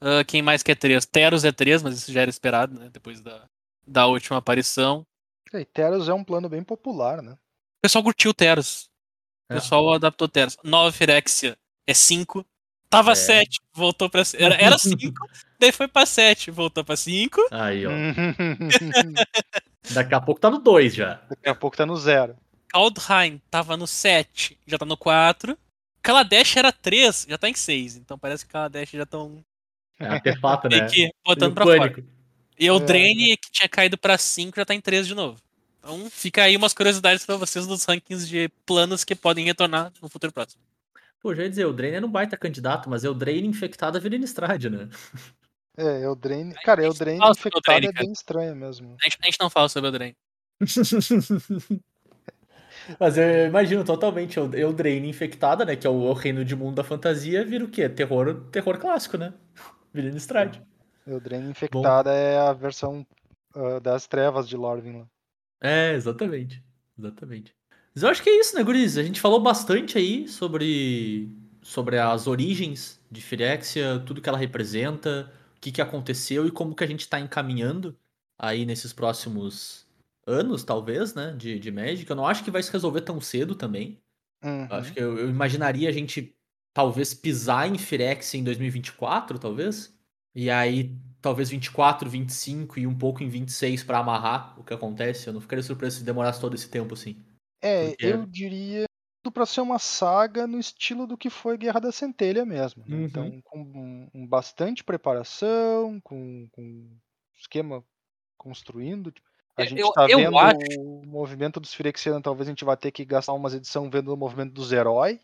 Ah, 0.00 0.24
quem 0.24 0.42
mais 0.42 0.62
que 0.62 0.70
é 0.70 0.74
3? 0.74 1.04
Teros 1.06 1.44
é 1.44 1.50
3, 1.52 1.82
mas 1.82 1.94
isso 1.98 2.12
já 2.12 2.20
era 2.22 2.30
esperado, 2.30 2.78
né? 2.78 2.88
Depois 2.90 3.20
da, 3.20 3.46
da 3.86 4.06
última 4.06 4.38
aparição. 4.38 5.04
E 5.52 5.64
Teros 5.64 6.08
é 6.08 6.14
um 6.14 6.22
plano 6.22 6.48
bem 6.48 6.62
popular, 6.62 7.22
né? 7.22 7.32
O 7.32 7.80
pessoal 7.82 8.04
curtiu 8.04 8.32
Teros. 8.34 8.88
O 9.50 9.54
É. 9.54 9.56
pessoal 9.56 9.92
adaptou 9.94 10.28
Teros. 10.28 10.56
Nova 10.62 10.92
Firexia 10.92 11.56
é 11.86 11.94
5. 11.94 12.44
Tava 12.90 13.12
É. 13.12 13.14
7, 13.14 13.58
voltou 13.74 14.08
pra. 14.08 14.22
Era, 14.38 14.54
era 14.54 14.78
5, 14.78 14.96
daí 15.60 15.72
foi 15.72 15.88
pra 15.88 16.06
7, 16.06 16.50
voltou 16.50 16.84
pra 16.84 16.96
5. 16.96 17.40
Aí, 17.50 17.84
ó. 17.86 17.90
Daqui 19.94 20.14
a 20.14 20.20
pouco 20.20 20.40
tá 20.40 20.50
no 20.50 20.58
2 20.58 20.94
já. 20.94 21.20
Daqui 21.28 21.48
a 21.48 21.54
pouco 21.54 21.76
tá 21.76 21.84
no 21.86 21.96
zero. 21.96 22.36
Kaldheim 22.68 23.40
tava 23.50 23.76
no 23.76 23.86
7, 23.86 24.58
já 24.66 24.76
tá 24.78 24.84
no 24.84 24.96
4. 24.96 25.56
Kaladesh 26.02 26.56
era 26.56 26.70
3, 26.72 27.26
já 27.28 27.38
tá 27.38 27.48
em 27.48 27.54
6. 27.54 27.96
Então 27.96 28.18
parece 28.18 28.44
que 28.46 28.52
Kaladesh 28.52 28.90
já 28.92 29.02
estão 29.04 29.42
É 29.98 30.06
artefato, 30.06 30.68
né? 30.70 30.86
que 30.88 31.10
botando 31.24 31.54
pra 31.54 31.64
fora. 31.64 31.78
pânico. 31.90 32.02
E 32.58 32.70
o 32.70 32.76
É. 32.76 32.80
Drain, 32.80 33.36
que 33.36 33.50
tinha 33.52 33.68
caído 33.68 33.96
pra 33.96 34.18
5, 34.18 34.56
já 34.56 34.64
tá 34.64 34.74
em 34.74 34.80
3 34.80 35.06
de 35.06 35.14
novo. 35.14 35.40
Então 35.78 36.10
fica 36.10 36.42
aí 36.42 36.56
umas 36.56 36.74
curiosidades 36.74 37.24
pra 37.24 37.36
vocês 37.36 37.66
dos 37.66 37.84
rankings 37.84 38.28
de 38.28 38.48
planos 38.66 39.04
que 39.04 39.14
podem 39.14 39.44
retornar 39.44 39.92
no 40.02 40.08
futuro 40.08 40.32
próximo. 40.32 40.60
Pô, 41.20 41.34
já 41.34 41.42
ia 41.44 41.48
dizer, 41.50 41.64
o 41.66 41.72
Drain 41.72 41.92
era 41.94 42.06
um 42.06 42.10
baita 42.10 42.36
candidato, 42.36 42.88
mas 42.90 43.02
é 43.04 43.08
o 43.08 43.14
Drain 43.14 43.44
infectado 43.46 44.00
vira 44.00 44.14
Innistrad, 44.16 44.64
né? 44.66 44.88
É, 45.78 46.02
Eldraine. 46.02 46.52
Cara, 46.64 46.84
Eldraine 46.84 47.18
Fala 47.18 47.34
sobre 47.34 47.50
infectado 47.50 47.76
Eldraine, 47.76 47.86
é 47.86 47.92
cara. 47.92 48.04
bem 48.04 48.12
estranho 48.12 48.56
mesmo. 48.56 48.96
A 49.00 49.04
gente, 49.04 49.18
a 49.22 49.24
gente 49.26 49.40
não 49.40 49.48
fala 49.48 49.68
sobre 49.68 49.90
o 49.90 49.92
Drain. 49.92 50.16
Mas 52.98 53.16
eu 53.16 53.46
imagino 53.46 53.84
totalmente 53.84 54.40
Eldraine 54.40 55.08
infectada, 55.08 55.64
né? 55.64 55.76
Que 55.76 55.86
é 55.86 55.90
o 55.90 56.12
reino 56.12 56.44
de 56.44 56.56
mundo 56.56 56.74
da 56.74 56.82
fantasia, 56.82 57.44
vira 57.44 57.64
o 57.64 57.68
quê? 57.68 57.88
Terror, 57.88 58.46
terror 58.50 58.76
clássico, 58.78 59.16
né? 59.16 59.32
Vira 59.94 60.08
Innistrad. 60.08 60.56
Eldraine 61.06 61.48
infectada 61.48 62.12
é 62.12 62.38
a 62.38 62.52
versão 62.52 63.06
ah, 63.54 63.78
das 63.78 64.08
trevas 64.08 64.48
de 64.48 64.56
Lorwyn 64.56 64.98
lá. 64.98 65.06
É, 65.60 65.94
exatamente. 65.94 66.62
Exatamente. 66.98 67.54
Mas 67.94 68.02
eu 68.02 68.08
acho 68.08 68.22
que 68.22 68.30
é 68.30 68.40
isso, 68.40 68.56
né, 68.56 68.64
Guris? 68.64 68.98
A 68.98 69.02
gente 69.02 69.20
falou 69.20 69.40
bastante 69.40 69.96
aí 69.96 70.26
sobre, 70.26 71.30
sobre 71.62 71.98
as 71.98 72.26
origens 72.26 73.00
de 73.10 73.20
Firexia, 73.20 74.02
tudo 74.04 74.20
que 74.20 74.28
ela 74.28 74.38
representa, 74.38 75.32
que, 75.60 75.72
que 75.72 75.82
aconteceu 75.82 76.46
e 76.46 76.50
como 76.50 76.74
que 76.74 76.84
a 76.84 76.86
gente 76.86 77.08
tá 77.08 77.18
encaminhando 77.20 77.96
aí 78.38 78.64
nesses 78.64 78.92
próximos 78.92 79.86
anos, 80.26 80.62
talvez, 80.62 81.14
né, 81.14 81.34
de, 81.36 81.58
de 81.58 81.70
Magic. 81.70 82.08
Eu 82.08 82.16
não 82.16 82.26
acho 82.26 82.44
que 82.44 82.50
vai 82.50 82.62
se 82.62 82.70
resolver 82.72 83.00
tão 83.00 83.20
cedo 83.20 83.54
também. 83.54 83.98
Uhum. 84.44 84.66
Acho 84.70 84.92
que 84.92 85.00
eu, 85.00 85.18
eu 85.18 85.28
imaginaria 85.30 85.88
a 85.88 85.92
gente 85.92 86.36
talvez 86.72 87.14
pisar 87.14 87.68
em 87.68 87.78
Firexia 87.78 88.38
em 88.38 88.44
2024, 88.44 89.38
talvez. 89.38 89.96
E 90.34 90.50
aí, 90.50 90.94
talvez 91.20 91.50
24, 91.50 92.08
25 92.08 92.78
e 92.78 92.86
um 92.86 92.96
pouco 92.96 93.22
em 93.22 93.28
26 93.28 93.82
pra 93.82 93.98
amarrar 93.98 94.58
o 94.60 94.62
que 94.62 94.74
acontece. 94.74 95.26
Eu 95.26 95.32
não 95.32 95.40
ficaria 95.40 95.62
surpreso 95.62 95.98
se 95.98 96.04
demorasse 96.04 96.40
todo 96.40 96.54
esse 96.54 96.68
tempo 96.68 96.94
assim. 96.94 97.24
É, 97.60 97.88
Porque- 97.88 98.06
eu 98.06 98.26
diria 98.26 98.87
pra 99.30 99.46
ser 99.46 99.60
uma 99.60 99.78
saga 99.78 100.46
no 100.46 100.58
estilo 100.58 101.06
do 101.06 101.16
que 101.16 101.30
foi 101.30 101.56
Guerra 101.58 101.80
da 101.80 101.92
Centelha 101.92 102.44
mesmo. 102.44 102.84
né? 102.86 102.96
Uhum. 102.96 103.04
Então, 103.04 103.40
com 103.44 104.26
bastante 104.26 104.82
preparação, 104.84 106.00
com, 106.02 106.48
com 106.52 106.90
esquema 107.36 107.84
construindo. 108.36 109.12
A 109.56 109.62
Eu- 109.62 109.66
gente 109.68 109.92
tá 109.92 110.06
eu 110.08 110.18
vendo 110.18 110.38
acho- 110.38 110.80
o 110.80 111.02
movimento 111.06 111.58
dos 111.60 111.74
Firexianos, 111.74 112.22
talvez 112.22 112.46
a 112.48 112.52
gente 112.52 112.64
vá 112.64 112.76
ter 112.76 112.90
que 112.92 113.04
gastar 113.04 113.32
umas 113.32 113.54
edições 113.54 113.90
vendo 113.90 114.12
o 114.12 114.16
movimento 114.16 114.52
dos 114.52 114.70
heróis, 114.72 115.18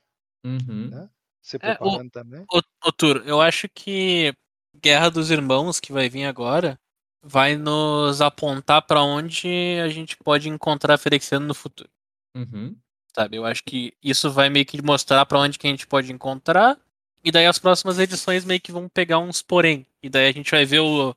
Uhum. 0.45 0.89
Né? 0.91 1.09
se 1.41 1.57
É, 1.57 1.59
o- 1.59 1.61
preparando 1.61 2.11
também. 2.11 2.45
Ô, 2.85 2.93
Tur, 2.93 3.23
eu 3.27 3.41
acho 3.41 3.69
que 3.69 4.35
Guerra 4.77 5.09
dos 5.11 5.31
Irmãos, 5.31 5.79
que 5.79 5.93
vai 5.93 6.09
vir 6.09 6.25
agora, 6.25 6.79
vai 7.23 7.57
nos 7.57 8.21
apontar 8.21 8.83
pra 8.87 9.03
onde 9.03 9.49
a 9.83 9.89
gente 9.89 10.17
pode 10.17 10.49
encontrar 10.49 10.99
Ferexiano 10.99 11.47
no 11.47 11.55
futuro. 11.55 11.89
Uhum. 12.37 12.77
Sabe? 13.15 13.37
Eu 13.37 13.45
acho 13.45 13.63
que 13.63 13.95
isso 14.03 14.31
vai 14.31 14.51
meio 14.51 14.67
que 14.67 14.83
mostrar 14.83 15.25
pra 15.27 15.39
onde 15.39 15.59
que 15.59 15.67
a 15.67 15.71
gente 15.71 15.87
pode 15.87 16.13
encontrar. 16.13 16.77
E 17.23 17.31
daí 17.31 17.47
as 17.47 17.59
próximas 17.59 17.99
edições 17.99 18.45
meio 18.45 18.61
que 18.61 18.73
vão 18.73 18.89
pegar 18.89 19.19
uns 19.19 19.41
porém. 19.41 19.87
E 20.03 20.09
daí 20.09 20.29
a 20.29 20.33
gente 20.33 20.51
vai 20.51 20.65
ver 20.65 20.81
o, 20.81 21.15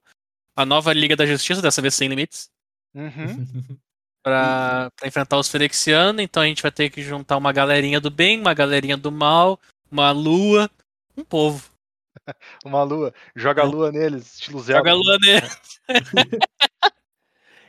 a 0.55 0.65
nova 0.65 0.93
Liga 0.93 1.15
da 1.15 1.25
Justiça, 1.25 1.61
dessa 1.61 1.81
vez 1.81 1.95
sem 1.95 2.07
limites, 2.07 2.49
Uhum. 2.95 3.07
pra, 4.23 4.89
pra 4.95 5.07
enfrentar 5.07 5.37
os 5.37 5.49
Ferexianos. 5.49 6.21
Então 6.21 6.43
a 6.43 6.45
gente 6.45 6.61
vai 6.61 6.71
ter 6.71 6.89
que 6.89 7.01
juntar 7.01 7.37
uma 7.37 7.51
galerinha 7.51 7.99
do 7.99 8.09
bem, 8.09 8.39
uma 8.39 8.53
galerinha 8.53 8.95
do 8.95 9.11
mal, 9.11 9.59
uma 9.91 10.11
lua, 10.11 10.69
um 11.15 11.23
povo. 11.23 11.69
Uma 12.65 12.83
lua. 12.83 13.13
Joga 13.35 13.61
a 13.61 13.65
lua 13.65 13.89
neles, 13.89 14.33
estilo 14.33 14.59
Zelda. 14.59 14.79
Joga 14.79 14.91
a 14.91 14.93
lua 14.95 15.17
nele. 15.21 15.47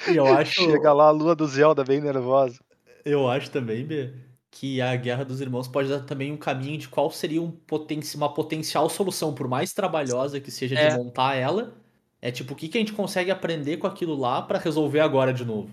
E 0.06 0.16
eu 0.16 0.26
acho, 0.26 0.62
Chega 0.62 0.92
lá 0.92 1.08
a 1.08 1.10
lua 1.10 1.34
do 1.34 1.46
Zelda, 1.46 1.84
bem 1.84 2.00
nervosa. 2.00 2.58
Eu 3.04 3.28
acho 3.28 3.50
também, 3.50 3.84
B, 3.84 4.12
que 4.50 4.80
a 4.80 4.94
Guerra 4.96 5.24
dos 5.24 5.40
Irmãos 5.40 5.68
pode 5.68 5.88
dar 5.88 6.00
também 6.00 6.32
um 6.32 6.36
caminho 6.36 6.78
de 6.78 6.88
qual 6.88 7.10
seria 7.10 7.40
um 7.42 7.50
poten 7.50 8.00
uma 8.14 8.32
potencial 8.32 8.88
solução, 8.88 9.34
por 9.34 9.46
mais 9.48 9.72
trabalhosa 9.72 10.40
que 10.40 10.50
seja 10.50 10.74
É. 10.78 10.88
de 10.90 10.96
montar 10.96 11.34
ela. 11.34 11.74
É 12.20 12.30
tipo, 12.32 12.52
o 12.52 12.56
que, 12.56 12.68
que 12.68 12.76
a 12.78 12.80
gente 12.80 12.92
consegue 12.92 13.30
aprender 13.30 13.76
com 13.76 13.86
aquilo 13.86 14.16
lá 14.16 14.42
pra 14.42 14.58
resolver 14.58 15.00
agora 15.00 15.32
de 15.32 15.44
novo? 15.44 15.70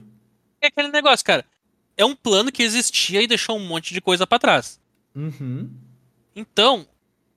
É 0.62 0.68
aquele 0.68 0.90
negócio, 0.90 1.26
cara. 1.26 1.44
É 1.98 2.06
um 2.06 2.16
plano 2.16 2.52
que 2.52 2.62
existia 2.62 3.22
e 3.22 3.28
deixou 3.28 3.58
um 3.58 3.66
monte 3.66 3.94
de 3.94 4.02
coisa 4.02 4.28
pra 4.28 4.38
trás. 4.38 4.80
Uhum. 5.16 5.70
Então, 6.36 6.86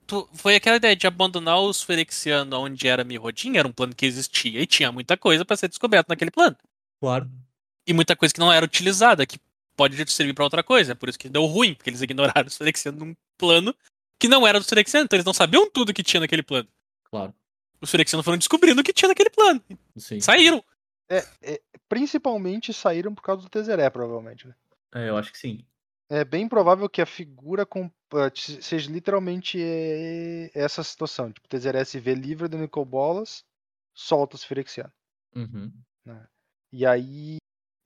tu- 0.06 0.28
foi 0.34 0.56
aquela 0.56 0.76
ideia 0.76 0.96
de 0.96 1.06
abandonar 1.06 1.60
os 1.60 1.82
Ferexianos 1.82 2.58
onde 2.58 2.86
era 2.88 3.04
Mirrodin, 3.04 3.56
era 3.56 3.68
um 3.68 3.72
plano 3.72 3.94
que 3.94 4.04
existia 4.04 4.60
e 4.60 4.66
tinha 4.66 4.90
muita 4.90 5.16
coisa 5.16 5.44
pra 5.44 5.56
ser 5.56 5.68
descoberta 5.68 6.12
naquele 6.12 6.30
plano. 6.30 6.56
Claro. 7.00 7.30
E 7.86 7.92
muita 7.94 8.16
coisa 8.16 8.34
que 8.34 8.40
não 8.40 8.52
era 8.52 8.64
utilizada, 8.66 9.24
que 9.24 9.38
pode 9.78 10.10
servir 10.12 10.34
pra 10.34 10.44
outra 10.44 10.62
coisa. 10.62 10.92
É 10.92 10.94
por 10.94 11.08
isso 11.08 11.18
que 11.18 11.28
deu 11.28 11.46
ruim, 11.46 11.72
porque 11.74 11.88
eles 11.88 12.02
ignoraram 12.02 12.48
os 12.48 12.56
Ferexianos 12.58 13.00
num 13.00 13.14
plano 13.38 13.72
que 14.20 14.26
não 14.28 14.44
era 14.46 14.58
dos 14.58 14.68
Ferexianos. 14.68 15.04
Então 15.06 15.16
eles 15.16 15.24
não 15.24 15.32
sabiam 15.32 15.70
tudo 15.70 15.94
que 15.94 16.02
tinha 16.02 16.20
naquele 16.20 16.42
plano. 16.42 16.68
Claro. 17.04 17.32
Os 17.80 17.90
Ferexianos 17.90 18.24
foram 18.24 18.36
descobrindo 18.36 18.80
o 18.80 18.84
que 18.84 18.92
tinha 18.92 19.08
naquele 19.08 19.30
plano. 19.30 19.62
Sim. 19.96 20.20
Saíram. 20.20 20.62
É, 21.08 21.24
é, 21.40 21.62
principalmente 21.88 22.74
saíram 22.74 23.14
por 23.14 23.22
causa 23.22 23.42
do 23.42 23.48
Tezeré, 23.48 23.88
provavelmente. 23.88 24.46
né? 24.46 24.54
É, 24.94 25.08
eu 25.08 25.16
acho 25.16 25.30
que 25.32 25.38
sim. 25.38 25.64
É 26.10 26.24
bem 26.24 26.48
provável 26.48 26.88
que 26.88 27.00
a 27.00 27.06
figura 27.06 27.64
com- 27.64 27.90
se- 28.34 28.60
seja 28.62 28.90
literalmente 28.90 29.58
é, 29.62 30.50
essa 30.54 30.82
situação. 30.82 31.30
Tipo, 31.32 31.46
o 31.46 31.48
Tezeré 31.48 31.84
se 31.84 32.00
vê 32.00 32.14
livre 32.14 32.48
do 32.48 32.58
Nicol 32.58 32.84
Bolas, 32.84 33.44
solta 33.94 34.34
os 34.34 34.42
Firexianos. 34.44 34.92
Uhum. 35.36 35.72
E 36.72 36.84
aí, 36.84 37.36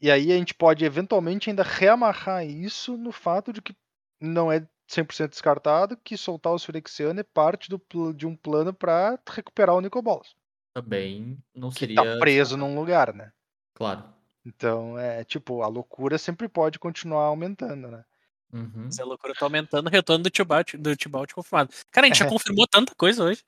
e 0.03 0.11
aí 0.11 0.33
a 0.33 0.37
gente 0.37 0.53
pode 0.55 0.85
eventualmente 0.85 1.49
ainda 1.49 1.63
reamarrar 1.63 2.45
isso 2.45 2.97
no 2.97 3.13
fato 3.13 3.53
de 3.53 3.63
que 3.63 3.75
não 4.21 4.51
é 4.53 4.67
100% 4.91 5.29
descartado 5.31 5.97
que 5.97 6.17
soltar 6.17 6.53
os 6.53 6.65
Firexianos 6.65 7.21
é 7.21 7.23
parte 7.23 7.71
do, 7.71 8.13
de 8.13 8.27
um 8.27 8.37
plano 8.37 8.75
para 8.75 9.19
recuperar 9.31 9.75
o 9.75 9.81
Nicol 9.81 10.03
Bolas. 10.03 10.35
Também 10.75 11.39
não 11.55 11.71
Que 11.71 11.81
seria. 11.81 11.97
tá 11.97 12.19
preso 12.19 12.57
num 12.57 12.75
lugar, 12.75 13.15
né? 13.15 13.33
Claro. 13.75 14.05
Então, 14.45 14.99
é 14.99 15.23
tipo, 15.25 15.63
a 15.63 15.69
loucura 15.69 16.19
sempre 16.19 16.49
pode 16.49 16.79
continuar 16.79 17.25
aumentando, 17.25 17.89
né? 17.89 18.05
Uhum. 18.53 18.87
Essa 18.89 19.05
loucura 19.05 19.33
tá 19.35 19.47
aumentando, 19.47 19.89
retorno 19.89 20.25
do 20.25 20.31
Tibalt, 20.31 20.75
do 20.75 20.95
Tibalt 20.97 21.33
confirmado. 21.33 21.73
Cara, 21.91 22.07
a 22.07 22.09
gente 22.09 22.19
já 22.19 22.27
É. 22.27 22.29
confirmou 22.31 22.67
tanta 22.67 22.95
coisa 22.95 23.25
hoje. 23.25 23.43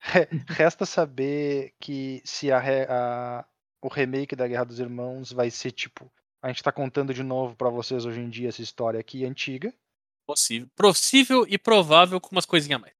Resta 0.48 0.84
saber 0.86 1.72
que 1.80 2.20
se 2.24 2.52
a, 2.52 2.58
a- 2.88 3.44
o 3.84 3.88
remake 3.88 4.34
da 4.34 4.48
Guerra 4.48 4.64
dos 4.64 4.80
Irmãos 4.80 5.30
vai 5.32 5.50
ser 5.50 5.70
tipo. 5.72 6.10
A 6.42 6.48
gente 6.48 6.62
tá 6.62 6.72
contando 6.72 7.12
de 7.12 7.22
novo 7.22 7.54
pra 7.54 7.68
vocês 7.68 8.04
hoje 8.06 8.20
em 8.20 8.30
dia 8.30 8.48
essa 8.48 8.62
história 8.62 8.98
aqui 8.98 9.24
antiga. 9.24 9.72
Possível. 10.26 10.68
Possível 10.74 11.44
e 11.48 11.58
provável 11.58 12.20
com 12.20 12.30
umas 12.32 12.46
coisinhas 12.46 12.78
a 12.78 12.80
mais. 12.82 12.94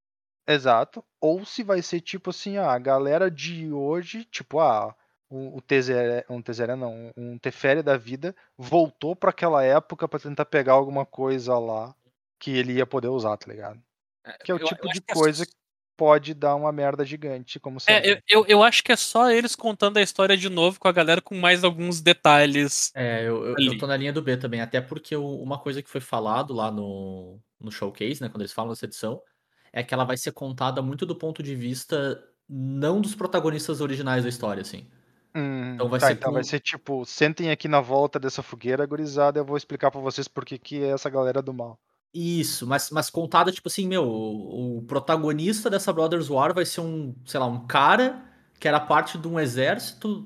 Exato. 0.47 1.03
Ou 1.21 1.45
se 1.45 1.63
vai 1.63 1.81
ser 1.81 2.01
tipo 2.01 2.31
assim, 2.31 2.59
ah, 2.59 2.71
a 2.73 2.79
galera 2.79 3.31
de 3.31 3.73
hoje, 3.73 4.25
tipo, 4.27 4.61
ah, 4.61 4.95
o, 5.31 5.57
o 5.57 5.61
Tezeré, 5.63 6.25
um 6.29 6.43
Tezeré 6.43 6.77
não, 6.77 7.11
um 7.17 7.39
Teferi 7.39 7.83
da 7.83 7.97
vida 7.97 8.37
voltou 8.59 9.17
pra 9.17 9.31
aquela 9.31 9.65
época 9.65 10.07
pra 10.07 10.19
tentar 10.21 10.45
pegar 10.45 10.75
alguma 10.75 11.07
coisa 11.07 11.59
lá 11.59 11.95
que 12.39 12.51
ele 12.51 12.75
ia 12.75 12.87
poder 12.87 13.09
usar, 13.09 13.37
tá 13.39 13.51
ligado? 13.51 13.83
Que 14.45 14.53
é 14.53 14.55
o 14.55 14.59
Eu- 14.59 14.67
tipo 14.67 14.87
eu 14.87 14.93
de 14.93 14.99
é 15.09 15.15
coisa 15.15 15.47
que 15.47 15.53
pode 15.97 16.35
dar 16.35 16.55
uma 16.55 16.73
merda 16.73 17.05
gigante, 17.05 17.59
como 17.61 17.79
sempre. 17.81 18.11
É, 18.11 18.13
eu, 18.13 18.21
eu, 18.29 18.47
eu 18.47 18.63
acho 18.63 18.83
que 18.83 18.93
é 18.93 18.97
só 18.97 19.31
eles 19.31 19.55
contando 19.55 19.97
a 19.99 20.03
história 20.03 20.37
de 20.37 20.49
novo 20.49 20.79
com 20.81 20.89
a 20.89 20.93
galera 20.93 21.21
com 21.21 21.35
mais 21.37 21.65
alguns 21.65 22.01
detalhes. 22.01 22.91
É, 22.95 23.23
eu, 23.27 23.45
eu, 23.47 23.57
eu 23.59 23.79
tô 23.79 23.87
na 23.87 23.97
linha 23.97 24.13
do 24.13 24.23
B 24.23 24.37
também, 24.37 24.61
até 24.61 24.81
porque 24.81 25.17
o- 25.17 25.41
uma 25.43 25.59
coisa 25.59 25.83
que 25.83 25.89
foi 25.91 26.01
falado 26.01 26.53
lá 26.55 26.71
no, 26.71 27.41
no 27.61 27.71
showcase, 27.71 28.21
né, 28.23 28.29
quando 28.29 28.43
eles 28.43 28.53
falam 28.53 28.71
dessa 28.73 28.85
edição, 28.87 29.21
é 29.73 29.83
que 29.83 29.93
ela 29.93 30.05
vai 30.05 30.17
ser 30.17 30.33
contada 30.33 30.81
muito 30.81 31.05
do 31.05 31.17
ponto 31.17 31.43
de 31.43 31.55
vista 31.57 32.23
não 32.49 33.01
dos 33.01 33.15
protagonistas 33.15 33.81
originais 33.81 34.23
da 34.23 34.29
história, 34.29 34.61
assim. 34.63 34.87
Hum, 35.35 35.75
Então 35.75 35.89
vai 35.89 35.99
tá, 35.99 36.07
ser 36.09 36.13
então 36.13 36.29
com- 36.31 36.35
vai 36.35 36.45
ser 36.45 36.61
tipo, 36.61 37.05
sentem 37.05 37.51
aqui 37.51 37.67
na 37.67 37.81
volta 37.81 38.19
dessa 38.21 38.43
fogueira, 38.43 38.87
gurizada, 38.87 39.41
eu 39.41 39.45
vou 39.45 39.57
explicar 39.57 39.91
pra 39.91 40.01
vocês 40.01 40.29
por 40.29 40.45
que 40.45 40.59
que 40.59 40.83
é 40.83 40.89
essa 40.91 41.11
galera 41.11 41.43
do 41.43 41.53
mal. 41.53 41.79
Isso, 42.17 42.65
mas, 42.67 42.91
mas 42.91 43.11
contada, 43.11 43.51
tipo 43.51 43.67
assim, 43.69 43.89
meu, 43.89 44.05
o, 44.05 44.79
o 44.79 44.83
protagonista 44.83 45.69
dessa 45.69 45.93
Brothers 45.93 46.31
War 46.31 46.55
vai 46.55 46.65
ser 46.65 46.81
um, 46.81 47.13
sei 47.27 47.41
lá, 47.41 47.47
um 47.47 47.67
cara 47.67 48.25
que 48.61 48.69
era 48.69 48.79
parte 48.79 49.19
de 49.19 49.27
um 49.27 49.39
exército 49.41 50.25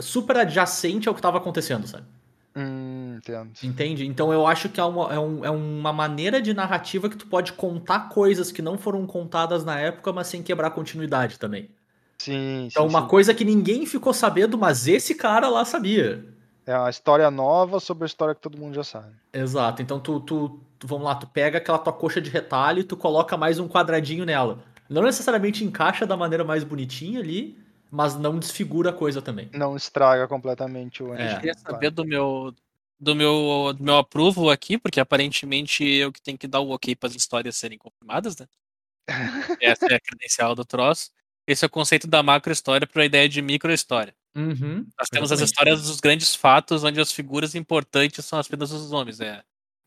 super 0.00 0.36
adjacente 0.38 1.08
ao 1.08 1.14
que 1.14 1.22
tava 1.22 1.38
acontecendo, 1.38 1.86
sabe? 1.86 2.06
Hum, 2.54 3.16
entendo. 3.16 3.58
Entende? 3.62 4.04
Então 4.04 4.32
eu 4.32 4.44
acho 4.44 4.68
que 4.68 4.80
é 4.80 4.84
uma, 4.84 5.12
é, 5.14 5.18
um- 5.20 5.44
é 5.44 5.50
uma 5.50 5.92
maneira 5.92 6.42
de 6.42 6.52
narrativa 6.52 7.08
que 7.08 7.16
tu 7.16 7.28
pode 7.28 7.52
contar 7.52 8.08
coisas 8.08 8.50
que 8.50 8.60
não 8.60 8.76
foram 8.76 9.06
contadas 9.06 9.64
na 9.64 9.78
época, 9.78 10.12
mas 10.12 10.26
sem 10.26 10.42
quebrar 10.42 10.68
a 10.68 10.70
continuidade 10.70 11.38
também. 11.38 11.70
Sim, 12.18 12.68
Então, 12.70 12.86
sim, 12.86 12.88
uma 12.88 13.02
sim. 13.02 13.08
coisa 13.08 13.34
que 13.34 13.44
ninguém 13.44 13.86
ficou 13.86 14.14
sabendo, 14.14 14.58
mas 14.58 14.88
esse 14.88 15.14
cara 15.14 15.48
lá 15.48 15.64
sabia. 15.64 16.24
É 16.66 16.76
uma 16.76 16.90
história 16.90 17.30
nova 17.30 17.78
sobre 17.78 18.02
a 18.02 18.06
história 18.06 18.34
que 18.34 18.40
todo 18.40 18.58
mundo 18.58 18.74
já 18.74 18.82
sabe. 18.82 19.14
Exato. 19.32 19.80
Então, 19.82 19.98
tu, 20.00 20.20
tu, 20.20 20.60
tu- 20.82 20.86
vamos 20.88 21.04
lá, 21.04 21.14
tu 21.14 21.28
pega 21.28 21.58
aquela 21.58 21.78
tua 21.78 21.92
coxa 21.92 22.20
de 22.20 22.28
retalho 22.28 22.80
e 22.80 22.84
tu 22.84 22.96
coloca 22.96 23.36
mais 23.36 23.60
um 23.60 23.68
quadradinho 23.68 24.24
nela. 24.24 24.64
Não 24.90 25.02
necessariamente 25.02 25.64
encaixa 25.64 26.04
da 26.04 26.16
maneira 26.16 26.42
mais 26.44 26.64
bonitinha 26.64 27.20
ali, 27.20 27.56
mas 27.88 28.16
não 28.16 28.36
desfigura 28.36 28.90
a 28.90 28.92
coisa 28.92 29.22
também. 29.22 29.48
Não 29.54 29.76
estraga 29.76 30.26
completamente 30.26 31.00
o 31.02 31.14
É. 31.14 31.36
Queria 31.36 31.54
saber 31.54 31.90
do 31.90 32.04
meu, 32.04 32.52
do 32.98 33.14
meu, 33.14 33.72
do 33.76 33.84
meu 33.84 33.96
approval 33.98 34.50
aqui, 34.50 34.76
porque 34.76 34.98
aparentemente 34.98 35.84
eu 35.84 36.10
que 36.12 36.20
tenho 36.20 36.36
que 36.36 36.48
dar 36.48 36.60
o 36.60 36.70
ok 36.70 36.96
para 36.96 37.08
as 37.08 37.14
histórias 37.14 37.56
serem 37.56 37.78
confirmadas, 37.78 38.36
né? 38.36 38.48
Essa 39.62 39.86
é 39.86 39.94
a 39.94 40.00
credencial 40.00 40.54
do 40.54 40.64
troço. 40.64 41.10
Esse 41.46 41.64
é 41.64 41.66
o 41.66 41.70
conceito 41.70 42.06
da 42.08 42.22
macro 42.22 42.52
história 42.52 42.86
para 42.86 43.02
a 43.02 43.06
ideia 43.06 43.28
de 43.28 43.40
micro 43.40 43.72
história. 43.72 44.14
Uhum. 44.34 44.86
Nós 44.98 45.08
temos 45.08 45.30
as 45.30 45.40
exatamente. 45.40 45.46
histórias 45.46 45.82
dos 45.82 46.00
grandes 46.00 46.34
fatos, 46.34 46.82
onde 46.82 47.00
as 47.00 47.12
figuras 47.12 47.54
importantes 47.54 48.24
são 48.24 48.38
apenas 48.38 48.72
os 48.72 48.90
nomes. 48.90 49.20
É. 49.20 49.42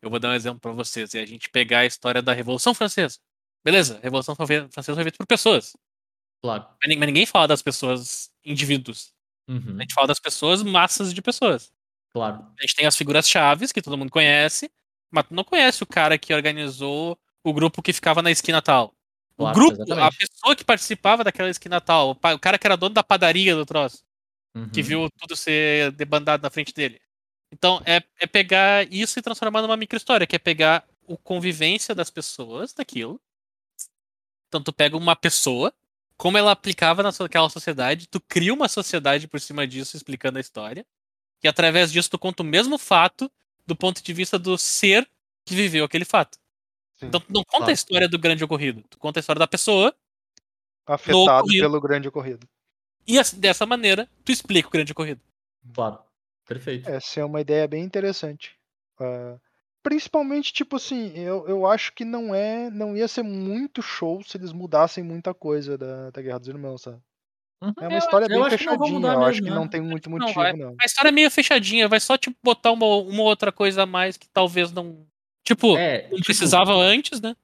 Eu 0.06 0.10
vou 0.10 0.18
dar 0.20 0.30
um 0.30 0.34
exemplo 0.34 0.60
para 0.60 0.72
vocês. 0.72 1.14
É 1.14 1.20
a 1.20 1.26
gente 1.26 1.50
pegar 1.50 1.80
a 1.80 1.86
história 1.86 2.22
da 2.22 2.32
Revolução 2.32 2.72
Francesa. 2.74 3.18
Beleza, 3.64 3.98
a 3.98 4.00
Revolução 4.00 4.34
Fran- 4.36 4.68
Francesa 4.70 4.94
foi 4.94 5.02
feita 5.04 5.18
por 5.18 5.26
pessoas. 5.26 5.76
Claro. 6.42 6.66
Mas 6.82 6.96
mas 6.96 7.06
ninguém 7.06 7.26
fala 7.26 7.48
das 7.48 7.62
pessoas 7.62 8.30
indivíduos. 8.44 9.12
Uhum. 9.48 9.76
A 9.78 9.82
gente 9.82 9.94
fala 9.94 10.06
das 10.06 10.20
pessoas, 10.20 10.62
massas 10.62 11.12
de 11.12 11.20
pessoas. 11.20 11.72
Claro. 12.14 12.36
A 12.58 12.62
gente 12.62 12.74
tem 12.76 12.86
as 12.86 12.96
figuras 12.96 13.28
chaves, 13.28 13.72
que 13.72 13.82
todo 13.82 13.96
mundo 13.98 14.10
conhece, 14.10 14.70
mas 15.10 15.26
tu 15.26 15.34
não 15.34 15.44
conhece 15.44 15.82
o 15.82 15.86
cara 15.86 16.16
que 16.18 16.32
organizou 16.32 17.18
o 17.44 17.52
grupo 17.52 17.82
que 17.82 17.92
ficava 17.92 18.22
na 18.22 18.30
esquina 18.30 18.62
tal. 18.62 18.94
O 19.36 19.42
Claro, 19.42 19.54
grupo, 19.54 19.80
a 19.82 19.84
exatamente. 19.84 20.16
pessoa 20.18 20.56
que 20.56 20.64
participava 20.64 21.22
daquela 21.24 21.50
esquina 21.50 21.80
tal, 21.80 22.10
o 22.10 22.12
o 22.34 22.38
cara 22.38 22.58
que 22.58 22.66
era 22.66 22.76
dono 22.76 22.94
da 22.94 23.02
padaria 23.04 23.54
do 23.54 23.66
troço, 23.66 24.04
que 24.72 24.80
Uhum. 24.80 24.86
viu 24.86 25.10
tudo 25.18 25.36
ser 25.36 25.92
debandado 25.92 26.42
na 26.42 26.50
frente 26.50 26.72
dele. 26.72 27.00
Então, 27.52 27.80
é, 27.86 28.02
é 28.20 28.26
pegar 28.26 28.90
isso 28.92 29.18
e 29.18 29.22
transformar 29.22 29.62
numa 29.62 29.76
micro-história, 29.76 30.26
que 30.26 30.36
é 30.36 30.38
pegar 30.38 30.86
o 31.06 31.16
convivência 31.16 31.94
das 31.94 32.10
pessoas 32.10 32.72
daquilo. 32.72 33.20
Então, 34.48 34.62
tu 34.62 34.72
pega 34.72 34.96
uma 34.96 35.14
pessoa, 35.16 35.72
como 36.16 36.36
ela 36.38 36.52
aplicava 36.52 37.02
naquela 37.02 37.48
sociedade, 37.48 38.08
tu 38.08 38.20
cria 38.20 38.52
uma 38.52 38.68
sociedade 38.68 39.28
por 39.28 39.40
cima 39.40 39.66
disso, 39.66 39.96
explicando 39.96 40.38
a 40.38 40.40
história. 40.40 40.84
E 41.42 41.48
através 41.48 41.92
disso, 41.92 42.10
tu 42.10 42.18
conta 42.18 42.42
o 42.42 42.46
mesmo 42.46 42.78
fato 42.78 43.30
do 43.66 43.76
ponto 43.76 44.02
de 44.02 44.12
vista 44.12 44.38
do 44.38 44.56
ser 44.56 45.08
que 45.44 45.54
viveu 45.54 45.84
aquele 45.84 46.04
fato. 46.04 46.38
Sim. 46.96 47.06
Então, 47.06 47.20
tu 47.20 47.32
não 47.32 47.44
conta 47.44 47.70
a 47.70 47.74
história 47.74 48.08
do 48.08 48.18
grande 48.18 48.42
ocorrido, 48.42 48.82
tu 48.88 48.98
conta 48.98 49.18
a 49.18 49.20
história 49.20 49.38
da 49.38 49.46
pessoa, 49.46 49.94
Afetado 50.86 51.20
ocorrido. 51.40 51.64
pelo 51.64 51.80
grande 51.80 52.08
ocorrido. 52.08 52.48
e 53.06 53.18
assim- 53.18 53.38
dessa 53.38 53.64
maneira, 53.66 54.08
tu 54.24 54.32
explica 54.32 54.68
o 54.68 54.70
grande 54.70 54.92
ocorrido. 54.92 55.20
Claro. 55.74 55.98
Perfeito. 56.46 56.88
Essa 56.88 57.20
é 57.20 57.24
uma 57.24 57.40
ideia 57.40 57.66
bem 57.66 57.82
interessante. 57.82 58.56
Ah, 59.00 59.36
principalmente, 59.82 60.52
tipo 60.52 60.76
assim, 60.76 61.12
eu, 61.16 61.46
eu 61.46 61.66
acho 61.66 61.92
que 61.92 62.04
não 62.04 62.34
é. 62.34 62.70
Não 62.70 62.96
ia 62.96 63.08
ser 63.08 63.22
muito 63.22 63.82
show 63.82 64.22
se 64.22 64.36
eles 64.36 64.52
mudassem 64.52 65.02
muita 65.04 65.34
coisa 65.34 65.76
da, 65.76 66.10
da 66.10 66.22
Guerra 66.22 66.38
dos 66.38 66.48
Irmãos, 66.48 66.82
sabe? 66.82 66.98
Uhum. 67.62 67.72
É 67.80 67.88
uma 67.88 67.94
Eu- 67.94 67.98
história 67.98 68.24
eu 68.26 68.28
bem 68.28 68.38
vão 68.38 68.50
fechadinha. 68.50 69.12
Eu 69.12 69.24
acho 69.24 69.42
que 69.42 69.48
né? 69.50 69.54
não 69.54 69.66
tem 69.68 69.80
muito 69.80 70.08
Não, 70.10 70.18
motivo, 70.18 70.40
vai. 70.40 70.52
não. 70.52 70.76
A 70.80 70.84
história 70.84 71.08
é 71.08 71.12
meio 71.12 71.30
fechadinha, 71.30 71.88
vai 71.88 72.00
só 72.00 72.16
tipo 72.16 72.36
botar 72.42 72.70
uma, 72.72 72.86
uma 72.86 73.22
outra 73.22 73.50
coisa 73.50 73.82
a 73.82 73.86
mais 73.86 74.16
que 74.16 74.28
talvez 74.28 74.70
não 74.72 75.06
Tipo, 75.42 75.76
É, 75.76 76.02
não 76.08 76.16
tipo, 76.16 76.24
precisava 76.24 76.74
antes, 76.74 77.20
né? 77.20 77.36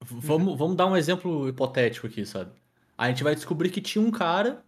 Vamos, 0.00 0.56
vamos 0.56 0.76
dar 0.76 0.86
um 0.86 0.96
exemplo 0.96 1.48
hipotético 1.48 2.06
aqui, 2.06 2.24
sabe? 2.24 2.52
A 2.96 3.08
gente 3.08 3.24
vai 3.24 3.34
descobrir 3.34 3.68
que 3.70 3.80
tinha 3.80 4.00
um 4.04 4.12
cara 4.12 4.64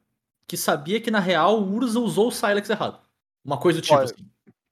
que 0.46 0.56
sabia 0.56 1.00
que, 1.00 1.08
na 1.10 1.20
real, 1.20 1.60
o 1.60 1.72
Urza 1.72 2.00
usou 2.00 2.28
o 2.28 2.32
Silex 2.32 2.68
errado. 2.68 3.00
Uma 3.44 3.58
coisa 3.58 3.80
do 3.80 3.82
tipo, 3.82 3.94
Olha, 3.94 4.04
assim. 4.04 4.26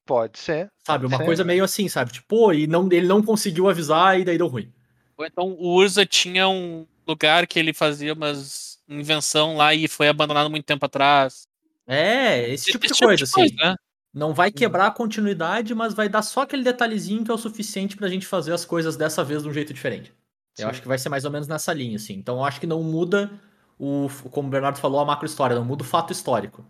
Pode 0.04 0.38
ser. 0.38 0.70
Sabe? 0.86 1.06
Uma 1.06 1.18
Sim. 1.18 1.24
coisa 1.24 1.44
meio 1.44 1.62
assim, 1.62 1.88
sabe? 1.88 2.12
Tipo, 2.12 2.26
pô, 2.28 2.52
e 2.52 2.66
não, 2.66 2.88
ele 2.90 3.06
não 3.06 3.22
conseguiu 3.22 3.68
avisar 3.68 4.18
e 4.18 4.24
daí 4.24 4.38
deu 4.38 4.46
ruim. 4.46 4.72
Ou 5.16 5.26
então 5.26 5.48
o 5.58 5.74
Urza 5.74 6.06
tinha 6.06 6.48
um 6.48 6.86
lugar 7.06 7.46
que 7.46 7.58
ele 7.58 7.74
fazia 7.74 8.14
umas 8.14 8.78
invenção 8.88 9.56
lá 9.56 9.74
e 9.74 9.86
foi 9.86 10.08
abandonado 10.08 10.48
muito 10.48 10.64
tempo 10.64 10.86
atrás. 10.86 11.46
É, 11.86 12.48
esse 12.50 12.66
tipo 12.66 12.86
de 12.86 12.92
Esse 12.92 13.04
coisa, 13.04 13.24
assim. 13.24 13.54
né? 13.56 13.74
Não 14.14 14.32
vai 14.32 14.50
quebrar 14.50 14.86
a 14.86 14.90
continuidade, 14.90 15.74
mas 15.74 15.94
vai 15.94 16.08
dar 16.08 16.22
só 16.22 16.42
aquele 16.42 16.62
detalhezinho 16.64 17.24
que 17.24 17.30
é 17.30 17.34
o 17.34 17.38
suficiente 17.38 17.96
pra 17.96 18.08
gente 18.08 18.26
fazer 18.26 18.52
as 18.52 18.64
coisas 18.64 18.96
dessa 18.96 19.22
vez 19.22 19.42
de 19.42 19.48
um 19.48 19.52
jeito 19.52 19.74
diferente. 19.74 20.12
Eu 20.58 20.64
Sim. 20.64 20.70
acho 20.70 20.82
que 20.82 20.88
vai 20.88 20.98
ser 20.98 21.08
mais 21.08 21.24
ou 21.24 21.30
menos 21.30 21.46
nessa 21.46 21.72
linha, 21.72 21.96
assim. 21.96 22.14
Então 22.14 22.38
eu 22.38 22.44
acho 22.44 22.58
que 22.58 22.66
não 22.66 22.82
muda 22.82 23.30
o, 23.78 24.08
como 24.30 24.48
o 24.48 24.50
Bernardo 24.50 24.78
falou, 24.78 25.00
a 25.00 25.04
macro 25.04 25.26
história, 25.26 25.54
não 25.54 25.64
muda 25.64 25.82
o 25.82 25.86
fato 25.86 26.12
histórico. 26.12 26.64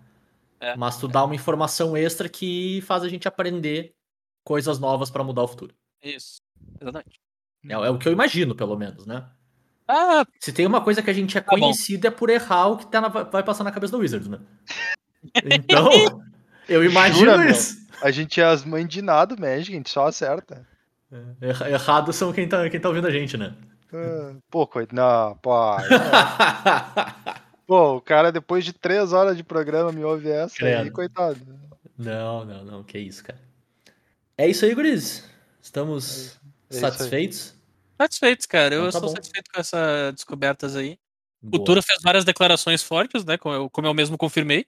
É. 0.61 0.77
Mas 0.77 0.97
tu 0.99 1.07
dá 1.09 1.25
uma 1.25 1.35
informação 1.35 1.97
extra 1.97 2.29
que 2.29 2.81
faz 2.83 3.03
a 3.03 3.09
gente 3.09 3.29
aprender 3.29 3.95
coisas 4.45 4.79
novas 4.79 5.11
pra 5.11 5.23
mudar 5.23 5.43
o 5.43 5.49
futuro. 5.49 5.75
Isso. 6.03 6.41
Exatamente. 6.81 7.21
É, 7.69 7.73
é 7.73 7.91
o 7.91 7.99
que 7.99 8.09
eu 8.09 8.13
imagino, 8.13 8.55
pelo 8.55 8.77
menos, 8.77 9.07
né? 9.07 9.25
Ah, 9.87 10.25
Se 10.41 10.53
tem 10.53 10.67
uma 10.67 10.81
coisa 10.83 11.03
que 11.03 11.11
a 11.11 11.13
gente 11.15 11.37
é 11.39 11.41
Tá 11.41 11.53
bom. 11.53 11.61
conhecido 11.61 12.07
é 12.07 12.11
por 12.11 12.29
errar 12.29 12.67
o 12.69 12.77
que 12.77 12.87
tá 12.87 13.01
na- 13.01 13.09
vai 13.09 13.43
passar 13.43 13.65
na 13.65 13.71
cabeça 13.73 13.93
do 13.93 13.99
Wizards, 13.99 14.29
né? 14.29 14.39
Então, 15.45 15.89
eu 16.69 16.85
imagino 16.85 17.31
Jura, 17.33 17.39
meu? 17.39 17.51
isso. 17.51 17.79
A 18.03 18.11
gente 18.11 18.41
é 18.41 18.45
as 18.45 18.65
mães 18.65 18.89
de 18.89 19.01
nada, 19.03 19.35
Magic, 19.37 19.73
a 19.73 19.77
gente 19.77 19.91
só 19.91 20.07
acerta. 20.07 20.67
Erra- 21.41 21.71
Errado 21.71 22.13
são 22.13 22.33
quem 22.33 22.49
tá, 22.49 22.69
quem 22.69 22.79
tá 22.79 22.89
ouvindo 22.89 23.07
a 23.07 23.11
gente, 23.11 23.37
né? 23.37 23.55
Ah, 23.93 24.35
Pô, 24.51 24.67
coitado. 24.67 24.95
Não, 25.01 25.37
pô. 25.39 25.51
aí. 27.69 27.77
Pô, 27.77 27.97
o 27.97 28.01
cara 28.01 28.33
depois 28.33 28.65
de 28.65 28.73
três 28.73 29.13
horas 29.13 29.37
de 29.37 29.45
programa 29.45 29.93
me 29.93 30.03
ouve 30.05 30.29
essa 30.31 30.55
aí, 30.65 30.73
Credo. 30.75 30.93
coitado. 30.93 31.41
não, 31.97 32.45
não, 32.45 32.65
não, 32.65 32.85
que 32.85 32.99
isso, 32.99 33.23
cara. 33.25 33.39
É 34.37 34.49
isso 34.49 34.65
aí, 34.65 34.75
guris. 34.75 35.29
Estamos 35.61 36.37
É 36.71 36.75
aí. 36.75 36.81
satisfeitos? 36.81 37.55
satisfeitos, 38.01 38.47
cara. 38.47 38.75
Eu 38.75 38.81
Então 38.89 38.93
tá 38.93 38.99
sou 39.01 39.09
bom. 39.09 39.15
satisfeito 39.15 39.51
com 39.53 39.61
essas 39.61 40.15
descobertas 40.15 40.77
aí. 40.77 40.99
O 41.43 41.51
Boa. 41.51 41.65
Tura 41.65 41.83
fez 41.83 42.01
várias 42.03 42.25
declarações 42.25 42.83
fortes, 42.83 43.25
né? 43.25 43.37
Como 43.39 43.55
eu, 43.55 43.71
como 43.71 43.87
eu 43.87 43.95
mesmo 43.95 44.17
confirmei. 44.19 44.67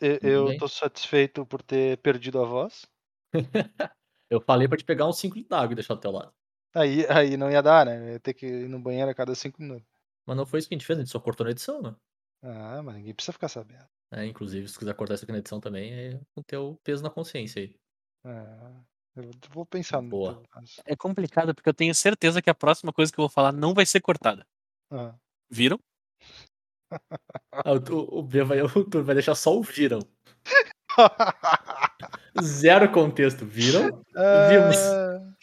Eu 0.00 0.56
tô 0.58 0.66
satisfeito 0.68 1.44
por 1.46 1.62
ter 1.62 1.98
perdido 1.98 2.40
a 2.40 2.44
voz. 2.44 2.86
Eu 4.30 4.40
falei 4.40 4.66
pra 4.66 4.78
te 4.78 4.84
pegar 4.84 5.06
uns 5.06 5.18
5 5.18 5.34
litros 5.36 5.50
d'água 5.50 5.72
e 5.72 5.74
deixar 5.74 5.94
do 5.94 6.00
teu 6.00 6.10
lado. 6.10 6.32
Aí, 6.74 7.04
aí 7.10 7.36
não 7.36 7.50
ia 7.50 7.60
dar, 7.62 7.84
né? 7.84 7.98
Eu 8.08 8.12
ia 8.14 8.20
ter 8.20 8.32
que 8.32 8.46
ir 8.46 8.68
no 8.68 8.80
banheiro 8.80 9.10
a 9.10 9.14
cada 9.14 9.34
cinco 9.34 9.60
minutos. 9.60 9.86
Mas 10.26 10.36
não 10.36 10.46
foi 10.46 10.58
isso 10.58 10.68
que 10.68 10.74
a 10.74 10.78
gente 10.78 10.86
fez, 10.86 10.98
a 10.98 11.02
gente 11.02 11.10
só 11.12 11.20
cortou 11.20 11.44
na 11.44 11.50
edição, 11.50 11.82
né? 11.82 11.94
Ah, 12.42 12.82
mas 12.82 12.96
ninguém 12.96 13.14
precisa 13.14 13.32
ficar 13.32 13.48
sabendo. 13.48 13.86
É, 14.10 14.26
inclusive, 14.26 14.68
se 14.68 14.78
quiser 14.78 14.94
cortar 14.94 15.14
isso 15.14 15.24
aqui 15.24 15.32
na 15.32 15.38
edição 15.38 15.60
também, 15.60 15.92
é 15.92 16.20
com 16.34 16.42
teu 16.42 16.78
peso 16.82 17.02
na 17.02 17.10
consciência 17.10 17.62
aí. 17.62 17.74
Ah, 18.24 18.82
eu 19.16 19.30
vou 19.50 19.64
pensar 19.64 20.02
no 20.02 20.08
Boa. 20.08 20.42
É 20.84 20.96
complicado, 20.96 21.54
porque 21.54 21.68
eu 21.68 21.74
tenho 21.74 21.94
certeza 21.94 22.42
que 22.42 22.50
a 22.50 22.54
próxima 22.54 22.92
coisa 22.92 23.12
que 23.12 23.18
eu 23.18 23.22
vou 23.22 23.28
falar 23.28 23.52
não 23.52 23.74
vai 23.74 23.86
ser 23.86 24.00
cortada. 24.00 24.46
Ah. 24.90 25.14
Viram? 25.50 25.78
Ah, 27.54 27.72
o, 27.72 28.18
o, 28.18 28.22
B 28.22 28.42
vai, 28.42 28.62
o 28.62 28.84
Tur 28.84 29.02
vai 29.02 29.14
deixar 29.14 29.34
só 29.34 29.56
o 29.56 29.62
viram. 29.62 30.00
Zero 32.42 32.90
contexto, 32.90 33.44
viram? 33.46 34.02
Vimos. 34.48 34.76
Ah. 34.76 35.34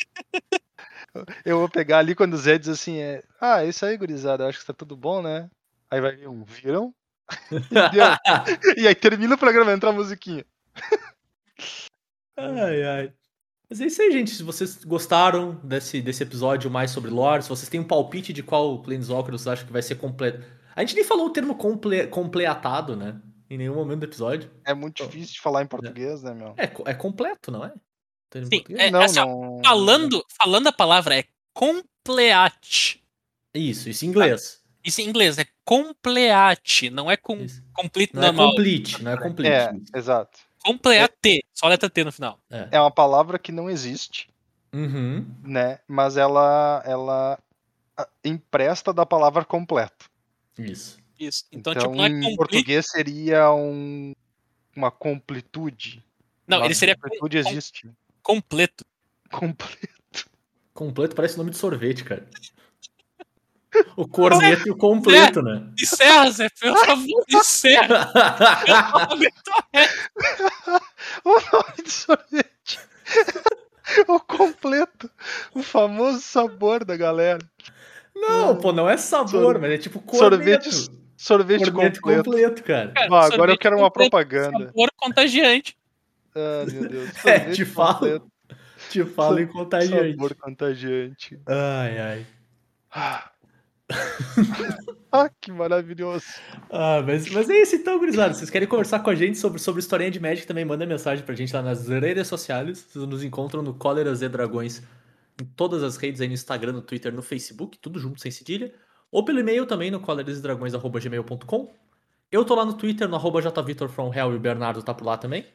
Eu 1.46 1.60
vou 1.60 1.70
pegar 1.70 2.00
ali 2.00 2.16
quando 2.16 2.34
o 2.34 2.38
Zé 2.38 2.58
diz 2.58 2.70
assim, 2.70 2.98
é, 2.98 3.24
ah, 3.40 3.64
é 3.64 3.70
isso 3.70 3.86
aí, 3.86 3.98
gurizada, 3.98 4.44
eu 4.44 4.48
acho 4.50 4.60
que 4.60 4.66
tá 4.66 4.74
tudo 4.74 4.96
bom, 4.96 5.22
né? 5.22 5.50
Aí 5.92 6.02
vai 6.02 6.16
vir 6.16 6.28
um, 6.28 6.44
viram? 6.44 6.94
E 8.78 8.88
aí 8.88 8.96
termina 8.96 9.36
o 9.36 9.38
programa, 9.38 9.72
entra 9.72 9.90
a 9.90 9.94
musiquinha. 9.94 10.46
Ai, 12.38 12.84
ai. 12.84 13.14
Mas 13.70 13.82
é 13.82 13.86
isso 13.86 14.02
aí, 14.02 14.12
gente. 14.12 14.32
Se 14.32 14.42
vocês 14.42 14.84
gostaram 14.84 15.56
desse, 15.64 16.02
desse 16.02 16.24
episódio 16.24 16.72
mais 16.72 16.90
sobre 16.90 17.12
lore, 17.12 17.44
se 17.44 17.50
vocês 17.50 17.70
têm 17.70 17.80
um 17.80 17.88
palpite 17.88 18.34
de 18.34 18.42
qual 18.42 18.82
Planeswalker 18.82 19.32
vocês 19.32 19.48
acham 19.48 19.68
que 19.68 19.74
vai 19.74 19.82
ser 19.82 19.96
completo. 19.96 20.44
A 20.76 20.82
gente 20.82 20.96
nem 20.96 21.04
falou 21.04 21.28
o 21.28 21.30
termo 21.30 21.56
comple... 21.56 22.08
compleatado, 22.08 22.96
né? 22.96 23.22
Em 23.50 23.58
nenhum 23.58 23.76
momento 23.76 24.00
do 24.00 24.06
episódio. 24.06 24.50
É 24.66 24.74
muito 24.74 25.04
difícil 25.04 25.34
de 25.34 25.42
falar 25.42 25.64
em 25.64 25.68
português, 25.68 26.24
né, 26.24 26.34
meu? 26.34 26.56
É, 26.58 26.72
é 26.86 26.94
completo, 26.94 27.52
não 27.52 27.66
é? 27.66 27.74
Sim? 28.34 28.64
É, 28.78 28.90
não, 28.90 29.02
assim, 29.02 29.20
ó, 29.20 29.26
não. 29.26 29.62
Falando, 29.64 30.26
falando 30.40 30.68
a 30.68 30.72
palavra 30.72 31.18
é 31.18 31.26
compleat. 31.54 33.04
Isso, 33.54 33.90
isso 33.90 34.06
em 34.06 34.10
inglês. 34.10 34.59
Isso 34.84 35.02
em 35.02 35.08
inglês 35.10 35.38
é 35.38 35.46
compleat, 35.66 36.90
não 36.90 37.12
é 37.12 37.18
com, 37.18 37.38
Isso. 37.42 37.62
complete 37.74 38.14
Não 38.16 38.24
é 38.24 38.26
normal. 38.28 38.50
complete, 38.52 39.04
não 39.04 39.12
é 39.12 39.18
complete. 39.18 39.52
É, 39.52 39.98
exato. 39.98 40.40
Compleat, 40.64 41.12
só 41.54 41.68
letra 41.68 41.90
T 41.90 42.04
no 42.04 42.12
final. 42.12 42.40
É. 42.50 42.70
É 42.72 42.80
uma 42.80 42.92
palavra 42.92 43.38
que 43.40 43.52
não 43.52 43.70
existe, 43.70 44.30
Uhum. 44.74 45.26
né? 45.44 45.80
Mas 45.88 46.16
ela, 46.18 46.82
ela 46.86 47.40
empresta 48.24 48.94
da 48.94 49.06
palavra 49.06 49.44
completo. 49.46 50.10
Isso. 50.58 50.98
Isso. 51.20 51.46
Então, 51.52 51.74
Então, 51.74 51.84
tipo, 51.84 51.96
não 51.96 52.06
é 52.06 52.08
em 52.08 52.14
complete. 52.22 52.38
português 52.38 52.86
seria 52.90 53.52
um, 53.54 54.14
uma 54.76 54.90
completude. 54.92 56.04
Não, 56.48 56.64
ele 56.64 56.74
seria 56.74 56.96
com- 56.96 57.02
completude 57.02 57.44
com- 57.44 57.50
existe. 57.50 57.90
completo. 58.24 58.86
Completo. 59.32 60.30
Completo 60.74 61.16
parece 61.16 61.38
nome 61.38 61.52
de 61.52 61.58
sorvete, 61.58 62.04
cara. 62.06 62.26
O 63.96 64.08
corneto 64.08 64.68
e 64.68 64.72
o 64.72 64.76
completo, 64.78 65.42
né? 65.42 65.68
Encerra, 65.80 66.32
Zé, 66.32 66.50
por 66.60 66.86
favor, 66.86 67.26
encerra. 67.30 68.12
Eu 68.68 68.74
não 68.74 69.02
aguento 69.14 69.52
mais. 69.74 70.10
O 71.24 71.30
nome 71.34 71.84
de 71.84 71.92
sorvete. 71.92 72.80
o 74.08 74.20
completo. 74.20 75.10
O 75.54 75.62
famoso 75.62 76.20
sabor 76.22 76.84
da 76.84 76.98
galera. 76.98 77.40
Não, 78.16 78.56
pô, 78.58 78.72
não 78.74 78.90
é 78.90 78.98
sabor, 78.98 79.30
Sorvete- 79.30 79.62
mas 79.62 79.72
é 79.72 79.78
tipo 79.78 80.00
corneto. 80.02 80.72
Sorvete, 80.72 80.92
sorvete 81.16 81.72
Corneto 81.72 82.02
completo. 82.02 82.24
completo, 82.32 82.64
cara. 82.64 82.92
Cara, 82.92 83.08
Ah, 83.12 83.26
agora 83.34 83.52
eu 83.52 83.58
quero 83.58 83.78
uma 83.78 83.92
propaganda. 83.92 84.66
Sabor 84.68 84.90
contagiante. 84.98 85.78
Ah, 86.36 86.66
meu 86.72 86.82
Deus. 86.90 87.10
É, 87.26 87.38
Sorvete 87.40 87.56
te 87.56 87.66
falo. 87.66 87.94
completo, 87.94 88.28
Te 88.90 89.06
falo 89.06 89.40
em 89.40 89.48
contagiante. 89.48 90.12
Sabor 90.12 90.36
contagiante. 90.36 91.40
Ai, 91.48 92.00
ai. 92.00 92.26
Ah. 92.92 93.30
ah, 95.12 95.30
que 95.42 95.52
maravilhoso. 95.52 96.26
Ah, 96.70 97.02
mas, 97.06 97.30
mas 97.30 97.50
é 97.50 97.62
isso 97.62 97.76
então, 97.76 97.98
gurizada. 97.98 98.34
Vocês 98.34 98.50
querem 98.50 98.68
conversar 98.68 99.00
com 99.00 99.10
a 99.10 99.16
gente 99.16 99.38
sobre, 99.38 99.60
sobre 99.60 99.80
historinha 99.80 100.12
de 100.12 100.20
Magic, 100.20 100.46
também 100.46 100.66
manda 100.66 100.86
mensagem 100.86 101.26
pra 101.26 101.36
gente 101.36 101.54
lá 101.54 101.62
nas 101.62 101.88
redes 101.88 102.28
sociais. 102.28 102.80
Vocês 102.80 103.06
nos 103.08 103.24
encontram 103.24 103.62
no 103.62 103.74
Cólera 103.74 104.14
Z 104.14 104.30
Dragões 104.30 104.84
em 105.42 105.46
todas 105.46 105.84
as 105.84 105.98
redes 105.98 106.22
aí 106.22 106.28
no 106.28 106.34
Instagram, 106.34 106.74
no 106.74 106.82
Twitter, 106.82 107.14
no 107.14 107.22
Facebook, 107.22 107.78
tudo 107.80 108.00
junto, 108.00 108.22
sem 108.22 108.32
cedilha. 108.32 108.74
Ou 109.12 109.24
pelo 109.26 109.40
e-mail 109.40 109.66
também 109.66 109.90
no 109.90 110.00
coleradragões.gmail.com. 110.00 111.74
Eu 112.32 112.46
tô 112.46 112.54
lá 112.54 112.64
no 112.64 112.74
Twitter, 112.74 113.08
no 113.08 113.16
arroba 113.16 113.42
jvitorfromhell 113.42 114.34
e 114.34 114.36
o 114.36 114.40
Bernardo 114.40 114.84
tá 114.84 114.94
por 114.94 115.06
lá 115.06 115.18
também. 115.18 115.46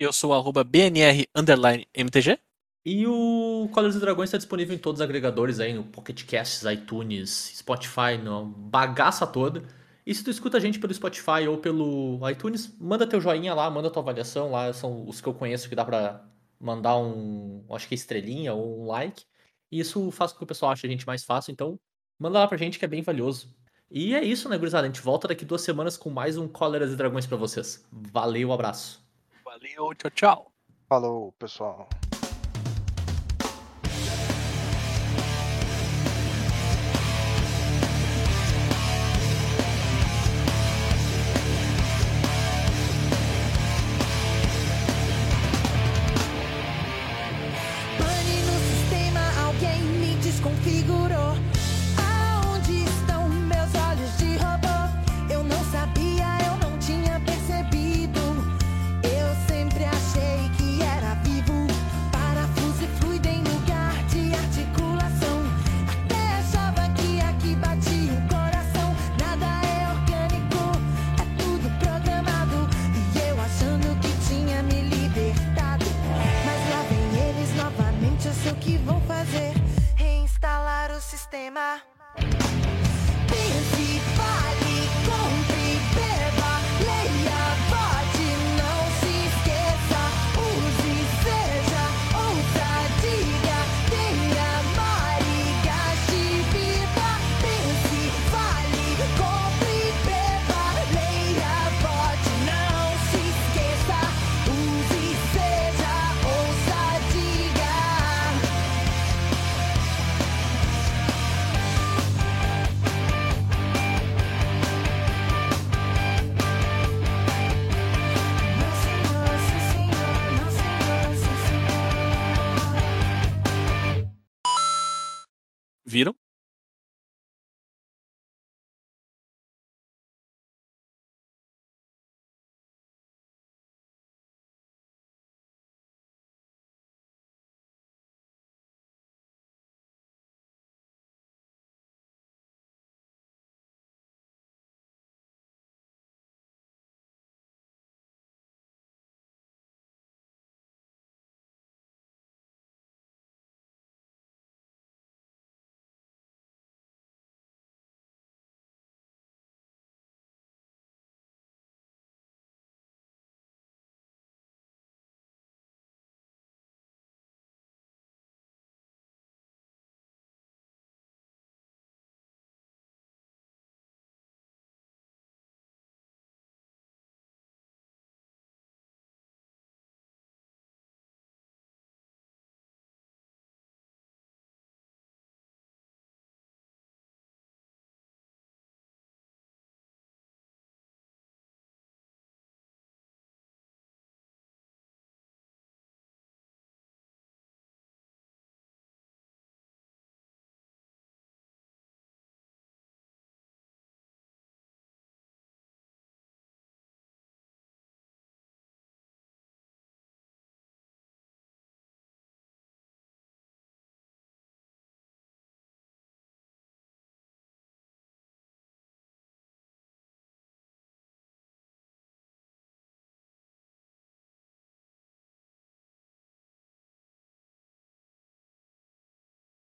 Eu 0.00 0.12
sou 0.12 0.30
o 0.30 0.34
arroba 0.34 0.64
BNR 0.64 1.28
underline 1.36 1.86
MTG. 1.94 2.38
E 2.84 3.06
o 3.06 3.68
Colors 3.72 3.96
e 3.96 3.98
Dragões 3.98 4.28
está 4.28 4.36
disponível 4.36 4.74
em 4.74 4.78
todos 4.78 5.00
os 5.00 5.04
agregadores 5.04 5.58
aí, 5.58 5.72
no 5.72 5.84
Pocket 5.84 6.22
Casts, 6.26 6.64
iTunes, 6.64 7.52
Spotify, 7.56 8.18
no 8.22 8.44
bagaça 8.44 9.26
toda. 9.26 9.64
E 10.06 10.14
se 10.14 10.22
tu 10.22 10.30
escuta 10.30 10.58
a 10.58 10.60
gente 10.60 10.78
pelo 10.78 10.92
Spotify 10.92 11.48
ou 11.48 11.56
pelo 11.56 12.20
iTunes, 12.28 12.76
manda 12.78 13.06
teu 13.06 13.22
joinha 13.22 13.54
lá, 13.54 13.70
manda 13.70 13.90
tua 13.90 14.02
avaliação 14.02 14.50
lá, 14.50 14.70
são 14.74 15.08
os 15.08 15.18
que 15.18 15.26
eu 15.26 15.32
conheço 15.32 15.66
que 15.66 15.74
dá 15.74 15.82
pra 15.82 16.28
mandar 16.60 16.98
um, 16.98 17.64
acho 17.70 17.88
que 17.88 17.94
estrelinha 17.94 18.52
ou 18.52 18.82
um 18.82 18.86
like. 18.88 19.24
E 19.72 19.80
isso 19.80 20.10
faz 20.10 20.32
com 20.32 20.38
que 20.38 20.44
o 20.44 20.46
pessoal 20.46 20.72
ache 20.72 20.86
a 20.86 20.90
gente 20.90 21.06
mais 21.06 21.24
fácil, 21.24 21.52
então 21.52 21.80
manda 22.18 22.38
lá 22.38 22.46
pra 22.46 22.58
gente 22.58 22.78
que 22.78 22.84
é 22.84 22.88
bem 22.88 23.00
valioso. 23.00 23.48
E 23.90 24.14
é 24.14 24.22
isso, 24.22 24.46
né, 24.46 24.58
gurizada? 24.58 24.84
A 24.86 24.90
gente 24.90 25.00
volta 25.00 25.28
daqui 25.28 25.46
duas 25.46 25.62
semanas 25.62 25.96
com 25.96 26.10
mais 26.10 26.36
um 26.36 26.46
Cóleras 26.46 26.92
e 26.92 26.96
Dragões 26.96 27.26
pra 27.26 27.38
vocês. 27.38 27.86
Valeu, 27.90 28.52
abraço. 28.52 29.02
Valeu, 29.42 29.94
tchau, 29.94 30.10
tchau. 30.10 30.52
Falou, 30.86 31.32
pessoal. 31.32 31.88